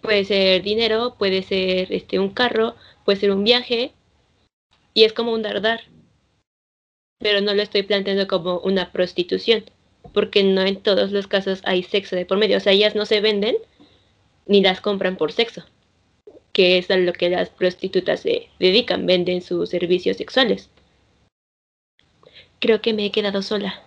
Puede 0.00 0.24
ser 0.24 0.62
dinero, 0.62 1.16
puede 1.18 1.42
ser 1.42 1.92
este 1.92 2.20
un 2.20 2.30
carro, 2.30 2.76
puede 3.04 3.18
ser 3.18 3.32
un 3.32 3.42
viaje, 3.42 3.92
y 4.94 5.04
es 5.04 5.12
como 5.12 5.32
un 5.32 5.42
dardar. 5.42 5.80
Pero 7.18 7.40
no 7.40 7.54
lo 7.54 7.62
estoy 7.62 7.82
planteando 7.82 8.26
como 8.26 8.58
una 8.60 8.90
prostitución, 8.92 9.64
porque 10.12 10.42
no 10.42 10.62
en 10.62 10.82
todos 10.82 11.12
los 11.12 11.26
casos 11.26 11.60
hay 11.64 11.82
sexo 11.82 12.16
de 12.16 12.26
por 12.26 12.38
medio. 12.38 12.56
O 12.56 12.60
sea, 12.60 12.72
ellas 12.72 12.94
no 12.94 13.06
se 13.06 13.20
venden 13.20 13.56
ni 14.46 14.60
las 14.60 14.80
compran 14.80 15.16
por 15.16 15.32
sexo, 15.32 15.64
que 16.52 16.78
es 16.78 16.90
a 16.90 16.96
lo 16.96 17.12
que 17.12 17.30
las 17.30 17.48
prostitutas 17.50 18.20
se 18.20 18.48
dedican, 18.58 19.06
venden 19.06 19.40
sus 19.40 19.70
servicios 19.70 20.16
sexuales. 20.16 20.68
Creo 22.58 22.80
que 22.80 22.92
me 22.92 23.06
he 23.06 23.12
quedado 23.12 23.42
sola. 23.42 23.82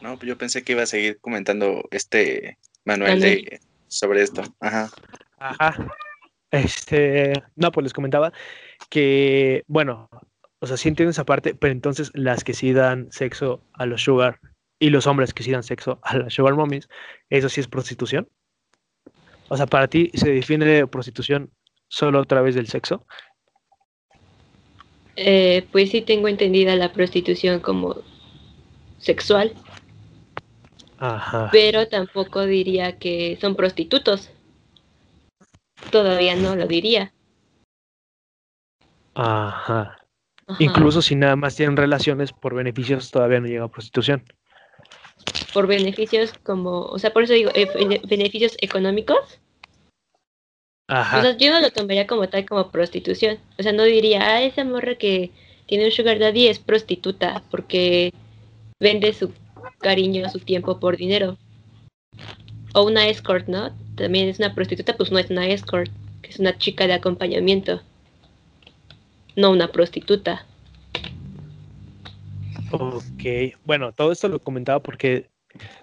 No, 0.00 0.16
pues 0.16 0.28
yo 0.28 0.38
pensé 0.38 0.62
que 0.62 0.72
iba 0.72 0.82
a 0.82 0.86
seguir 0.86 1.18
comentando 1.18 1.82
este 1.90 2.58
Manuel 2.84 3.14
Manuel. 3.14 3.44
de 3.44 3.60
sobre 3.88 4.22
esto. 4.22 4.42
Ajá. 4.60 4.90
Ajá. 5.38 5.88
Este, 6.50 7.32
no, 7.56 7.70
pues 7.72 7.84
les 7.84 7.92
comentaba 7.92 8.32
que, 8.90 9.64
bueno, 9.66 10.08
o 10.60 10.66
sea, 10.66 10.76
sí 10.76 10.88
entiendo 10.88 11.10
esa 11.10 11.24
parte, 11.24 11.54
pero 11.54 11.72
entonces 11.72 12.10
las 12.14 12.42
que 12.42 12.54
sí 12.54 12.72
dan 12.72 13.10
sexo 13.12 13.62
a 13.74 13.86
los 13.86 14.02
sugar 14.02 14.40
y 14.78 14.90
los 14.90 15.06
hombres 15.06 15.34
que 15.34 15.42
sí 15.42 15.50
dan 15.50 15.62
sexo 15.62 15.98
a 16.02 16.16
las 16.16 16.34
sugar 16.34 16.54
mommies, 16.54 16.88
¿eso 17.30 17.48
sí 17.48 17.60
es 17.60 17.68
prostitución? 17.68 18.28
O 19.48 19.56
sea, 19.56 19.66
para 19.66 19.88
ti 19.88 20.10
se 20.14 20.30
define 20.30 20.86
prostitución 20.86 21.50
solo 21.88 22.20
a 22.20 22.24
través 22.24 22.54
del 22.54 22.68
sexo. 22.68 23.06
Eh, 25.16 25.66
pues 25.72 25.90
sí 25.90 26.02
tengo 26.02 26.28
entendida 26.28 26.76
la 26.76 26.92
prostitución 26.92 27.60
como 27.60 27.96
sexual, 28.98 29.52
Ajá. 30.98 31.48
pero 31.50 31.88
tampoco 31.88 32.46
diría 32.46 32.98
que 32.98 33.36
son 33.40 33.56
prostitutos. 33.56 34.30
Todavía 35.90 36.36
no 36.36 36.56
lo 36.56 36.66
diría. 36.66 37.12
Ajá. 39.14 39.98
Ajá. 40.46 40.62
Incluso 40.62 41.02
si 41.02 41.14
nada 41.14 41.36
más 41.36 41.56
tienen 41.56 41.76
relaciones 41.76 42.32
por 42.32 42.54
beneficios, 42.54 43.10
todavía 43.10 43.40
no 43.40 43.46
llega 43.46 43.64
a 43.64 43.68
prostitución. 43.68 44.24
por 45.52 45.66
beneficios 45.66 46.34
como, 46.44 46.82
o 46.82 46.98
sea, 46.98 47.12
por 47.12 47.22
eso 47.24 47.32
digo, 47.32 47.50
eh, 47.54 47.66
bene- 47.74 48.00
beneficios 48.06 48.56
económicos. 48.60 49.40
O 50.88 50.92
Ajá. 50.92 51.22
sea, 51.22 51.36
yo 51.36 51.50
no 51.50 51.60
lo 51.60 51.70
tomaría 51.72 52.06
como 52.06 52.28
tal 52.28 52.46
como 52.46 52.70
prostitución. 52.70 53.38
O 53.58 53.62
sea, 53.62 53.72
no 53.72 53.82
diría, 53.84 54.20
ah, 54.22 54.42
esa 54.42 54.64
morra 54.64 54.94
que 54.96 55.32
tiene 55.66 55.86
un 55.86 55.90
sugar 55.90 56.18
daddy 56.18 56.46
es 56.46 56.58
prostituta 56.60 57.42
porque 57.50 58.12
vende 58.78 59.12
su 59.14 59.32
cariño, 59.78 60.28
su 60.28 60.38
tiempo 60.38 60.78
por 60.78 60.96
dinero. 60.96 61.36
O 62.78 62.84
una 62.84 63.08
escort, 63.08 63.48
¿no? 63.48 63.72
También 63.96 64.28
es 64.28 64.38
una 64.38 64.54
prostituta, 64.54 64.96
pues 64.96 65.10
no 65.10 65.18
es 65.18 65.28
una 65.30 65.48
escort, 65.48 65.90
que 66.22 66.30
es 66.30 66.38
una 66.38 66.56
chica 66.56 66.86
de 66.86 66.92
acompañamiento. 66.92 67.82
No 69.34 69.50
una 69.50 69.72
prostituta. 69.72 70.46
Ok, 72.70 73.56
bueno, 73.64 73.90
todo 73.90 74.12
esto 74.12 74.28
lo 74.28 74.38
comentaba 74.38 74.80
porque 74.80 75.26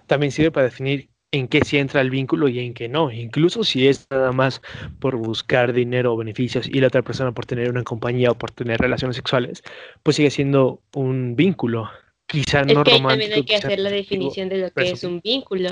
también 0.06 0.32
sirve 0.32 0.50
para 0.50 0.64
definir 0.64 1.10
en 1.32 1.48
qué 1.48 1.60
sí 1.66 1.76
entra 1.76 2.00
el 2.00 2.08
vínculo 2.08 2.48
y 2.48 2.60
en 2.60 2.72
qué 2.72 2.88
no. 2.88 3.12
Incluso 3.12 3.62
si 3.62 3.88
es 3.88 4.06
nada 4.10 4.32
más 4.32 4.62
por 4.98 5.16
buscar 5.16 5.74
dinero 5.74 6.14
o 6.14 6.16
beneficios 6.16 6.66
y 6.66 6.80
la 6.80 6.86
otra 6.86 7.02
persona 7.02 7.32
por 7.32 7.44
tener 7.44 7.68
una 7.68 7.82
compañía 7.82 8.30
o 8.30 8.34
por 8.38 8.52
tener 8.52 8.80
relaciones 8.80 9.16
sexuales, 9.16 9.62
pues 10.02 10.16
sigue 10.16 10.30
siendo 10.30 10.80
un 10.94 11.36
vínculo. 11.36 11.90
Quizá 12.26 12.62
Es 12.62 12.74
no 12.74 12.84
que 12.84 12.92
romántico. 12.92 13.08
también 13.08 13.32
hay 13.34 13.44
que 13.44 13.56
hacer 13.56 13.80
la 13.80 13.90
definición 13.90 14.48
de 14.48 14.58
lo 14.58 14.70
que 14.70 14.90
es 14.92 15.04
un 15.04 15.20
vínculo. 15.20 15.68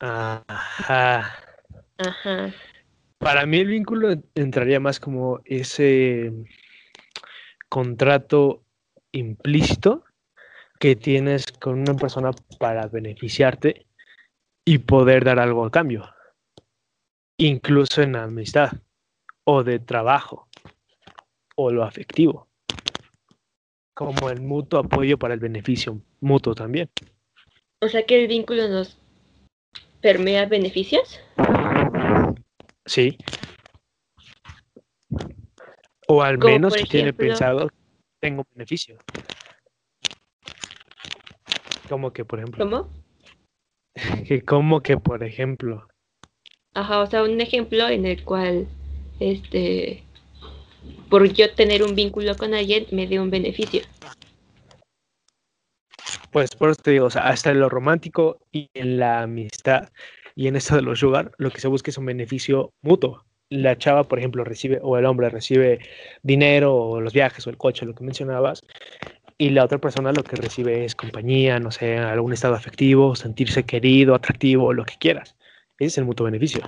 Ajá. 0.00 1.38
Ajá. 1.98 2.54
Para 3.18 3.44
mí 3.44 3.58
el 3.58 3.68
vínculo 3.68 4.14
entraría 4.34 4.80
más 4.80 4.98
como 4.98 5.40
ese 5.44 6.32
contrato 7.68 8.62
implícito 9.12 10.04
que 10.78 10.96
tienes 10.96 11.46
con 11.52 11.78
una 11.78 11.94
persona 11.94 12.30
para 12.58 12.86
beneficiarte 12.88 13.86
y 14.64 14.78
poder 14.78 15.24
dar 15.24 15.38
algo 15.38 15.66
a 15.66 15.70
cambio, 15.70 16.08
incluso 17.36 18.00
en 18.00 18.16
amistad 18.16 18.72
o 19.44 19.62
de 19.62 19.78
trabajo 19.78 20.48
o 21.56 21.70
lo 21.70 21.84
afectivo, 21.84 22.48
como 23.92 24.30
el 24.30 24.40
mutuo 24.40 24.80
apoyo 24.80 25.18
para 25.18 25.34
el 25.34 25.40
beneficio 25.40 26.00
mutuo 26.20 26.54
también. 26.54 26.88
O 27.82 27.88
sea 27.88 28.06
que 28.06 28.22
el 28.22 28.28
vínculo 28.28 28.68
nos 28.68 28.99
permea 30.00 30.46
beneficios. 30.46 31.20
Sí. 32.86 33.16
O 36.08 36.22
al 36.22 36.38
Como 36.38 36.54
menos 36.54 36.74
que 36.74 36.84
tiene 36.84 37.10
ejemplo- 37.10 37.26
pensado 37.28 37.68
tengo 38.20 38.44
beneficio. 38.54 38.98
Como 41.88 42.12
que, 42.12 42.24
por 42.24 42.38
ejemplo, 42.38 42.64
¿Cómo? 42.64 42.88
que 44.26 44.42
como 44.42 44.80
que, 44.82 44.96
por 44.96 45.22
ejemplo, 45.24 45.86
Ajá, 46.74 47.00
o 47.00 47.06
sea, 47.06 47.24
un 47.24 47.40
ejemplo 47.40 47.88
en 47.88 48.06
el 48.06 48.22
cual, 48.24 48.68
este, 49.18 50.04
por 51.08 51.28
yo 51.32 51.52
tener 51.54 51.82
un 51.82 51.96
vínculo 51.96 52.36
con 52.36 52.54
alguien, 52.54 52.86
me 52.92 53.08
dé 53.08 53.18
un 53.18 53.28
beneficio. 53.30 53.82
Pues 56.30 56.54
por 56.54 56.70
eso 56.70 56.80
te 56.82 56.92
digo, 56.92 57.06
o 57.06 57.10
sea, 57.10 57.22
hasta 57.22 57.50
en 57.50 57.60
lo 57.60 57.68
romántico 57.68 58.38
y 58.52 58.68
en 58.74 58.98
la 58.98 59.22
amistad 59.22 59.90
y 60.34 60.46
en 60.48 60.56
esto 60.56 60.76
de 60.76 60.82
los 60.82 61.00
sugar, 61.00 61.32
lo 61.38 61.50
que 61.50 61.60
se 61.60 61.68
busca 61.68 61.90
es 61.90 61.98
un 61.98 62.06
beneficio 62.06 62.72
mutuo. 62.82 63.24
la 63.50 63.76
chava, 63.76 64.04
por 64.04 64.18
ejemplo, 64.18 64.44
recibe, 64.44 64.78
o 64.82 64.96
el 64.96 65.06
hombre 65.06 65.28
recibe 65.28 65.80
dinero, 66.22 66.74
o 66.76 67.00
los 67.00 67.12
viajes, 67.12 67.46
o 67.46 67.50
el 67.50 67.56
coche, 67.56 67.84
lo 67.84 67.94
que 67.94 68.04
mencionabas, 68.04 68.62
y 69.38 69.50
la 69.50 69.64
otra 69.64 69.78
persona 69.78 70.12
lo 70.12 70.22
que 70.22 70.36
recibe 70.36 70.84
es 70.84 70.94
compañía, 70.94 71.58
no 71.58 71.70
sé, 71.72 71.98
algún 71.98 72.32
estado 72.32 72.54
afectivo, 72.54 73.16
sentirse 73.16 73.64
querido, 73.64 74.14
atractivo, 74.14 74.72
lo 74.72 74.84
que 74.84 74.94
quieras. 75.00 75.36
Ese 75.78 75.86
es 75.86 75.98
el 75.98 76.04
mutuo 76.04 76.26
beneficio. 76.26 76.62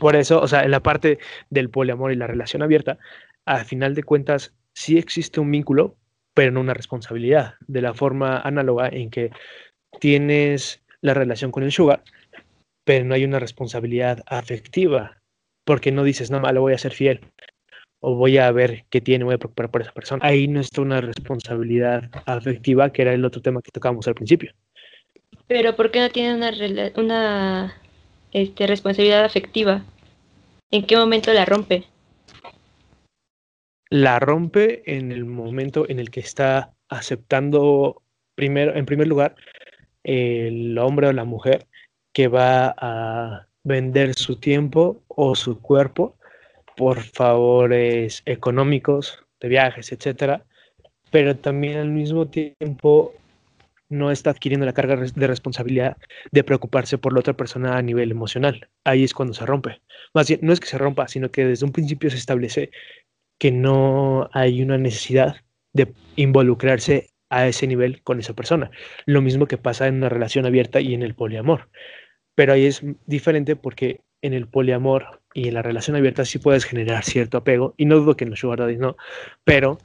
Por 0.00 0.16
eso, 0.16 0.40
o 0.40 0.48
sea, 0.48 0.64
en 0.64 0.70
la 0.70 0.80
parte 0.80 1.18
del 1.48 1.70
poliamor 1.70 2.12
y 2.12 2.16
la 2.16 2.26
relación 2.26 2.62
abierta, 2.62 2.98
al 3.46 3.64
final 3.64 3.94
de 3.94 4.02
cuentas, 4.02 4.52
sí 4.74 4.98
existe 4.98 5.40
un 5.40 5.50
vínculo, 5.50 5.96
pero 6.34 6.50
no 6.50 6.60
una 6.60 6.74
responsabilidad, 6.74 7.54
de 7.66 7.82
la 7.82 7.94
forma 7.94 8.40
análoga 8.40 8.88
en 8.88 9.10
que 9.10 9.30
tienes 10.00 10.82
la 11.00 11.14
relación 11.14 11.50
con 11.50 11.62
el 11.62 11.72
sugar, 11.72 12.02
pero 12.84 13.04
no 13.04 13.14
hay 13.14 13.24
una 13.24 13.38
responsabilidad 13.38 14.22
afectiva, 14.26 15.18
porque 15.64 15.92
no 15.92 16.04
dices, 16.04 16.30
no, 16.30 16.40
le 16.40 16.58
voy 16.58 16.72
a 16.72 16.78
ser 16.78 16.92
fiel, 16.92 17.20
o 18.00 18.16
voy 18.16 18.38
a 18.38 18.50
ver 18.50 18.84
qué 18.90 19.00
tiene, 19.00 19.24
voy 19.24 19.34
a 19.34 19.38
preocupar 19.38 19.70
por 19.70 19.82
esa 19.82 19.92
persona. 19.92 20.24
Ahí 20.24 20.48
no 20.48 20.60
está 20.60 20.80
una 20.80 21.00
responsabilidad 21.00 22.10
afectiva, 22.26 22.90
que 22.90 23.02
era 23.02 23.12
el 23.12 23.24
otro 23.24 23.42
tema 23.42 23.62
que 23.62 23.70
tocábamos 23.70 24.08
al 24.08 24.14
principio. 24.14 24.52
Pero 25.46 25.76
¿por 25.76 25.90
qué 25.90 26.00
no 26.00 26.10
tiene 26.10 26.34
una, 26.34 26.50
una 26.96 27.74
este, 28.32 28.66
responsabilidad 28.66 29.24
afectiva? 29.24 29.84
¿En 30.70 30.86
qué 30.86 30.96
momento 30.96 31.32
la 31.32 31.44
rompe? 31.44 31.84
La 33.92 34.18
rompe 34.18 34.82
en 34.86 35.12
el 35.12 35.26
momento 35.26 35.84
en 35.86 36.00
el 36.00 36.10
que 36.10 36.20
está 36.20 36.72
aceptando, 36.88 38.02
primero, 38.34 38.74
en 38.74 38.86
primer 38.86 39.06
lugar, 39.06 39.34
el 40.02 40.78
hombre 40.78 41.08
o 41.08 41.12
la 41.12 41.24
mujer 41.24 41.66
que 42.14 42.26
va 42.26 42.74
a 42.78 43.48
vender 43.64 44.14
su 44.14 44.36
tiempo 44.36 45.02
o 45.08 45.34
su 45.34 45.60
cuerpo 45.60 46.16
por 46.74 47.02
favores 47.02 48.22
económicos, 48.24 49.26
de 49.40 49.48
viajes, 49.48 49.92
etcétera, 49.92 50.46
pero 51.10 51.36
también 51.36 51.76
al 51.76 51.90
mismo 51.90 52.28
tiempo 52.28 53.12
no 53.90 54.10
está 54.10 54.30
adquiriendo 54.30 54.64
la 54.64 54.72
carga 54.72 54.96
de 54.96 55.26
responsabilidad 55.26 55.98
de 56.30 56.42
preocuparse 56.42 56.96
por 56.96 57.12
la 57.12 57.20
otra 57.20 57.34
persona 57.34 57.76
a 57.76 57.82
nivel 57.82 58.10
emocional. 58.10 58.70
Ahí 58.84 59.04
es 59.04 59.12
cuando 59.12 59.34
se 59.34 59.44
rompe. 59.44 59.82
Más 60.14 60.28
bien, 60.28 60.40
no 60.42 60.54
es 60.54 60.60
que 60.60 60.66
se 60.66 60.78
rompa, 60.78 61.08
sino 61.08 61.30
que 61.30 61.44
desde 61.44 61.66
un 61.66 61.72
principio 61.72 62.10
se 62.10 62.16
establece 62.16 62.70
que 63.42 63.50
no 63.50 64.30
hay 64.32 64.62
una 64.62 64.78
necesidad 64.78 65.34
de 65.72 65.92
involucrarse 66.14 67.10
a 67.28 67.48
ese 67.48 67.66
nivel 67.66 68.00
con 68.04 68.20
esa 68.20 68.34
persona. 68.34 68.70
Lo 69.04 69.20
mismo 69.20 69.46
que 69.48 69.58
pasa 69.58 69.88
en 69.88 69.96
una 69.96 70.08
relación 70.08 70.46
abierta 70.46 70.80
y 70.80 70.94
en 70.94 71.02
el 71.02 71.16
poliamor. 71.16 71.68
Pero 72.36 72.52
ahí 72.52 72.66
es 72.66 72.82
diferente 73.06 73.56
porque 73.56 73.98
en 74.20 74.32
el 74.32 74.46
poliamor 74.46 75.22
y 75.34 75.48
en 75.48 75.54
la 75.54 75.62
relación 75.62 75.96
abierta 75.96 76.24
sí 76.24 76.38
puedes 76.38 76.64
generar 76.64 77.02
cierto 77.02 77.38
apego, 77.38 77.74
y 77.76 77.86
no 77.86 77.96
dudo 77.96 78.16
que 78.16 78.22
en 78.22 78.30
los 78.30 78.38
sugar 78.38 78.60
daddies 78.60 78.78
no, 78.78 78.96
pero 79.42 79.78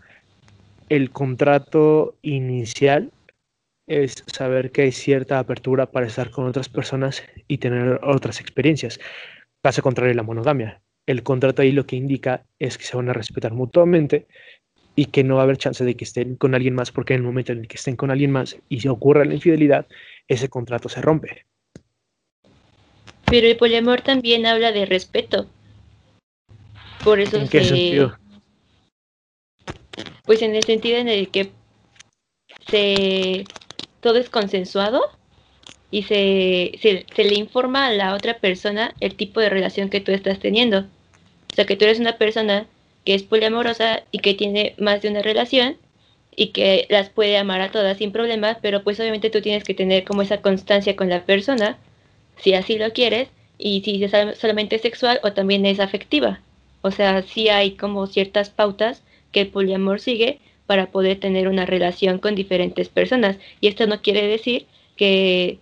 el 0.89 1.09
contrato 1.09 2.15
inicial 2.21 3.11
es 3.87 4.23
saber 4.27 4.71
que 4.71 4.83
hay 4.83 4.91
cierta 4.91 5.39
apertura 5.39 5.87
para 5.87 6.05
estar 6.05 6.29
con 6.29 6.45
otras 6.45 6.69
personas 6.69 7.23
y 7.47 7.57
tener 7.57 8.01
otras 8.03 8.39
experiencias. 8.39 8.99
Caso 9.63 9.81
contrario 9.81 10.13
la 10.13 10.21
monogamia. 10.21 10.79
El 11.07 11.23
contrato 11.23 11.61
ahí 11.61 11.71
lo 11.71 11.87
que 11.87 11.95
indica 11.95 12.45
es 12.59 12.77
que 12.77 12.83
se 12.83 12.95
van 12.95 13.09
a 13.09 13.13
respetar 13.13 13.53
mutuamente 13.53 14.27
y 14.95 15.05
que 15.05 15.23
no 15.23 15.35
va 15.35 15.41
a 15.41 15.43
haber 15.43 15.57
chance 15.57 15.83
de 15.85 15.95
que 15.95 16.03
estén 16.03 16.35
con 16.35 16.53
alguien 16.53 16.75
más, 16.75 16.91
porque 16.91 17.13
en 17.13 17.21
el 17.21 17.25
momento 17.25 17.53
en 17.53 17.59
el 17.59 17.67
que 17.67 17.77
estén 17.77 17.95
con 17.95 18.11
alguien 18.11 18.31
más 18.31 18.57
y 18.67 18.81
se 18.81 18.89
ocurra 18.89 19.25
la 19.25 19.33
infidelidad, 19.33 19.87
ese 20.27 20.49
contrato 20.49 20.89
se 20.89 21.01
rompe. 21.01 21.45
Pero 23.25 23.47
el 23.47 23.57
poliamor 23.57 24.01
también 24.01 24.45
habla 24.45 24.71
de 24.71 24.85
respeto. 24.85 25.47
Por 27.03 27.19
eso 27.19 27.37
¿En 27.37 27.47
qué 27.47 27.63
sentido? 27.63 28.17
Pues 30.25 30.41
en 30.41 30.55
el 30.55 30.63
sentido 30.63 30.97
en 30.97 31.07
el 31.07 31.29
que 31.29 31.51
se 32.67 33.45
todo 34.01 34.17
es 34.17 34.29
consensuado 34.29 35.01
y 35.89 36.03
se, 36.03 36.71
se, 36.81 37.23
le 37.23 37.35
informa 37.35 37.87
a 37.87 37.91
la 37.91 38.13
otra 38.13 38.39
persona 38.39 38.93
el 38.99 39.15
tipo 39.15 39.39
de 39.39 39.49
relación 39.49 39.89
que 39.89 40.01
tú 40.01 40.11
estás 40.11 40.39
teniendo. 40.39 40.85
O 41.57 41.59
sea, 41.59 41.65
que 41.65 41.75
tú 41.75 41.85
eres 41.85 41.99
una 41.99 42.19
persona 42.19 42.67
que 43.03 43.15
es 43.15 43.23
poliamorosa 43.23 44.03
y 44.11 44.19
que 44.19 44.35
tiene 44.35 44.75
más 44.77 45.01
de 45.01 45.09
una 45.09 45.23
relación 45.23 45.75
y 46.35 46.49
que 46.49 46.85
las 46.91 47.09
puede 47.09 47.35
amar 47.35 47.61
a 47.61 47.71
todas 47.71 47.97
sin 47.97 48.11
problemas, 48.11 48.59
pero 48.61 48.83
pues 48.83 48.99
obviamente 48.99 49.31
tú 49.31 49.41
tienes 49.41 49.63
que 49.63 49.73
tener 49.73 50.03
como 50.03 50.21
esa 50.21 50.43
constancia 50.43 50.95
con 50.95 51.09
la 51.09 51.25
persona, 51.25 51.79
si 52.37 52.53
así 52.53 52.77
lo 52.77 52.93
quieres, 52.93 53.29
y 53.57 53.81
si 53.81 54.03
es 54.03 54.11
solamente 54.37 54.77
sexual 54.77 55.19
o 55.23 55.33
también 55.33 55.65
es 55.65 55.79
afectiva. 55.79 56.41
O 56.83 56.91
sea, 56.91 57.23
sí 57.23 57.49
hay 57.49 57.71
como 57.71 58.05
ciertas 58.05 58.51
pautas 58.51 59.01
que 59.31 59.41
el 59.41 59.47
poliamor 59.47 59.99
sigue 59.99 60.39
para 60.67 60.91
poder 60.91 61.19
tener 61.19 61.47
una 61.47 61.65
relación 61.65 62.19
con 62.19 62.35
diferentes 62.35 62.87
personas. 62.87 63.39
Y 63.61 63.67
esto 63.67 63.87
no 63.87 64.03
quiere 64.03 64.27
decir 64.27 64.67
que, 64.95 65.57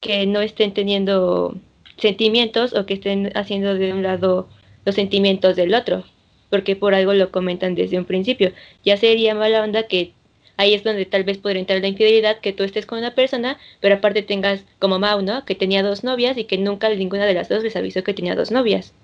que 0.00 0.24
no 0.24 0.40
estén 0.40 0.72
teniendo 0.72 1.54
sentimientos 1.98 2.72
o 2.72 2.86
que 2.86 2.94
estén 2.94 3.32
haciendo 3.34 3.74
de 3.74 3.92
un 3.92 4.02
lado 4.02 4.48
los 4.88 4.94
sentimientos 4.94 5.54
del 5.54 5.74
otro, 5.74 6.04
porque 6.48 6.74
por 6.74 6.94
algo 6.94 7.12
lo 7.12 7.30
comentan 7.30 7.74
desde 7.74 7.98
un 7.98 8.06
principio. 8.06 8.52
Ya 8.82 8.96
sería 8.96 9.34
mala 9.34 9.62
onda 9.62 9.82
que 9.82 10.12
ahí 10.56 10.72
es 10.72 10.82
donde 10.82 11.04
tal 11.04 11.24
vez 11.24 11.36
podría 11.36 11.60
entrar 11.60 11.82
la 11.82 11.88
infidelidad, 11.88 12.40
que 12.40 12.54
tú 12.54 12.62
estés 12.62 12.86
con 12.86 12.98
una 12.98 13.14
persona, 13.14 13.58
pero 13.80 13.96
aparte 13.96 14.22
tengas 14.22 14.64
como 14.78 14.98
Mau, 14.98 15.20
¿no? 15.20 15.44
Que 15.44 15.54
tenía 15.54 15.82
dos 15.82 16.04
novias 16.04 16.38
y 16.38 16.44
que 16.44 16.56
nunca 16.56 16.88
ninguna 16.88 17.26
de 17.26 17.34
las 17.34 17.50
dos 17.50 17.62
les 17.62 17.76
avisó 17.76 18.02
que 18.02 18.14
tenía 18.14 18.34
dos 18.34 18.50
novias. 18.50 18.94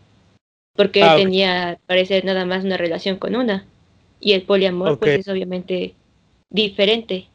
Porque 0.74 1.02
ah, 1.02 1.16
tenía, 1.16 1.78
parece, 1.86 2.22
nada 2.22 2.46
más 2.46 2.64
una 2.64 2.78
relación 2.78 3.18
con 3.18 3.36
una. 3.36 3.66
Y 4.20 4.32
el 4.32 4.42
poliamor, 4.42 4.98
pues 4.98 5.20
es 5.20 5.28
obviamente 5.28 5.94
diferente. 6.48 7.28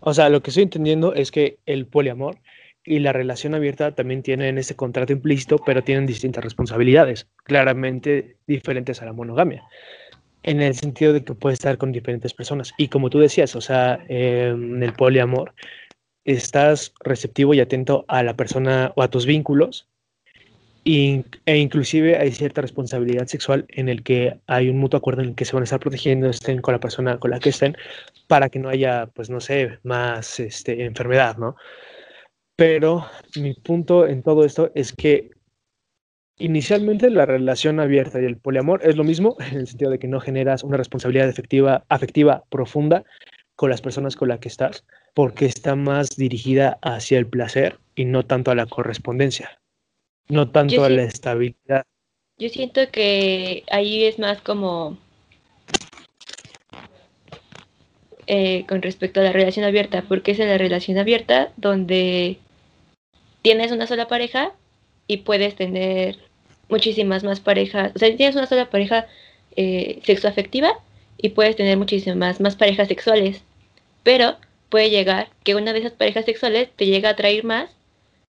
O 0.00 0.12
sea, 0.12 0.28
lo 0.30 0.42
que 0.42 0.50
estoy 0.50 0.64
entendiendo 0.64 1.14
es 1.14 1.30
que 1.30 1.58
el 1.64 1.86
poliamor 1.86 2.38
y 2.84 2.98
la 2.98 3.12
relación 3.12 3.54
abierta 3.54 3.94
también 3.94 4.22
tienen 4.22 4.58
ese 4.58 4.76
contrato 4.76 5.12
implícito, 5.12 5.58
pero 5.58 5.82
tienen 5.84 6.06
distintas 6.06 6.42
responsabilidades, 6.42 7.28
claramente 7.44 8.36
diferentes 8.46 9.02
a 9.02 9.06
la 9.06 9.12
monogamia, 9.12 9.64
en 10.42 10.60
el 10.60 10.74
sentido 10.74 11.12
de 11.12 11.24
que 11.24 11.34
puede 11.34 11.54
estar 11.54 11.78
con 11.78 11.92
diferentes 11.92 12.34
personas. 12.34 12.74
Y 12.76 12.88
como 12.88 13.10
tú 13.10 13.20
decías, 13.20 13.54
o 13.54 13.60
sea, 13.60 14.04
en 14.08 14.82
el 14.82 14.92
poliamor 14.94 15.54
estás 16.24 16.92
receptivo 17.00 17.54
y 17.54 17.60
atento 17.60 18.04
a 18.08 18.22
la 18.22 18.34
persona 18.34 18.92
o 18.96 19.02
a 19.02 19.08
tus 19.08 19.26
vínculos, 19.26 19.88
e 20.84 21.22
inclusive 21.46 22.16
hay 22.16 22.32
cierta 22.32 22.60
responsabilidad 22.60 23.26
sexual 23.26 23.66
en 23.68 23.88
el 23.88 24.02
que 24.02 24.40
hay 24.48 24.68
un 24.68 24.78
mutuo 24.78 24.98
acuerdo 24.98 25.22
en 25.22 25.28
el 25.28 25.34
que 25.36 25.44
se 25.44 25.52
van 25.52 25.62
a 25.62 25.64
estar 25.64 25.78
protegiendo, 25.78 26.28
estén 26.28 26.60
con 26.60 26.72
la 26.72 26.80
persona 26.80 27.18
con 27.18 27.30
la 27.30 27.38
que 27.38 27.50
estén, 27.50 27.76
para 28.26 28.48
que 28.48 28.58
no 28.58 28.68
haya, 28.68 29.06
pues 29.14 29.30
no 29.30 29.40
sé, 29.40 29.78
más 29.84 30.40
este, 30.40 30.84
enfermedad, 30.84 31.36
¿no? 31.36 31.54
Pero 32.56 33.06
mi 33.36 33.54
punto 33.54 34.06
en 34.06 34.22
todo 34.22 34.44
esto 34.44 34.70
es 34.74 34.92
que 34.92 35.30
inicialmente 36.38 37.10
la 37.10 37.26
relación 37.26 37.80
abierta 37.80 38.20
y 38.20 38.24
el 38.24 38.36
poliamor 38.36 38.80
es 38.84 38.96
lo 38.96 39.04
mismo, 39.04 39.36
en 39.50 39.60
el 39.60 39.66
sentido 39.66 39.90
de 39.90 39.98
que 39.98 40.08
no 40.08 40.20
generas 40.20 40.64
una 40.64 40.76
responsabilidad 40.76 41.28
efectiva, 41.28 41.84
afectiva 41.88 42.44
profunda 42.50 43.04
con 43.56 43.70
las 43.70 43.80
personas 43.80 44.16
con 44.16 44.28
las 44.28 44.40
que 44.40 44.48
estás, 44.48 44.84
porque 45.14 45.46
está 45.46 45.76
más 45.76 46.16
dirigida 46.16 46.78
hacia 46.82 47.18
el 47.18 47.26
placer 47.26 47.78
y 47.94 48.06
no 48.06 48.24
tanto 48.24 48.50
a 48.50 48.54
la 48.54 48.66
correspondencia 48.66 49.62
no 50.28 50.50
tanto 50.50 50.84
a 50.84 50.88
la 50.88 51.02
estabilidad. 51.04 51.84
Yo 52.38 52.48
siento 52.48 52.80
que 52.90 53.64
ahí 53.70 54.04
es 54.04 54.18
más 54.18 54.40
como 54.40 54.98
eh, 58.26 58.64
con 58.68 58.82
respecto 58.82 59.20
a 59.20 59.24
la 59.24 59.32
relación 59.32 59.64
abierta, 59.64 60.02
porque 60.08 60.32
es 60.32 60.38
en 60.38 60.48
la 60.48 60.58
relación 60.58 60.98
abierta 60.98 61.52
donde 61.56 62.38
tienes 63.42 63.72
una 63.72 63.86
sola 63.86 64.08
pareja 64.08 64.52
y 65.06 65.18
puedes 65.18 65.56
tener 65.56 66.18
muchísimas 66.68 67.24
más 67.24 67.40
parejas, 67.40 67.92
o 67.94 67.98
sea, 67.98 68.16
tienes 68.16 68.36
una 68.36 68.46
sola 68.46 68.70
pareja 68.70 69.06
eh, 69.56 70.00
sexoafectiva 70.04 70.72
y 71.18 71.30
puedes 71.30 71.56
tener 71.56 71.76
muchísimas 71.76 72.40
más 72.40 72.56
parejas 72.56 72.88
sexuales, 72.88 73.42
pero 74.02 74.36
puede 74.68 74.90
llegar 74.90 75.28
que 75.44 75.54
una 75.54 75.72
de 75.72 75.80
esas 75.80 75.92
parejas 75.92 76.24
sexuales 76.24 76.70
te 76.76 76.86
llega 76.86 77.10
a 77.10 77.12
atraer 77.12 77.44
más 77.44 77.70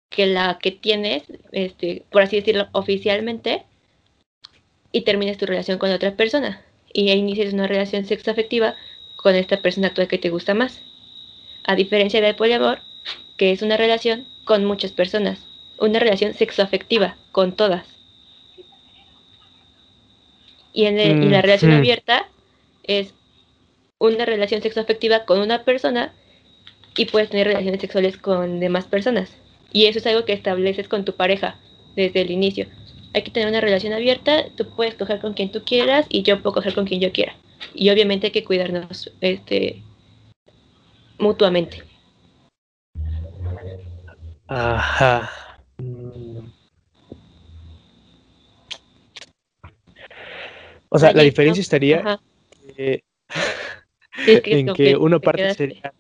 que 0.10 0.26
la 0.28 0.60
que 0.62 0.72
tienes, 0.72 1.24
este, 1.52 2.04
por 2.12 2.22
así 2.22 2.36
decirlo, 2.36 2.68
oficialmente, 2.72 3.64
y 4.92 5.02
termines 5.02 5.38
tu 5.38 5.46
relación 5.46 5.80
con 5.80 5.92
otra 5.92 6.16
persona. 6.16 6.62
Y 6.94 7.12
inicies 7.12 7.54
una 7.54 7.68
relación 7.68 8.06
sexoafectiva 8.06 8.76
con 9.24 9.36
esta 9.36 9.58
persona 9.58 9.88
actual 9.88 10.10
que 10.10 10.18
te 10.20 10.30
gusta 10.30 10.54
más. 10.54 10.82
A 11.64 11.76
diferencia 11.76 12.22
del 12.22 12.36
poliamor, 12.36 12.82
que 13.38 13.52
es 13.52 13.62
una 13.62 13.78
relación 13.78 14.28
con 14.44 14.66
muchas 14.66 14.92
personas. 14.92 15.40
Una 15.80 15.98
relación 15.98 16.34
sexoafectiva 16.34 17.16
con 17.32 17.56
todas. 17.56 17.88
Y, 20.74 20.86
en 20.86 21.32
la 21.32 21.42
relación 21.42 21.72
abierta 21.72 22.28
es 22.84 23.14
una 23.98 24.26
relación 24.26 24.62
sexoafectiva 24.62 25.24
con 25.24 25.40
una 25.40 25.64
persona 25.64 26.12
y 26.98 27.06
puedes 27.06 27.30
tener 27.30 27.48
relaciones 27.48 27.80
sexuales 27.80 28.18
con 28.18 28.60
demás 28.60 28.86
personas 28.86 29.32
Y 29.72 29.86
eso 29.86 30.00
es 30.00 30.08
algo 30.08 30.26
que 30.26 30.34
estableces 30.34 30.88
con 30.88 31.06
tu 31.06 31.16
pareja 31.16 31.56
desde 31.96 32.22
el 32.22 32.32
inicio. 32.32 32.68
Hay 33.14 33.22
que 33.22 33.32
tener 33.32 33.48
una 33.48 33.62
relación 33.62 33.94
abierta, 33.94 34.46
tú 34.58 34.68
puedes 34.76 34.96
coger 34.96 35.20
con 35.20 35.34
quien 35.34 35.52
tú 35.52 35.64
quieras 35.64 36.08
y 36.10 36.24
yo 36.24 36.42
puedo 36.42 36.56
coger 36.56 36.74
con 36.74 36.86
quien 36.86 37.00
yo 37.00 37.12
quiera. 37.12 37.36
Y 37.74 37.90
obviamente 37.90 38.28
hay 38.28 38.32
que 38.32 38.44
cuidarnos 38.44 39.12
este, 39.22 39.82
mutuamente. 41.18 41.84
Ajá. 44.48 45.30
O 50.90 51.00
sea, 51.00 51.12
la 51.14 51.24
diferencia 51.24 51.62
estaría 51.62 52.20
Sí, 52.76 53.02
en 54.46 54.68
que 54.68 54.74
que 54.74 54.96
una 54.96 55.20
te 55.20 55.26
parte 55.26 55.42
quedaste. 55.42 55.68
sería 55.68 55.94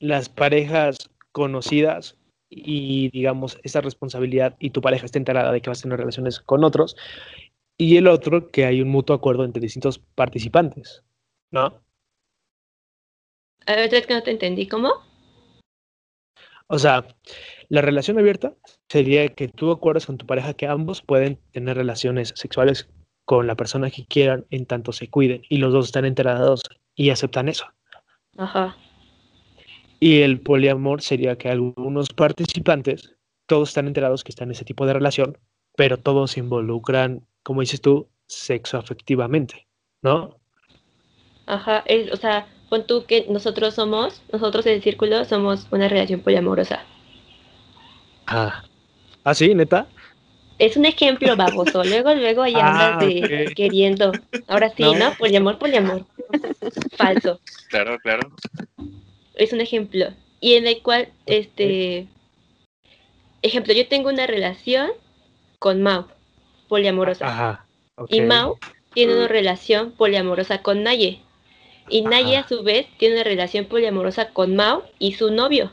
las 0.00 0.28
parejas 0.28 1.10
conocidas 1.32 2.16
y 2.48 3.10
digamos 3.10 3.58
esa 3.62 3.80
responsabilidad 3.80 4.56
y 4.58 4.70
tu 4.70 4.80
pareja 4.80 5.06
está 5.06 5.18
enterada 5.18 5.52
de 5.52 5.60
que 5.60 5.70
vas 5.70 5.78
a 5.80 5.82
tener 5.82 5.98
relaciones 5.98 6.40
con 6.40 6.64
otros 6.64 6.96
y 7.80 7.96
el 7.96 8.08
otro 8.08 8.50
que 8.50 8.66
hay 8.66 8.82
un 8.82 8.90
mutuo 8.90 9.16
acuerdo 9.16 9.42
entre 9.42 9.62
distintos 9.62 9.98
participantes, 9.98 11.02
¿no? 11.50 11.80
A 13.66 13.74
ver, 13.74 13.94
es 13.94 14.06
que 14.06 14.12
no 14.12 14.22
te 14.22 14.32
entendí. 14.32 14.68
¿Cómo? 14.68 14.92
O 16.66 16.78
sea, 16.78 17.06
la 17.70 17.80
relación 17.80 18.18
abierta 18.18 18.54
sería 18.90 19.26
que 19.30 19.48
tú 19.48 19.70
acuerdas 19.70 20.04
con 20.04 20.18
tu 20.18 20.26
pareja 20.26 20.52
que 20.52 20.66
ambos 20.66 21.00
pueden 21.00 21.40
tener 21.52 21.78
relaciones 21.78 22.34
sexuales 22.36 22.90
con 23.24 23.46
la 23.46 23.56
persona 23.56 23.90
que 23.90 24.04
quieran 24.04 24.44
en 24.50 24.66
tanto 24.66 24.92
se 24.92 25.08
cuiden 25.08 25.40
y 25.48 25.56
los 25.56 25.72
dos 25.72 25.86
están 25.86 26.04
enterados 26.04 26.60
y 26.94 27.08
aceptan 27.08 27.48
eso. 27.48 27.64
Ajá. 28.36 28.76
Y 30.00 30.20
el 30.20 30.42
poliamor 30.42 31.00
sería 31.00 31.38
que 31.38 31.48
algunos 31.48 32.10
participantes, 32.10 33.16
todos 33.46 33.70
están 33.70 33.86
enterados 33.86 34.22
que 34.22 34.32
están 34.32 34.48
en 34.48 34.52
ese 34.52 34.66
tipo 34.66 34.84
de 34.84 34.92
relación, 34.92 35.38
pero 35.76 35.96
todos 35.96 36.32
se 36.32 36.40
involucran, 36.40 37.26
como 37.42 37.60
dices 37.60 37.80
tú, 37.80 38.08
sexo 38.26 38.78
afectivamente, 38.78 39.66
¿no? 40.02 40.36
Ajá. 41.46 41.82
Es, 41.86 42.12
o 42.12 42.16
sea, 42.16 42.46
pon 42.68 42.86
tú 42.86 43.04
que 43.06 43.26
nosotros 43.28 43.74
somos, 43.74 44.22
nosotros 44.32 44.66
en 44.66 44.74
el 44.74 44.82
círculo 44.82 45.24
somos 45.24 45.66
una 45.70 45.88
relación 45.88 46.20
poliamorosa. 46.20 46.84
Ah, 48.26 48.62
¿Ah 49.24 49.34
sí, 49.34 49.54
neta? 49.54 49.88
Es 50.58 50.76
un 50.76 50.84
ejemplo 50.84 51.36
baboso. 51.36 51.82
Luego, 51.84 52.14
luego 52.14 52.42
ahí 52.42 52.54
Ah, 52.56 52.92
andas 52.94 53.08
de 53.08 53.52
queriendo. 53.56 54.12
Ahora 54.46 54.70
sí, 54.76 54.82
No. 54.82 54.94
¿no? 54.94 55.14
Poliamor, 55.18 55.58
poliamor. 55.58 56.04
Falso. 56.96 57.40
Claro, 57.68 57.98
claro. 57.98 58.30
Es 59.34 59.52
un 59.52 59.60
ejemplo. 59.60 60.08
Y 60.40 60.54
en 60.54 60.66
el 60.66 60.82
cual, 60.82 61.08
este. 61.26 62.06
Ejemplo, 63.42 63.72
yo 63.72 63.88
tengo 63.88 64.10
una 64.10 64.26
relación 64.26 64.90
con 65.58 65.82
Mau, 65.82 66.06
poliamorosa. 66.70 67.26
Ajá. 67.26 67.66
ok. 67.96 68.08
Y 68.10 68.22
Mau 68.22 68.56
tiene 68.94 69.14
una 69.14 69.28
relación 69.28 69.92
poliamorosa 69.92 70.62
con 70.62 70.82
Naye. 70.82 71.20
Y 71.90 72.02
Naye 72.02 72.38
a 72.38 72.48
su 72.48 72.62
vez 72.62 72.86
tiene 72.96 73.16
una 73.16 73.24
relación 73.24 73.66
poliamorosa 73.66 74.30
con 74.30 74.56
Mau 74.56 74.84
y 74.98 75.12
su 75.12 75.30
novio. 75.30 75.72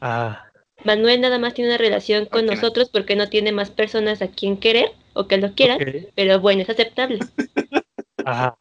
Ah, 0.00 0.46
Manuel 0.84 1.20
nada 1.20 1.38
más 1.38 1.54
tiene 1.54 1.70
una 1.70 1.78
relación 1.78 2.26
con 2.26 2.46
nosotros 2.46 2.88
porque 2.88 3.16
no 3.16 3.28
tiene 3.28 3.52
más 3.52 3.70
personas 3.70 4.22
a 4.22 4.28
quien 4.28 4.56
querer 4.56 4.92
o 5.12 5.26
que 5.26 5.36
lo 5.36 5.54
quieran, 5.54 5.78
pero 6.14 6.40
bueno, 6.40 6.62
es 6.62 6.70
aceptable. 6.70 7.18
Ajá. 8.24 8.56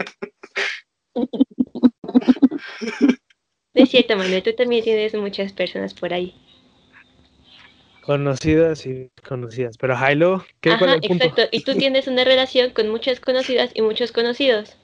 No 3.74 3.84
es 3.84 3.90
cierto, 3.90 4.18
Manuel, 4.18 4.44
tú 4.44 4.54
también 4.54 4.84
tienes 4.84 5.16
muchas 5.16 5.54
personas 5.54 5.94
por 5.94 6.14
ahí. 6.14 6.36
Conocidas 8.02 8.86
y 8.86 9.10
conocidas. 9.28 9.78
Pero 9.78 9.95
Jailo, 9.95 10.44
¿qué 10.60 10.69
cuál 10.78 10.90
Ajá, 10.90 10.94
es 10.95 11.02
el 11.03 11.07
punto? 11.07 11.26
exacto. 11.26 11.49
Y 11.52 11.64
tú 11.64 11.76
tienes 11.76 12.07
una 12.07 12.23
relación 12.23 12.72
con 12.72 12.90
muchas 12.90 13.19
conocidas 13.19 13.72
y 13.73 13.82
muchos 13.82 14.11
conocidos 14.11 14.76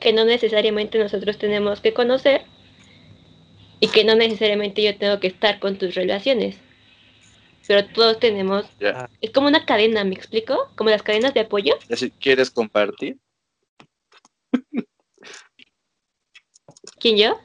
que 0.00 0.12
no 0.12 0.24
necesariamente 0.24 0.98
nosotros 0.98 1.38
tenemos 1.38 1.80
que 1.80 1.94
conocer 1.94 2.42
y 3.78 3.88
que 3.88 4.04
no 4.04 4.14
necesariamente 4.16 4.82
yo 4.82 4.96
tengo 4.96 5.20
que 5.20 5.28
estar 5.28 5.60
con 5.60 5.78
tus 5.78 5.94
relaciones. 5.94 6.56
Pero 7.68 7.86
todos 7.86 8.18
tenemos, 8.18 8.66
es 9.20 9.30
como 9.30 9.46
una 9.46 9.64
cadena, 9.64 10.02
¿me 10.04 10.14
explico? 10.14 10.70
Como 10.74 10.90
las 10.90 11.02
cadenas 11.02 11.32
de 11.34 11.40
apoyo. 11.40 11.78
Si 11.90 12.10
quieres 12.10 12.50
compartir, 12.50 13.18
¿Quién 16.98 17.16
yo? 17.16 17.40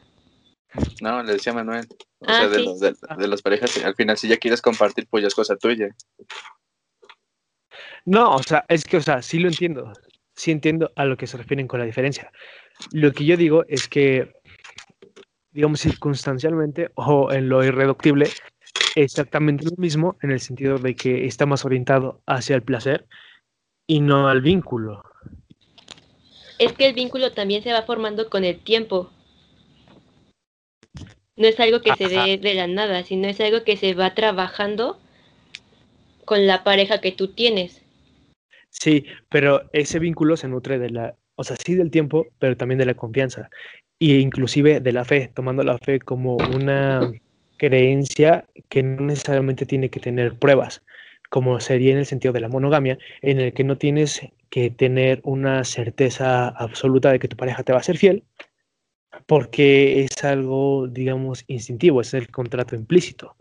no, 1.01 1.23
le 1.23 1.33
decía 1.33 1.53
Manuel. 1.53 1.87
O 2.19 2.25
Ah, 2.27 2.33
sea, 2.33 2.47
de, 2.49 2.59
sí. 2.59 2.65
los, 2.65 2.79
de, 2.79 2.95
de 3.17 3.27
las 3.27 3.41
parejas, 3.41 3.83
al 3.83 3.95
final, 3.95 4.17
si 4.17 4.27
ya 4.27 4.37
quieres 4.37 4.61
compartir, 4.61 5.07
pues 5.09 5.21
ya 5.21 5.27
es 5.27 5.35
cosa 5.35 5.55
tuya. 5.55 5.89
No, 8.05 8.35
o 8.35 8.43
sea, 8.43 8.65
es 8.69 8.85
que, 8.85 8.97
o 8.97 9.01
sea, 9.01 9.21
sí 9.21 9.39
lo 9.39 9.47
entiendo. 9.49 9.91
Sí 10.35 10.51
entiendo 10.51 10.91
a 10.95 11.05
lo 11.05 11.17
que 11.17 11.27
se 11.27 11.37
refieren 11.37 11.67
con 11.67 11.79
la 11.79 11.85
diferencia. 11.85 12.31
Lo 12.91 13.11
que 13.11 13.25
yo 13.25 13.37
digo 13.37 13.65
es 13.67 13.87
que, 13.87 14.33
digamos, 15.51 15.79
circunstancialmente 15.81 16.91
o 16.95 17.31
en 17.31 17.49
lo 17.49 17.63
irreductible, 17.63 18.27
exactamente 18.95 19.65
lo 19.65 19.71
mismo 19.77 20.17
en 20.21 20.31
el 20.31 20.39
sentido 20.39 20.77
de 20.77 20.95
que 20.95 21.25
está 21.25 21.45
más 21.45 21.65
orientado 21.65 22.21
hacia 22.27 22.55
el 22.55 22.63
placer 22.63 23.05
y 23.87 23.99
no 23.99 24.27
al 24.27 24.41
vínculo. 24.41 25.03
Es 26.59 26.73
que 26.73 26.87
el 26.87 26.93
vínculo 26.93 27.33
también 27.33 27.61
se 27.63 27.73
va 27.73 27.83
formando 27.83 28.29
con 28.29 28.43
el 28.43 28.59
tiempo. 28.59 29.11
No 31.37 31.47
es 31.47 31.59
algo 31.59 31.81
que 31.81 31.95
se 31.95 32.09
dé 32.09 32.37
de 32.37 32.53
la 32.55 32.67
nada, 32.67 33.03
sino 33.03 33.27
es 33.27 33.39
algo 33.39 33.63
que 33.63 33.77
se 33.77 33.93
va 33.93 34.13
trabajando 34.15 34.99
con 36.25 36.45
la 36.45 36.63
pareja 36.63 36.99
que 36.99 37.11
tú 37.11 37.29
tienes. 37.29 37.81
Sí, 38.69 39.05
pero 39.29 39.69
ese 39.73 39.99
vínculo 39.99 40.35
se 40.37 40.47
nutre 40.47 40.77
de 40.77 40.89
la, 40.89 41.15
o 41.35 41.43
sea, 41.43 41.55
sí 41.63 41.75
del 41.75 41.91
tiempo, 41.91 42.27
pero 42.39 42.57
también 42.57 42.79
de 42.79 42.85
la 42.85 42.93
confianza 42.95 43.49
e 43.99 44.19
inclusive 44.19 44.79
de 44.79 44.91
la 44.91 45.05
fe, 45.05 45.31
tomando 45.33 45.63
la 45.63 45.77
fe 45.79 45.99
como 45.99 46.39
una 46.39 47.11
creencia 47.57 48.45
que 48.69 48.83
no 48.83 49.03
necesariamente 49.05 49.65
tiene 49.65 49.89
que 49.89 49.99
tener 49.99 50.37
pruebas, 50.37 50.83
como 51.29 51.59
sería 51.59 51.91
en 51.93 51.99
el 51.99 52.05
sentido 52.05 52.33
de 52.33 52.41
la 52.41 52.49
monogamia, 52.49 52.97
en 53.21 53.39
el 53.39 53.53
que 53.53 53.63
no 53.63 53.77
tienes 53.77 54.21
que 54.49 54.69
tener 54.69 55.21
una 55.23 55.63
certeza 55.63 56.47
absoluta 56.47 57.11
de 57.11 57.19
que 57.19 57.27
tu 57.27 57.35
pareja 57.37 57.63
te 57.63 57.73
va 57.73 57.79
a 57.79 57.83
ser 57.83 57.97
fiel, 57.97 58.23
porque 59.27 60.03
es 60.03 60.23
algo, 60.23 60.87
digamos, 60.87 61.43
instintivo, 61.47 62.01
es 62.01 62.13
el 62.13 62.29
contrato 62.31 62.75
implícito. 62.75 63.35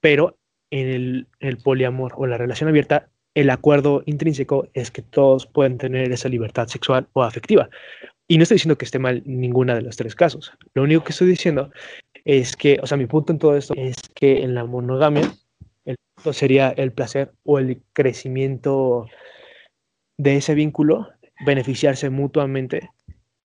Pero 0.00 0.38
en 0.70 0.88
el, 0.88 1.26
el 1.40 1.58
poliamor 1.58 2.14
o 2.16 2.26
la 2.26 2.38
relación 2.38 2.68
abierta, 2.68 3.10
el 3.34 3.50
acuerdo 3.50 4.02
intrínseco 4.06 4.66
es 4.72 4.90
que 4.90 5.02
todos 5.02 5.46
pueden 5.46 5.78
tener 5.78 6.10
esa 6.10 6.28
libertad 6.28 6.66
sexual 6.68 7.06
o 7.12 7.22
afectiva. 7.22 7.68
Y 8.26 8.38
no 8.38 8.42
estoy 8.42 8.56
diciendo 8.56 8.78
que 8.78 8.86
esté 8.86 8.98
mal 8.98 9.22
ninguna 9.26 9.74
de 9.74 9.82
los 9.82 9.96
tres 9.96 10.14
casos. 10.14 10.52
Lo 10.74 10.82
único 10.82 11.04
que 11.04 11.12
estoy 11.12 11.28
diciendo 11.28 11.70
es 12.24 12.56
que, 12.56 12.78
o 12.82 12.86
sea, 12.86 12.96
mi 12.96 13.06
punto 13.06 13.32
en 13.32 13.38
todo 13.38 13.56
esto 13.56 13.74
es 13.76 13.96
que 14.14 14.42
en 14.42 14.54
la 14.54 14.64
monogamia 14.64 15.32
el 15.84 15.96
punto 16.14 16.32
sería 16.32 16.70
el 16.70 16.92
placer 16.92 17.32
o 17.44 17.58
el 17.58 17.82
crecimiento 17.92 19.06
de 20.16 20.38
ese 20.38 20.54
vínculo, 20.54 21.08
beneficiarse 21.44 22.08
mutuamente. 22.10 22.90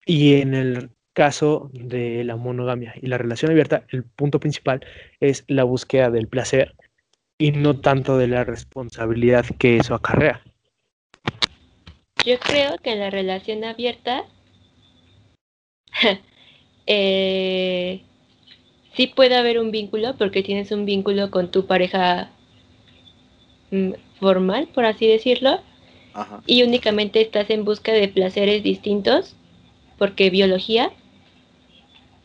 Y 0.04 0.34
en 0.34 0.54
el 0.54 0.90
caso 1.18 1.68
de 1.72 2.22
la 2.22 2.36
monogamia 2.36 2.94
y 3.02 3.08
la 3.08 3.18
relación 3.18 3.50
abierta, 3.50 3.82
el 3.88 4.04
punto 4.04 4.38
principal 4.38 4.86
es 5.18 5.42
la 5.48 5.64
búsqueda 5.64 6.10
del 6.10 6.28
placer 6.28 6.76
y 7.36 7.50
no 7.50 7.80
tanto 7.80 8.16
de 8.18 8.28
la 8.28 8.44
responsabilidad 8.44 9.44
que 9.58 9.78
eso 9.78 9.96
acarrea. 9.96 10.44
Yo 12.24 12.38
creo 12.38 12.78
que 12.78 12.92
en 12.92 13.00
la 13.00 13.10
relación 13.10 13.64
abierta 13.64 14.26
eh, 16.86 18.02
sí 18.94 19.08
puede 19.08 19.34
haber 19.34 19.58
un 19.58 19.72
vínculo 19.72 20.14
porque 20.16 20.44
tienes 20.44 20.70
un 20.70 20.84
vínculo 20.84 21.32
con 21.32 21.50
tu 21.50 21.66
pareja 21.66 22.30
mm, 23.72 23.90
formal, 24.20 24.68
por 24.72 24.84
así 24.84 25.08
decirlo, 25.08 25.62
Ajá. 26.14 26.44
y 26.46 26.62
únicamente 26.62 27.20
estás 27.20 27.50
en 27.50 27.64
busca 27.64 27.90
de 27.90 28.06
placeres 28.06 28.62
distintos, 28.62 29.34
porque 29.98 30.30
biología, 30.30 30.92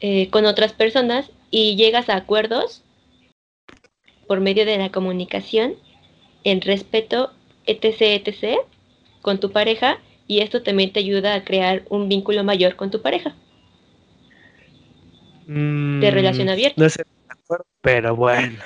eh, 0.03 0.29
con 0.29 0.45
otras 0.45 0.73
personas 0.73 1.31
y 1.49 1.77
llegas 1.77 2.09
a 2.09 2.17
acuerdos 2.17 2.83
por 4.27 4.41
medio 4.41 4.65
de 4.65 4.77
la 4.77 4.91
comunicación, 4.91 5.75
en 6.43 6.59
respeto, 6.59 7.31
etc., 7.65 8.21
etc., 8.25 8.59
con 9.21 9.39
tu 9.39 9.51
pareja, 9.51 9.97
y 10.27 10.39
esto 10.41 10.61
también 10.61 10.91
te 10.91 10.99
ayuda 10.99 11.33
a 11.35 11.45
crear 11.45 11.83
un 11.89 12.09
vínculo 12.09 12.43
mayor 12.43 12.75
con 12.75 12.91
tu 12.91 13.01
pareja. 13.01 13.33
De 16.01 16.11
relación 16.11 16.47
Mm, 16.47 16.51
abierta. 16.51 16.83
No 16.83 16.89
sé, 16.89 17.03
pero 17.81 18.15
bueno, 18.15 18.61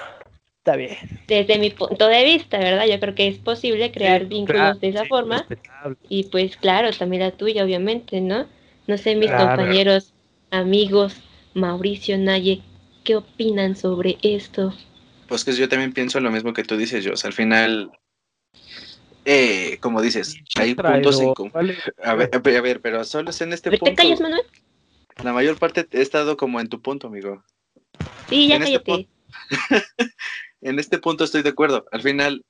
está 0.58 0.76
bien. 0.76 0.98
Desde 1.28 1.60
mi 1.60 1.70
punto 1.70 2.08
de 2.08 2.24
vista, 2.24 2.58
¿verdad? 2.58 2.88
Yo 2.88 3.00
creo 3.00 3.14
que 3.14 3.28
es 3.28 3.38
posible 3.38 3.92
crear 3.92 4.22
Sí, 4.22 4.28
vínculos 4.28 4.56
claro, 4.56 4.80
de 4.80 4.88
esa 4.88 5.04
sí, 5.04 5.10
forma. 5.10 5.46
respetable. 5.50 5.98
Y 6.10 6.24
pues 6.24 6.56
claro, 6.58 6.90
también 6.92 7.22
la 7.22 7.32
tuya, 7.32 7.64
obviamente, 7.64 8.22
¿no? 8.22 8.48
No 8.88 8.98
sé, 8.98 9.16
mis 9.16 9.30
Claro. 9.32 9.58
compañeros, 9.58 10.14
amigos, 10.52 11.16
Mauricio, 11.58 12.18
Naye, 12.18 12.62
¿qué 13.04 13.16
opinan 13.16 13.76
sobre 13.76 14.18
esto? 14.22 14.74
Pues 15.28 15.44
que 15.44 15.52
yo 15.54 15.68
también 15.68 15.92
pienso 15.92 16.20
lo 16.20 16.32
mismo 16.32 16.54
que 16.54 16.64
tú 16.64 16.78
dices, 16.78 17.06
Jos. 17.06 17.26
Al 17.26 17.34
final, 17.34 17.92
eh, 19.26 19.78
como 19.82 20.02
dices, 20.02 20.38
hay 20.56 20.76
puntos 20.76 21.20
en 21.20 21.34
común. 21.34 21.52
Vale. 21.54 21.78
A 22.04 22.14
ver, 22.16 22.30
a 22.34 22.62
ver, 22.62 22.82
pero 22.82 23.04
solo 23.04 23.32
es 23.32 23.42
en 23.42 23.54
este 23.54 23.72
¿Te 23.72 23.78
punto. 23.78 23.96
callas, 23.96 24.22
Manuel? 24.22 24.44
La 25.24 25.34
mayor 25.34 25.58
parte 25.58 25.88
he 25.92 26.02
estado 26.02 26.38
como 26.38 26.62
en 26.62 26.70
tu 26.70 26.82
punto, 26.82 27.08
amigo. 27.08 27.44
Sí, 28.30 28.48
ya 28.48 28.58
En 28.58 28.64
este 28.64 28.82
cállate. 28.84 29.08
En 30.62 30.80
este 30.80 30.98
punto 30.98 31.24
estoy 31.24 31.44
de 31.44 31.50
acuerdo. 31.50 31.86
Al 31.92 32.02
final, 32.02 32.44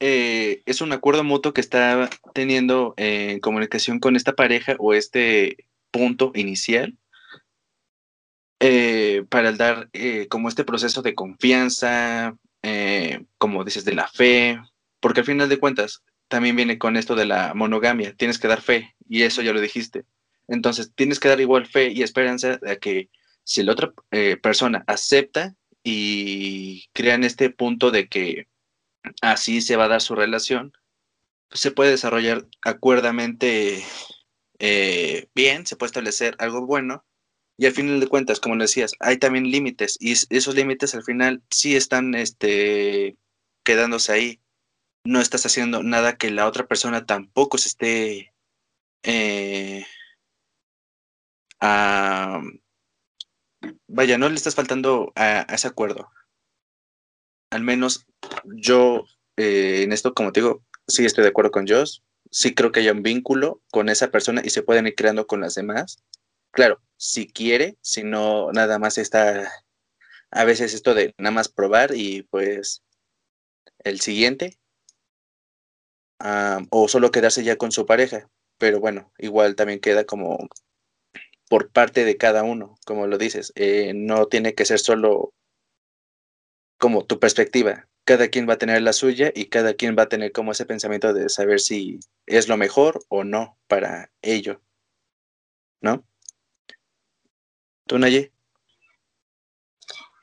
eh, 0.00 0.62
es 0.66 0.80
un 0.80 0.92
acuerdo 0.92 1.24
mutuo 1.24 1.54
que 1.54 1.60
está 1.60 2.10
teniendo 2.34 2.94
eh, 2.96 3.30
en 3.32 3.40
comunicación 3.40 4.00
con 4.00 4.16
esta 4.16 4.34
pareja 4.34 4.76
o 4.78 4.92
este 4.92 5.66
punto 5.90 6.32
inicial 6.34 6.94
eh, 8.60 9.24
para 9.28 9.52
dar 9.52 9.88
eh, 9.92 10.28
como 10.28 10.48
este 10.48 10.64
proceso 10.64 11.02
de 11.02 11.14
confianza, 11.14 12.36
eh, 12.62 13.24
como 13.38 13.64
dices, 13.64 13.84
de 13.84 13.94
la 13.94 14.08
fe, 14.08 14.60
porque 15.00 15.20
al 15.20 15.26
final 15.26 15.48
de 15.48 15.58
cuentas 15.58 16.02
también 16.28 16.56
viene 16.56 16.78
con 16.78 16.96
esto 16.96 17.14
de 17.14 17.26
la 17.26 17.54
monogamia, 17.54 18.14
tienes 18.14 18.38
que 18.38 18.48
dar 18.48 18.60
fe 18.62 18.94
y 19.08 19.22
eso 19.22 19.42
ya 19.42 19.52
lo 19.52 19.60
dijiste. 19.60 20.04
Entonces, 20.48 20.92
tienes 20.94 21.20
que 21.20 21.28
dar 21.28 21.40
igual 21.40 21.66
fe 21.66 21.90
y 21.92 22.02
esperanza 22.02 22.56
de 22.58 22.78
que 22.78 23.10
si 23.44 23.62
la 23.62 23.72
otra 23.72 23.92
eh, 24.10 24.36
persona 24.36 24.84
acepta 24.86 25.54
y 25.84 26.86
crean 26.92 27.24
este 27.24 27.50
punto 27.50 27.90
de 27.90 28.08
que 28.08 28.48
así 29.22 29.60
se 29.60 29.76
va 29.76 29.84
a 29.84 29.88
dar 29.88 30.02
su 30.02 30.14
relación, 30.16 30.72
se 31.50 31.70
puede 31.70 31.92
desarrollar 31.92 32.46
acuerdamente 32.62 33.84
eh, 34.58 35.28
bien, 35.34 35.66
se 35.66 35.76
puede 35.76 35.88
establecer 35.88 36.34
algo 36.38 36.66
bueno 36.66 37.04
y 37.58 37.66
al 37.66 37.72
final 37.72 38.00
de 38.00 38.08
cuentas, 38.08 38.40
como 38.40 38.56
decías, 38.56 38.92
hay 39.00 39.18
también 39.18 39.50
límites 39.50 39.96
y 40.00 40.12
es- 40.12 40.26
esos 40.30 40.54
límites 40.54 40.94
al 40.94 41.04
final 41.04 41.42
sí 41.50 41.76
están 41.76 42.14
este, 42.14 43.16
quedándose 43.64 44.12
ahí. 44.12 44.40
No 45.04 45.20
estás 45.20 45.46
haciendo 45.46 45.82
nada 45.82 46.16
que 46.18 46.30
la 46.30 46.46
otra 46.48 46.66
persona 46.68 47.06
tampoco 47.06 47.58
se 47.58 47.68
esté 47.68 48.34
eh, 49.04 49.84
vaya, 53.88 54.18
no 54.18 54.28
le 54.28 54.34
estás 54.36 54.54
faltando 54.54 55.12
a, 55.14 55.40
ese 55.54 55.68
acuerdo. 55.68 56.08
Al 57.50 57.62
menos 57.62 58.06
yo 58.44 59.04
eh, 59.36 59.82
en 59.82 59.92
esto, 59.92 60.14
como 60.14 60.32
te 60.32 60.40
digo, 60.40 60.64
sí 60.86 61.04
estoy 61.04 61.22
de 61.24 61.30
acuerdo 61.30 61.50
con 61.50 61.66
Josh. 61.66 61.98
Sí 62.30 62.54
creo 62.54 62.72
que 62.72 62.80
haya 62.80 62.92
un 62.92 63.02
vínculo 63.02 63.62
con 63.70 63.88
esa 63.88 64.10
persona 64.10 64.42
y 64.44 64.50
se 64.50 64.62
pueden 64.62 64.86
ir 64.86 64.94
creando 64.94 65.26
con 65.26 65.40
las 65.40 65.54
demás. 65.54 66.02
Claro, 66.56 66.80
si 66.96 67.28
quiere, 67.28 67.76
si 67.82 68.02
no, 68.02 68.50
nada 68.50 68.78
más 68.78 68.96
está 68.96 69.52
a 70.30 70.44
veces 70.44 70.74
esto 70.74 70.94
de 70.94 71.14
nada 71.18 71.30
más 71.32 71.48
probar 71.48 71.92
y 71.94 72.22
pues 72.24 72.82
el 73.84 74.00
siguiente. 74.00 74.58
o 76.70 76.88
solo 76.88 77.10
quedarse 77.10 77.44
ya 77.44 77.56
con 77.56 77.72
su 77.72 77.86
pareja. 77.86 78.28
Pero 78.58 78.80
bueno, 78.80 79.12
igual 79.18 79.54
también 79.54 79.80
queda 79.80 80.04
como 80.04 80.38
por 81.48 81.70
parte 81.72 82.04
de 82.04 82.16
cada 82.16 82.44
uno, 82.44 82.76
como 82.86 83.06
lo 83.06 83.18
dices. 83.18 83.52
eh, 83.56 83.92
no 83.94 84.26
tiene 84.26 84.54
que 84.54 84.64
ser 84.64 84.78
solo 84.78 85.32
como 86.78 87.04
tu 87.04 87.18
perspectiva. 87.20 87.86
Cada 88.04 88.28
quien 88.28 88.48
va 88.48 88.54
a 88.54 88.58
tener 88.58 88.80
la 88.82 88.92
suya 88.94 89.30
y 89.34 89.46
cada 89.46 89.74
quien 89.74 89.96
va 89.98 90.04
a 90.04 90.08
tener 90.08 90.32
como 90.32 90.52
ese 90.52 90.64
pensamiento 90.64 91.12
de 91.12 91.28
saber 91.28 91.60
si 91.60 91.98
es 92.26 92.48
lo 92.48 92.56
mejor 92.56 93.04
o 93.08 93.24
no 93.24 93.58
para 93.68 94.10
ello. 94.22 94.62
¿No? 95.80 96.04
¿Tú, 97.86 97.98
Naye? 97.98 98.32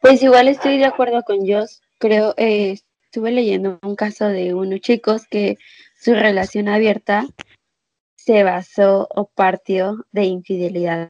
Pues 0.02 0.22
igual 0.22 0.48
estoy 0.50 0.78
de 0.78 0.86
acuerdo 0.86 1.24
con 1.24 1.48
Joss. 1.48 1.82
Creo, 1.98 2.34
eh, 2.38 2.78
estuve 3.06 3.32
leyendo 3.32 3.80
un 3.84 3.96
caso 3.96 4.28
de 4.28 4.54
unos 4.54 4.82
chicos 4.82 5.26
que 5.30 5.58
su 5.98 6.14
relación 6.14 6.68
abierta 6.68 7.26
se 8.18 8.44
basó 8.44 9.08
o 9.16 9.30
partió 9.30 10.06
de 10.12 10.26
infidelidad 10.26 11.10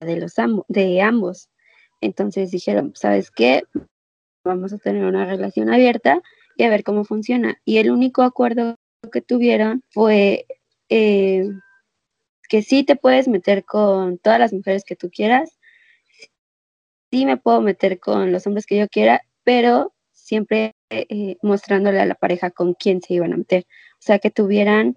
de 0.00 0.16
los 0.16 0.38
ambo- 0.38 0.66
de 0.68 1.00
ambos. 1.00 1.48
Entonces 2.02 2.50
dijeron, 2.50 2.92
¿sabes 2.94 3.30
qué? 3.30 3.62
Vamos 4.44 4.74
a 4.74 4.78
tener 4.78 5.04
una 5.06 5.24
relación 5.24 5.72
abierta 5.72 6.20
y 6.56 6.64
a 6.64 6.68
ver 6.70 6.84
cómo 6.84 7.04
funciona. 7.04 7.58
Y 7.64 7.78
el 7.78 7.90
único 7.90 8.22
acuerdo 8.22 8.76
que 9.10 9.22
tuvieron 9.22 9.82
fue 9.88 10.46
eh, 10.90 11.48
que 12.50 12.60
sí 12.60 12.84
te 12.84 12.96
puedes 12.96 13.26
meter 13.26 13.64
con 13.64 14.18
todas 14.18 14.38
las 14.38 14.52
mujeres 14.52 14.84
que 14.84 14.96
tú 14.96 15.10
quieras, 15.10 15.58
sí 17.14 17.26
me 17.26 17.36
puedo 17.36 17.60
meter 17.60 18.00
con 18.00 18.32
los 18.32 18.44
hombres 18.44 18.66
que 18.66 18.76
yo 18.76 18.88
quiera, 18.88 19.22
pero 19.44 19.94
siempre 20.10 20.72
eh, 20.90 21.36
mostrándole 21.42 22.00
a 22.00 22.06
la 22.06 22.16
pareja 22.16 22.50
con 22.50 22.74
quién 22.74 23.00
se 23.00 23.14
iban 23.14 23.32
a 23.32 23.36
meter. 23.36 23.66
O 23.92 24.00
sea, 24.00 24.18
que 24.18 24.32
tuvieran 24.32 24.96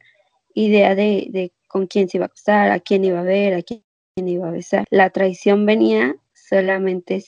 idea 0.55 0.95
de, 0.95 1.53
con 1.67 1.85
quién 1.85 2.09
se 2.09 2.17
iba 2.17 2.25
a 2.25 2.27
acostar, 2.27 2.71
a 2.71 2.79
quién 2.79 3.05
iba 3.05 3.19
a 3.19 3.23
ver, 3.23 3.53
a 3.53 3.61
quién 3.61 3.83
iba 4.15 4.47
a 4.47 4.51
besar. 4.51 4.85
La 4.89 5.11
traición 5.11 5.67
venía 5.67 6.15
solamente 6.33 7.23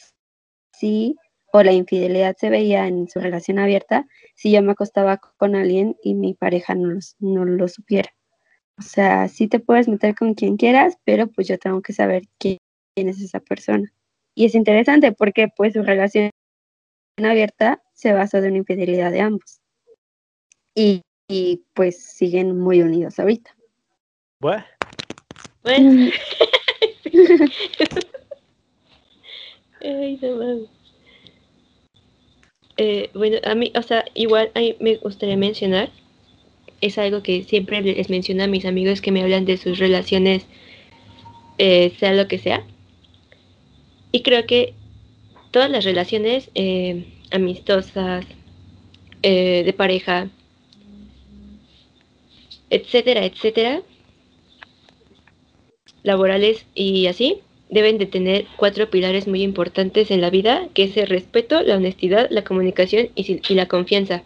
si, 0.73 1.17
o 1.53 1.61
la 1.61 1.71
infidelidad 1.71 2.35
se 2.35 2.49
veía 2.49 2.87
en 2.87 3.07
su 3.09 3.19
relación 3.19 3.59
abierta, 3.59 4.07
si 4.33 4.51
yo 4.51 4.63
me 4.63 4.71
acostaba 4.71 5.17
con 5.37 5.55
alguien 5.55 5.97
y 6.01 6.15
mi 6.15 6.33
pareja 6.33 6.73
no, 6.73 6.97
no 7.19 7.45
lo 7.45 7.67
supiera. 7.67 8.09
O 8.79 8.81
sea, 8.81 9.27
sí 9.27 9.47
te 9.47 9.59
puedes 9.59 9.87
meter 9.87 10.15
con 10.15 10.33
quien 10.33 10.57
quieras, 10.57 10.97
pero 11.03 11.27
pues 11.27 11.47
yo 11.47 11.59
tengo 11.59 11.83
que 11.83 11.93
saber 11.93 12.23
quién, 12.39 12.57
quién 12.95 13.09
es 13.09 13.21
esa 13.21 13.39
persona. 13.39 13.93
Y 14.35 14.45
es 14.45 14.55
interesante 14.55 15.11
porque 15.11 15.47
pues 15.55 15.73
su 15.73 15.83
relación 15.83 16.31
abierta 17.17 17.81
se 17.93 18.13
basó 18.13 18.41
de 18.41 18.49
una 18.49 18.57
infidelidad 18.57 19.11
de 19.11 19.21
ambos. 19.21 19.59
Y, 20.75 21.01
y, 21.27 21.63
pues 21.73 22.03
siguen 22.03 22.57
muy 22.57 22.81
unidos 22.81 23.19
ahorita. 23.19 23.55
Bueno, 24.39 24.65
Bueno, 25.63 26.11
ay, 29.81 30.19
no 30.21 30.35
mames. 30.35 30.69
Eh, 32.77 33.09
bueno, 33.13 33.37
a 33.43 33.55
mí, 33.55 33.73
o 33.75 33.81
sea, 33.81 34.05
igual 34.13 34.51
a 34.55 34.59
mí 34.59 34.77
me 34.79 34.95
gustaría 34.95 35.35
mencionar, 35.35 35.89
es 36.79 36.97
algo 36.97 37.21
que 37.21 37.43
siempre 37.43 37.81
les 37.81 38.09
menciono 38.09 38.43
a 38.43 38.47
mis 38.47 38.63
amigos 38.63 39.01
que 39.01 39.11
me 39.11 39.21
hablan 39.21 39.43
de 39.43 39.57
sus 39.57 39.79
relaciones, 39.79 40.45
eh, 41.57 41.91
sea 41.99 42.13
lo 42.13 42.29
que 42.29 42.37
sea. 42.37 42.63
Y 44.11 44.21
creo 44.21 44.45
que 44.45 44.73
todas 45.51 45.69
las 45.69 45.83
relaciones 45.85 46.49
eh, 46.55 47.05
amistosas, 47.31 48.25
eh, 49.21 49.63
de 49.65 49.73
pareja, 49.73 50.29
etcétera, 52.69 53.25
etcétera, 53.25 53.81
laborales 56.03 56.65
y 56.73 57.07
así, 57.07 57.39
deben 57.69 57.97
de 57.97 58.05
tener 58.05 58.45
cuatro 58.55 58.89
pilares 58.89 59.27
muy 59.27 59.43
importantes 59.43 60.09
en 60.09 60.21
la 60.21 60.29
vida, 60.29 60.69
que 60.73 60.83
es 60.83 60.97
el 60.97 61.07
respeto, 61.07 61.61
la 61.61 61.75
honestidad, 61.75 62.27
la 62.31 62.43
comunicación 62.43 63.09
y, 63.15 63.41
y 63.47 63.53
la 63.55 63.67
confianza. 63.67 64.23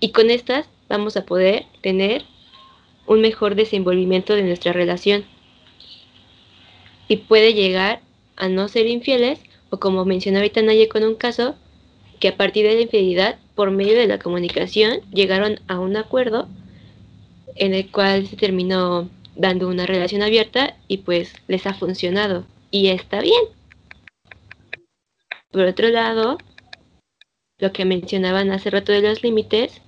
Y 0.00 0.10
con 0.10 0.30
estas 0.30 0.68
vamos 0.88 1.16
a 1.16 1.26
poder 1.26 1.64
tener 1.82 2.24
un 3.06 3.20
mejor 3.20 3.54
desenvolvimiento 3.54 4.34
de 4.34 4.42
nuestra 4.42 4.72
relación. 4.72 5.24
Y 7.08 7.16
puede 7.18 7.54
llegar 7.54 8.00
a 8.36 8.48
no 8.48 8.68
ser 8.68 8.86
infieles, 8.86 9.40
o 9.70 9.78
como 9.78 10.04
mencionó 10.04 10.38
ahorita 10.38 10.62
Naye 10.62 10.88
con 10.88 11.02
un 11.04 11.14
caso, 11.14 11.56
que 12.20 12.28
a 12.28 12.36
partir 12.36 12.66
de 12.66 12.74
la 12.74 12.80
infidelidad, 12.82 13.38
por 13.54 13.70
medio 13.70 13.94
de 13.94 14.06
la 14.06 14.18
comunicación, 14.18 15.00
llegaron 15.12 15.60
a 15.66 15.78
un 15.80 15.96
acuerdo 15.96 16.48
en 17.56 17.74
el 17.74 17.90
cual 17.90 18.26
se 18.26 18.36
terminó 18.36 19.08
dando 19.34 19.68
una 19.68 19.86
relación 19.86 20.22
abierta 20.22 20.76
y 20.88 20.98
pues 20.98 21.34
les 21.46 21.66
ha 21.66 21.74
funcionado 21.74 22.46
y 22.70 22.88
está 22.88 23.20
bien. 23.20 23.42
Por 25.50 25.64
otro 25.64 25.88
lado, 25.88 26.38
lo 27.58 27.72
que 27.72 27.84
mencionaban 27.84 28.50
hace 28.50 28.70
rato 28.70 28.92
de 28.92 29.02
los 29.02 29.22
límites, 29.22 29.80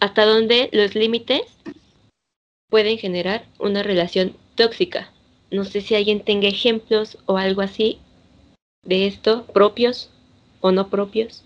hasta 0.00 0.24
dónde 0.24 0.68
los 0.72 0.94
límites 0.94 1.42
pueden 2.68 2.98
generar 2.98 3.46
una 3.58 3.82
relación 3.82 4.36
tóxica. 4.54 5.13
No 5.50 5.64
sé 5.64 5.80
si 5.80 5.94
alguien 5.94 6.24
tenga 6.24 6.48
ejemplos 6.48 7.18
o 7.26 7.36
algo 7.36 7.62
así 7.62 8.00
de 8.82 9.06
esto, 9.06 9.46
propios 9.46 10.10
o 10.60 10.72
no 10.72 10.88
propios. 10.88 11.44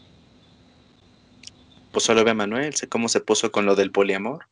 Pues 1.93 2.05
solo 2.05 2.25
ve 2.25 2.31
a 2.31 2.35
Manuel, 2.35 2.75
sé 2.75 2.89
cómo 2.89 3.09
se 3.09 3.21
puso 3.21 3.51
con 3.51 3.67
lo 3.67 3.75
del 3.75 3.91
poliamor. 3.91 4.47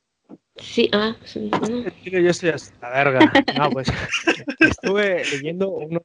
Sí, 0.57 0.89
ah, 0.93 1.15
pues, 1.19 1.37
no. 1.37 1.85
Digo, 2.05 2.19
yo 2.19 2.31
estoy 2.31 2.51
hasta 2.51 2.91
la 2.91 3.05
verga. 3.05 3.33
No, 3.57 3.71
pues 3.71 3.89
estuve 4.61 5.25
leyendo 5.31 5.69
unos, 5.69 6.03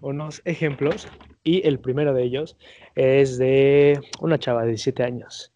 unos 0.00 0.42
ejemplos 0.44 1.08
y 1.42 1.66
el 1.66 1.78
primero 1.80 2.12
de 2.12 2.24
ellos 2.24 2.56
es 2.94 3.38
de 3.38 4.00
una 4.20 4.38
chava 4.38 4.62
de 4.62 4.68
17 4.68 5.02
años. 5.02 5.50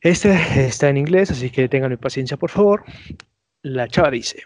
Este 0.00 0.32
está 0.66 0.88
en 0.88 0.98
inglés, 0.98 1.30
así 1.30 1.50
que 1.50 1.68
tengan 1.68 1.90
mi 1.90 1.96
paciencia, 1.96 2.36
por 2.36 2.50
favor. 2.50 2.84
La 3.62 3.88
chava 3.88 4.10
dice, 4.10 4.42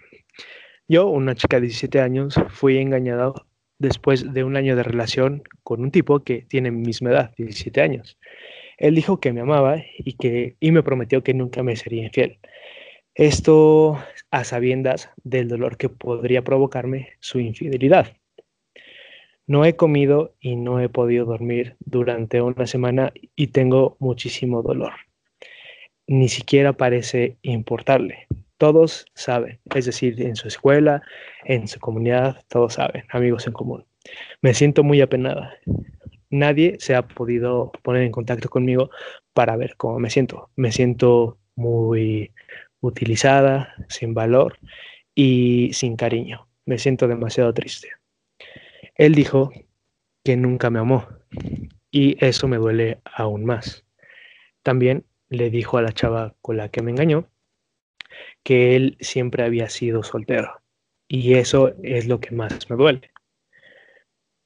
yo, 0.89 1.07
una 1.09 1.35
chica 1.35 1.57
de 1.59 1.67
17 1.67 2.01
años, 2.01 2.35
fui 2.49 2.79
engañada 2.79 3.33
después 3.79 4.33
de 4.33 4.43
un 4.43 4.57
año 4.57 4.75
de 4.75 4.83
relación 4.83 5.43
con 5.63 5.83
un 5.83 5.91
tipo 5.91 6.21
que 6.21 6.43
tiene 6.43 6.71
mi 6.71 6.85
misma 6.85 7.11
edad, 7.11 7.35
17 7.37 7.81
años. 7.81 8.19
Él 8.79 8.95
dijo 8.95 9.21
que 9.21 9.33
me 9.33 9.41
amaba 9.41 9.83
y, 9.99 10.15
que, 10.15 10.57
y 10.61 10.73
me 10.73 10.83
prometió 10.83 11.23
que 11.23 11.35
nunca 11.35 11.63
me 11.63 11.77
sería 11.77 12.05
infiel. 12.05 12.39
Esto 13.15 13.99
a 14.31 14.45
sabiendas 14.45 15.11
del 15.25 15.49
dolor 15.49 15.77
que 15.77 15.89
podría 15.89 16.43
provocarme 16.43 17.11
su 17.21 17.41
infidelidad. 17.41 18.17
No 19.47 19.65
he 19.65 19.77
comido 19.77 20.35
y 20.41 20.57
no 20.57 20.81
he 20.81 20.89
podido 20.89 21.25
dormir 21.25 21.77
durante 21.81 22.41
una 22.41 22.67
semana 22.67 23.13
y 23.35 23.49
tengo 23.49 23.97
muchísimo 23.99 24.63
dolor. 24.63 24.93
Ni 26.07 26.29
siquiera 26.29 26.75
parece 26.75 27.39
importarle. 27.43 28.29
Todos 28.59 29.07
saben, 29.15 29.61
es 29.75 29.87
decir, 29.87 30.21
en 30.21 30.35
su 30.35 30.49
escuela, 30.49 31.03
en 31.45 31.69
su 31.69 31.79
comunidad, 31.79 32.45
todos 32.49 32.75
saben, 32.75 33.05
amigos 33.11 33.47
en 33.47 33.53
común. 33.53 33.87
Me 34.43 34.53
siento 34.53 34.83
muy 34.83 35.01
apenada. 35.01 35.55
Nadie 36.29 36.77
se 36.81 36.97
ha 36.97 37.07
podido 37.07 37.71
poner 37.83 38.03
en 38.03 38.13
contacto 38.13 38.49
conmigo 38.49 38.91
para 39.33 39.57
ver 39.57 39.77
cómo 39.77 40.01
me 40.01 40.11
siento. 40.11 40.51
Me 40.57 40.73
siento 40.73 41.39
muy 41.55 42.33
utilizada, 42.81 43.75
sin 43.89 44.13
valor 44.13 44.59
y 45.15 45.71
sin 45.73 45.97
cariño. 45.97 46.49
Me 46.67 46.79
siento 46.79 47.07
demasiado 47.07 47.55
triste. 47.55 47.89
Él 48.97 49.15
dijo 49.15 49.53
que 50.25 50.37
nunca 50.37 50.69
me 50.69 50.81
amó 50.81 51.07
y 51.93 52.23
eso 52.25 52.49
me 52.49 52.57
duele 52.57 53.01
aún 53.05 53.45
más. 53.45 53.85
También 54.65 55.05
le 55.29 55.49
dijo 55.51 55.79
a 55.79 55.83
la 55.83 55.93
chava 55.93 56.35
con 56.43 56.57
la 56.57 56.69
que 56.71 56.83
me 56.83 56.91
engañó 56.91 57.29
que 58.43 58.77
él 58.77 58.97
siempre 59.01 59.45
había 59.45 59.69
sido 59.69 60.03
soltero 60.03 60.61
y 61.09 61.35
eso 61.35 61.75
es 61.83 62.07
lo 62.07 62.21
que 62.21 62.35
más 62.35 62.69
me 62.71 62.77
duele. 62.77 63.11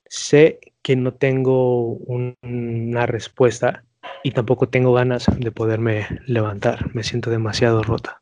Sé 0.06 0.60
que 0.82 0.96
no 0.96 1.14
tengo 1.14 1.92
una 1.92 3.06
respuesta 3.06 3.84
y 4.22 4.32
tampoco 4.32 4.68
tengo 4.68 4.92
ganas 4.92 5.26
de 5.38 5.50
poderme 5.50 6.06
levantar. 6.26 6.94
Me 6.94 7.02
siento 7.02 7.30
demasiado 7.30 7.82
rota. 7.82 8.20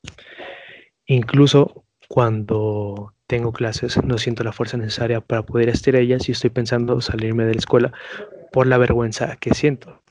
Incluso 1.06 1.84
cuando 2.08 3.14
tengo 3.26 3.52
clases 3.52 4.02
no 4.04 4.18
siento 4.18 4.44
la 4.44 4.52
fuerza 4.52 4.76
necesaria 4.76 5.20
para 5.20 5.42
poder 5.42 5.68
estar 5.68 5.96
ellas 5.96 6.28
y 6.28 6.32
estoy 6.32 6.50
pensando 6.50 7.00
salirme 7.00 7.44
de 7.44 7.54
la 7.54 7.58
escuela 7.58 7.92
por 8.52 8.66
la 8.66 8.78
vergüenza 8.78 9.36
que 9.36 9.54
siento. 9.54 10.02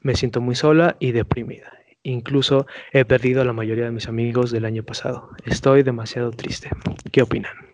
Me 0.00 0.14
siento 0.14 0.40
muy 0.40 0.54
sola 0.54 0.96
y 0.98 1.12
deprimida. 1.12 1.72
Incluso 2.04 2.66
he 2.92 3.06
perdido 3.06 3.40
a 3.40 3.46
la 3.46 3.54
mayoría 3.54 3.86
de 3.86 3.90
mis 3.90 4.08
amigos 4.08 4.50
del 4.50 4.66
año 4.66 4.84
pasado. 4.84 5.30
Estoy 5.46 5.82
demasiado 5.82 6.30
triste. 6.30 6.68
¿Qué 7.10 7.22
opinan? 7.22 7.72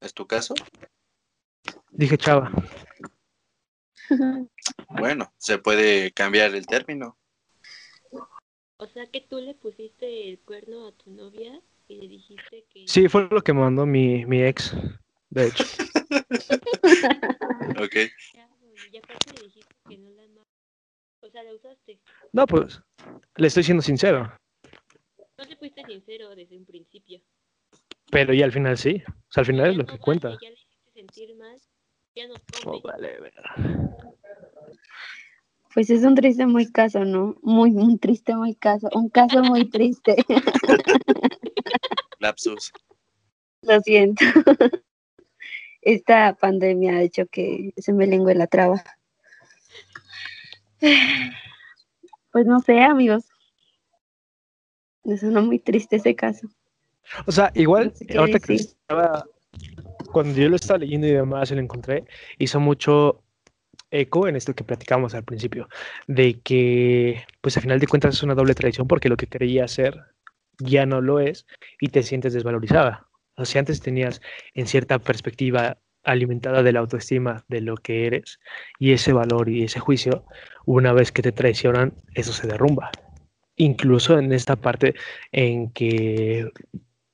¿Es 0.00 0.12
tu 0.12 0.26
caso? 0.26 0.54
Dije 1.90 2.18
chava. 2.18 2.50
Bueno, 4.88 5.32
se 5.36 5.58
puede 5.58 6.12
cambiar 6.12 6.54
el 6.54 6.66
término. 6.66 7.18
O 8.78 8.86
sea 8.86 9.06
que 9.06 9.20
tú 9.20 9.38
le 9.38 9.54
pusiste 9.54 10.28
el 10.28 10.38
cuerno 10.40 10.88
a 10.88 10.92
tu 10.92 11.10
novia 11.10 11.60
y 11.88 12.00
le 12.00 12.08
dijiste 12.08 12.64
que... 12.72 12.84
Sí, 12.86 13.08
fue 13.08 13.28
lo 13.30 13.42
que 13.42 13.52
me 13.52 13.60
mandó 13.60 13.84
mi, 13.84 14.24
mi 14.26 14.42
ex, 14.42 14.74
de 15.30 15.48
hecho. 15.48 15.64
ok. 17.78 17.96
Y 18.92 18.98
aparte 18.98 19.32
le 19.34 19.42
dijiste 19.44 19.74
que 19.88 19.98
no 19.98 20.10
sea, 21.36 21.42
la 21.42 21.54
usaste. 21.54 22.00
No, 22.32 22.46
pues, 22.46 22.80
le 23.36 23.46
estoy 23.46 23.62
siendo 23.62 23.82
sincero. 23.82 24.32
No 25.38 25.44
le 25.44 25.56
fuiste 25.56 25.82
sincero 25.84 26.34
desde 26.34 26.56
un 26.56 26.64
principio. 26.64 27.20
Pero 28.10 28.32
ya 28.32 28.44
al 28.46 28.52
final 28.52 28.78
sí. 28.78 29.02
O 29.06 29.32
sea, 29.32 29.42
al 29.42 29.46
final 29.46 29.66
Ya 29.66 29.70
es 29.72 29.76
lo 29.76 29.82
no 29.82 29.86
que 29.86 29.92
vale, 29.92 30.02
cuenta. 30.02 30.38
Ya 30.40 30.48
le 30.48 30.54
hiciste 30.54 30.92
sentir 30.94 31.36
mal. 31.36 31.60
Ya 32.14 32.28
no 32.28 32.34
Oh, 32.64 32.80
vale. 32.80 33.18
Pues 35.74 35.90
es 35.90 36.04
un 36.04 36.14
triste 36.14 36.46
muy 36.46 36.72
caso, 36.72 37.04
¿no? 37.04 37.36
Muy, 37.42 37.70
un 37.72 37.98
triste 37.98 38.34
muy 38.34 38.54
caso. 38.54 38.88
Un 38.94 39.10
caso 39.10 39.42
muy 39.42 39.68
triste. 39.68 40.16
Lapsus. 42.18 42.72
Lo 43.60 43.78
siento. 43.82 44.24
Esta 45.82 46.34
pandemia 46.34 46.92
ha 46.92 47.02
hecho 47.02 47.26
que 47.26 47.74
se 47.76 47.92
me 47.92 48.06
lengüe 48.06 48.34
la 48.34 48.46
traba. 48.46 48.82
Pues 52.32 52.44
no 52.44 52.60
sé, 52.60 52.82
amigos. 52.82 53.24
Me 55.04 55.16
suena 55.16 55.40
muy 55.40 55.58
triste 55.58 55.96
ese 55.96 56.14
caso. 56.14 56.48
O 57.26 57.32
sea, 57.32 57.50
igual, 57.54 57.86
No 57.86 57.94
sé 57.94 58.06
qué 58.06 58.18
ahorita 58.18 58.40
que 58.40 58.54
estaba, 58.56 59.24
cuando 60.12 60.38
yo 60.38 60.50
lo 60.50 60.56
estaba 60.56 60.78
leyendo 60.78 61.06
y 61.06 61.12
demás, 61.12 61.50
lo 61.50 61.60
encontré, 61.60 62.04
hizo 62.38 62.60
mucho 62.60 63.22
eco 63.90 64.28
en 64.28 64.36
esto 64.36 64.54
que 64.54 64.64
platicamos 64.64 65.14
al 65.14 65.24
principio, 65.24 65.68
de 66.06 66.40
que, 66.40 67.24
pues 67.40 67.56
a 67.56 67.60
final 67.60 67.78
de 67.78 67.86
cuentas 67.86 68.14
es 68.14 68.22
una 68.22 68.34
doble 68.34 68.54
traición 68.54 68.86
porque 68.86 69.08
lo 69.08 69.16
que 69.16 69.28
creía 69.28 69.66
ser 69.68 69.98
ya 70.58 70.84
no 70.86 71.00
lo 71.00 71.20
es 71.20 71.46
y 71.80 71.88
te 71.88 72.02
sientes 72.02 72.34
desvalorizada. 72.34 73.06
O 73.36 73.44
sea, 73.44 73.60
antes 73.60 73.80
tenías 73.80 74.20
en 74.54 74.66
cierta 74.66 74.98
perspectiva 74.98 75.78
alimentada 76.06 76.62
de 76.62 76.72
la 76.72 76.80
autoestima 76.80 77.44
de 77.48 77.60
lo 77.60 77.76
que 77.76 78.06
eres 78.06 78.40
y 78.78 78.92
ese 78.92 79.12
valor 79.12 79.48
y 79.48 79.64
ese 79.64 79.80
juicio, 79.80 80.24
una 80.64 80.92
vez 80.92 81.12
que 81.12 81.22
te 81.22 81.32
traicionan, 81.32 81.92
eso 82.14 82.32
se 82.32 82.46
derrumba. 82.46 82.90
Incluso 83.56 84.18
en 84.18 84.32
esta 84.32 84.56
parte 84.56 84.94
en 85.32 85.70
que 85.72 86.50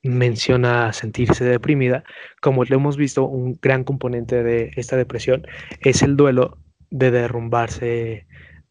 menciona 0.03 0.93
sentirse 0.93 1.43
deprimida, 1.45 2.03
como 2.41 2.63
lo 2.65 2.75
hemos 2.75 2.97
visto, 2.97 3.25
un 3.25 3.57
gran 3.61 3.83
componente 3.83 4.43
de 4.43 4.71
esta 4.75 4.97
depresión 4.97 5.47
es 5.81 6.01
el 6.01 6.15
duelo 6.15 6.57
de 6.89 7.09
derrumbarse, 7.09 8.27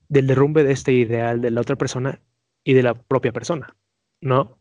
del 0.08 0.26
derrumbe 0.26 0.62
de 0.62 0.72
este 0.72 0.92
ideal 0.92 1.40
de 1.40 1.50
la 1.50 1.62
otra 1.62 1.76
persona 1.76 2.20
y 2.62 2.74
de 2.74 2.82
la 2.82 2.94
propia 2.94 3.32
persona, 3.32 3.74
¿no? 4.20 4.58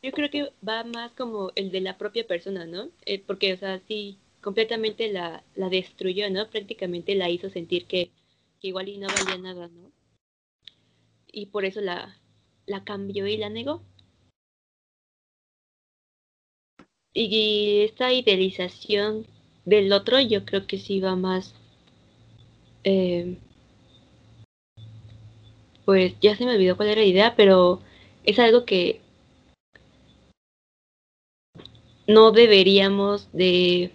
Yo 0.00 0.12
creo 0.12 0.30
que 0.30 0.52
va 0.66 0.84
más 0.84 1.12
como 1.12 1.50
el 1.56 1.72
de 1.72 1.80
la 1.80 1.98
propia 1.98 2.26
persona, 2.26 2.66
¿no? 2.66 2.90
Eh, 3.04 3.22
porque, 3.26 3.52
o 3.52 3.56
sea, 3.56 3.80
sí, 3.88 4.18
completamente 4.42 5.12
la, 5.12 5.44
la 5.54 5.68
destruyó, 5.68 6.30
¿no? 6.30 6.48
Prácticamente 6.50 7.14
la 7.14 7.30
hizo 7.30 7.50
sentir 7.50 7.86
que, 7.86 8.10
que 8.60 8.68
igual 8.68 8.88
y 8.88 8.98
no 8.98 9.10
valía 9.12 9.38
nada, 9.38 9.68
¿no? 9.68 9.92
Y 11.32 11.46
por 11.46 11.64
eso 11.64 11.80
la, 11.80 12.20
la 12.66 12.84
cambió 12.84 13.26
y 13.26 13.36
la 13.38 13.48
negó. 13.48 13.82
Y 17.12 17.82
esta 17.82 18.14
idealización 18.14 19.26
del 19.66 19.92
otro, 19.92 20.20
yo 20.20 20.46
creo 20.46 20.66
que 20.66 20.78
sí 20.78 21.00
va 21.00 21.16
más. 21.16 21.54
eh, 22.84 23.36
pues 25.84 26.14
ya 26.20 26.36
se 26.36 26.44
me 26.44 26.54
olvidó 26.54 26.76
cuál 26.76 26.90
era 26.90 27.00
la 27.00 27.06
idea, 27.06 27.34
pero 27.36 27.80
es 28.24 28.38
algo 28.38 28.64
que 28.64 29.00
no 32.06 32.32
deberíamos 32.32 33.28
de 33.32 33.92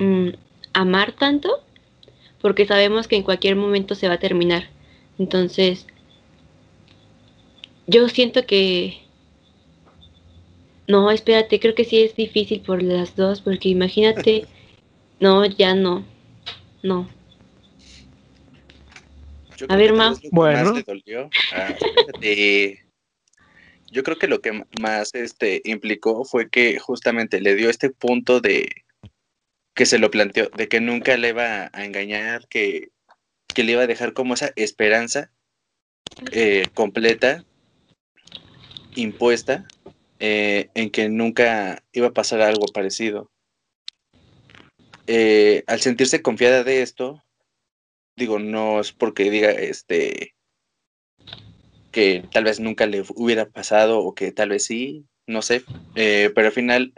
mm, 0.00 0.30
amar 0.72 1.12
tanto 1.12 1.62
porque 2.40 2.66
sabemos 2.66 3.06
que 3.06 3.16
en 3.16 3.22
cualquier 3.22 3.56
momento 3.56 3.94
se 3.94 4.08
va 4.08 4.14
a 4.14 4.18
terminar. 4.18 4.68
Entonces, 5.18 5.86
yo 7.86 8.08
siento 8.08 8.46
que... 8.46 8.98
No, 10.88 11.10
espérate, 11.10 11.60
creo 11.60 11.74
que 11.74 11.84
sí 11.84 12.02
es 12.02 12.16
difícil 12.16 12.60
por 12.62 12.82
las 12.82 13.14
dos, 13.14 13.40
porque 13.40 13.68
imagínate, 13.68 14.46
no, 15.20 15.44
ya 15.44 15.74
no, 15.74 16.04
no. 16.82 17.08
Yo 19.56 19.66
A 19.68 19.76
ver, 19.76 19.92
Mau. 19.92 20.16
Bueno. 20.32 20.64
más 20.64 20.74
le 20.74 20.82
dolió. 20.82 21.30
Ah, 21.52 21.74
espérate. 21.78 22.84
Yo 23.92 24.02
creo 24.02 24.18
que 24.18 24.28
lo 24.28 24.40
que 24.40 24.64
más 24.80 25.14
este, 25.14 25.60
implicó 25.64 26.24
fue 26.24 26.48
que 26.48 26.78
justamente 26.78 27.40
le 27.40 27.54
dio 27.54 27.68
este 27.68 27.90
punto 27.90 28.40
de 28.40 28.68
que 29.80 29.86
se 29.86 29.98
lo 29.98 30.10
planteó, 30.10 30.50
de 30.50 30.68
que 30.68 30.78
nunca 30.78 31.16
le 31.16 31.30
iba 31.30 31.70
a 31.72 31.84
engañar, 31.86 32.46
que, 32.48 32.90
que 33.54 33.64
le 33.64 33.72
iba 33.72 33.80
a 33.84 33.86
dejar 33.86 34.12
como 34.12 34.34
esa 34.34 34.52
esperanza 34.54 35.32
eh, 36.32 36.66
completa, 36.74 37.46
impuesta, 38.94 39.66
eh, 40.18 40.68
en 40.74 40.90
que 40.90 41.08
nunca 41.08 41.82
iba 41.92 42.08
a 42.08 42.12
pasar 42.12 42.42
algo 42.42 42.66
parecido. 42.66 43.30
Eh, 45.06 45.64
al 45.66 45.80
sentirse 45.80 46.20
confiada 46.20 46.62
de 46.62 46.82
esto, 46.82 47.24
digo, 48.16 48.38
no 48.38 48.80
es 48.80 48.92
porque 48.92 49.30
diga 49.30 49.50
este 49.50 50.34
que 51.90 52.22
tal 52.30 52.44
vez 52.44 52.60
nunca 52.60 52.84
le 52.84 53.02
hubiera 53.14 53.48
pasado 53.48 54.00
o 54.00 54.14
que 54.14 54.30
tal 54.30 54.50
vez 54.50 54.66
sí, 54.66 55.06
no 55.26 55.40
sé, 55.40 55.64
pero 55.94 56.48
al 56.48 56.52
final 56.52 56.92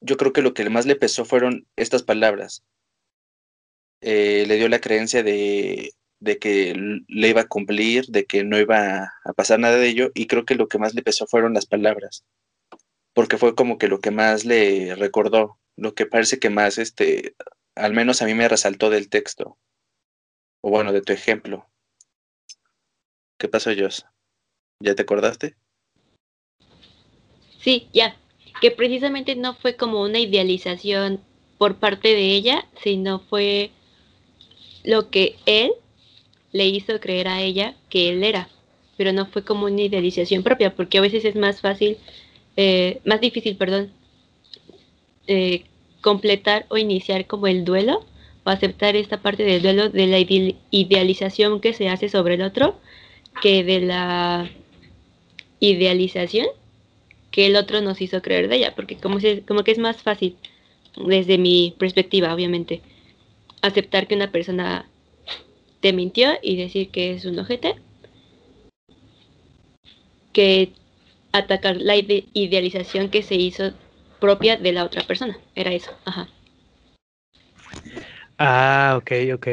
yo 0.00 0.16
creo 0.16 0.32
que 0.32 0.42
lo 0.42 0.54
que 0.54 0.68
más 0.70 0.86
le 0.86 0.96
pesó 0.96 1.24
fueron 1.24 1.66
estas 1.76 2.02
palabras. 2.02 2.64
Eh, 4.00 4.44
le 4.46 4.56
dio 4.56 4.68
la 4.68 4.80
creencia 4.80 5.22
de, 5.22 5.92
de 6.20 6.38
que 6.38 6.74
le 7.08 7.28
iba 7.28 7.42
a 7.42 7.48
cumplir, 7.48 8.06
de 8.06 8.24
que 8.26 8.44
no 8.44 8.58
iba 8.58 9.12
a 9.24 9.32
pasar 9.34 9.58
nada 9.58 9.76
de 9.76 9.88
ello, 9.88 10.10
y 10.14 10.26
creo 10.26 10.44
que 10.44 10.54
lo 10.54 10.68
que 10.68 10.78
más 10.78 10.94
le 10.94 11.02
pesó 11.02 11.26
fueron 11.26 11.54
las 11.54 11.66
palabras. 11.66 12.24
porque 13.16 13.38
fue 13.38 13.54
como 13.54 13.78
que 13.78 13.88
lo 13.88 14.00
que 14.00 14.10
más 14.10 14.44
le 14.44 14.94
recordó, 14.94 15.58
lo 15.74 15.94
que 15.94 16.04
parece 16.04 16.38
que 16.38 16.50
más, 16.50 16.76
este, 16.76 17.34
al 17.74 17.94
menos 17.94 18.20
a 18.20 18.26
mí 18.26 18.34
me 18.34 18.46
resaltó 18.46 18.90
del 18.90 19.08
texto, 19.08 19.56
o 20.60 20.68
bueno, 20.68 20.92
de 20.92 21.00
tu 21.00 21.14
ejemplo. 21.14 21.66
¿Qué 23.38 23.48
pasó, 23.48 23.70
Jos? 23.74 24.04
¿Ya 24.82 24.94
te 24.94 25.00
acordaste? 25.00 25.56
Sí, 27.58 27.88
ya. 27.94 28.14
Que 28.60 28.70
precisamente 28.70 29.36
no 29.36 29.54
fue 29.54 29.76
como 29.76 30.02
una 30.02 30.18
idealización 30.18 31.20
por 31.58 31.76
parte 31.76 32.08
de 32.08 32.32
ella, 32.32 32.66
sino 32.82 33.20
fue 33.20 33.70
lo 34.84 35.10
que 35.10 35.36
él 35.46 35.72
le 36.52 36.66
hizo 36.66 36.98
creer 37.00 37.28
a 37.28 37.42
ella 37.42 37.74
que 37.90 38.08
él 38.10 38.24
era, 38.24 38.48
pero 38.96 39.12
no 39.12 39.26
fue 39.26 39.44
como 39.44 39.66
una 39.66 39.82
idealización 39.82 40.42
propia, 40.42 40.74
porque 40.74 40.98
a 40.98 41.02
veces 41.02 41.24
es 41.24 41.34
más 41.34 41.60
fácil, 41.60 41.98
eh, 42.56 43.00
más 43.04 43.20
difícil, 43.20 43.56
perdón, 43.56 43.90
eh, 45.26 45.64
completar 46.00 46.66
o 46.68 46.78
iniciar 46.78 47.26
como 47.26 47.48
el 47.48 47.64
duelo 47.64 48.06
o 48.44 48.50
aceptar 48.50 48.94
esta 48.94 49.20
parte 49.20 49.42
del 49.42 49.60
duelo 49.60 49.90
de 49.90 50.06
la 50.06 50.18
idealización 50.70 51.60
que 51.60 51.72
se 51.72 51.88
hace 51.88 52.08
sobre 52.08 52.34
el 52.34 52.42
otro 52.42 52.78
que 53.42 53.64
de 53.64 53.80
la 53.80 54.48
idealización 55.58 56.46
que 57.36 57.44
el 57.44 57.56
otro 57.56 57.82
nos 57.82 58.00
hizo 58.00 58.22
creer 58.22 58.48
de 58.48 58.56
ella, 58.56 58.74
porque 58.74 58.96
como, 58.96 59.18
como 59.46 59.62
que 59.62 59.70
es 59.70 59.78
más 59.78 60.02
fácil, 60.02 60.38
desde 61.06 61.36
mi 61.36 61.74
perspectiva, 61.78 62.32
obviamente, 62.32 62.80
aceptar 63.60 64.06
que 64.06 64.14
una 64.14 64.32
persona 64.32 64.86
te 65.80 65.92
mintió 65.92 66.30
y 66.40 66.56
decir 66.56 66.88
que 66.88 67.12
es 67.12 67.26
un 67.26 67.38
ojete, 67.38 67.74
que 70.32 70.72
atacar 71.32 71.76
la 71.76 71.96
idealización 71.96 73.10
que 73.10 73.22
se 73.22 73.34
hizo 73.34 73.72
propia 74.18 74.56
de 74.56 74.72
la 74.72 74.84
otra 74.84 75.02
persona. 75.02 75.36
Era 75.54 75.72
eso, 75.72 75.90
ajá. 76.06 76.28
Ah, 78.38 78.94
ok, 78.98 79.12
ok. 79.34 79.48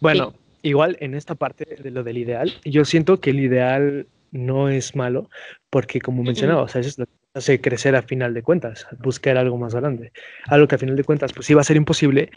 Bueno, 0.00 0.34
igual 0.60 0.98
en 1.00 1.14
esta 1.14 1.34
parte 1.34 1.64
de 1.82 1.90
lo 1.90 2.02
del 2.02 2.18
ideal, 2.18 2.52
yo 2.66 2.84
siento 2.84 3.20
que 3.20 3.30
el 3.30 3.40
ideal 3.40 4.06
no 4.32 4.68
es 4.68 4.94
malo, 4.94 5.30
porque 5.70 5.98
como 5.98 6.22
mencionaba, 6.22 6.60
o 6.60 6.68
sea, 6.68 6.82
eso 6.82 6.90
es 6.90 6.98
lo 6.98 7.06
que 7.06 7.21
hace 7.34 7.60
crecer 7.60 7.96
a 7.96 8.02
final 8.02 8.34
de 8.34 8.42
cuentas, 8.42 8.86
buscar 8.98 9.36
algo 9.36 9.56
más 9.58 9.74
grande. 9.74 10.12
Algo 10.46 10.68
que 10.68 10.74
a 10.74 10.78
final 10.78 10.96
de 10.96 11.04
cuentas, 11.04 11.32
pues 11.32 11.46
sí 11.46 11.54
va 11.54 11.62
a 11.62 11.64
ser 11.64 11.76
imposible, 11.76 12.30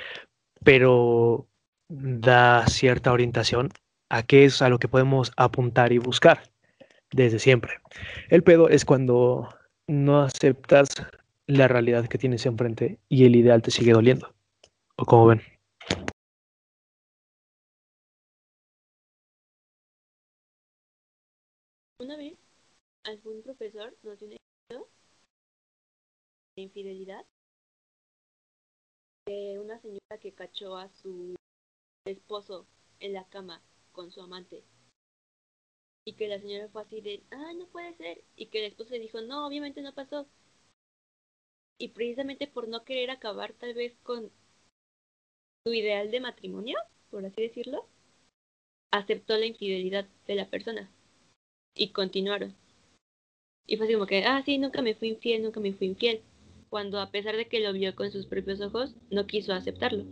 pero 0.63 1.47
da 1.89 2.65
cierta 2.67 3.11
orientación 3.11 3.69
a 4.09 4.23
qué 4.23 4.45
es 4.45 4.61
a 4.61 4.69
lo 4.69 4.79
que 4.79 4.87
podemos 4.87 5.31
apuntar 5.37 5.91
y 5.91 5.97
buscar 5.97 6.51
desde 7.11 7.39
siempre. 7.39 7.79
El 8.29 8.43
pedo 8.43 8.69
es 8.69 8.85
cuando 8.85 9.49
no 9.87 10.21
aceptas 10.21 10.89
la 11.47 11.67
realidad 11.67 12.07
que 12.07 12.17
tienes 12.17 12.45
enfrente 12.45 12.99
y 13.07 13.25
el 13.25 13.35
ideal 13.35 13.61
te 13.61 13.71
sigue 13.71 13.91
doliendo. 13.91 14.33
¿O 14.97 15.05
como 15.05 15.27
ven? 15.27 15.41
Una 21.99 22.17
vez, 22.17 22.37
algún 23.03 23.41
profesor 23.43 23.95
nos 24.03 24.19
dio 24.19 24.27
un 24.27 24.33
ejemplo 24.33 24.39
de 24.39 24.44
infidelidad 26.61 27.25
de 29.25 29.59
una 29.59 29.79
señora 29.79 30.19
que 30.21 30.33
cachó 30.33 30.77
a 30.77 30.89
su 30.89 31.35
esposo 32.05 32.67
en 32.99 33.13
la 33.13 33.27
cama 33.29 33.61
con 33.91 34.11
su 34.11 34.21
amante. 34.21 34.63
Y 36.07 36.13
que 36.13 36.27
la 36.27 36.39
señora 36.39 36.69
fue 36.69 36.83
así 36.83 37.01
de, 37.01 37.23
ah, 37.31 37.53
no 37.57 37.67
puede 37.67 37.95
ser. 37.95 38.23
Y 38.35 38.47
que 38.47 38.59
el 38.59 38.65
esposo 38.65 38.91
le 38.91 38.99
dijo, 38.99 39.21
no, 39.21 39.47
obviamente 39.47 39.81
no 39.81 39.93
pasó. 39.93 40.27
Y 41.79 41.89
precisamente 41.89 42.47
por 42.47 42.67
no 42.67 42.85
querer 42.85 43.09
acabar 43.09 43.53
tal 43.53 43.73
vez 43.73 43.97
con 44.03 44.31
su 45.65 45.73
ideal 45.73 46.11
de 46.11 46.19
matrimonio, 46.19 46.77
por 47.09 47.25
así 47.25 47.41
decirlo, 47.41 47.87
aceptó 48.91 49.35
la 49.37 49.47
infidelidad 49.47 50.07
de 50.27 50.35
la 50.35 50.47
persona. 50.47 50.91
Y 51.73 51.89
continuaron. 51.89 52.55
Y 53.67 53.77
fue 53.77 53.87
así 53.87 53.95
como 53.95 54.05
que, 54.05 54.23
ah, 54.25 54.43
sí, 54.45 54.59
nunca 54.59 54.83
me 54.83 54.93
fui 54.93 55.09
infiel, 55.09 55.41
nunca 55.41 55.59
me 55.59 55.73
fui 55.73 55.87
infiel. 55.87 56.21
Cuando 56.75 56.99
a 56.99 57.09
pesar 57.09 57.37
de 57.37 57.45
que 57.45 57.61
lo 57.61 57.71
vio 57.71 57.95
con 57.95 58.11
sus 58.11 58.25
propios 58.25 58.59
ojos, 58.59 58.95
no 59.09 59.27
quiso 59.27 59.53
aceptarlo. 59.53 60.03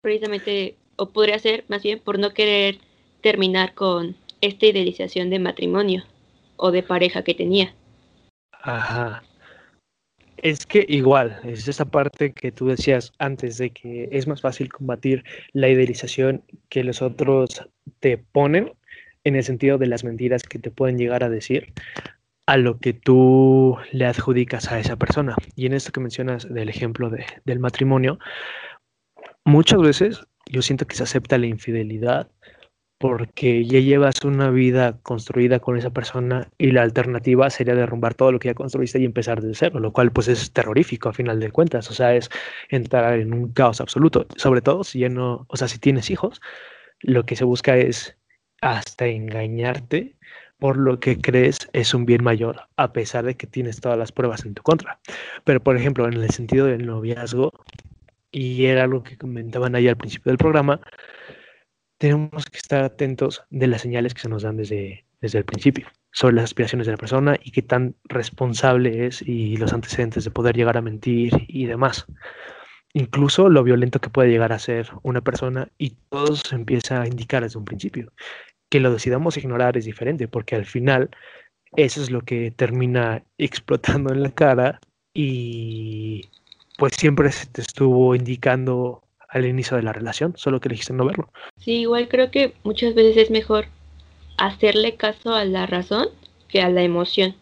Precisamente, 0.00 0.74
o 0.96 1.10
podría 1.10 1.38
ser 1.38 1.64
más 1.68 1.84
bien 1.84 2.00
por 2.00 2.18
no 2.18 2.34
querer 2.34 2.78
terminar 3.20 3.74
con 3.74 4.16
esta 4.40 4.66
idealización 4.66 5.30
de 5.30 5.38
matrimonio 5.38 6.02
o 6.56 6.72
de 6.72 6.82
pareja 6.82 7.22
que 7.22 7.34
tenía. 7.34 7.76
Ajá. 8.50 9.22
Es 10.38 10.66
que 10.66 10.84
igual, 10.88 11.38
es 11.44 11.68
esa 11.68 11.84
parte 11.84 12.32
que 12.32 12.50
tú 12.50 12.66
decías 12.66 13.12
antes 13.20 13.58
de 13.58 13.70
que 13.70 14.08
es 14.10 14.26
más 14.26 14.40
fácil 14.40 14.68
combatir 14.68 15.22
la 15.52 15.68
idealización 15.68 16.42
que 16.68 16.82
los 16.82 17.02
otros 17.02 17.68
te 18.00 18.18
ponen 18.18 18.72
en 19.22 19.36
el 19.36 19.44
sentido 19.44 19.78
de 19.78 19.86
las 19.86 20.02
mentiras 20.02 20.42
que 20.42 20.58
te 20.58 20.72
pueden 20.72 20.98
llegar 20.98 21.22
a 21.22 21.28
decir 21.28 21.72
a 22.50 22.56
lo 22.56 22.80
que 22.80 22.92
tú 22.92 23.76
le 23.92 24.06
adjudicas 24.06 24.72
a 24.72 24.80
esa 24.80 24.96
persona. 24.96 25.36
Y 25.54 25.66
en 25.66 25.72
esto 25.72 25.92
que 25.92 26.00
mencionas 26.00 26.52
del 26.52 26.68
ejemplo 26.68 27.08
de, 27.08 27.24
del 27.44 27.60
matrimonio, 27.60 28.18
muchas 29.44 29.80
veces 29.80 30.26
yo 30.46 30.60
siento 30.60 30.84
que 30.84 30.96
se 30.96 31.04
acepta 31.04 31.38
la 31.38 31.46
infidelidad 31.46 32.28
porque 32.98 33.64
ya 33.64 33.78
llevas 33.78 34.24
una 34.24 34.50
vida 34.50 34.98
construida 35.02 35.60
con 35.60 35.78
esa 35.78 35.90
persona 35.90 36.48
y 36.58 36.72
la 36.72 36.82
alternativa 36.82 37.48
sería 37.50 37.76
derrumbar 37.76 38.14
todo 38.14 38.32
lo 38.32 38.40
que 38.40 38.48
ya 38.48 38.54
construiste 38.54 38.98
y 38.98 39.04
empezar 39.04 39.40
de 39.40 39.54
cero, 39.54 39.78
lo 39.78 39.92
cual 39.92 40.10
pues 40.10 40.26
es 40.26 40.52
terrorífico 40.52 41.08
a 41.08 41.12
final 41.12 41.38
de 41.38 41.52
cuentas, 41.52 41.88
o 41.88 41.94
sea, 41.94 42.16
es 42.16 42.30
entrar 42.68 43.20
en 43.20 43.32
un 43.32 43.52
caos 43.52 43.80
absoluto, 43.80 44.26
sobre 44.34 44.60
todo 44.60 44.82
si 44.82 44.98
ya 44.98 45.08
no, 45.08 45.46
o 45.48 45.56
sea, 45.56 45.68
si 45.68 45.78
tienes 45.78 46.10
hijos, 46.10 46.40
lo 46.98 47.24
que 47.24 47.36
se 47.36 47.44
busca 47.44 47.76
es 47.76 48.18
hasta 48.60 49.06
engañarte 49.06 50.16
por 50.60 50.76
lo 50.76 51.00
que 51.00 51.20
crees 51.20 51.68
es 51.72 51.94
un 51.94 52.06
bien 52.06 52.22
mayor, 52.22 52.68
a 52.76 52.92
pesar 52.92 53.24
de 53.24 53.36
que 53.36 53.46
tienes 53.46 53.80
todas 53.80 53.98
las 53.98 54.12
pruebas 54.12 54.44
en 54.44 54.54
tu 54.54 54.62
contra. 54.62 55.00
Pero, 55.44 55.60
por 55.60 55.76
ejemplo, 55.76 56.06
en 56.06 56.14
el 56.14 56.30
sentido 56.30 56.66
del 56.66 56.86
noviazgo, 56.86 57.52
y 58.30 58.66
era 58.66 58.84
algo 58.84 59.02
que 59.02 59.18
comentaban 59.18 59.74
ahí 59.74 59.88
al 59.88 59.96
principio 59.96 60.30
del 60.30 60.38
programa, 60.38 60.80
tenemos 61.98 62.44
que 62.46 62.58
estar 62.58 62.84
atentos 62.84 63.42
de 63.50 63.66
las 63.66 63.82
señales 63.82 64.14
que 64.14 64.20
se 64.20 64.28
nos 64.28 64.42
dan 64.42 64.56
desde, 64.56 65.04
desde 65.20 65.38
el 65.38 65.44
principio 65.44 65.88
sobre 66.12 66.36
las 66.36 66.44
aspiraciones 66.44 66.86
de 66.86 66.92
la 66.92 66.98
persona 66.98 67.36
y 67.42 67.50
qué 67.50 67.62
tan 67.62 67.94
responsable 68.04 69.06
es 69.06 69.22
y 69.22 69.56
los 69.56 69.72
antecedentes 69.72 70.24
de 70.24 70.30
poder 70.30 70.56
llegar 70.56 70.76
a 70.76 70.82
mentir 70.82 71.32
y 71.48 71.66
demás. 71.66 72.06
Incluso 72.92 73.48
lo 73.48 73.62
violento 73.62 74.00
que 74.00 74.10
puede 74.10 74.30
llegar 74.30 74.52
a 74.52 74.58
ser 74.58 74.88
una 75.02 75.20
persona 75.20 75.68
y 75.78 75.90
todo 76.08 76.34
se 76.34 76.56
empieza 76.56 77.02
a 77.02 77.06
indicar 77.06 77.42
desde 77.42 77.58
un 77.58 77.64
principio. 77.64 78.12
Que 78.70 78.80
lo 78.80 78.92
decidamos 78.92 79.36
ignorar 79.36 79.76
es 79.76 79.84
diferente 79.84 80.28
porque 80.28 80.56
al 80.56 80.64
final 80.64 81.10
eso 81.76 82.02
es 82.02 82.10
lo 82.10 82.22
que 82.22 82.50
termina 82.50 83.22
explotando 83.38 84.12
en 84.12 84.22
la 84.22 84.30
cara 84.30 84.80
y 85.12 86.22
pues 86.78 86.94
siempre 86.96 87.30
se 87.30 87.46
te 87.46 87.60
estuvo 87.60 88.14
indicando 88.14 89.02
al 89.28 89.46
inicio 89.46 89.76
de 89.76 89.82
la 89.82 89.92
relación, 89.92 90.34
solo 90.36 90.60
que 90.60 90.68
elegiste 90.68 90.92
no 90.92 91.04
verlo. 91.04 91.30
Sí, 91.58 91.80
igual 91.80 92.08
creo 92.08 92.30
que 92.30 92.54
muchas 92.64 92.94
veces 92.94 93.16
es 93.16 93.30
mejor 93.30 93.66
hacerle 94.38 94.96
caso 94.96 95.34
a 95.34 95.44
la 95.44 95.66
razón 95.66 96.08
que 96.48 96.62
a 96.62 96.70
la 96.70 96.82
emoción. 96.82 97.34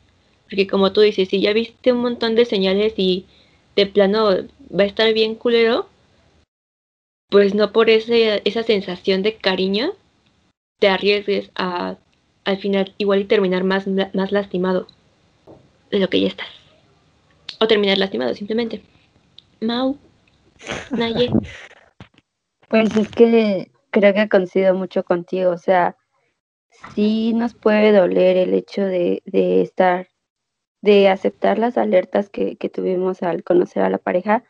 Porque 0.45 0.67
como 0.67 0.93
tú 0.93 1.01
dices, 1.01 1.29
si 1.29 1.41
ya 1.41 1.53
viste 1.53 1.93
un 1.93 2.01
montón 2.01 2.35
de 2.35 2.45
señales 2.45 2.95
y 2.97 3.27
de 3.77 3.87
plano 3.87 4.31
va 4.77 4.83
a 4.83 4.87
estar 4.87 5.13
bien 5.15 5.35
culero, 5.35 5.89
pues 7.31 7.55
no 7.55 7.73
por 7.73 7.91
ese, 7.91 8.43
esa 8.45 8.63
sensación 8.63 9.23
de 9.23 9.37
cariño 9.37 9.93
te 10.79 10.89
arriesgues 10.89 11.51
a 11.55 11.97
al 12.45 12.59
final 12.59 12.95
igual 12.97 13.21
y 13.21 13.25
terminar 13.25 13.63
más, 13.63 13.87
más 13.87 14.33
lastimado 14.33 14.87
de 15.91 15.99
lo 15.99 16.09
que 16.09 16.21
ya 16.21 16.29
estás. 16.29 16.49
O 17.61 17.67
terminar 17.67 17.99
lastimado 17.99 18.35
simplemente. 18.35 18.83
Mau. 19.61 19.99
Naye. 20.91 21.31
Pues 22.69 22.95
es 22.99 23.09
que 23.09 23.71
creo 23.91 24.13
que 24.13 24.29
coincido 24.29 24.75
mucho 24.75 25.03
contigo, 25.03 25.53
o 25.53 25.57
sea, 25.57 25.97
sí 26.95 27.33
nos 27.33 27.55
puede 27.55 27.93
doler 27.93 28.37
el 28.37 28.53
hecho 28.53 28.85
de, 28.85 29.23
de 29.25 29.63
estar, 29.63 30.09
de 30.83 31.09
aceptar 31.09 31.59
las 31.59 31.79
alertas 31.79 32.29
que, 32.29 32.57
que 32.57 32.69
tuvimos 32.69 33.23
al 33.23 33.43
conocer 33.43 33.85
a 33.85 33.89
la 33.89 33.97
pareja, 33.97 34.45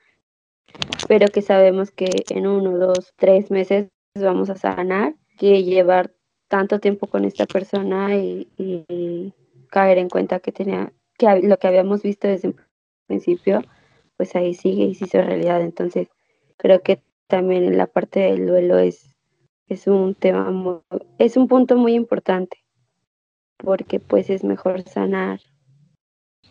pero 1.06 1.28
que 1.28 1.42
sabemos 1.42 1.92
que 1.92 2.10
en 2.30 2.48
uno, 2.48 2.76
dos, 2.76 3.14
tres 3.14 3.52
meses 3.52 3.88
vamos 4.16 4.50
a 4.50 4.56
sanar, 4.56 5.14
que 5.38 5.62
llevar 5.62 6.12
tanto 6.48 6.80
tiempo 6.80 7.06
con 7.06 7.24
esta 7.24 7.46
persona 7.46 8.16
y, 8.16 8.48
y 8.56 9.32
caer 9.70 9.98
en 9.98 10.08
cuenta 10.08 10.40
que 10.40 10.52
tenía, 10.52 10.92
que 11.18 11.40
lo 11.42 11.58
que 11.58 11.68
habíamos 11.68 12.02
visto 12.02 12.26
desde 12.26 12.48
un 12.48 12.56
principio, 13.06 13.62
pues 14.16 14.34
ahí 14.34 14.54
sigue 14.54 14.84
y 14.84 14.94
se 14.94 15.04
hizo 15.04 15.22
realidad. 15.22 15.60
Entonces, 15.62 16.08
creo 16.56 16.82
que 16.82 17.00
también 17.28 17.64
en 17.64 17.78
la 17.78 17.86
parte 17.86 18.20
del 18.20 18.46
duelo 18.46 18.78
es, 18.78 19.14
es 19.68 19.86
un 19.86 20.14
tema 20.14 20.50
muy, 20.50 20.80
es 21.18 21.36
un 21.36 21.46
punto 21.46 21.76
muy 21.76 21.94
importante 21.94 22.64
porque 23.58 24.00
pues 24.00 24.30
es 24.30 24.44
mejor 24.44 24.82
sanar 24.88 25.40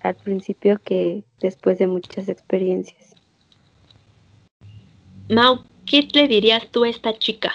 al 0.01 0.15
principio 0.15 0.79
que 0.83 1.23
después 1.39 1.79
de 1.79 1.87
muchas 1.87 2.29
experiencias. 2.29 3.15
Mau, 5.29 5.63
¿qué 5.85 6.07
le 6.13 6.27
dirías 6.27 6.69
tú 6.69 6.83
a 6.83 6.89
esta 6.89 7.17
chica? 7.17 7.51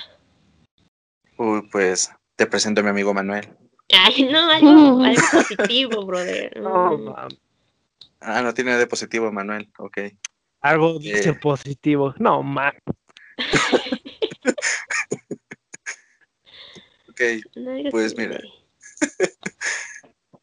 Uy, 1.38 1.62
pues 1.70 2.10
te 2.42 2.48
presento 2.48 2.80
a 2.80 2.84
mi 2.84 2.90
amigo 2.90 3.14
Manuel. 3.14 3.48
Ay, 3.92 4.24
no, 4.24 4.50
algo, 4.50 4.68
algo 5.04 5.22
positivo, 5.32 6.04
brother. 6.04 6.50
No, 6.60 6.98
Mm. 6.98 7.04
mam. 7.04 7.28
Ah, 8.20 8.42
no 8.42 8.52
tiene 8.52 8.70
nada 8.70 8.80
de 8.80 8.86
positivo, 8.88 9.30
Manuel. 9.32 9.68
Ok. 9.78 9.98
Algo 10.60 10.98
dice 10.98 11.28
Eh. 11.30 11.34
positivo. 11.34 12.14
No, 12.18 12.42
man. 12.42 12.72
Ok, 17.08 17.20
No, 17.56 17.90
Pues 17.90 18.16
mira. 18.16 18.40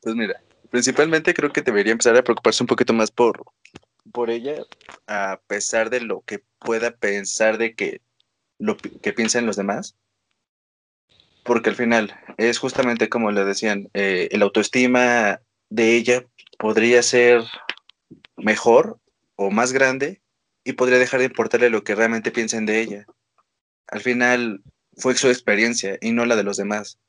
pues 0.02 0.16
mira, 0.16 0.40
principalmente 0.70 1.34
creo 1.34 1.52
que 1.52 1.62
debería 1.64 1.92
empezar 1.92 2.16
a 2.16 2.24
preocuparse 2.24 2.62
un 2.64 2.68
poquito 2.68 2.94
más 2.94 3.10
por, 3.12 3.44
por 4.14 4.30
ella, 4.30 4.56
a 5.08 5.42
pesar 5.48 5.90
de 5.90 6.00
lo 6.02 6.22
que 6.22 6.44
pueda 6.60 6.92
pensar 6.96 7.58
de 7.58 7.74
que 7.76 8.02
lo 8.60 8.78
que 8.78 9.12
piensan 9.14 9.46
los 9.48 9.56
demás. 9.58 9.96
Porque 11.50 11.72
al 11.72 11.76
final 11.76 12.16
es 12.38 12.60
justamente 12.60 13.10
como 13.10 13.32
le 13.32 13.44
decían, 13.44 13.90
eh, 13.96 14.30
el 14.30 14.44
autoestima 14.44 15.42
de 15.72 15.96
ella 15.96 16.24
podría 16.60 17.02
ser 17.02 17.42
mejor 18.38 19.00
o 19.36 19.50
más 19.50 19.74
grande 19.74 20.22
y 20.64 20.74
podría 20.74 21.00
dejar 21.00 21.22
de 21.22 21.26
importarle 21.26 21.72
lo 21.72 21.84
que 21.84 21.96
realmente 21.96 22.30
piensen 22.30 22.68
de 22.68 22.82
ella. 22.82 23.06
Al 23.88 24.02
final 24.02 24.62
fue 24.96 25.16
su 25.16 25.28
experiencia 25.28 25.98
y 26.02 26.12
no 26.12 26.28
la 26.28 26.36
de 26.36 26.44
los 26.44 26.58
demás 26.58 27.00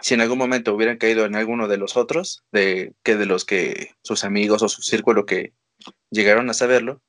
si 0.00 0.14
en 0.14 0.20
algún 0.20 0.38
momento 0.38 0.74
hubieran 0.74 0.98
caído 0.98 1.24
en 1.24 1.36
alguno 1.36 1.68
de 1.68 1.76
los 1.76 1.96
otros, 1.96 2.42
de 2.50 2.92
que 3.04 3.14
de 3.14 3.26
los 3.26 3.44
que 3.44 3.92
sus 4.02 4.24
amigos 4.24 4.62
o 4.62 4.68
su 4.68 4.82
círculo 4.82 5.26
que 5.26 5.52
llegaron 6.10 6.50
a 6.50 6.54
saberlo, 6.54 7.02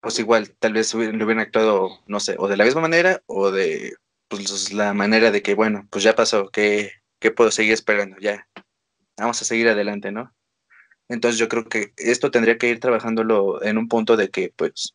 pues 0.00 0.18
igual, 0.18 0.50
tal 0.58 0.72
vez 0.72 0.92
le 0.92 1.06
hubieran 1.06 1.38
actuado, 1.38 2.00
no 2.08 2.18
sé, 2.18 2.34
o 2.36 2.48
de 2.48 2.56
la 2.56 2.64
misma 2.64 2.80
manera 2.80 3.22
o 3.26 3.52
de 3.52 3.94
pues, 4.28 4.72
la 4.72 4.94
manera 4.94 5.30
de 5.30 5.42
que, 5.42 5.54
bueno, 5.54 5.86
pues 5.90 6.04
ya 6.04 6.14
pasó, 6.14 6.50
que, 6.50 6.92
que 7.18 7.30
puedo 7.30 7.50
seguir 7.50 7.72
esperando, 7.72 8.16
ya, 8.20 8.48
vamos 9.16 9.40
a 9.42 9.44
seguir 9.44 9.68
adelante, 9.68 10.12
¿no? 10.12 10.34
Entonces 11.08 11.38
yo 11.38 11.48
creo 11.48 11.68
que 11.68 11.92
esto 11.96 12.30
tendría 12.30 12.58
que 12.58 12.68
ir 12.68 12.80
trabajándolo 12.80 13.62
en 13.62 13.78
un 13.78 13.88
punto 13.88 14.16
de 14.16 14.30
que, 14.30 14.52
pues, 14.54 14.94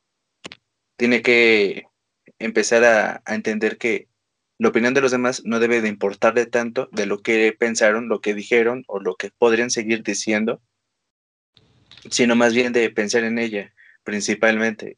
tiene 0.98 1.22
que 1.22 1.86
empezar 2.40 2.84
a, 2.84 3.22
a 3.26 3.36
entender 3.36 3.78
que 3.78 4.08
la 4.60 4.70
opinión 4.70 4.94
de 4.94 5.02
los 5.02 5.12
demás 5.12 5.44
no 5.46 5.60
debe 5.60 5.82
de 5.82 5.90
importarle 5.90 6.46
tanto 6.46 6.88
de 6.92 7.06
lo 7.06 7.22
que 7.22 7.54
pensaron, 7.58 8.08
lo 8.08 8.22
que 8.22 8.34
dijeron 8.34 8.84
o 8.88 9.00
lo 9.00 9.16
que 9.16 9.32
podrían 9.32 9.72
seguir 9.72 10.04
diciendo, 10.04 10.62
sino 12.10 12.36
más 12.36 12.54
bien 12.54 12.74
de 12.74 12.90
pensar 12.90 13.24
en 13.24 13.40
ella 13.40 13.74
principalmente 14.04 14.98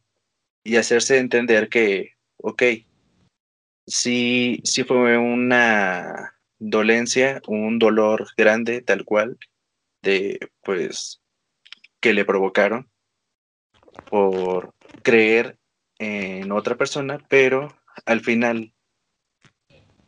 y 0.64 0.78
hacerse 0.78 1.20
entender 1.20 1.70
que, 1.70 2.14
ok, 2.38 2.64
sí, 3.86 4.62
sí 4.64 4.84
fue 4.84 5.18
una 5.18 6.36
dolencia, 6.60 7.41
un 7.48 7.80
dolor 7.80 8.28
grande 8.38 8.82
tal 8.82 9.06
cual, 9.06 9.38
de 10.02 10.40
pues 10.64 11.22
que 11.99 12.14
le 12.14 12.26
provocaron 12.26 12.90
por 14.10 14.74
creer 15.03 15.57
en 15.99 16.52
otra 16.52 16.76
persona, 16.76 17.20
pero 17.30 17.76
al 18.06 18.22
final 18.22 18.74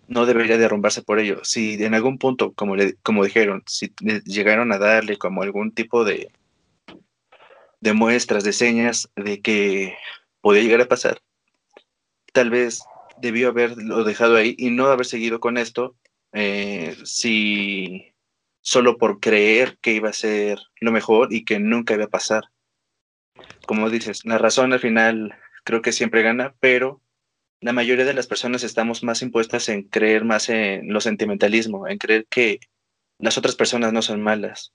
no 0.07 0.25
debería 0.25 0.57
derrumbarse 0.57 1.01
por 1.01 1.19
ello. 1.19 1.43
Si 1.43 1.83
en 1.83 1.93
algún 1.93 2.17
punto, 2.17 2.53
como, 2.53 2.75
le, 2.75 2.95
como 2.97 3.23
dijeron, 3.23 3.63
si 3.67 3.93
le 4.01 4.21
llegaron 4.21 4.71
a 4.71 4.77
darle 4.77 5.17
como 5.17 5.41
algún 5.43 5.71
tipo 5.71 6.03
de, 6.03 6.31
de 7.81 7.93
muestras, 7.93 8.43
de 8.43 8.53
señas 8.53 9.09
de 9.15 9.41
que 9.41 9.95
podía 10.41 10.61
llegar 10.61 10.81
a 10.81 10.87
pasar, 10.87 11.19
tal 12.33 12.49
vez 12.49 12.83
debió 13.21 13.49
haberlo 13.49 14.03
dejado 14.03 14.35
ahí 14.35 14.55
y 14.57 14.69
no 14.69 14.87
haber 14.87 15.05
seguido 15.05 15.39
con 15.39 15.57
esto 15.57 15.95
eh, 16.33 16.95
si 17.03 18.13
solo 18.61 18.97
por 18.97 19.19
creer 19.19 19.77
que 19.81 19.93
iba 19.93 20.09
a 20.09 20.13
ser 20.13 20.59
lo 20.81 20.91
mejor 20.91 21.33
y 21.33 21.45
que 21.45 21.59
nunca 21.59 21.93
iba 21.93 22.05
a 22.05 22.09
pasar. 22.09 22.43
Como 23.65 23.89
dices, 23.89 24.25
la 24.25 24.37
razón 24.37 24.73
al 24.73 24.79
final 24.79 25.33
creo 25.63 25.81
que 25.81 25.91
siempre 25.91 26.21
gana, 26.21 26.55
pero 26.59 27.01
la 27.59 27.73
mayoría 27.73 28.05
de 28.05 28.13
las 28.13 28.27
personas 28.27 28.63
estamos 28.63 29.03
más 29.03 29.21
impuestas 29.21 29.69
en 29.69 29.83
creer 29.83 30.25
más 30.25 30.49
en 30.49 30.91
lo 30.91 31.01
sentimentalismo, 31.01 31.87
en 31.87 31.97
creer 31.97 32.27
que 32.29 32.59
las 33.19 33.37
otras 33.37 33.55
personas 33.55 33.93
no 33.93 34.01
son 34.01 34.21
malas, 34.21 34.73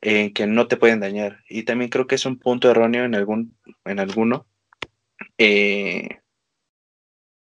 en 0.00 0.32
que 0.32 0.46
no 0.46 0.68
te 0.68 0.76
pueden 0.76 1.00
dañar. 1.00 1.44
Y 1.48 1.64
también 1.64 1.90
creo 1.90 2.06
que 2.06 2.14
es 2.14 2.24
un 2.24 2.38
punto 2.38 2.70
erróneo 2.70 3.04
en 3.04 3.14
algún, 3.14 3.58
en 3.84 4.00
alguno, 4.00 4.46
eh, 5.38 6.21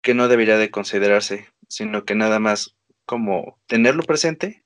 que 0.07 0.15
no 0.15 0.29
debería 0.29 0.57
de 0.57 0.71
considerarse, 0.71 1.49
sino 1.67 2.05
que 2.05 2.15
nada 2.15 2.39
más 2.39 2.77
como 3.07 3.59
tenerlo 3.67 4.05
presente, 4.05 4.65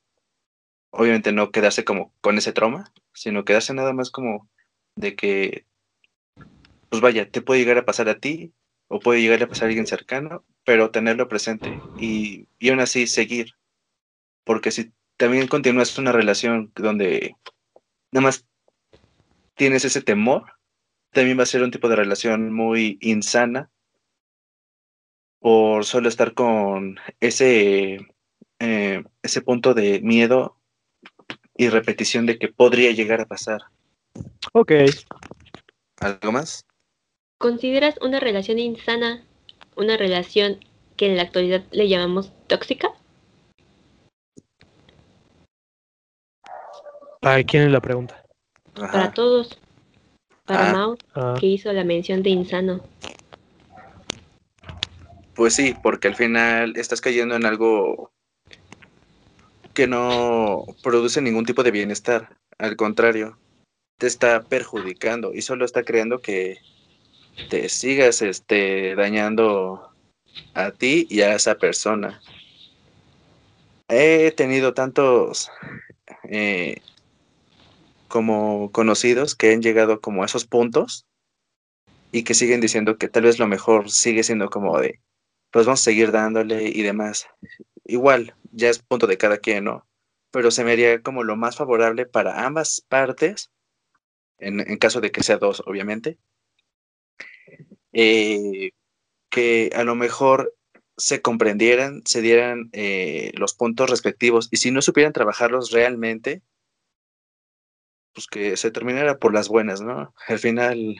obviamente 0.90 1.32
no 1.32 1.50
quedarse 1.50 1.82
como 1.82 2.12
con 2.20 2.36
ese 2.36 2.52
trauma, 2.52 2.92
sino 3.14 3.46
quedarse 3.46 3.72
nada 3.72 3.94
más 3.94 4.10
como 4.10 4.50
de 4.96 5.16
que, 5.16 5.64
pues 6.90 7.00
vaya, 7.00 7.30
te 7.30 7.40
puede 7.40 7.60
llegar 7.60 7.78
a 7.78 7.86
pasar 7.86 8.10
a 8.10 8.18
ti, 8.18 8.52
o 8.88 8.98
puede 9.00 9.22
llegar 9.22 9.42
a 9.42 9.48
pasar 9.48 9.64
a 9.64 9.68
alguien 9.68 9.86
cercano, 9.86 10.44
pero 10.62 10.90
tenerlo 10.90 11.26
presente 11.26 11.86
y, 11.96 12.46
y 12.58 12.68
aún 12.68 12.80
así 12.80 13.06
seguir. 13.06 13.54
Porque 14.44 14.70
si 14.70 14.92
también 15.16 15.48
continúas 15.48 15.96
una 15.96 16.12
relación 16.12 16.70
donde 16.74 17.34
nada 18.12 18.24
más 18.24 18.46
tienes 19.54 19.86
ese 19.86 20.02
temor, 20.02 20.52
también 21.12 21.38
va 21.38 21.44
a 21.44 21.46
ser 21.46 21.62
un 21.62 21.70
tipo 21.70 21.88
de 21.88 21.96
relación 21.96 22.52
muy 22.52 22.98
insana 23.00 23.70
por 25.40 25.84
solo 25.84 26.08
estar 26.08 26.34
con 26.34 26.98
ese, 27.18 27.98
eh, 28.60 29.02
ese 29.22 29.42
punto 29.42 29.74
de 29.74 30.00
miedo 30.00 30.56
y 31.56 31.68
repetición 31.68 32.26
de 32.26 32.38
que 32.38 32.48
podría 32.48 32.92
llegar 32.92 33.20
a 33.20 33.26
pasar. 33.26 33.60
Ok. 34.52 34.72
¿Algo 36.00 36.32
más? 36.32 36.64
¿Consideras 37.38 37.96
una 38.00 38.20
relación 38.20 38.58
insana 38.58 39.24
una 39.76 39.96
relación 39.96 40.60
que 40.96 41.06
en 41.06 41.16
la 41.16 41.22
actualidad 41.22 41.64
le 41.70 41.88
llamamos 41.88 42.32
tóxica? 42.46 42.92
¿Para 47.20 47.42
quién 47.44 47.64
es 47.64 47.70
la 47.70 47.80
pregunta? 47.80 48.22
Para 48.74 49.12
todos. 49.12 49.58
Para 50.44 50.70
Ah. 50.70 50.72
Mau, 50.72 50.96
Ah, 51.14 51.36
que 51.38 51.46
hizo 51.46 51.72
la 51.72 51.84
mención 51.84 52.22
de 52.22 52.30
insano. 52.30 52.80
Pues 55.40 55.54
sí, 55.54 55.74
porque 55.82 56.08
al 56.08 56.14
final 56.16 56.76
estás 56.76 57.00
cayendo 57.00 57.34
en 57.34 57.46
algo 57.46 58.12
que 59.72 59.86
no 59.86 60.66
produce 60.82 61.22
ningún 61.22 61.46
tipo 61.46 61.62
de 61.62 61.70
bienestar. 61.70 62.36
Al 62.58 62.76
contrario, 62.76 63.38
te 63.96 64.06
está 64.06 64.42
perjudicando 64.42 65.32
y 65.32 65.40
solo 65.40 65.64
está 65.64 65.82
creando 65.82 66.20
que 66.20 66.58
te 67.48 67.70
sigas 67.70 68.20
este, 68.20 68.94
dañando 68.94 69.94
a 70.52 70.72
ti 70.72 71.06
y 71.08 71.22
a 71.22 71.34
esa 71.34 71.54
persona. 71.54 72.20
He 73.88 74.32
tenido 74.32 74.74
tantos 74.74 75.50
eh, 76.24 76.82
como 78.08 78.70
conocidos 78.72 79.34
que 79.34 79.54
han 79.54 79.62
llegado 79.62 80.02
como 80.02 80.22
a 80.22 80.26
esos 80.26 80.44
puntos 80.44 81.06
y 82.12 82.24
que 82.24 82.34
siguen 82.34 82.60
diciendo 82.60 82.98
que 82.98 83.08
tal 83.08 83.22
vez 83.22 83.38
lo 83.38 83.46
mejor 83.46 83.90
sigue 83.90 84.22
siendo 84.22 84.50
como 84.50 84.78
de 84.78 85.00
pues 85.50 85.66
vamos 85.66 85.80
a 85.80 85.84
seguir 85.84 86.12
dándole 86.12 86.68
y 86.68 86.82
demás. 86.82 87.26
Igual, 87.84 88.34
ya 88.52 88.70
es 88.70 88.80
punto 88.80 89.06
de 89.06 89.18
cada 89.18 89.38
quien, 89.38 89.64
¿no? 89.64 89.86
Pero 90.30 90.50
se 90.50 90.64
me 90.64 90.72
haría 90.72 91.02
como 91.02 91.24
lo 91.24 91.36
más 91.36 91.56
favorable 91.56 92.06
para 92.06 92.46
ambas 92.46 92.82
partes, 92.88 93.50
en, 94.38 94.60
en 94.60 94.78
caso 94.78 95.00
de 95.00 95.10
que 95.12 95.22
sea 95.22 95.38
dos, 95.38 95.62
obviamente, 95.66 96.18
eh, 97.92 98.70
que 99.30 99.70
a 99.74 99.84
lo 99.84 99.94
mejor 99.94 100.54
se 100.96 101.22
comprendieran, 101.22 102.02
se 102.04 102.22
dieran 102.22 102.70
eh, 102.72 103.32
los 103.36 103.54
puntos 103.54 103.90
respectivos 103.90 104.48
y 104.50 104.58
si 104.58 104.70
no 104.70 104.82
supieran 104.82 105.12
trabajarlos 105.12 105.70
realmente, 105.70 106.42
pues 108.12 108.26
que 108.26 108.56
se 108.56 108.70
terminara 108.70 109.18
por 109.18 109.32
las 109.34 109.48
buenas, 109.48 109.80
¿no? 109.80 110.14
Al 110.28 110.38
final 110.38 110.96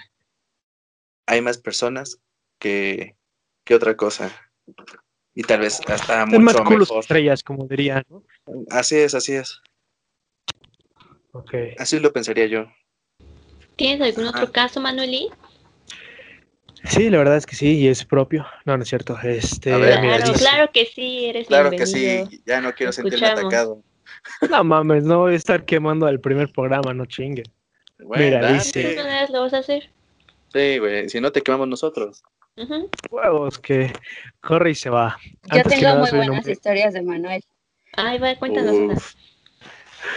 hay 1.26 1.40
más 1.40 1.58
personas 1.58 2.18
que, 2.58 3.16
que 3.70 3.76
otra 3.76 3.96
cosa. 3.96 4.32
Y 5.32 5.42
tal 5.44 5.60
vez 5.60 5.80
hasta 5.88 6.24
es 6.24 6.28
más 6.28 6.40
mucho 6.40 6.64
culos 6.64 6.88
que 6.88 6.94
mejor. 6.94 7.00
estrellas, 7.04 7.42
como 7.44 7.68
dirían, 7.68 8.02
¿no? 8.08 8.24
Así 8.68 8.96
es, 8.96 9.14
así 9.14 9.34
es. 9.34 9.60
Ok. 11.30 11.54
Así 11.78 12.00
lo 12.00 12.12
pensaría 12.12 12.46
yo. 12.46 12.66
¿Tienes 13.76 14.00
algún 14.00 14.26
otro 14.26 14.46
Ah. 14.48 14.50
caso, 14.52 14.80
Manueli? 14.80 15.28
Sí, 16.82 17.10
la 17.10 17.18
verdad 17.18 17.36
es 17.36 17.46
que 17.46 17.54
sí, 17.54 17.78
y 17.78 17.86
es 17.86 18.04
propio. 18.04 18.44
No, 18.64 18.76
no 18.76 18.82
es 18.82 18.88
cierto. 18.88 19.16
Este, 19.22 19.72
A 19.72 19.76
ver, 19.76 20.00
mira, 20.00 20.18
Claro, 20.36 20.70
que 20.72 20.86
sí, 20.86 21.26
eres 21.26 21.46
Claro 21.46 21.70
que 21.70 21.86
sí, 21.86 22.24
ya 22.44 22.60
no 22.60 22.74
quiero 22.74 22.90
sentirme 22.90 23.28
atacado. 23.28 23.84
No 24.50 24.64
mames, 24.64 25.04
no 25.04 25.20
voy 25.20 25.34
a 25.34 25.36
estar 25.36 25.64
quemando 25.64 26.08
el 26.08 26.18
primer 26.20 26.50
programa, 26.50 26.92
no 26.92 27.06
chingue. 27.06 27.44
Bueno, 28.00 28.24
Mira, 28.24 28.40
dale. 28.40 28.54
dice- 28.58 28.96
¿Tú 28.96 29.02
no 29.04 29.26
lo 29.38 29.40
vas 29.42 29.54
a 29.54 29.58
hacer? 29.58 29.90
Sí, 30.52 30.78
güey, 30.78 31.08
si 31.08 31.20
no 31.20 31.30
te 31.30 31.40
quemamos 31.42 31.68
nosotros. 31.68 32.24
Huevos 33.10 33.58
que 33.58 33.92
corre 34.40 34.70
y 34.70 34.74
se 34.74 34.90
va. 34.90 35.18
Yo 35.24 35.56
Antes 35.58 35.72
tengo 35.72 35.82
nada, 35.82 36.00
muy 36.00 36.10
un 36.10 36.16
buenas 36.16 36.48
historias 36.48 36.94
de 36.94 37.02
Manuel. 37.02 37.42
Ay, 37.96 38.18
va, 38.18 38.34
cuéntanos 38.36 38.74
una. 38.74 38.94
Uf. 38.94 39.14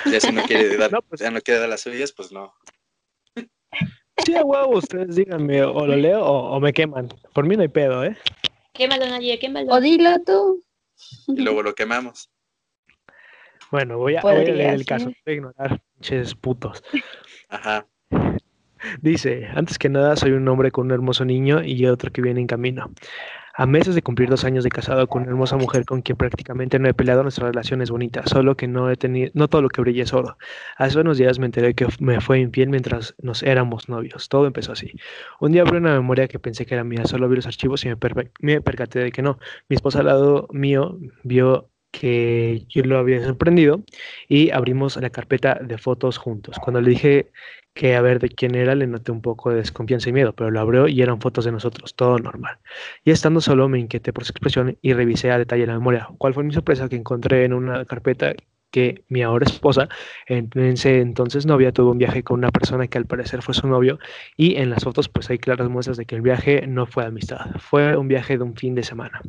Ya 0.06 0.20
si 0.20 0.32
no 0.32 0.44
quiere 0.44 0.78
dar, 0.78 0.91
No, 0.91 1.02
pues- 1.02 1.22
ya 1.22 1.32
no 1.32 1.41
quiere 1.41 1.60
dar 1.60 1.70
las 1.70 1.82
suyas, 1.82 2.11
pues 2.11 2.32
no. 2.32 2.53
Sí, 4.24 4.36
a 4.36 4.44
huevo, 4.44 4.78
ustedes 4.78 5.15
díganme, 5.15 5.64
o 5.64 5.88
lo 5.88 5.95
leo 5.95 6.24
o, 6.24 6.52
o 6.56 6.60
me 6.60 6.72
queman. 6.72 7.10
Por 7.34 7.45
mí 7.45 7.56
no 7.56 7.64
hay 7.64 7.68
pedo, 7.68 8.03
¿eh? 8.03 8.15
Quémalo, 8.72 9.07
Naye, 9.07 9.40
quémalo. 9.40 9.72
O 9.74 9.82
dilo 9.82 10.11
tú. 10.24 10.64
Y 11.28 11.41
luego 11.41 11.64
lo 11.64 11.74
quemamos. 11.74 12.30
Bueno, 13.72 13.98
voy 13.98 14.15
a, 14.15 14.22
voy 14.22 14.36
a 14.36 14.44
leer 14.44 14.74
el 14.76 14.86
caso. 14.86 15.06
Voy 15.06 15.15
a 15.26 15.32
ignorar, 15.32 15.82
pinches 15.95 16.36
putos. 16.36 16.84
Ajá. 17.49 17.88
Dice, 19.02 19.48
antes 19.56 19.78
que 19.78 19.90
nada, 19.90 20.16
soy 20.16 20.32
un 20.32 20.48
hombre 20.48 20.72
con 20.72 20.88
un 20.88 20.92
hermoso 20.92 21.26
niño 21.26 21.64
y 21.64 21.86
otro 21.86 22.12
que 22.12 22.22
viene 22.22 22.42
en 22.42 22.48
camino. 22.48 22.92
A 23.56 23.68
meses 23.68 23.94
de 23.94 24.02
cumplir 24.02 24.30
dos 24.30 24.46
años 24.46 24.64
de 24.64 24.72
casado 24.72 25.06
con 25.08 25.22
una 25.22 25.32
hermosa 25.32 25.58
mujer 25.58 25.86
con 25.86 26.02
quien 26.02 26.18
prácticamente 26.18 26.80
no 26.80 26.90
he 26.90 26.94
peleado, 26.96 27.22
nuestra 27.22 27.48
relación 27.48 27.84
es 27.84 27.92
bonita, 27.92 28.24
solo 28.26 28.58
que 28.58 28.68
no 28.68 28.90
he 28.90 28.98
tenido, 28.98 29.30
no 29.36 29.48
todo 29.48 29.62
lo 29.62 29.70
que 29.70 29.80
brilla 29.82 30.02
es 30.02 30.12
oro. 30.12 30.38
Hace 30.76 31.00
unos 31.00 31.20
días 31.20 31.38
me 31.38 31.46
enteré 31.46 31.76
que 31.76 31.86
me 32.00 32.20
fue 32.20 32.40
infiel 32.40 32.70
mientras 32.70 33.14
nos 33.22 33.44
éramos 33.44 33.90
novios. 33.90 34.28
Todo 34.28 34.48
empezó 34.48 34.72
así. 34.72 34.94
Un 35.40 35.52
día 35.52 35.62
abrí 35.62 35.78
una 35.78 35.94
memoria 35.94 36.28
que 36.28 36.40
pensé 36.40 36.66
que 36.66 36.74
era 36.74 36.84
mía, 36.84 37.06
solo 37.06 37.30
vi 37.30 37.36
los 37.36 37.46
archivos 37.46 37.86
y 37.86 37.90
me, 37.90 37.98
me 38.40 38.62
percaté 38.62 39.00
de 39.00 39.12
que 39.12 39.22
no. 39.22 39.38
Mi 39.70 39.76
esposa 39.76 40.00
al 40.00 40.08
lado 40.08 40.48
mío 40.52 40.98
vio 41.22 41.70
que 41.94 42.65
yo 42.70 42.84
lo 42.84 42.98
había 42.98 43.24
sorprendido 43.24 43.84
y 44.28 44.49
abrimos 44.49 44.98
la 44.98 45.11
carpeta 45.11 45.60
de 45.64 45.78
fotos 45.78 46.18
juntos. 46.18 46.57
Cuando 46.60 46.82
le 46.82 46.90
dije 46.90 47.32
que 47.74 47.95
a 47.95 48.02
ver 48.02 48.20
de 48.20 48.30
quién 48.30 48.56
era, 48.56 48.76
le 48.76 48.88
noté 48.88 49.11
un 49.11 49.22
poco 49.22 49.52
de 49.52 49.57
desconfianza 49.57 50.10
y 50.10 50.14
miedo, 50.14 50.34
pero 50.36 50.52
lo 50.52 50.60
abrió 50.60 50.88
y 50.88 51.02
eran 51.02 51.22
fotos 51.22 51.45
de 51.45 51.52
nosotros, 51.52 51.95
todo 51.95 52.18
normal. 52.20 52.57
Y 53.06 53.11
estando 53.11 53.41
solo 53.41 53.70
me 53.70 53.80
inquieté 53.80 54.11
por 54.11 54.26
su 54.26 54.32
expresión 54.32 54.78
y 54.82 54.94
revisé 54.94 55.32
a 55.32 55.38
detalle 55.38 55.68
la 55.68 55.74
memoria. 55.74 56.10
¿Cuál 56.18 56.34
fue 56.34 56.44
mi 56.44 56.53
sorpresa? 56.53 56.90
Que 56.90 56.95
encontré 56.95 57.45
en 57.45 57.53
una 57.53 57.86
carpeta 57.86 58.34
que 58.74 59.04
mi 59.08 59.22
ahora 59.22 59.45
esposa, 59.45 59.88
entonces 60.26 61.45
novia, 61.45 61.72
tuvo 61.72 61.91
un 61.91 62.00
viaje 62.00 62.24
con 62.24 62.40
una 62.40 62.50
persona 62.50 62.88
que 62.88 62.98
al 62.98 63.06
parecer 63.06 63.44
fue 63.44 63.54
su 63.54 63.68
novio 63.68 64.00
y 64.36 64.56
en 64.56 64.72
las 64.72 64.84
fotos 64.84 65.10
pues 65.10 65.30
hay 65.30 65.38
claras 65.38 65.70
muestras 65.70 65.95
de 65.95 66.06
que 66.06 66.16
el 66.16 66.22
viaje 66.22 66.66
no 66.66 66.88
fue 66.88 67.04
de 67.04 67.10
amistad, 67.10 67.52
fue 67.60 67.95
un 67.95 68.08
viaje 68.08 68.36
de 68.36 68.44
un 68.44 68.56
fin 68.56 68.74
de 68.74 68.82
semana. 68.84 69.22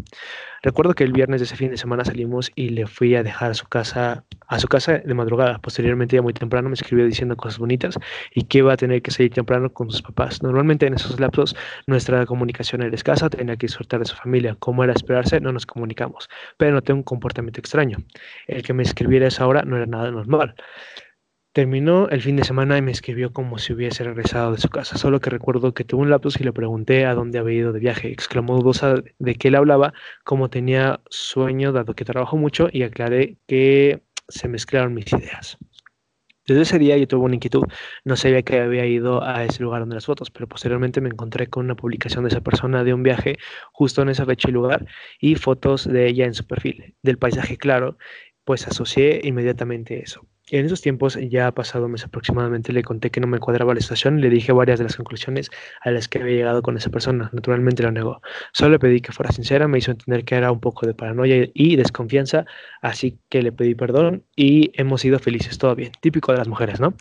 Recuerdo 0.65 0.95
que 0.95 1.05
el 1.05 1.12
viernes 1.12 1.43
de 1.43 1.45
ese 1.45 1.57
fin 1.57 1.71
de 1.71 1.77
semana 1.77 2.07
salimos 2.07 2.51
y 2.55 2.71
le 2.71 2.87
fui 2.87 3.15
a 3.16 3.23
dejar 3.23 3.51
a 3.51 3.55
su 3.55 3.66
casa, 3.66 4.25
a 4.47 4.59
su 4.59 4.66
casa 4.66 4.97
de 4.97 5.12
madrugada. 5.12 5.59
Posteriormente, 5.59 6.16
ya 6.16 6.23
muy 6.23 6.33
temprano, 6.33 6.71
me 6.71 6.75
escribió 6.75 7.05
diciendo 7.05 7.37
cosas 7.37 7.59
bonitas 7.59 7.99
y 8.35 8.45
que 8.45 8.59
iba 8.59 8.73
a 8.73 8.77
tener 8.79 9.03
que 9.03 9.11
salir 9.11 9.31
temprano 9.31 9.71
con 9.71 9.91
sus 9.91 10.01
papás. 10.01 10.43
Normalmente 10.43 10.87
en 10.87 10.95
esos 10.95 11.21
lapsos 11.21 11.55
nuestra 11.87 12.25
comunicación 12.25 12.81
era 12.81 12.95
escasa, 12.95 13.29
tenía 13.29 13.57
que 13.57 13.66
disfrutar 13.66 14.01
de 14.01 14.07
su 14.07 14.16
familia. 14.16 14.57
Como 14.59 14.83
era 14.83 14.95
esperarse, 14.95 15.39
no 15.39 15.53
nos 15.53 15.66
comunicamos, 15.66 16.31
pero 16.57 16.73
noté 16.73 16.95
un 16.95 17.03
comportamiento 17.03 17.61
extraño. 17.61 17.99
El 18.47 18.62
que 18.62 18.73
me 18.73 18.85
escribiera 18.85 19.27
esa 19.35 19.47
hora 19.47 19.62
no 19.62 19.77
era 19.77 19.86
nada 19.86 20.11
normal. 20.11 20.55
Terminó 21.52 22.09
el 22.09 22.20
fin 22.20 22.36
de 22.36 22.44
semana 22.44 22.78
y 22.78 22.82
me 22.82 22.90
escribió 22.90 23.32
como 23.32 23.59
si 23.59 23.73
hubiese 23.73 24.02
regresado 24.02 24.52
de 24.52 24.59
su 24.59 24.69
casa, 24.69 24.97
solo 24.98 25.20
que 25.20 25.31
recuerdo 25.31 25.73
que 25.73 25.85
tuvo 25.85 26.02
un 26.02 26.11
lapsus 26.11 26.40
y 26.40 26.44
le 26.44 26.52
pregunté 26.52 27.06
a 27.06 27.15
dónde 27.15 27.39
había 27.39 27.61
ido 27.61 27.73
de 27.73 27.78
viaje. 27.78 28.11
Exclamó 28.11 28.56
dudosa 28.56 28.97
de 29.19 29.35
qué 29.36 29.48
él 29.48 29.55
hablaba, 29.55 29.93
como 30.24 30.51
tenía 30.51 31.01
sueño 31.11 31.70
dado 31.70 31.94
que 31.94 32.05
trabajó 32.05 32.36
mucho 32.36 32.69
y 32.73 32.82
aclaré 32.82 33.36
que 33.47 34.02
se 34.28 34.48
mezclaron 34.48 34.94
mis 34.94 35.12
ideas. 35.12 35.59
Desde 36.47 36.62
ese 36.62 36.78
día 36.78 36.98
yo 36.98 37.09
tuve 37.09 37.24
una 37.24 37.36
inquietud. 37.36 37.62
No 38.05 38.16
sabía 38.16 38.43
que 38.43 38.61
había 38.61 38.85
ido 38.85 39.23
a 39.23 39.44
ese 39.44 39.62
lugar 39.62 39.81
donde 39.81 39.94
las 39.94 40.06
fotos, 40.06 40.31
pero 40.31 40.47
posteriormente 40.47 41.01
me 41.01 41.09
encontré 41.09 41.47
con 41.47 41.65
una 41.65 41.74
publicación 41.74 42.24
de 42.24 42.28
esa 42.28 42.43
persona 42.43 42.85
de 42.85 42.93
un 42.93 43.02
viaje 43.02 43.39
justo 43.73 44.02
en 44.02 44.11
esa 44.11 44.27
fecha 44.27 44.51
y 44.51 44.52
lugar 44.52 44.86
y 45.20 45.36
fotos 45.36 45.86
de 45.86 46.09
ella 46.09 46.27
en 46.27 46.35
su 46.35 46.47
perfil, 46.47 46.97
del 47.02 47.16
paisaje 47.16 47.56
claro, 47.56 47.97
pues 48.45 48.66
asocié 48.66 49.21
inmediatamente 49.25 50.03
eso. 50.03 50.27
En 50.51 50.66
esos 50.66 50.83
tiempos, 50.83 51.19
ya 51.31 51.51
pasado 51.53 51.89
mes 51.89 52.05
aproximadamente, 52.05 52.73
le 52.75 52.83
conté 52.83 53.11
que 53.11 53.19
no 53.19 53.27
me 53.27 53.39
cuadraba 53.39 53.73
la 53.73 53.81
situación 53.81 54.19
y 54.19 54.23
le 54.23 54.29
dije 54.29 54.53
varias 54.53 54.79
de 54.79 54.85
las 54.85 54.97
conclusiones 54.97 55.51
a 55.81 55.91
las 55.91 56.07
que 56.07 56.19
había 56.19 56.37
llegado 56.37 56.61
con 56.61 56.77
esa 56.77 56.91
persona. 56.91 57.31
Naturalmente 57.33 57.83
lo 57.83 57.91
negó. 57.91 58.21
Solo 58.53 58.73
le 58.73 58.79
pedí 58.79 59.01
que 59.01 59.12
fuera 59.12 59.33
sincera, 59.33 59.69
me 59.69 59.79
hizo 59.79 59.93
entender 59.93 60.25
que 60.25 60.35
era 60.35 60.53
un 60.53 60.61
poco 60.61 60.87
de 60.87 60.93
paranoia 60.93 61.49
y 61.55 61.77
desconfianza, 61.77 62.45
así 62.83 63.19
que 63.31 63.43
le 63.43 63.53
pedí 63.53 63.75
perdón 63.75 64.25
y 64.37 64.71
hemos 64.75 65.01
sido 65.01 65.19
felices, 65.19 65.57
todo 65.57 65.75
bien. 65.75 65.93
Típico 66.03 66.33
de 66.33 66.39
las 66.39 66.49
mujeres, 66.49 66.79
¿no? 66.79 66.95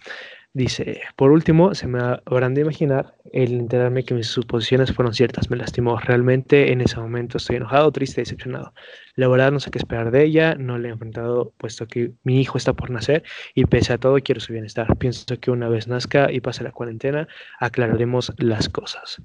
Dice, 0.55 1.01
por 1.15 1.31
último, 1.31 1.73
se 1.73 1.87
me 1.87 1.99
habrán 1.99 2.53
de 2.53 2.61
imaginar 2.61 3.15
el 3.31 3.53
enterarme 3.53 4.03
que 4.03 4.13
mis 4.13 4.27
suposiciones 4.27 4.93
fueron 4.93 5.15
ciertas, 5.15 5.49
me 5.49 5.57
lastimó. 5.57 5.97
Realmente 5.97 6.71
en 6.71 6.81
ese 6.81 6.97
momento 6.99 7.37
estoy 7.37 7.55
enojado, 7.55 7.91
triste, 7.91 8.21
decepcionado. 8.21 8.71
La 9.15 9.27
verdad 9.27 9.51
no 9.51 9.59
sé 9.59 9.71
qué 9.71 9.79
esperar 9.79 10.11
de 10.11 10.23
ella, 10.23 10.53
no 10.53 10.77
le 10.77 10.89
he 10.89 10.91
enfrentado 10.91 11.53
puesto 11.57 11.87
que 11.87 12.13
mi 12.23 12.39
hijo 12.39 12.59
está 12.59 12.73
por 12.73 12.91
nacer 12.91 13.23
y 13.55 13.65
pese 13.65 13.93
a 13.93 13.97
todo 13.97 14.15
quiero 14.19 14.41
su 14.41 14.53
bienestar. 14.53 14.95
Pienso 14.97 15.25
que 15.39 15.49
una 15.49 15.69
vez 15.69 15.87
nazca 15.87 16.31
y 16.31 16.39
pase 16.39 16.63
la 16.63 16.71
cuarentena, 16.71 17.27
aclararemos 17.59 18.31
las 18.37 18.69
cosas. 18.69 19.23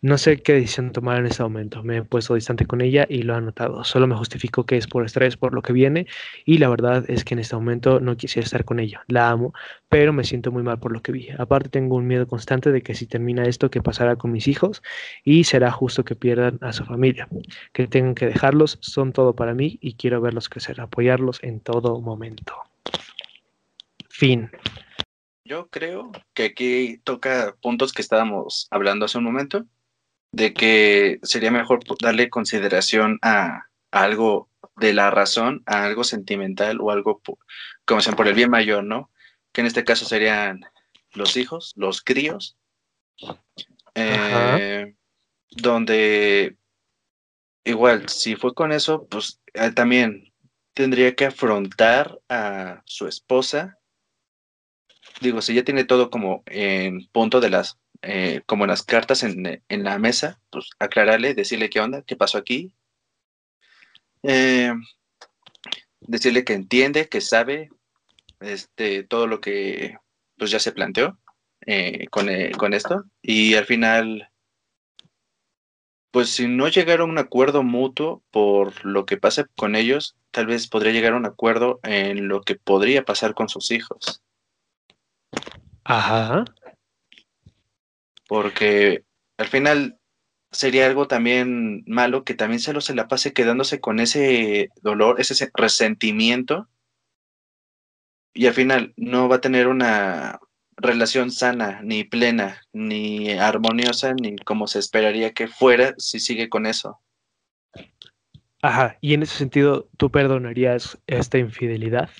No 0.00 0.16
sé 0.16 0.38
qué 0.38 0.54
decisión 0.54 0.92
tomar 0.92 1.18
en 1.18 1.26
este 1.26 1.42
momento. 1.42 1.82
Me 1.82 1.98
he 1.98 2.02
puesto 2.02 2.34
distante 2.34 2.64
con 2.64 2.80
ella 2.80 3.06
y 3.08 3.22
lo 3.22 3.34
ha 3.34 3.40
notado. 3.42 3.84
Solo 3.84 4.06
me 4.06 4.14
justifico 4.14 4.64
que 4.64 4.78
es 4.78 4.86
por 4.86 5.04
estrés, 5.04 5.36
por 5.36 5.52
lo 5.52 5.60
que 5.60 5.74
viene 5.74 6.06
y 6.46 6.56
la 6.56 6.70
verdad 6.70 7.04
es 7.08 7.24
que 7.24 7.34
en 7.34 7.40
este 7.40 7.56
momento 7.56 8.00
no 8.00 8.16
quisiera 8.16 8.46
estar 8.46 8.64
con 8.64 8.80
ella. 8.80 9.04
La 9.08 9.28
amo, 9.28 9.52
pero 9.90 10.14
me 10.14 10.24
siento 10.24 10.52
muy 10.52 10.62
mal 10.62 10.69
por 10.76 10.92
lo 10.92 11.02
que 11.02 11.12
vi. 11.12 11.28
Aparte 11.38 11.68
tengo 11.68 11.96
un 11.96 12.06
miedo 12.06 12.26
constante 12.26 12.72
de 12.72 12.82
que 12.82 12.94
si 12.94 13.06
termina 13.06 13.44
esto, 13.44 13.70
que 13.70 13.82
pasará 13.82 14.16
con 14.16 14.32
mis 14.32 14.48
hijos 14.48 14.82
y 15.24 15.44
será 15.44 15.70
justo 15.70 16.04
que 16.04 16.16
pierdan 16.16 16.58
a 16.60 16.72
su 16.72 16.84
familia, 16.84 17.28
que 17.72 17.86
tengan 17.86 18.14
que 18.14 18.26
dejarlos, 18.26 18.78
son 18.80 19.12
todo 19.12 19.34
para 19.34 19.54
mí 19.54 19.78
y 19.80 19.94
quiero 19.94 20.20
verlos 20.20 20.48
crecer, 20.48 20.80
apoyarlos 20.80 21.42
en 21.42 21.60
todo 21.60 22.00
momento. 22.00 22.54
Fin. 24.08 24.50
Yo 25.44 25.68
creo 25.68 26.12
que 26.34 26.44
aquí 26.44 27.00
toca 27.02 27.56
puntos 27.60 27.92
que 27.92 28.02
estábamos 28.02 28.68
hablando 28.70 29.06
hace 29.06 29.18
un 29.18 29.24
momento, 29.24 29.66
de 30.32 30.52
que 30.54 31.18
sería 31.22 31.50
mejor 31.50 31.80
darle 32.00 32.30
consideración 32.30 33.18
a, 33.22 33.64
algo 33.90 34.48
de 34.76 34.94
la 34.94 35.10
razón, 35.10 35.62
a 35.66 35.84
algo 35.84 36.04
sentimental 36.04 36.78
o 36.80 36.90
algo, 36.90 37.20
como 37.84 38.00
sean, 38.00 38.16
por 38.16 38.28
el 38.28 38.34
bien 38.34 38.50
mayor, 38.50 38.84
¿no? 38.84 39.10
Que 39.52 39.60
en 39.62 39.66
este 39.66 39.84
caso 39.84 40.04
serían 40.04 40.60
los 41.12 41.36
hijos, 41.36 41.72
los 41.76 42.02
críos, 42.02 42.56
eh, 43.94 44.94
donde 45.50 46.56
igual, 47.64 48.08
si 48.08 48.36
fue 48.36 48.54
con 48.54 48.72
eso, 48.72 49.06
pues 49.08 49.40
eh, 49.54 49.72
también 49.72 50.32
tendría 50.72 51.14
que 51.14 51.26
afrontar 51.26 52.20
a 52.28 52.82
su 52.84 53.08
esposa 53.08 53.80
digo, 55.20 55.42
si 55.42 55.54
ya 55.54 55.64
tiene 55.64 55.84
todo 55.84 56.10
como 56.10 56.42
en 56.46 57.06
punto 57.08 57.40
de 57.40 57.50
las, 57.50 57.78
eh, 58.02 58.42
como 58.46 58.66
las 58.66 58.82
cartas 58.82 59.22
en, 59.22 59.62
en 59.68 59.84
la 59.84 59.98
mesa, 59.98 60.40
pues 60.50 60.70
aclararle, 60.78 61.34
decirle 61.34 61.70
qué 61.70 61.80
onda, 61.80 62.02
qué 62.02 62.16
pasó 62.16 62.38
aquí. 62.38 62.72
Eh, 64.22 64.72
decirle 66.00 66.44
que 66.44 66.54
entiende, 66.54 67.08
que 67.08 67.20
sabe 67.20 67.70
este, 68.40 69.04
todo 69.04 69.26
lo 69.26 69.40
que 69.40 69.96
pues 70.36 70.50
ya 70.50 70.58
se 70.58 70.72
planteó 70.72 71.18
eh, 71.66 72.06
con, 72.10 72.28
eh, 72.28 72.52
con 72.52 72.74
esto. 72.74 73.04
Y 73.22 73.54
al 73.54 73.66
final, 73.66 74.30
pues 76.10 76.30
si 76.30 76.48
no 76.48 76.68
llegara 76.68 77.02
a 77.02 77.06
un 77.06 77.18
acuerdo 77.18 77.62
mutuo 77.62 78.22
por 78.30 78.84
lo 78.84 79.06
que 79.06 79.16
pase 79.16 79.44
con 79.56 79.76
ellos, 79.76 80.16
tal 80.30 80.46
vez 80.46 80.66
podría 80.68 80.92
llegar 80.92 81.12
a 81.12 81.16
un 81.16 81.26
acuerdo 81.26 81.80
en 81.82 82.28
lo 82.28 82.40
que 82.42 82.54
podría 82.56 83.04
pasar 83.04 83.34
con 83.34 83.48
sus 83.48 83.70
hijos. 83.70 84.22
Ajá. 85.84 86.44
porque 88.28 89.04
al 89.38 89.48
final 89.48 89.98
sería 90.52 90.86
algo 90.86 91.08
también 91.08 91.82
malo 91.86 92.24
que 92.24 92.34
también 92.34 92.60
se 92.60 92.72
lo 92.72 92.80
se 92.80 92.94
la 92.94 93.08
pase 93.08 93.32
quedándose 93.32 93.80
con 93.80 93.98
ese 94.00 94.68
dolor, 94.82 95.20
ese 95.20 95.34
se- 95.34 95.50
resentimiento 95.54 96.68
y 98.32 98.46
al 98.46 98.54
final 98.54 98.92
no 98.96 99.28
va 99.28 99.36
a 99.36 99.40
tener 99.40 99.68
una 99.68 100.38
relación 100.76 101.30
sana, 101.30 101.80
ni 101.82 102.04
plena, 102.04 102.62
ni 102.72 103.32
armoniosa, 103.32 104.14
ni 104.14 104.36
como 104.36 104.66
se 104.66 104.78
esperaría 104.78 105.32
que 105.32 105.48
fuera 105.48 105.94
si 105.98 106.20
sigue 106.20 106.48
con 106.48 106.66
eso. 106.66 107.00
Ajá. 108.62 108.98
Y 109.00 109.14
en 109.14 109.22
ese 109.22 109.36
sentido, 109.36 109.88
¿tú 109.96 110.10
perdonarías 110.10 110.98
esta 111.06 111.38
infidelidad? 111.38 112.10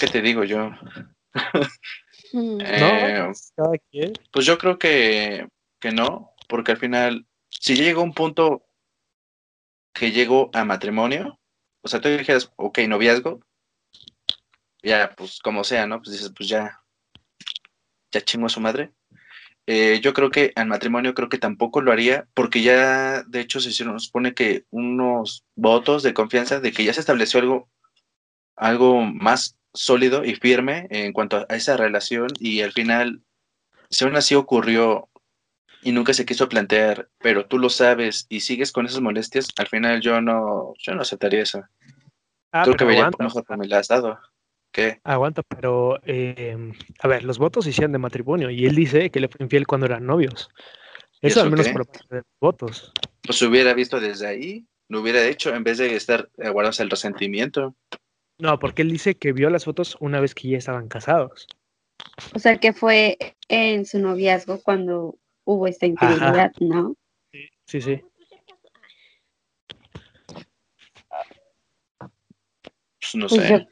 ¿Qué 0.00 0.06
te 0.06 0.20
digo 0.20 0.44
yo? 0.44 0.70
Mm. 0.70 0.74
Eh, 2.60 3.22
pues, 3.24 3.54
cada 3.56 3.78
quien. 3.90 4.12
Pues 4.30 4.44
yo 4.44 4.58
creo 4.58 4.78
que, 4.78 5.48
que 5.80 5.92
no, 5.92 6.32
porque 6.46 6.72
al 6.72 6.76
final, 6.76 7.26
si 7.48 7.74
ya 7.74 7.84
llegó 7.84 8.02
un 8.02 8.12
punto 8.12 8.66
que 9.94 10.12
llegó 10.12 10.50
a 10.52 10.62
matrimonio, 10.66 11.37
o 11.88 11.90
sea, 11.90 12.02
tú 12.02 12.10
dijeras, 12.10 12.52
ok, 12.56 12.80
noviazgo, 12.80 13.40
ya, 14.82 15.14
pues 15.16 15.40
como 15.40 15.64
sea, 15.64 15.86
¿no? 15.86 16.02
Pues 16.02 16.12
dices, 16.12 16.30
pues 16.36 16.50
ya, 16.50 16.82
ya 18.12 18.20
chingo 18.20 18.44
a 18.44 18.50
su 18.50 18.60
madre. 18.60 18.92
Eh, 19.66 20.00
yo 20.02 20.12
creo 20.12 20.30
que 20.30 20.52
al 20.54 20.66
matrimonio 20.66 21.14
creo 21.14 21.30
que 21.30 21.38
tampoco 21.38 21.80
lo 21.80 21.90
haría, 21.90 22.28
porque 22.34 22.60
ya, 22.60 23.22
de 23.22 23.40
hecho, 23.40 23.58
se 23.58 23.84
nos 23.86 24.04
supone 24.04 24.34
que 24.34 24.66
unos 24.68 25.46
votos 25.56 26.02
de 26.02 26.12
confianza 26.12 26.60
de 26.60 26.72
que 26.72 26.84
ya 26.84 26.92
se 26.92 27.00
estableció 27.00 27.40
algo, 27.40 27.70
algo 28.54 29.00
más 29.00 29.56
sólido 29.72 30.26
y 30.26 30.34
firme 30.34 30.88
en 30.90 31.14
cuanto 31.14 31.46
a 31.48 31.56
esa 31.56 31.78
relación 31.78 32.28
y 32.38 32.60
al 32.60 32.72
final, 32.72 33.22
si 33.88 34.04
aún 34.04 34.16
así 34.16 34.34
ocurrió 34.34 35.08
y 35.82 35.92
nunca 35.92 36.12
se 36.12 36.26
quiso 36.26 36.50
plantear, 36.50 37.08
pero 37.18 37.46
tú 37.46 37.58
lo 37.58 37.70
sabes 37.70 38.26
y 38.28 38.40
sigues 38.40 38.72
con 38.72 38.84
esas 38.84 39.00
molestias, 39.00 39.48
al 39.56 39.68
final 39.68 40.02
yo 40.02 40.20
no, 40.20 40.74
yo 40.78 40.94
no 40.94 41.02
aceptaría 41.02 41.42
eso. 41.42 41.64
Ah, 42.52 42.62
creo 42.62 42.74
que 42.74 42.78
pero 42.78 42.88
vería 42.88 43.02
aguanta, 43.02 43.24
mejor 43.24 43.44
que 43.44 43.56
me 43.56 43.66
la 43.66 43.78
has 43.78 43.88
dado. 43.88 44.18
¿Qué? 44.70 45.00
aguanta, 45.02 45.42
pero 45.42 45.98
eh, 46.04 46.56
a 47.00 47.08
ver, 47.08 47.24
los 47.24 47.38
votos 47.38 47.64
se 47.64 47.70
hicieron 47.70 47.92
de 47.92 47.98
matrimonio 47.98 48.50
y 48.50 48.66
él 48.66 48.74
dice 48.74 49.10
que 49.10 49.20
le 49.20 49.28
fue 49.28 49.42
infiel 49.42 49.66
cuando 49.66 49.86
eran 49.86 50.06
novios. 50.06 50.50
¿Y 51.20 51.28
Eso, 51.28 51.40
eso 51.40 51.42
al 51.42 51.50
menos 51.50 51.66
qué? 51.66 51.72
por 51.72 51.86
parte 51.86 52.06
de 52.10 52.16
los 52.16 52.26
votos. 52.40 52.92
Pues 53.22 53.38
se 53.38 53.46
hubiera 53.46 53.74
visto 53.74 53.98
desde 53.98 54.26
ahí, 54.26 54.66
lo 54.88 55.00
hubiera 55.00 55.24
hecho 55.26 55.54
en 55.54 55.64
vez 55.64 55.78
de 55.78 55.96
estar 55.96 56.28
eh, 56.38 56.50
guardándose 56.50 56.82
el 56.82 56.90
resentimiento. 56.90 57.74
No, 58.38 58.58
porque 58.58 58.82
él 58.82 58.90
dice 58.90 59.16
que 59.16 59.32
vio 59.32 59.50
las 59.50 59.64
fotos 59.64 59.96
una 60.00 60.20
vez 60.20 60.34
que 60.34 60.48
ya 60.48 60.58
estaban 60.58 60.88
casados. 60.88 61.46
O 62.34 62.38
sea, 62.38 62.58
que 62.58 62.72
fue 62.72 63.18
en 63.48 63.84
su 63.84 63.98
noviazgo 63.98 64.62
cuando 64.62 65.18
hubo 65.44 65.66
esta 65.66 65.86
infidelidad, 65.86 66.52
¿no? 66.60 66.94
Sí, 67.66 67.80
sí. 67.80 68.02
Pues 73.12 73.14
no 73.22 73.28
Pues 73.28 73.42
sé. 73.42 73.48
yo- 73.50 73.66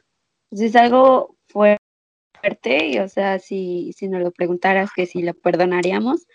pues 0.49 0.61
es 0.61 0.75
algo 0.75 1.35
fuerte, 1.47 2.87
y 2.87 2.99
o 2.99 3.09
sea, 3.09 3.39
si, 3.39 3.91
si 3.93 4.07
nos 4.07 4.21
lo 4.21 4.31
preguntaras 4.31 4.89
que 4.95 5.05
si 5.05 5.21
lo 5.21 5.33
perdonaríamos, 5.33 6.25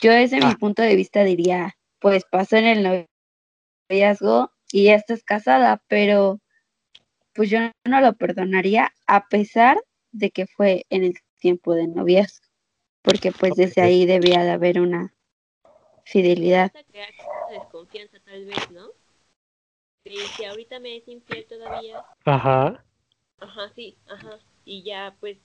yo 0.00 0.12
desde 0.12 0.36
mi 0.36 0.44
Ah. 0.52 0.56
punto 0.58 0.82
de 0.82 0.94
vista 0.96 1.24
diría, 1.24 1.76
pues 1.98 2.24
pasó 2.30 2.56
en 2.56 2.64
el 2.66 3.06
noviazgo 3.90 4.50
y 4.72 4.84
ya 4.84 4.94
estás 4.94 5.22
casada, 5.24 5.82
pero 5.88 6.40
pues 7.34 7.50
yo 7.50 7.58
no 7.84 8.00
lo 8.00 8.14
perdonaría 8.14 8.92
a 9.06 9.26
pesar 9.28 9.78
de 10.12 10.30
que 10.30 10.46
fue 10.46 10.84
en 10.90 11.04
el 11.04 11.14
tiempo 11.38 11.74
de 11.74 11.86
noviazgo, 11.88 12.46
porque 13.02 13.32
pues 13.32 13.54
desde 13.56 13.82
ahí 13.82 14.06
debía 14.06 14.42
de 14.44 14.50
haber 14.50 14.80
una 14.80 15.12
fidelidad. 16.04 16.72
Desconfianza 17.50 18.18
tal 18.20 18.44
vez, 18.44 18.70
¿no? 18.70 18.88
Si 20.06 20.44
ahorita 20.44 20.78
me 20.78 20.96
es 20.96 21.08
infiel 21.08 21.44
todavía, 21.46 22.00
Ajá. 22.24 22.84
ajá, 23.40 23.72
sí, 23.74 23.96
ajá, 24.06 24.38
y 24.64 24.84
ya 24.84 25.16
pues, 25.18 25.36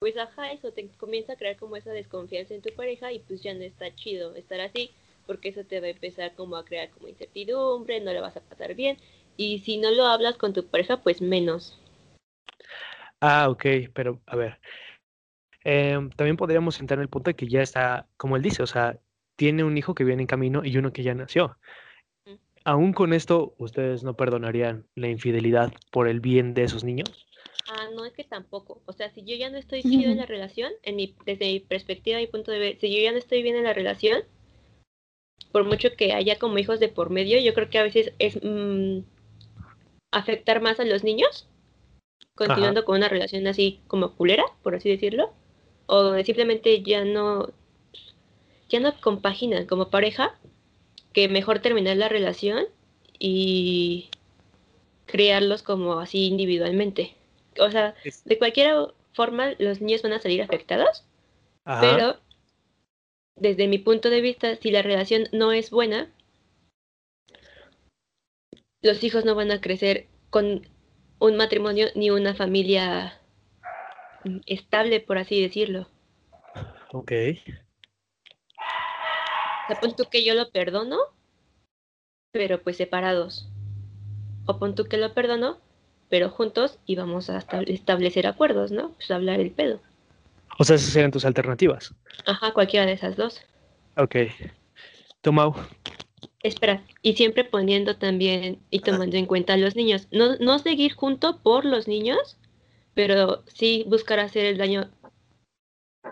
pues 0.00 0.16
ajá, 0.18 0.52
eso 0.52 0.70
te 0.72 0.86
comienza 0.98 1.32
a 1.32 1.36
crear 1.36 1.56
como 1.56 1.76
esa 1.76 1.92
desconfianza 1.92 2.52
en 2.54 2.60
tu 2.60 2.74
pareja 2.74 3.10
y 3.10 3.20
pues 3.20 3.42
ya 3.42 3.54
no 3.54 3.62
está 3.62 3.94
chido 3.94 4.34
estar 4.36 4.60
así, 4.60 4.90
porque 5.26 5.48
eso 5.48 5.64
te 5.64 5.80
va 5.80 5.86
a 5.86 5.90
empezar 5.90 6.34
como 6.34 6.56
a 6.56 6.64
crear 6.64 6.90
como 6.90 7.08
incertidumbre, 7.08 8.00
no 8.00 8.12
le 8.12 8.20
vas 8.20 8.36
a 8.36 8.42
pasar 8.42 8.74
bien, 8.74 8.98
y 9.38 9.60
si 9.60 9.78
no 9.78 9.90
lo 9.90 10.04
hablas 10.06 10.36
con 10.36 10.52
tu 10.52 10.66
pareja, 10.66 10.98
pues 11.02 11.22
menos. 11.22 11.78
Ah, 13.20 13.48
ok, 13.48 13.64
pero 13.94 14.20
a 14.26 14.36
ver. 14.36 14.58
em, 15.64 16.10
también 16.10 16.36
podríamos 16.36 16.78
entrar 16.80 16.98
en 16.98 17.02
el 17.04 17.08
punto 17.08 17.30
de 17.30 17.36
que 17.36 17.48
ya 17.48 17.62
está, 17.62 18.08
como 18.18 18.36
él 18.36 18.42
dice, 18.42 18.62
o 18.62 18.66
sea, 18.66 18.98
tiene 19.36 19.64
un 19.64 19.78
hijo 19.78 19.94
que 19.94 20.04
viene 20.04 20.22
en 20.22 20.26
camino 20.26 20.64
y 20.64 20.76
uno 20.76 20.92
que 20.92 21.02
ya 21.02 21.14
nació. 21.14 21.56
Aún 22.64 22.92
con 22.92 23.12
esto, 23.12 23.54
¿ustedes 23.58 24.04
no 24.04 24.14
perdonarían 24.14 24.86
la 24.94 25.08
infidelidad 25.08 25.72
por 25.90 26.08
el 26.08 26.20
bien 26.20 26.54
de 26.54 26.64
esos 26.64 26.84
niños? 26.84 27.26
Ah, 27.68 27.88
no 27.94 28.04
es 28.04 28.12
que 28.12 28.24
tampoco. 28.24 28.82
O 28.86 28.92
sea, 28.92 29.10
si 29.10 29.24
yo 29.24 29.36
ya 29.36 29.50
no 29.50 29.58
estoy 29.58 29.82
chido 29.82 30.10
en 30.10 30.18
la 30.18 30.26
relación, 30.26 30.72
en 30.82 30.96
mi, 30.96 31.14
desde 31.24 31.46
mi 31.46 31.60
perspectiva 31.60 32.20
y 32.20 32.26
punto 32.26 32.50
de 32.50 32.58
ver, 32.58 32.78
si 32.80 32.94
yo 32.94 33.00
ya 33.00 33.12
no 33.12 33.18
estoy 33.18 33.42
bien 33.42 33.56
en 33.56 33.64
la 33.64 33.72
relación, 33.72 34.22
por 35.50 35.64
mucho 35.64 35.90
que 35.96 36.12
haya 36.12 36.38
como 36.38 36.58
hijos 36.58 36.80
de 36.80 36.88
por 36.88 37.10
medio, 37.10 37.40
yo 37.40 37.54
creo 37.54 37.68
que 37.68 37.78
a 37.78 37.82
veces 37.82 38.12
es 38.18 38.38
mm, 38.42 39.00
afectar 40.10 40.60
más 40.60 40.80
a 40.80 40.84
los 40.84 41.04
niños, 41.04 41.48
continuando 42.34 42.84
con 42.84 42.96
una 42.96 43.08
relación 43.08 43.46
así 43.46 43.80
como 43.86 44.14
culera, 44.14 44.44
por 44.62 44.74
así 44.74 44.88
decirlo, 44.88 45.32
o 45.86 46.16
simplemente 46.24 46.82
ya 46.82 47.04
no, 47.04 47.50
ya 48.68 48.80
no 48.80 48.94
compaginan 49.00 49.66
como 49.66 49.90
pareja, 49.90 50.38
que 51.12 51.28
mejor 51.28 51.60
terminar 51.60 51.96
la 51.96 52.08
relación 52.08 52.64
y 53.18 54.08
crearlos 55.06 55.62
como 55.62 55.98
así 56.00 56.26
individualmente. 56.26 57.14
O 57.58 57.70
sea, 57.70 57.94
de 58.24 58.38
cualquier 58.38 58.74
forma 59.12 59.52
los 59.58 59.80
niños 59.80 60.02
van 60.02 60.14
a 60.14 60.20
salir 60.20 60.42
afectados, 60.42 61.04
Ajá. 61.64 61.80
pero 61.80 62.16
desde 63.36 63.68
mi 63.68 63.78
punto 63.78 64.10
de 64.10 64.20
vista, 64.20 64.56
si 64.56 64.70
la 64.70 64.82
relación 64.82 65.24
no 65.32 65.52
es 65.52 65.70
buena, 65.70 66.10
los 68.80 69.02
hijos 69.04 69.24
no 69.24 69.34
van 69.34 69.50
a 69.50 69.60
crecer 69.60 70.06
con 70.30 70.66
un 71.18 71.36
matrimonio 71.36 71.86
ni 71.94 72.10
una 72.10 72.34
familia 72.34 73.20
estable, 74.46 75.00
por 75.00 75.18
así 75.18 75.40
decirlo. 75.40 75.88
Ok. 76.92 77.12
Sea, 79.66 79.76
pon 79.80 79.94
tú 79.96 80.04
que 80.10 80.24
yo 80.24 80.34
lo 80.34 80.50
perdono, 80.50 80.98
pero 82.32 82.62
pues 82.62 82.76
separados. 82.76 83.48
O 84.46 84.58
pon 84.58 84.74
tú 84.74 84.84
que 84.84 84.96
lo 84.96 85.14
perdono, 85.14 85.58
pero 86.08 86.30
juntos 86.30 86.78
y 86.86 86.96
vamos 86.96 87.30
a 87.30 87.38
esta- 87.38 87.62
establecer 87.62 88.26
acuerdos, 88.26 88.72
¿no? 88.72 88.90
Pues 88.92 89.10
hablar 89.10 89.40
el 89.40 89.50
pedo. 89.50 89.80
O 90.58 90.64
sea, 90.64 90.76
esas 90.76 90.90
serían 90.90 91.10
tus 91.10 91.24
alternativas. 91.24 91.94
Ajá, 92.26 92.52
cualquiera 92.52 92.86
de 92.86 92.92
esas 92.92 93.16
dos. 93.16 93.40
Ok. 93.96 94.16
¿Tú, 95.20 95.32
Mau? 95.32 95.54
Espera, 96.42 96.84
y 97.02 97.14
siempre 97.14 97.44
poniendo 97.44 97.96
también 97.96 98.58
y 98.70 98.80
tomando 98.80 99.16
en 99.16 99.26
cuenta 99.26 99.54
a 99.54 99.56
los 99.56 99.76
niños. 99.76 100.08
No, 100.10 100.36
no 100.36 100.58
seguir 100.58 100.92
junto 100.94 101.38
por 101.38 101.64
los 101.64 101.86
niños, 101.86 102.36
pero 102.94 103.44
sí 103.46 103.84
buscar 103.86 104.18
hacer 104.18 104.46
el 104.46 104.58
daño, 104.58 104.90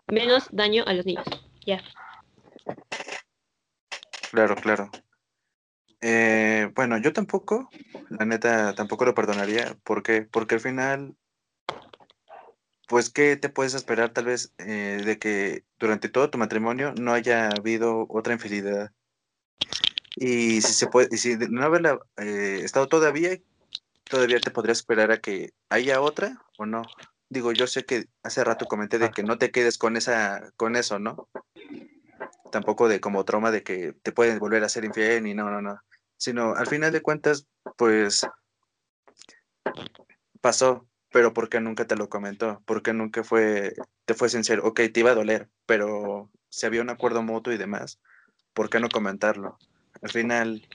menos 0.06 0.48
daño 0.52 0.84
a 0.86 0.94
los 0.94 1.04
niños. 1.04 1.26
Ya. 1.66 1.82
Claro, 4.30 4.54
claro. 4.54 4.90
Eh, 6.00 6.70
bueno, 6.74 6.98
yo 6.98 7.12
tampoco, 7.12 7.68
la 8.08 8.24
neta, 8.24 8.74
tampoco 8.74 9.04
lo 9.04 9.14
perdonaría. 9.14 9.76
¿Por 9.84 10.02
qué? 10.02 10.22
Porque 10.22 10.54
al 10.54 10.60
final, 10.60 11.16
pues, 12.88 13.10
¿qué 13.10 13.36
te 13.36 13.48
puedes 13.48 13.74
esperar 13.74 14.12
tal 14.12 14.26
vez 14.26 14.52
eh, 14.58 15.02
de 15.04 15.18
que 15.18 15.64
durante 15.78 16.08
todo 16.08 16.30
tu 16.30 16.38
matrimonio 16.38 16.94
no 16.98 17.12
haya 17.12 17.50
habido 17.50 18.06
otra 18.08 18.32
infidelidad? 18.32 18.92
Y 20.16 20.60
si 20.60 20.72
se 20.72 20.86
puede, 20.86 21.08
y 21.10 21.18
si 21.18 21.36
no 21.36 21.62
haberla 21.64 21.98
eh, 22.16 22.60
estado 22.62 22.88
todavía, 22.88 23.38
todavía 24.04 24.40
te 24.40 24.50
podrías 24.50 24.78
esperar 24.78 25.10
a 25.12 25.20
que 25.20 25.54
haya 25.68 26.00
otra 26.00 26.42
o 26.56 26.66
no. 26.66 26.82
Digo, 27.28 27.52
yo 27.52 27.66
sé 27.66 27.84
que 27.84 28.06
hace 28.22 28.42
rato 28.42 28.66
comenté 28.66 28.98
de 28.98 29.10
que 29.10 29.22
no 29.22 29.38
te 29.38 29.50
quedes 29.50 29.78
con 29.78 29.96
esa, 29.96 30.52
con 30.56 30.74
eso, 30.76 30.98
¿no? 30.98 31.28
Tampoco 32.50 32.88
de 32.88 33.00
como 33.00 33.24
trauma 33.24 33.50
de 33.50 33.62
que 33.62 33.94
te 34.02 34.12
pueden 34.12 34.38
volver 34.38 34.64
a 34.64 34.68
ser 34.68 34.84
infiel 34.84 35.22
ni 35.24 35.34
no, 35.34 35.50
no, 35.50 35.62
no. 35.62 35.80
Sino 36.16 36.54
al 36.54 36.66
final 36.66 36.92
de 36.92 37.02
cuentas, 37.02 37.46
pues 37.76 38.26
pasó, 40.40 40.86
pero 41.10 41.32
¿por 41.32 41.48
qué 41.48 41.60
nunca 41.60 41.86
te 41.86 41.96
lo 41.96 42.08
comentó? 42.08 42.62
¿Por 42.64 42.82
qué 42.82 42.92
nunca 42.92 43.24
fue, 43.24 43.74
te 44.04 44.14
fue 44.14 44.28
sincero? 44.28 44.66
Ok, 44.66 44.80
te 44.92 45.00
iba 45.00 45.10
a 45.10 45.14
doler, 45.14 45.48
pero 45.66 46.30
si 46.48 46.66
había 46.66 46.82
un 46.82 46.90
acuerdo 46.90 47.22
mutuo 47.22 47.52
y 47.52 47.58
demás, 47.58 48.00
¿por 48.52 48.70
qué 48.70 48.80
no 48.80 48.88
comentarlo? 48.88 49.58
Al 50.02 50.10
final 50.10 50.68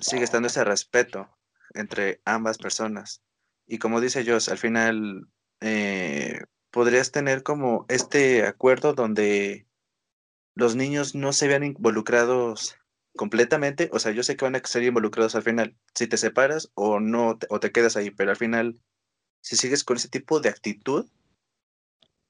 sigue 0.00 0.24
estando 0.24 0.48
ese 0.48 0.64
respeto 0.64 1.28
entre 1.74 2.20
ambas 2.24 2.58
personas. 2.58 3.22
Y 3.66 3.78
como 3.78 4.00
dice 4.00 4.24
Joss, 4.26 4.48
al 4.48 4.58
final 4.58 5.28
eh, 5.60 6.40
podrías 6.70 7.10
tener 7.10 7.42
como 7.42 7.86
este 7.88 8.46
acuerdo 8.46 8.94
donde 8.94 9.66
los 10.56 10.74
niños 10.74 11.14
no 11.14 11.32
se 11.32 11.46
vean 11.46 11.62
involucrados 11.62 12.76
completamente. 13.14 13.90
O 13.92 13.98
sea, 13.98 14.12
yo 14.12 14.22
sé 14.22 14.36
que 14.36 14.44
van 14.46 14.56
a 14.56 14.60
ser 14.64 14.82
involucrados 14.82 15.36
al 15.36 15.42
final, 15.42 15.76
si 15.94 16.06
te 16.08 16.16
separas 16.16 16.70
o 16.74 16.98
no, 16.98 17.38
te- 17.38 17.46
o 17.50 17.60
te 17.60 17.70
quedas 17.70 17.96
ahí, 17.96 18.10
pero 18.10 18.30
al 18.30 18.36
final, 18.36 18.80
si 19.42 19.56
sigues 19.56 19.84
con 19.84 19.98
ese 19.98 20.08
tipo 20.08 20.40
de 20.40 20.48
actitud 20.48 21.06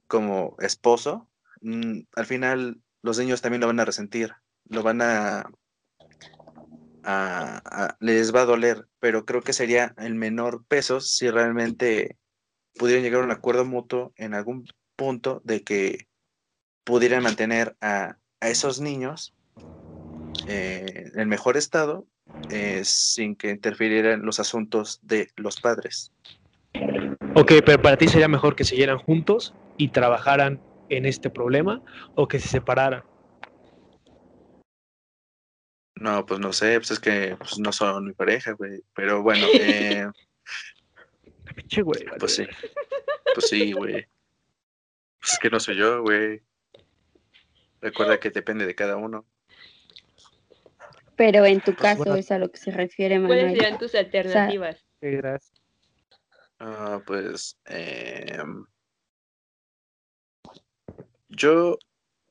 como 0.08 0.56
esposo, 0.58 1.28
mm, 1.62 2.00
al 2.16 2.26
final 2.26 2.82
los 3.02 3.18
niños 3.18 3.40
también 3.42 3.60
lo 3.60 3.68
van 3.68 3.80
a 3.80 3.84
resentir, 3.84 4.32
lo 4.64 4.82
van 4.82 5.00
a, 5.02 5.48
a- 7.04 7.62
a- 7.64 7.96
les 8.00 8.34
va 8.34 8.42
a 8.42 8.46
doler, 8.46 8.88
pero 8.98 9.24
creo 9.24 9.42
que 9.42 9.52
sería 9.52 9.94
el 9.98 10.16
menor 10.16 10.64
peso 10.66 11.00
si 11.00 11.30
realmente 11.30 12.16
pudieran 12.74 13.04
llegar 13.04 13.20
a 13.22 13.24
un 13.24 13.30
acuerdo 13.30 13.64
mutuo 13.64 14.12
en 14.16 14.34
algún 14.34 14.66
punto 14.96 15.40
de 15.44 15.62
que 15.62 16.08
pudieran 16.86 17.24
mantener 17.24 17.76
a, 17.80 18.16
a 18.40 18.48
esos 18.48 18.80
niños 18.80 19.34
eh, 20.46 21.10
en 21.12 21.20
el 21.20 21.26
mejor 21.26 21.56
estado 21.56 22.06
eh, 22.48 22.82
sin 22.84 23.34
que 23.34 23.50
interfirieran 23.50 24.22
los 24.22 24.38
asuntos 24.38 25.00
de 25.02 25.28
los 25.36 25.60
padres. 25.60 26.12
Ok, 27.34 27.52
pero 27.66 27.82
para 27.82 27.98
ti 27.98 28.06
sería 28.08 28.28
mejor 28.28 28.54
que 28.54 28.64
siguieran 28.64 28.98
juntos 28.98 29.52
y 29.76 29.88
trabajaran 29.88 30.60
en 30.88 31.06
este 31.06 31.28
problema 31.28 31.82
o 32.14 32.28
que 32.28 32.38
se 32.38 32.48
separaran. 32.48 33.02
No, 35.96 36.24
pues 36.24 36.38
no 36.38 36.52
sé, 36.52 36.78
pues 36.78 36.92
es 36.92 37.00
que 37.00 37.36
pues, 37.36 37.58
no 37.58 37.72
son 37.72 38.04
mi 38.04 38.12
pareja, 38.12 38.52
güey. 38.52 38.80
Pero 38.94 39.22
bueno, 39.22 39.46
eh, 39.60 40.06
Pinche 41.56 41.82
güey, 41.82 42.04
vale. 42.04 42.18
pues 42.18 42.36
sí. 42.36 42.46
Pues 43.34 43.48
sí, 43.48 43.72
güey. 43.72 44.06
Pues 45.18 45.32
es 45.32 45.38
que 45.40 45.50
no 45.50 45.58
soy 45.58 45.76
yo, 45.76 46.02
güey. 46.02 46.42
Recuerda 47.80 48.18
que 48.18 48.30
depende 48.30 48.66
de 48.66 48.74
cada 48.74 48.96
uno. 48.96 49.26
Pero 51.16 51.44
en 51.46 51.60
tu 51.60 51.74
Pues 51.74 51.76
caso 51.76 52.04
bueno. 52.04 52.16
es 52.16 52.30
a 52.30 52.38
lo 52.38 52.50
que 52.50 52.58
se 52.58 52.70
refiere 52.70 53.18
¿Cuáles 53.20 53.44
Manuel. 53.44 53.56
serían 53.56 53.78
tus 53.78 53.94
alternativas? 53.94 54.84
Sí, 55.00 55.10
gracias. 55.10 55.52
Ah, 56.58 57.02
pues 57.06 57.58
eh, 57.66 58.38
yo, 61.28 61.78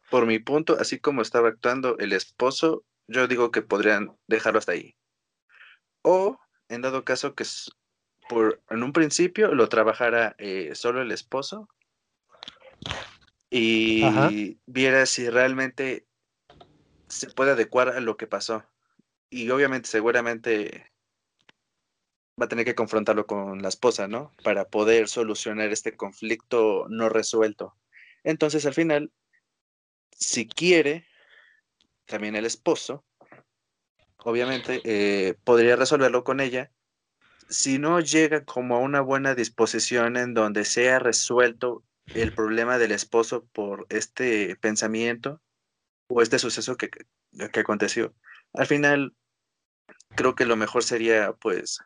por 0.10 0.26
mi 0.26 0.40
punto, 0.40 0.78
así 0.80 1.00
como 1.00 1.22
estaba 1.22 1.50
actuando 1.50 1.98
el 2.00 2.14
esposo, 2.14 2.84
yo 3.08 3.28
digo 3.28 3.52
que 3.52 3.62
podrían 3.62 4.16
dejarlo 4.28 4.60
hasta 4.60 4.72
ahí. 4.72 4.96
O, 6.02 6.40
en 6.70 6.82
dado 6.82 7.04
caso 7.04 7.36
que 7.36 7.46
por, 8.30 8.62
en 8.70 8.84
un 8.84 8.94
principio 8.94 9.54
lo 9.54 9.70
trabajara 9.70 10.36
eh, 10.40 10.74
solo 10.74 11.02
el 11.02 11.12
esposo 11.12 11.68
y 13.50 14.60
viera 14.66 15.06
si 15.06 15.30
realmente 15.30 16.06
se 17.08 17.30
puede 17.30 17.52
adecuar 17.52 17.90
a 17.90 18.00
lo 18.00 18.18
que 18.18 18.28
pasó. 18.28 18.66
Y 19.30 19.50
obviamente, 19.50 19.90
seguramente 19.90 20.92
va 22.40 22.46
a 22.46 22.50
tener 22.50 22.66
que 22.66 22.76
confrontarlo 22.76 23.26
con 23.26 23.62
la 23.62 23.70
esposa, 23.70 24.08
¿no? 24.08 24.34
Para 24.44 24.66
poder 24.70 25.08
solucionar 25.08 25.72
este 25.72 25.96
conflicto 25.96 26.86
no 26.90 27.10
resuelto. 27.10 27.76
Entonces, 28.24 28.66
al 28.66 28.74
final, 28.74 29.12
si 30.12 30.48
quiere, 30.48 31.08
también 32.06 32.36
el 32.36 32.46
esposo, 32.46 33.06
obviamente, 34.18 34.82
eh, 34.84 35.36
podría 35.44 35.76
resolverlo 35.76 36.24
con 36.24 36.40
ella. 36.40 36.72
Si 37.48 37.78
no 37.78 38.00
llega 38.00 38.44
como 38.44 38.76
a 38.76 38.80
una 38.80 39.02
buena 39.02 39.36
disposición 39.36 40.18
en 40.18 40.34
donde 40.34 40.66
sea 40.66 41.00
resuelto 41.00 41.84
el 42.14 42.34
problema 42.34 42.78
del 42.78 42.92
esposo 42.92 43.46
por 43.52 43.86
este 43.90 44.56
pensamiento 44.58 45.42
o 46.08 46.22
este 46.22 46.40
suceso 46.40 46.78
que, 46.78 46.90
que 47.52 47.60
aconteció, 47.60 48.14
al 48.54 48.68
final 48.68 49.16
creo 50.16 50.36
que 50.36 50.46
lo 50.46 50.56
mejor 50.56 50.84
sería 50.84 51.34
pues 51.34 51.80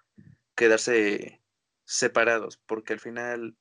quedarse 0.56 1.42
separados, 1.86 2.60
porque 2.66 2.94
al 2.94 3.00
final 3.00 3.56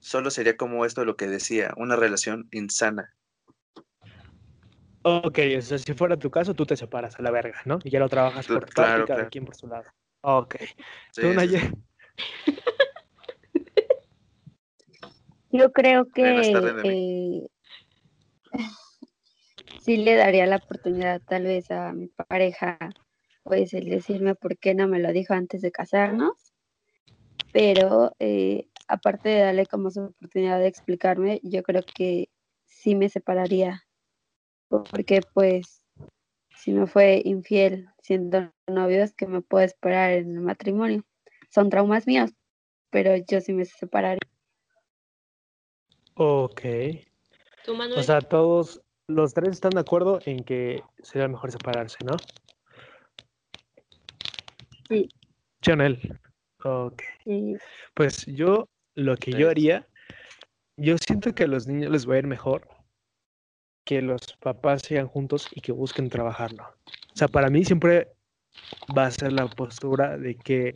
solo 0.00 0.30
sería 0.30 0.56
como 0.56 0.84
esto 0.84 1.04
lo 1.04 1.16
que 1.16 1.28
decía, 1.28 1.72
una 1.76 1.96
relación 1.96 2.48
insana. 2.50 3.14
Ok, 5.04 5.38
o 5.58 5.62
sea, 5.62 5.78
si 5.78 5.94
fuera 5.94 6.16
tu 6.16 6.30
caso, 6.30 6.54
tú 6.54 6.64
te 6.64 6.76
separas 6.76 7.18
a 7.18 7.22
la 7.22 7.30
verga, 7.30 7.60
¿no? 7.64 7.78
Y 7.82 7.90
ya 7.90 7.98
lo 7.98 8.08
trabajas 8.08 8.46
por 8.46 8.64
tu 8.64 8.72
parte 8.72 8.74
claro, 8.74 9.04
y 9.04 9.06
cada 9.06 9.16
claro. 9.16 9.30
quien 9.30 9.44
por 9.44 9.56
su 9.56 9.66
lado. 9.66 9.84
Ok. 10.22 10.56
Sí, 11.10 11.22
¿Tú, 11.22 11.28
sí, 11.30 11.34
Naye? 11.34 11.60
sí. 11.60 11.72
Yo 15.52 15.70
creo 15.70 16.06
que 16.10 16.40
eh, 16.84 17.46
sí 19.78 19.98
le 19.98 20.14
daría 20.14 20.46
la 20.46 20.56
oportunidad 20.56 21.20
tal 21.28 21.44
vez 21.44 21.70
a 21.70 21.92
mi 21.92 22.08
pareja, 22.08 22.78
pues 23.42 23.74
el 23.74 23.90
decirme 23.90 24.34
por 24.34 24.56
qué 24.56 24.74
no 24.74 24.88
me 24.88 24.98
lo 24.98 25.12
dijo 25.12 25.34
antes 25.34 25.60
de 25.60 25.70
casarnos, 25.70 26.54
pero 27.52 28.16
eh, 28.18 28.66
aparte 28.88 29.28
de 29.28 29.40
darle 29.40 29.66
como 29.66 29.90
su 29.90 30.04
oportunidad 30.04 30.58
de 30.58 30.68
explicarme, 30.68 31.40
yo 31.42 31.62
creo 31.62 31.82
que 31.94 32.30
sí 32.64 32.94
me 32.94 33.10
separaría, 33.10 33.84
porque 34.68 35.20
pues 35.34 35.82
si 36.56 36.72
me 36.72 36.86
fue 36.86 37.20
infiel 37.26 37.88
siendo 38.00 38.50
novios, 38.66 39.12
que 39.12 39.26
me 39.26 39.42
puedo 39.42 39.64
esperar 39.66 40.12
en 40.12 40.36
el 40.36 40.40
matrimonio? 40.40 41.04
Son 41.50 41.68
traumas 41.68 42.06
míos, 42.06 42.30
pero 42.90 43.16
yo 43.16 43.42
sí 43.42 43.52
me 43.52 43.66
separaría. 43.66 44.31
Ok. 46.14 46.62
¿Tú, 47.64 47.74
Manuel? 47.74 47.98
O 47.98 48.02
sea, 48.02 48.20
todos 48.20 48.82
los 49.06 49.34
tres 49.34 49.50
están 49.50 49.70
de 49.70 49.80
acuerdo 49.80 50.20
en 50.24 50.44
que 50.44 50.82
sería 51.02 51.28
mejor 51.28 51.50
separarse, 51.50 51.98
¿no? 52.04 52.16
Sí. 54.88 55.08
Chanel. 55.62 56.18
Ok. 56.64 57.02
Sí. 57.24 57.56
Pues 57.94 58.26
yo, 58.26 58.68
lo 58.94 59.16
que 59.16 59.32
yo 59.32 59.48
haría, 59.48 59.86
yo 60.76 60.96
siento 60.98 61.34
que 61.34 61.44
a 61.44 61.48
los 61.48 61.66
niños 61.66 61.90
les 61.90 62.08
va 62.08 62.14
a 62.14 62.18
ir 62.18 62.26
mejor 62.26 62.68
que 63.84 64.02
los 64.02 64.20
papás 64.40 64.82
sigan 64.82 65.08
juntos 65.08 65.48
y 65.52 65.60
que 65.60 65.72
busquen 65.72 66.08
trabajarlo. 66.08 66.64
O 66.64 67.16
sea, 67.16 67.28
para 67.28 67.50
mí 67.50 67.64
siempre 67.64 68.08
va 68.96 69.06
a 69.06 69.10
ser 69.10 69.32
la 69.32 69.48
postura 69.48 70.16
de 70.18 70.36
que 70.36 70.74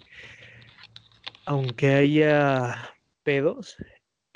aunque 1.44 1.94
haya 1.94 2.94
pedos, 3.22 3.76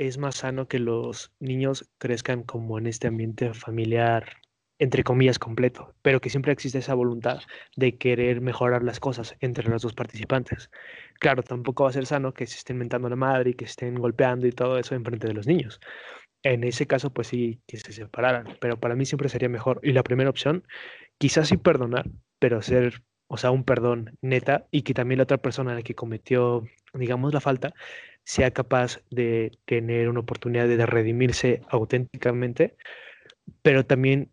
es 0.00 0.16
más 0.16 0.36
sano 0.36 0.66
que 0.66 0.78
los 0.78 1.30
niños 1.40 1.90
crezcan 1.98 2.42
como 2.42 2.78
en 2.78 2.86
este 2.86 3.06
ambiente 3.08 3.52
familiar, 3.52 4.38
entre 4.78 5.04
comillas, 5.04 5.38
completo, 5.38 5.94
pero 6.00 6.22
que 6.22 6.30
siempre 6.30 6.52
existe 6.52 6.78
esa 6.78 6.94
voluntad 6.94 7.40
de 7.76 7.98
querer 7.98 8.40
mejorar 8.40 8.82
las 8.82 8.98
cosas 8.98 9.36
entre 9.40 9.68
los 9.68 9.82
dos 9.82 9.92
participantes. 9.92 10.70
Claro, 11.18 11.42
tampoco 11.42 11.84
va 11.84 11.90
a 11.90 11.92
ser 11.92 12.06
sano 12.06 12.32
que 12.32 12.46
se 12.46 12.56
estén 12.56 12.78
mentando 12.78 13.10
la 13.10 13.16
madre 13.16 13.50
y 13.50 13.54
que 13.54 13.66
estén 13.66 13.94
golpeando 13.96 14.46
y 14.46 14.52
todo 14.52 14.78
eso 14.78 14.94
enfrente 14.94 15.26
de 15.26 15.34
los 15.34 15.46
niños. 15.46 15.80
En 16.42 16.64
ese 16.64 16.86
caso, 16.86 17.12
pues 17.12 17.28
sí, 17.28 17.60
que 17.66 17.76
se 17.76 17.92
separaran, 17.92 18.56
pero 18.58 18.80
para 18.80 18.94
mí 18.94 19.04
siempre 19.04 19.28
sería 19.28 19.50
mejor. 19.50 19.80
Y 19.82 19.92
la 19.92 20.02
primera 20.02 20.30
opción, 20.30 20.66
quizás 21.18 21.48
sí 21.48 21.58
perdonar, 21.58 22.06
pero 22.38 22.62
ser, 22.62 23.02
o 23.26 23.36
sea, 23.36 23.50
un 23.50 23.64
perdón 23.64 24.16
neta 24.22 24.66
y 24.70 24.80
que 24.80 24.94
también 24.94 25.18
la 25.18 25.24
otra 25.24 25.36
persona 25.36 25.74
la 25.74 25.82
que 25.82 25.94
cometió, 25.94 26.64
digamos, 26.94 27.34
la 27.34 27.40
falta, 27.42 27.74
sea 28.30 28.52
capaz 28.52 29.00
de 29.10 29.50
tener 29.64 30.08
una 30.08 30.20
oportunidad 30.20 30.68
de 30.68 30.86
redimirse 30.86 31.62
auténticamente, 31.68 32.76
pero 33.60 33.84
también 33.84 34.30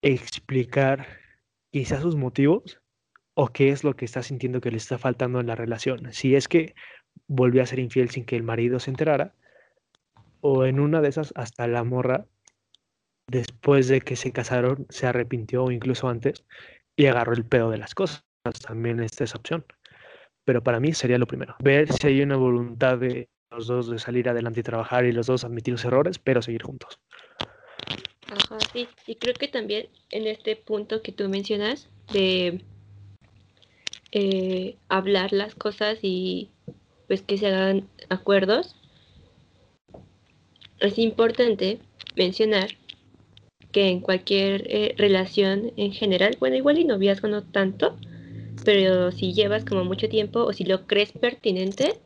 explicar 0.00 1.06
quizás 1.70 2.00
sus 2.00 2.16
motivos 2.16 2.80
o 3.34 3.48
qué 3.48 3.68
es 3.68 3.84
lo 3.84 3.94
que 3.94 4.06
está 4.06 4.22
sintiendo 4.22 4.62
que 4.62 4.70
le 4.70 4.78
está 4.78 4.96
faltando 4.96 5.38
en 5.38 5.48
la 5.48 5.54
relación. 5.54 6.14
Si 6.14 6.34
es 6.34 6.48
que 6.48 6.74
volvió 7.26 7.62
a 7.62 7.66
ser 7.66 7.78
infiel 7.78 8.08
sin 8.08 8.24
que 8.24 8.36
el 8.36 8.42
marido 8.42 8.80
se 8.80 8.88
enterara, 8.88 9.34
o 10.40 10.64
en 10.64 10.80
una 10.80 11.02
de 11.02 11.10
esas 11.10 11.34
hasta 11.36 11.66
la 11.66 11.84
morra, 11.84 12.24
después 13.26 13.86
de 13.88 14.00
que 14.00 14.16
se 14.16 14.32
casaron, 14.32 14.86
se 14.88 15.08
arrepintió 15.08 15.64
o 15.64 15.70
incluso 15.70 16.08
antes 16.08 16.46
y 16.96 17.04
agarró 17.04 17.34
el 17.34 17.44
pedo 17.44 17.68
de 17.68 17.76
las 17.76 17.94
cosas. 17.94 18.24
También 18.66 19.00
esta 19.00 19.24
es 19.24 19.34
opción. 19.34 19.66
Pero 20.46 20.62
para 20.62 20.80
mí 20.80 20.94
sería 20.94 21.18
lo 21.18 21.26
primero. 21.26 21.56
Ver 21.58 21.92
si 21.92 22.06
hay 22.06 22.22
una 22.22 22.36
voluntad 22.36 22.98
de 22.98 23.28
los 23.50 23.66
dos 23.66 23.90
de 23.90 23.98
salir 23.98 24.28
adelante 24.28 24.60
y 24.60 24.62
trabajar 24.62 25.04
y 25.04 25.12
los 25.12 25.26
dos 25.26 25.44
admitir 25.44 25.72
los 25.72 25.84
errores, 25.84 26.18
pero 26.18 26.40
seguir 26.40 26.62
juntos. 26.62 27.00
Ajá, 28.28 28.58
sí. 28.72 28.88
Y 29.06 29.16
creo 29.16 29.34
que 29.34 29.48
también 29.48 29.88
en 30.10 30.26
este 30.28 30.54
punto 30.54 31.02
que 31.02 31.10
tú 31.10 31.28
mencionas 31.28 31.88
de 32.12 32.60
eh, 34.12 34.76
hablar 34.88 35.32
las 35.32 35.56
cosas 35.56 35.98
y 36.02 36.50
pues 37.08 37.22
que 37.22 37.38
se 37.38 37.48
hagan 37.48 37.88
acuerdos, 38.08 38.76
es 40.78 40.96
importante 40.98 41.80
mencionar 42.14 42.68
que 43.72 43.88
en 43.88 44.00
cualquier 44.00 44.64
eh, 44.68 44.94
relación 44.96 45.72
en 45.76 45.92
general, 45.92 46.36
bueno, 46.38 46.56
igual 46.56 46.78
y 46.78 46.84
noviazgo 46.84 47.26
no 47.28 47.42
tanto, 47.42 47.96
pero 48.66 49.12
si 49.12 49.32
llevas 49.32 49.64
como 49.64 49.84
mucho 49.84 50.08
tiempo 50.08 50.40
o 50.40 50.52
si 50.52 50.64
lo 50.64 50.88
crees 50.88 51.12
pertinente 51.12 52.00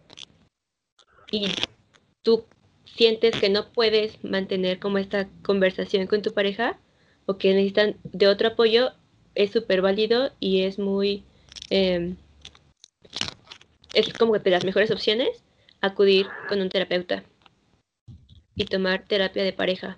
y 1.31 1.47
tú 2.23 2.45
sientes 2.85 3.35
que 3.41 3.49
no 3.49 3.73
puedes 3.73 4.23
mantener 4.23 4.78
como 4.78 4.99
esta 4.99 5.27
conversación 5.43 6.07
con 6.07 6.20
tu 6.20 6.35
pareja 6.35 6.78
o 7.24 7.39
que 7.39 7.55
necesitan 7.55 7.97
de 8.05 8.28
otro 8.28 8.49
apoyo, 8.49 8.91
es 9.35 9.53
súper 9.53 9.81
válido 9.81 10.32
y 10.39 10.65
es 10.65 10.78
muy... 10.78 11.24
eh, 11.70 12.15
es 13.95 14.12
como 14.12 14.39
de 14.39 14.51
las 14.51 14.62
mejores 14.62 14.91
opciones 14.91 15.43
acudir 15.81 16.27
con 16.47 16.61
un 16.61 16.69
terapeuta 16.69 17.24
y 18.55 18.66
tomar 18.66 19.07
terapia 19.07 19.45
de 19.45 19.55
pareja. 19.55 19.97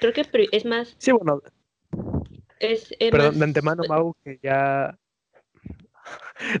Creo 0.00 0.12
que 0.12 0.24
es 0.52 0.64
más... 0.64 0.94
Sí, 0.98 1.10
bueno, 1.10 1.42
Es, 2.60 2.94
perdón, 3.10 3.26
más- 3.30 3.38
de 3.38 3.44
antemano, 3.44 3.82
Mau, 3.88 4.14
que 4.22 4.38
ya. 4.40 4.96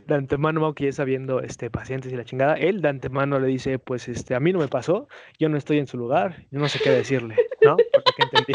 De 0.06 0.14
antemano, 0.14 0.60
Mau, 0.60 0.74
que 0.74 0.84
ya 0.86 0.92
sabiendo 0.92 1.40
este, 1.40 1.70
pacientes 1.70 2.12
y 2.12 2.16
la 2.16 2.24
chingada, 2.24 2.54
él 2.54 2.80
de 2.82 2.88
antemano 2.88 3.38
le 3.38 3.46
dice: 3.46 3.78
Pues 3.78 4.08
este, 4.08 4.34
a 4.34 4.40
mí 4.40 4.52
no 4.52 4.58
me 4.58 4.68
pasó, 4.68 5.08
yo 5.38 5.48
no 5.48 5.56
estoy 5.56 5.78
en 5.78 5.86
su 5.86 5.96
lugar, 5.96 6.44
yo 6.50 6.58
no 6.58 6.68
sé 6.68 6.78
qué 6.80 6.90
decirle, 6.90 7.36
¿no? 7.62 7.76
Por 7.76 8.02
lo 8.04 8.12
que 8.16 8.22
entendí. 8.22 8.52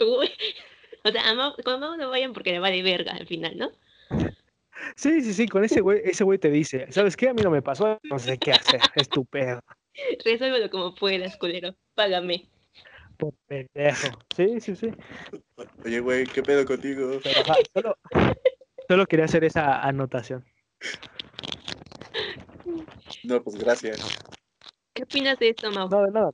Uy, 0.00 0.30
o 1.04 1.10
sea, 1.10 1.30
a 1.30 1.34
Mau- 1.34 1.62
con 1.62 1.80
Mau 1.80 1.96
no 1.96 2.08
vayan 2.10 2.32
porque 2.32 2.52
le 2.52 2.58
vale 2.58 2.82
verga 2.82 3.12
al 3.12 3.26
final, 3.26 3.56
¿no? 3.58 3.70
Sí, 4.94 5.20
sí, 5.22 5.32
sí, 5.32 5.48
con 5.48 5.64
ese 5.64 5.80
güey, 5.80 6.00
ese 6.04 6.24
güey 6.24 6.38
te 6.38 6.50
dice, 6.50 6.86
¿sabes 6.90 7.16
qué? 7.16 7.28
A 7.28 7.34
mí 7.34 7.42
no 7.42 7.50
me 7.50 7.62
pasó, 7.62 7.98
no 8.04 8.18
sé 8.18 8.38
qué 8.38 8.52
hacer, 8.52 8.80
estúpido. 8.94 9.60
Resuélvelo 10.24 10.70
como 10.70 10.94
puedas, 10.94 11.36
culero. 11.36 11.74
Págame. 11.94 12.48
Por 13.16 13.32
pendejo. 13.46 14.18
Sí, 14.36 14.60
sí, 14.60 14.76
sí. 14.76 14.90
Oye, 15.84 16.00
güey, 16.00 16.26
¿qué 16.26 16.42
pedo 16.42 16.66
contigo? 16.66 17.18
Pero, 17.22 17.40
ajá, 17.40 17.54
solo, 17.72 17.96
solo 18.88 19.06
quería 19.06 19.24
hacer 19.24 19.44
esa 19.44 19.80
anotación. 19.80 20.44
No, 23.24 23.42
pues 23.42 23.56
gracias. 23.56 23.98
¿Qué 24.94 25.02
opinas 25.02 25.38
de 25.38 25.50
esto, 25.50 25.70
Mau? 25.70 25.88
No, 25.88 26.02
de 26.02 26.10
nada. 26.10 26.30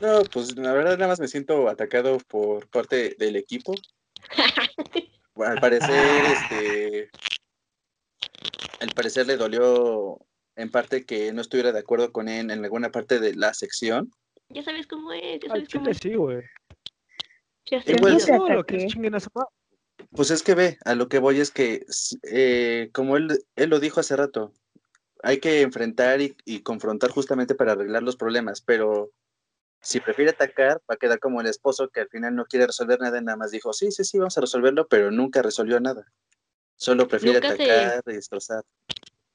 No, 0.00 0.22
pues 0.32 0.56
la 0.56 0.72
verdad 0.72 0.96
nada 0.96 1.08
más 1.08 1.20
me 1.20 1.28
siento 1.28 1.68
atacado 1.68 2.18
por 2.28 2.68
parte 2.68 3.16
del 3.18 3.36
equipo. 3.36 3.74
Bueno, 5.34 5.52
al 5.54 5.60
parecer, 5.60 6.24
este, 6.26 7.10
al 8.80 8.90
parecer 8.90 9.26
le 9.26 9.36
dolió 9.36 10.18
en 10.56 10.70
parte 10.70 11.04
que 11.04 11.32
no 11.32 11.40
estuviera 11.40 11.72
de 11.72 11.78
acuerdo 11.80 12.12
con 12.12 12.28
él 12.28 12.50
en 12.50 12.64
alguna 12.64 12.90
parte 12.90 13.20
de 13.20 13.34
la 13.34 13.54
sección. 13.54 14.10
Ya 14.48 14.62
sabes 14.62 14.86
cómo 14.86 15.12
es, 15.12 15.40
ya 15.40 15.52
Al 15.52 15.66
sabes 15.66 15.68
cómo 15.72 15.88
es. 15.88 15.98
sí, 15.98 16.14
güey. 16.14 16.42
Ya 17.66 17.82
sé. 17.82 17.94
No, 17.94 18.48
lo 18.48 18.64
que 18.64 18.76
es 18.76 18.92
chinguen 18.92 19.14
a 19.14 19.20
su 19.20 19.30
madre. 19.34 19.50
Pues 20.12 20.30
es 20.30 20.42
que 20.42 20.54
ve, 20.54 20.78
a 20.84 20.94
lo 20.94 21.08
que 21.08 21.18
voy 21.18 21.40
es 21.40 21.50
que, 21.50 21.86
eh, 22.24 22.90
como 22.92 23.16
él, 23.16 23.44
él 23.56 23.70
lo 23.70 23.78
dijo 23.78 24.00
hace 24.00 24.16
rato, 24.16 24.52
hay 25.22 25.38
que 25.38 25.60
enfrentar 25.60 26.20
y, 26.20 26.36
y 26.44 26.62
confrontar 26.62 27.10
justamente 27.10 27.54
para 27.54 27.72
arreglar 27.72 28.02
los 28.02 28.16
problemas, 28.16 28.60
pero 28.60 29.10
si 29.80 30.00
prefiere 30.00 30.32
atacar, 30.32 30.78
va 30.90 30.94
a 30.94 30.96
quedar 30.96 31.20
como 31.20 31.40
el 31.40 31.46
esposo 31.46 31.88
que 31.88 32.00
al 32.00 32.08
final 32.08 32.34
no 32.34 32.44
quiere 32.44 32.66
resolver 32.66 33.00
nada 33.00 33.18
y 33.18 33.24
nada 33.24 33.36
más 33.36 33.50
dijo, 33.50 33.72
sí, 33.72 33.90
sí, 33.92 34.04
sí, 34.04 34.18
vamos 34.18 34.36
a 34.36 34.40
resolverlo, 34.40 34.88
pero 34.88 35.10
nunca 35.10 35.42
resolvió 35.42 35.78
nada. 35.80 36.04
Solo 36.76 37.06
prefiere 37.06 37.40
Nunca 37.40 37.56
se- 37.56 37.62
atacar 37.70 38.02
y 38.06 38.12
destrozar. 38.12 38.64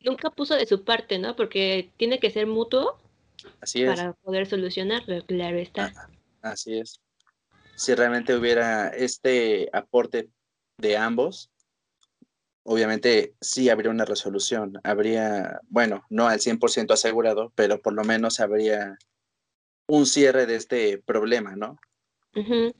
Nunca 0.01 0.29
puso 0.29 0.55
de 0.55 0.65
su 0.67 0.83
parte, 0.83 1.17
¿no? 1.17 1.35
Porque 1.35 1.91
tiene 1.97 2.19
que 2.19 2.29
ser 2.29 2.47
mutuo 2.47 2.99
Así 3.61 3.83
es. 3.83 3.95
para 3.95 4.13
poder 4.13 4.45
solucionarlo, 4.47 5.25
claro 5.25 5.57
está. 5.57 5.93
Así 6.41 6.77
es. 6.79 6.99
Si 7.75 7.93
realmente 7.95 8.35
hubiera 8.35 8.89
este 8.89 9.69
aporte 9.73 10.29
de 10.77 10.97
ambos, 10.97 11.49
obviamente 12.63 13.33
sí 13.41 13.69
habría 13.69 13.91
una 13.91 14.05
resolución. 14.05 14.79
Habría, 14.83 15.61
bueno, 15.69 16.03
no 16.09 16.27
al 16.27 16.39
100% 16.39 16.91
asegurado, 16.93 17.51
pero 17.55 17.81
por 17.81 17.93
lo 17.93 18.03
menos 18.03 18.39
habría 18.39 18.97
un 19.87 20.05
cierre 20.05 20.45
de 20.45 20.55
este 20.55 20.97
problema, 20.97 21.55
¿no? 21.55 21.77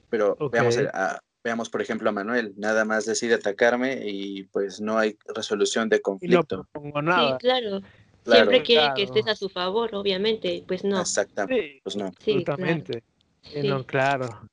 Pero 0.09 0.35
veamos, 0.51 0.77
a- 0.93 1.19
veamos, 1.43 1.69
por 1.69 1.81
ejemplo, 1.81 2.09
a 2.09 2.13
Manuel. 2.13 2.53
Nada 2.57 2.83
más 2.83 3.05
decide 3.05 3.35
atacarme 3.35 4.01
y 4.05 4.43
pues 4.43 4.81
no 4.81 4.97
hay 4.97 5.17
resolución 5.33 5.87
de 5.87 5.97
Y 5.97 5.99
no 5.99 6.03
conflicto. 6.03 6.67
propongo 6.71 6.99
Sí, 6.99 7.05
nada. 7.05 7.37
claro. 7.37 7.81
Claro. 8.23 8.49
Siempre 8.49 8.63
quiere 8.63 8.87
que 8.95 9.03
estés 9.03 9.27
a 9.27 9.35
su 9.35 9.49
favor, 9.49 9.93
obviamente. 9.93 10.63
Pues 10.67 10.83
no. 10.83 10.99
Exactamente. 10.99 11.73
Sí, 11.73 11.79
Pues 11.83 11.95
no. 11.95 12.07
Sí, 12.07 12.31
absolutamente. 12.31 13.03
Sí, 13.43 13.61
Sí. 13.61 13.67
no, 13.67 13.85
claro. 13.85 14.49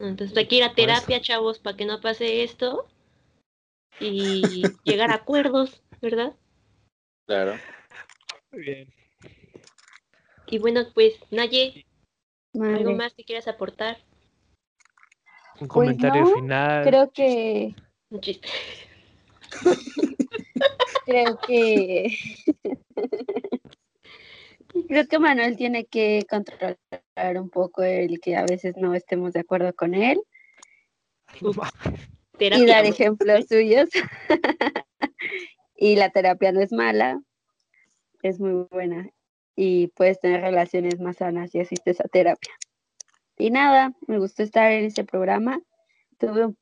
Entonces 0.00 0.36
hay 0.36 0.46
que 0.46 0.56
ir 0.56 0.64
a 0.64 0.74
terapia, 0.74 1.20
chavos, 1.20 1.58
para 1.58 1.76
que 1.76 1.84
no 1.84 2.00
pase 2.00 2.42
esto 2.42 2.88
y 4.00 4.62
llegar 4.84 5.10
a 5.10 5.16
acuerdos, 5.16 5.82
¿verdad? 6.00 6.34
Claro. 7.26 7.56
Muy 8.50 8.62
bien. 8.62 8.94
Y 10.46 10.58
bueno, 10.58 10.80
pues, 10.94 11.14
Naye, 11.30 11.86
¿algo 12.54 12.92
más 12.92 13.12
que 13.14 13.24
quieras 13.24 13.46
aportar? 13.46 13.98
Un 15.60 15.68
comentario 15.68 16.22
no, 16.22 16.34
final. 16.34 16.84
Creo 16.84 17.12
que, 17.12 17.74
Un 18.08 18.20
chiste. 18.20 18.48
creo 21.04 21.38
que, 21.46 22.16
creo 24.88 25.06
que 25.06 25.18
Manuel 25.18 25.56
tiene 25.56 25.86
que 25.86 26.24
controlar 26.28 26.78
un 27.36 27.50
poco 27.50 27.82
el 27.82 28.20
que 28.20 28.36
a 28.36 28.44
veces 28.44 28.76
no 28.76 28.94
estemos 28.94 29.32
de 29.32 29.40
acuerdo 29.40 29.74
con 29.74 29.94
él 29.94 30.20
y 32.38 32.66
dar 32.66 32.84
ejemplos 32.84 33.46
suyos. 33.48 33.88
y 35.76 35.96
la 35.96 36.10
terapia 36.10 36.52
no 36.52 36.60
es 36.60 36.72
mala, 36.72 37.20
es 38.22 38.40
muy 38.40 38.66
buena 38.70 39.10
y 39.56 39.88
puedes 39.88 40.20
tener 40.20 40.40
relaciones 40.40 41.00
más 41.00 41.18
sanas 41.18 41.50
si 41.50 41.60
asistes 41.60 42.00
a 42.00 42.08
terapia. 42.08 42.52
Y 43.36 43.50
nada, 43.50 43.94
me 44.06 44.18
gustó 44.18 44.42
estar 44.42 44.70
en 44.72 44.84
este 44.84 45.04
programa. 45.04 45.60
Tuve 46.18 46.46
un, 46.46 46.56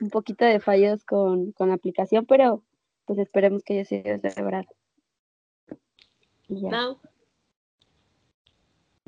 un 0.00 0.10
poquito 0.10 0.44
de 0.44 0.60
fallos 0.60 1.04
con, 1.04 1.52
con 1.52 1.68
la 1.68 1.74
aplicación, 1.74 2.26
pero 2.26 2.64
pues 3.04 3.18
esperemos 3.18 3.62
que 3.64 3.74
haya 3.74 3.84
sido 3.84 4.18
verdad. 4.20 4.64
Y 6.48 6.62
ya. 6.62 6.96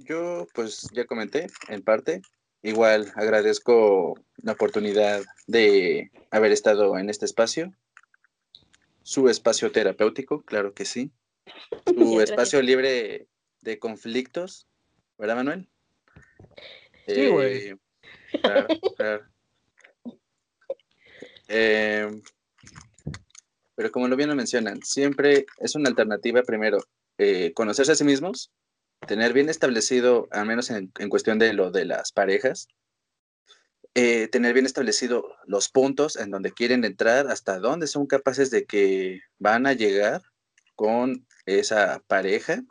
Yo, 0.05 0.47
pues 0.55 0.89
ya 0.93 1.05
comenté 1.07 1.47
en 1.69 1.83
parte. 1.83 2.23
Igual 2.63 3.13
agradezco 3.17 4.15
la 4.37 4.53
oportunidad 4.53 5.23
de 5.47 6.11
haber 6.31 6.53
estado 6.53 6.97
en 6.99 7.11
este 7.11 7.25
espacio. 7.25 7.73
Su 9.03 9.29
espacio 9.29 9.73
terapéutico, 9.73 10.43
claro 10.43 10.73
que 10.73 10.85
sí. 10.85 11.11
Su 11.87 11.95
Gracias. 11.95 12.31
espacio 12.31 12.63
libre 12.63 13.27
de 13.63 13.79
conflictos, 13.79 14.67
¿verdad, 15.19 15.37
Manuel? 15.37 15.69
Sí, 17.07 17.29
güey. 17.29 17.69
Eh, 17.69 17.77
claro, 18.41 18.67
claro. 18.97 19.25
Eh, 21.55 22.09
pero 23.75 23.93
como 23.93 24.09
lo 24.09 24.17
bien 24.17 24.31
lo 24.31 24.35
mencionan, 24.35 24.81
siempre 24.83 25.45
es 25.59 25.75
una 25.75 25.91
alternativa 25.91 26.43
primero 26.43 26.79
eh, 27.19 27.53
conocerse 27.53 27.93
a 27.93 27.95
sí 27.95 28.05
mismos, 28.05 28.51
tener 29.07 29.33
bien 29.33 29.49
establecido, 29.49 30.29
al 30.31 30.47
menos 30.47 30.71
en, 30.71 30.93
en 30.99 31.09
cuestión 31.09 31.39
de 31.39 31.53
lo 31.53 31.71
de 31.71 31.85
las 31.85 32.13
parejas, 32.13 32.69
eh, 33.95 34.29
tener 34.29 34.55
bien 34.55 34.65
establecido 34.65 35.37
los 35.45 35.69
puntos 35.69 36.17
en 36.17 36.31
donde 36.31 36.53
quieren 36.53 36.85
entrar, 36.85 37.29
hasta 37.29 37.59
dónde 37.59 37.87
son 37.87 38.07
capaces 38.07 38.51
de 38.51 38.65
que 38.65 39.21
van 39.39 39.67
a 39.67 39.75
llegar 39.75 40.23
con 40.77 41.27
esa 41.45 42.03
pareja 42.07 42.63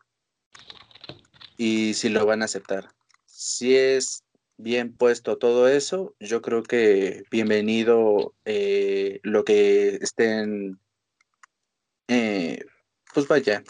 y 1.58 1.94
si 1.94 2.10
lo 2.10 2.26
van 2.26 2.42
a 2.42 2.46
aceptar. 2.46 2.90
Si 3.28 3.76
es 3.76 4.24
bien 4.58 4.98
puesto 4.98 5.38
todo 5.38 5.68
eso, 5.68 6.16
yo 6.20 6.42
creo 6.42 6.64
que 6.64 7.24
bienvenido 7.30 8.34
eh, 8.46 9.20
lo 9.22 9.44
que 9.46 10.00
estén, 10.02 10.80
eh, 12.08 12.66
pues 13.14 13.28
vaya, 13.28 13.64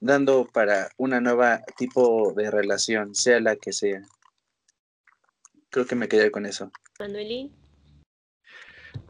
dando 0.00 0.46
para 0.52 0.88
una 0.96 1.20
nueva 1.20 1.62
tipo 1.76 2.32
de 2.34 2.50
relación, 2.50 3.14
sea 3.14 3.40
la 3.40 3.56
que 3.56 3.72
sea. 3.72 4.02
Creo 5.70 5.86
que 5.86 5.94
me 5.94 6.08
quedé 6.08 6.30
con 6.30 6.46
eso. 6.46 6.70
Manuelín. 6.98 7.52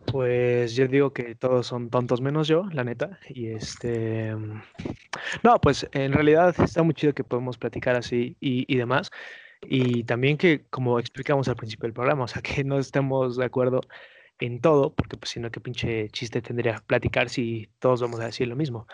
Pues 0.06 0.74
yo 0.74 0.86
digo 0.86 1.12
que 1.12 1.34
todos 1.34 1.66
son 1.66 1.90
tontos 1.90 2.20
menos 2.20 2.48
yo, 2.48 2.64
la 2.72 2.84
neta. 2.84 3.18
Y 3.28 3.48
este. 3.48 4.34
No, 5.42 5.60
pues 5.60 5.86
en 5.92 6.12
realidad 6.12 6.54
está 6.58 6.82
muy 6.82 6.94
chido 6.94 7.14
que 7.14 7.24
podemos 7.24 7.58
platicar 7.58 7.96
así 7.96 8.36
y, 8.40 8.72
y 8.72 8.76
demás. 8.76 9.10
Y 9.62 10.04
también 10.04 10.36
que, 10.36 10.64
como 10.70 10.98
explicamos 10.98 11.48
al 11.48 11.56
principio 11.56 11.84
del 11.84 11.92
programa, 11.92 12.24
o 12.24 12.28
sea, 12.28 12.42
que 12.42 12.62
no 12.64 12.78
estemos 12.78 13.36
de 13.36 13.44
acuerdo 13.44 13.80
en 14.38 14.60
todo, 14.60 14.94
porque 14.94 15.16
pues 15.16 15.30
si 15.30 15.40
no, 15.40 15.50
qué 15.50 15.60
pinche 15.60 16.08
chiste 16.10 16.42
tendría 16.42 16.82
platicar 16.86 17.28
si 17.28 17.68
todos 17.78 18.00
vamos 18.00 18.20
a 18.20 18.26
decir 18.26 18.48
lo 18.48 18.56
mismo. 18.56 18.86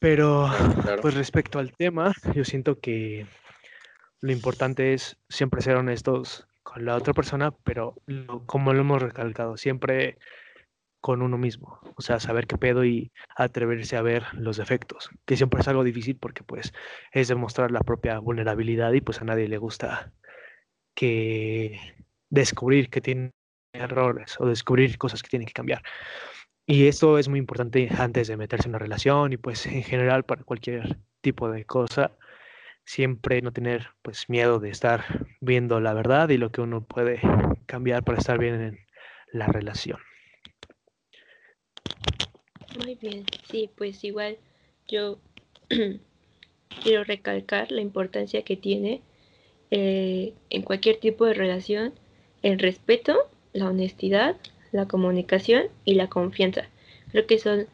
Pero, 0.00 0.48
Claro, 0.82 1.02
pues 1.02 1.14
respecto 1.14 1.58
al 1.60 1.72
tema, 1.72 2.12
yo 2.34 2.44
siento 2.44 2.80
que 2.80 3.26
lo 4.20 4.32
importante 4.32 4.94
es 4.94 5.16
siempre 5.28 5.62
ser 5.62 5.76
honestos 5.76 6.48
con 6.62 6.84
la 6.84 6.96
otra 6.96 7.14
persona, 7.14 7.52
pero 7.64 7.94
lo- 8.06 8.44
como 8.46 8.72
lo 8.72 8.80
hemos 8.80 9.00
recalcado, 9.00 9.56
siempre 9.56 10.18
con 11.00 11.22
uno 11.22 11.38
mismo. 11.38 11.80
O 11.96 12.02
sea, 12.02 12.20
saber 12.20 12.46
qué 12.46 12.58
pedo 12.58 12.84
y 12.84 13.10
atreverse 13.36 13.96
a 13.96 14.02
ver 14.02 14.24
los 14.34 14.58
defectos, 14.58 15.08
que 15.24 15.36
siempre 15.36 15.60
es 15.60 15.68
algo 15.68 15.84
difícil 15.84 16.16
porque 16.16 16.42
pues 16.42 16.72
es 17.12 17.28
demostrar 17.28 17.70
la 17.70 17.80
propia 17.80 18.18
vulnerabilidad 18.18 18.92
y 18.92 19.00
pues 19.00 19.20
a 19.22 19.24
nadie 19.24 19.48
le 19.48 19.56
gusta 19.56 20.12
que 20.94 21.78
descubrir 22.28 22.90
que 22.90 23.00
tiene 23.00 23.30
errores 23.72 24.36
o 24.40 24.46
descubrir 24.46 24.98
cosas 24.98 25.22
que 25.22 25.30
tienen 25.30 25.46
que 25.46 25.54
cambiar. 25.54 25.82
Y 26.66 26.86
esto 26.86 27.18
es 27.18 27.28
muy 27.28 27.38
importante 27.38 27.88
antes 27.98 28.28
de 28.28 28.36
meterse 28.36 28.68
en 28.68 28.70
una 28.70 28.78
relación 28.78 29.32
y 29.32 29.36
pues 29.36 29.66
en 29.66 29.82
general 29.82 30.24
para 30.24 30.44
cualquier 30.44 30.98
tipo 31.20 31.50
de 31.50 31.64
cosa, 31.64 32.12
siempre 32.84 33.42
no 33.42 33.52
tener 33.52 33.88
pues 34.02 34.28
miedo 34.28 34.58
de 34.60 34.70
estar 34.70 35.26
viendo 35.40 35.80
la 35.80 35.94
verdad 35.94 36.28
y 36.28 36.38
lo 36.38 36.50
que 36.50 36.60
uno 36.60 36.84
puede 36.84 37.20
cambiar 37.66 38.04
para 38.04 38.18
estar 38.18 38.38
bien 38.38 38.60
en 38.60 38.78
la 39.32 39.46
relación. 39.46 39.98
Muy 42.84 42.94
bien, 42.94 43.24
sí, 43.48 43.70
pues 43.76 44.02
igual 44.04 44.38
yo 44.86 45.18
quiero 46.82 47.04
recalcar 47.04 47.70
la 47.72 47.80
importancia 47.80 48.42
que 48.42 48.56
tiene 48.56 49.02
eh, 49.70 50.34
en 50.50 50.62
cualquier 50.62 50.98
tipo 50.98 51.26
de 51.26 51.34
relación 51.34 51.94
el 52.42 52.58
respeto, 52.58 53.28
la 53.52 53.68
honestidad, 53.68 54.36
la 54.72 54.86
comunicación 54.86 55.64
y 55.84 55.94
la 55.94 56.08
confianza. 56.08 56.68
Creo 57.10 57.26
que 57.26 57.38
son 57.38 57.66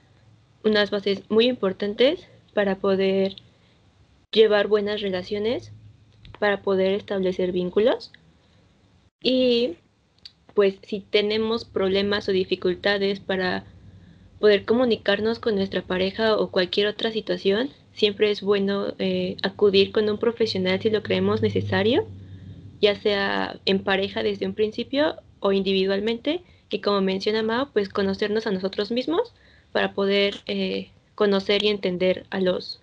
unas 0.64 0.90
bases 0.90 1.22
muy 1.30 1.46
importantes 1.46 2.26
para 2.54 2.76
poder 2.76 3.36
llevar 4.32 4.66
buenas 4.66 5.00
relaciones, 5.00 5.72
para 6.38 6.62
poder 6.62 6.92
establecer 6.92 7.52
vínculos. 7.52 8.12
Y 9.22 9.76
pues 10.54 10.76
si 10.82 11.00
tenemos 11.00 11.64
problemas 11.64 12.28
o 12.28 12.32
dificultades 12.32 13.20
para 13.20 13.64
poder 14.40 14.64
comunicarnos 14.64 15.38
con 15.38 15.54
nuestra 15.54 15.82
pareja 15.82 16.36
o 16.36 16.50
cualquier 16.50 16.86
otra 16.88 17.10
situación, 17.10 17.70
siempre 17.92 18.30
es 18.30 18.42
bueno 18.42 18.94
eh, 18.98 19.36
acudir 19.42 19.92
con 19.92 20.08
un 20.08 20.18
profesional 20.18 20.80
si 20.80 20.90
lo 20.90 21.02
creemos 21.02 21.42
necesario, 21.42 22.06
ya 22.80 22.94
sea 22.94 23.58
en 23.64 23.82
pareja 23.82 24.22
desde 24.22 24.46
un 24.46 24.54
principio 24.54 25.16
o 25.40 25.52
individualmente, 25.52 26.42
que 26.68 26.80
como 26.80 27.00
menciona 27.00 27.42
Mao, 27.42 27.70
pues 27.72 27.88
conocernos 27.88 28.46
a 28.46 28.50
nosotros 28.50 28.90
mismos 28.90 29.32
para 29.72 29.92
poder 29.92 30.40
eh, 30.46 30.90
conocer 31.14 31.64
y 31.64 31.68
entender 31.68 32.26
a 32.30 32.40
los, 32.40 32.80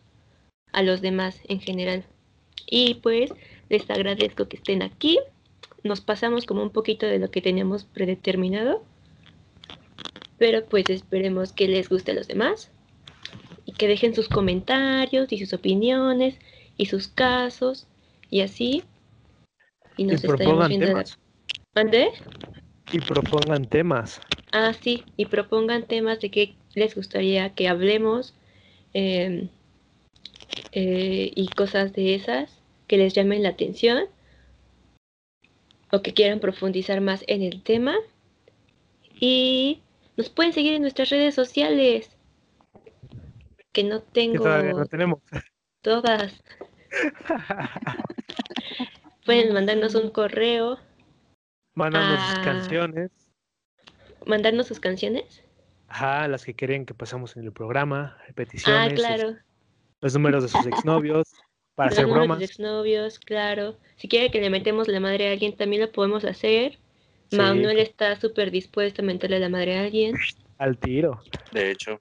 a 0.71 0.83
los 0.83 1.01
demás 1.01 1.39
en 1.47 1.59
general. 1.59 2.05
Y 2.65 2.95
pues 2.95 3.31
les 3.69 3.89
agradezco 3.89 4.47
que 4.47 4.57
estén 4.57 4.81
aquí. 4.81 5.19
Nos 5.83 6.01
pasamos 6.01 6.45
como 6.45 6.63
un 6.63 6.69
poquito 6.69 7.05
de 7.05 7.19
lo 7.19 7.29
que 7.29 7.41
teníamos 7.41 7.83
predeterminado. 7.83 8.83
Pero 10.37 10.65
pues 10.65 10.89
esperemos 10.89 11.53
que 11.53 11.67
les 11.67 11.89
guste 11.89 12.11
a 12.11 12.15
los 12.15 12.27
demás 12.27 12.71
y 13.65 13.73
que 13.73 13.87
dejen 13.87 14.15
sus 14.15 14.27
comentarios 14.27 15.31
y 15.31 15.39
sus 15.39 15.53
opiniones 15.53 16.35
y 16.77 16.87
sus 16.87 17.07
casos 17.07 17.87
y 18.29 18.41
así. 18.41 18.83
Y 19.97 20.05
nos 20.05 20.23
estaremos 20.23 20.67
viendo. 20.67 21.01
¿Mande? 21.75 22.09
Y 22.91 22.99
propongan 22.99 23.65
temas. 23.65 24.21
Ah, 24.51 24.73
sí, 24.73 25.03
y 25.17 25.25
propongan 25.25 25.83
temas 25.83 26.19
de 26.19 26.29
qué 26.29 26.55
les 26.75 26.95
gustaría 26.95 27.53
que 27.53 27.67
hablemos 27.67 28.35
em, 28.93 29.49
eh, 30.71 31.31
y 31.35 31.47
cosas 31.47 31.93
de 31.93 32.15
esas 32.15 32.59
que 32.87 32.97
les 32.97 33.13
llamen 33.13 33.43
la 33.43 33.49
atención 33.49 34.05
o 35.91 36.01
que 36.01 36.13
quieran 36.13 36.39
profundizar 36.39 37.01
más 37.01 37.23
en 37.27 37.43
el 37.43 37.61
tema. 37.61 37.95
Y 39.19 39.81
nos 40.17 40.29
pueden 40.29 40.53
seguir 40.53 40.73
en 40.73 40.81
nuestras 40.81 41.09
redes 41.09 41.35
sociales. 41.35 42.09
Que 43.71 43.83
no 43.83 44.01
tengo. 44.01 44.45
no 44.45 44.85
tenemos. 44.85 45.19
Todas. 45.81 46.43
pueden 49.25 49.53
mandarnos 49.53 49.95
un 49.95 50.09
correo. 50.09 50.79
Mandarnos 51.75 52.29
sus 52.29 52.39
canciones. 52.39 53.11
¿Mandarnos 54.25 54.67
sus 54.67 54.79
canciones? 54.79 55.43
Ajá, 55.87 56.27
las 56.27 56.45
que 56.45 56.53
querían 56.53 56.85
que 56.85 56.93
pasamos 56.93 57.35
en 57.35 57.43
el 57.43 57.51
programa, 57.51 58.17
repeticiones. 58.27 58.93
Ah, 58.93 58.95
claro. 58.95 59.35
los 60.01 60.13
números 60.13 60.43
de 60.43 60.49
sus 60.49 60.65
exnovios, 60.65 61.27
para 61.75 61.91
hacer 61.91 62.05
bromas. 62.05 62.39
De 62.39 62.47
sus 62.47 62.55
exnovios, 62.55 63.19
claro. 63.19 63.77
Si 63.95 64.07
quiere 64.07 64.31
que 64.31 64.41
le 64.41 64.49
metemos 64.49 64.87
la 64.87 64.99
madre 64.99 65.29
a 65.29 65.31
alguien, 65.31 65.55
también 65.55 65.81
lo 65.81 65.91
podemos 65.91 66.25
hacer. 66.25 66.79
Manuel 67.31 67.79
está 67.79 68.19
súper 68.19 68.51
dispuesto 68.51 69.01
a 69.01 69.05
meterle 69.05 69.39
la 69.39 69.49
madre 69.49 69.77
a 69.77 69.83
alguien. 69.83 70.15
Al 70.59 70.77
tiro. 70.77 71.21
De 71.51 71.71
hecho. 71.71 71.99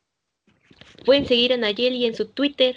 Pueden 1.04 1.26
seguir 1.26 1.52
a 1.52 1.56
Nayeli 1.56 2.04
en 2.04 2.14
su 2.14 2.26
Twitter, 2.26 2.76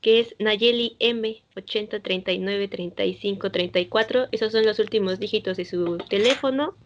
que 0.00 0.20
es 0.20 0.36
Nayeli 0.38 0.96
M 0.98 1.42
80393534. 1.56 4.28
Esos 4.32 4.52
son 4.52 4.64
los 4.64 4.78
últimos 4.78 5.18
dígitos 5.18 5.56
de 5.56 5.64
su 5.64 5.98
teléfono. 6.08 6.76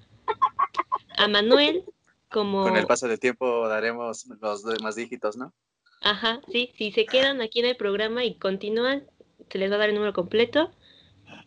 A 1.17 1.29
Manuel, 1.29 1.85
como. 2.31 2.63
Con 2.65 2.77
el 2.77 2.87
paso 2.87 3.07
del 3.09 3.21
tiempo 3.21 3.69
daremos 3.69 4.27
los 4.41 4.65
demás 4.65 4.97
dígitos, 4.97 5.37
¿no? 5.37 5.53
Ajá, 6.01 6.41
sí. 6.51 6.73
Si 6.77 6.91
se 6.93 7.05
quedan 7.07 7.41
aquí 7.41 7.61
en 7.61 7.67
el 7.67 7.77
programa 7.77 8.25
y 8.25 8.35
continúan, 8.35 9.05
se 9.49 9.59
les 9.59 9.71
va 9.71 9.77
a 9.77 9.79
dar 9.79 9.91
el 9.91 9.95
número 9.95 10.13
completo. 10.13 10.73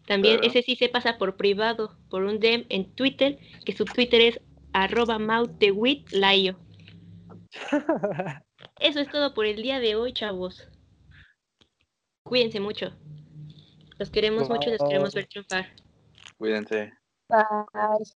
También 0.06 0.40
ese 0.43 0.62
sí 0.62 0.77
se 0.77 0.89
pasa 0.89 1.16
por 1.16 1.36
privado, 1.36 1.97
por 2.11 2.24
un 2.24 2.39
DM 2.39 2.66
en 2.69 2.94
Twitter, 2.94 3.39
que 3.65 3.74
su 3.74 3.85
Twitter 3.85 4.20
es 4.20 4.40
arroba. 4.73 5.19
Eso 8.81 9.01
es 9.01 9.11
todo 9.11 9.35
por 9.35 9.47
el 9.47 9.62
día 9.62 9.81
de 9.81 9.97
hoy, 9.97 10.12
chavos. 10.12 10.69
Cuídense 12.23 12.61
mucho. 12.61 12.93
Los 14.05 14.10
queremos 14.10 14.51
mucho 14.51 14.68
y 14.68 14.72
los 14.72 14.82
queremos 14.82 15.14
ver 15.14 15.26
triunfar. 15.28 15.66
Cuídense. 16.36 16.93
Bye. 17.26 18.05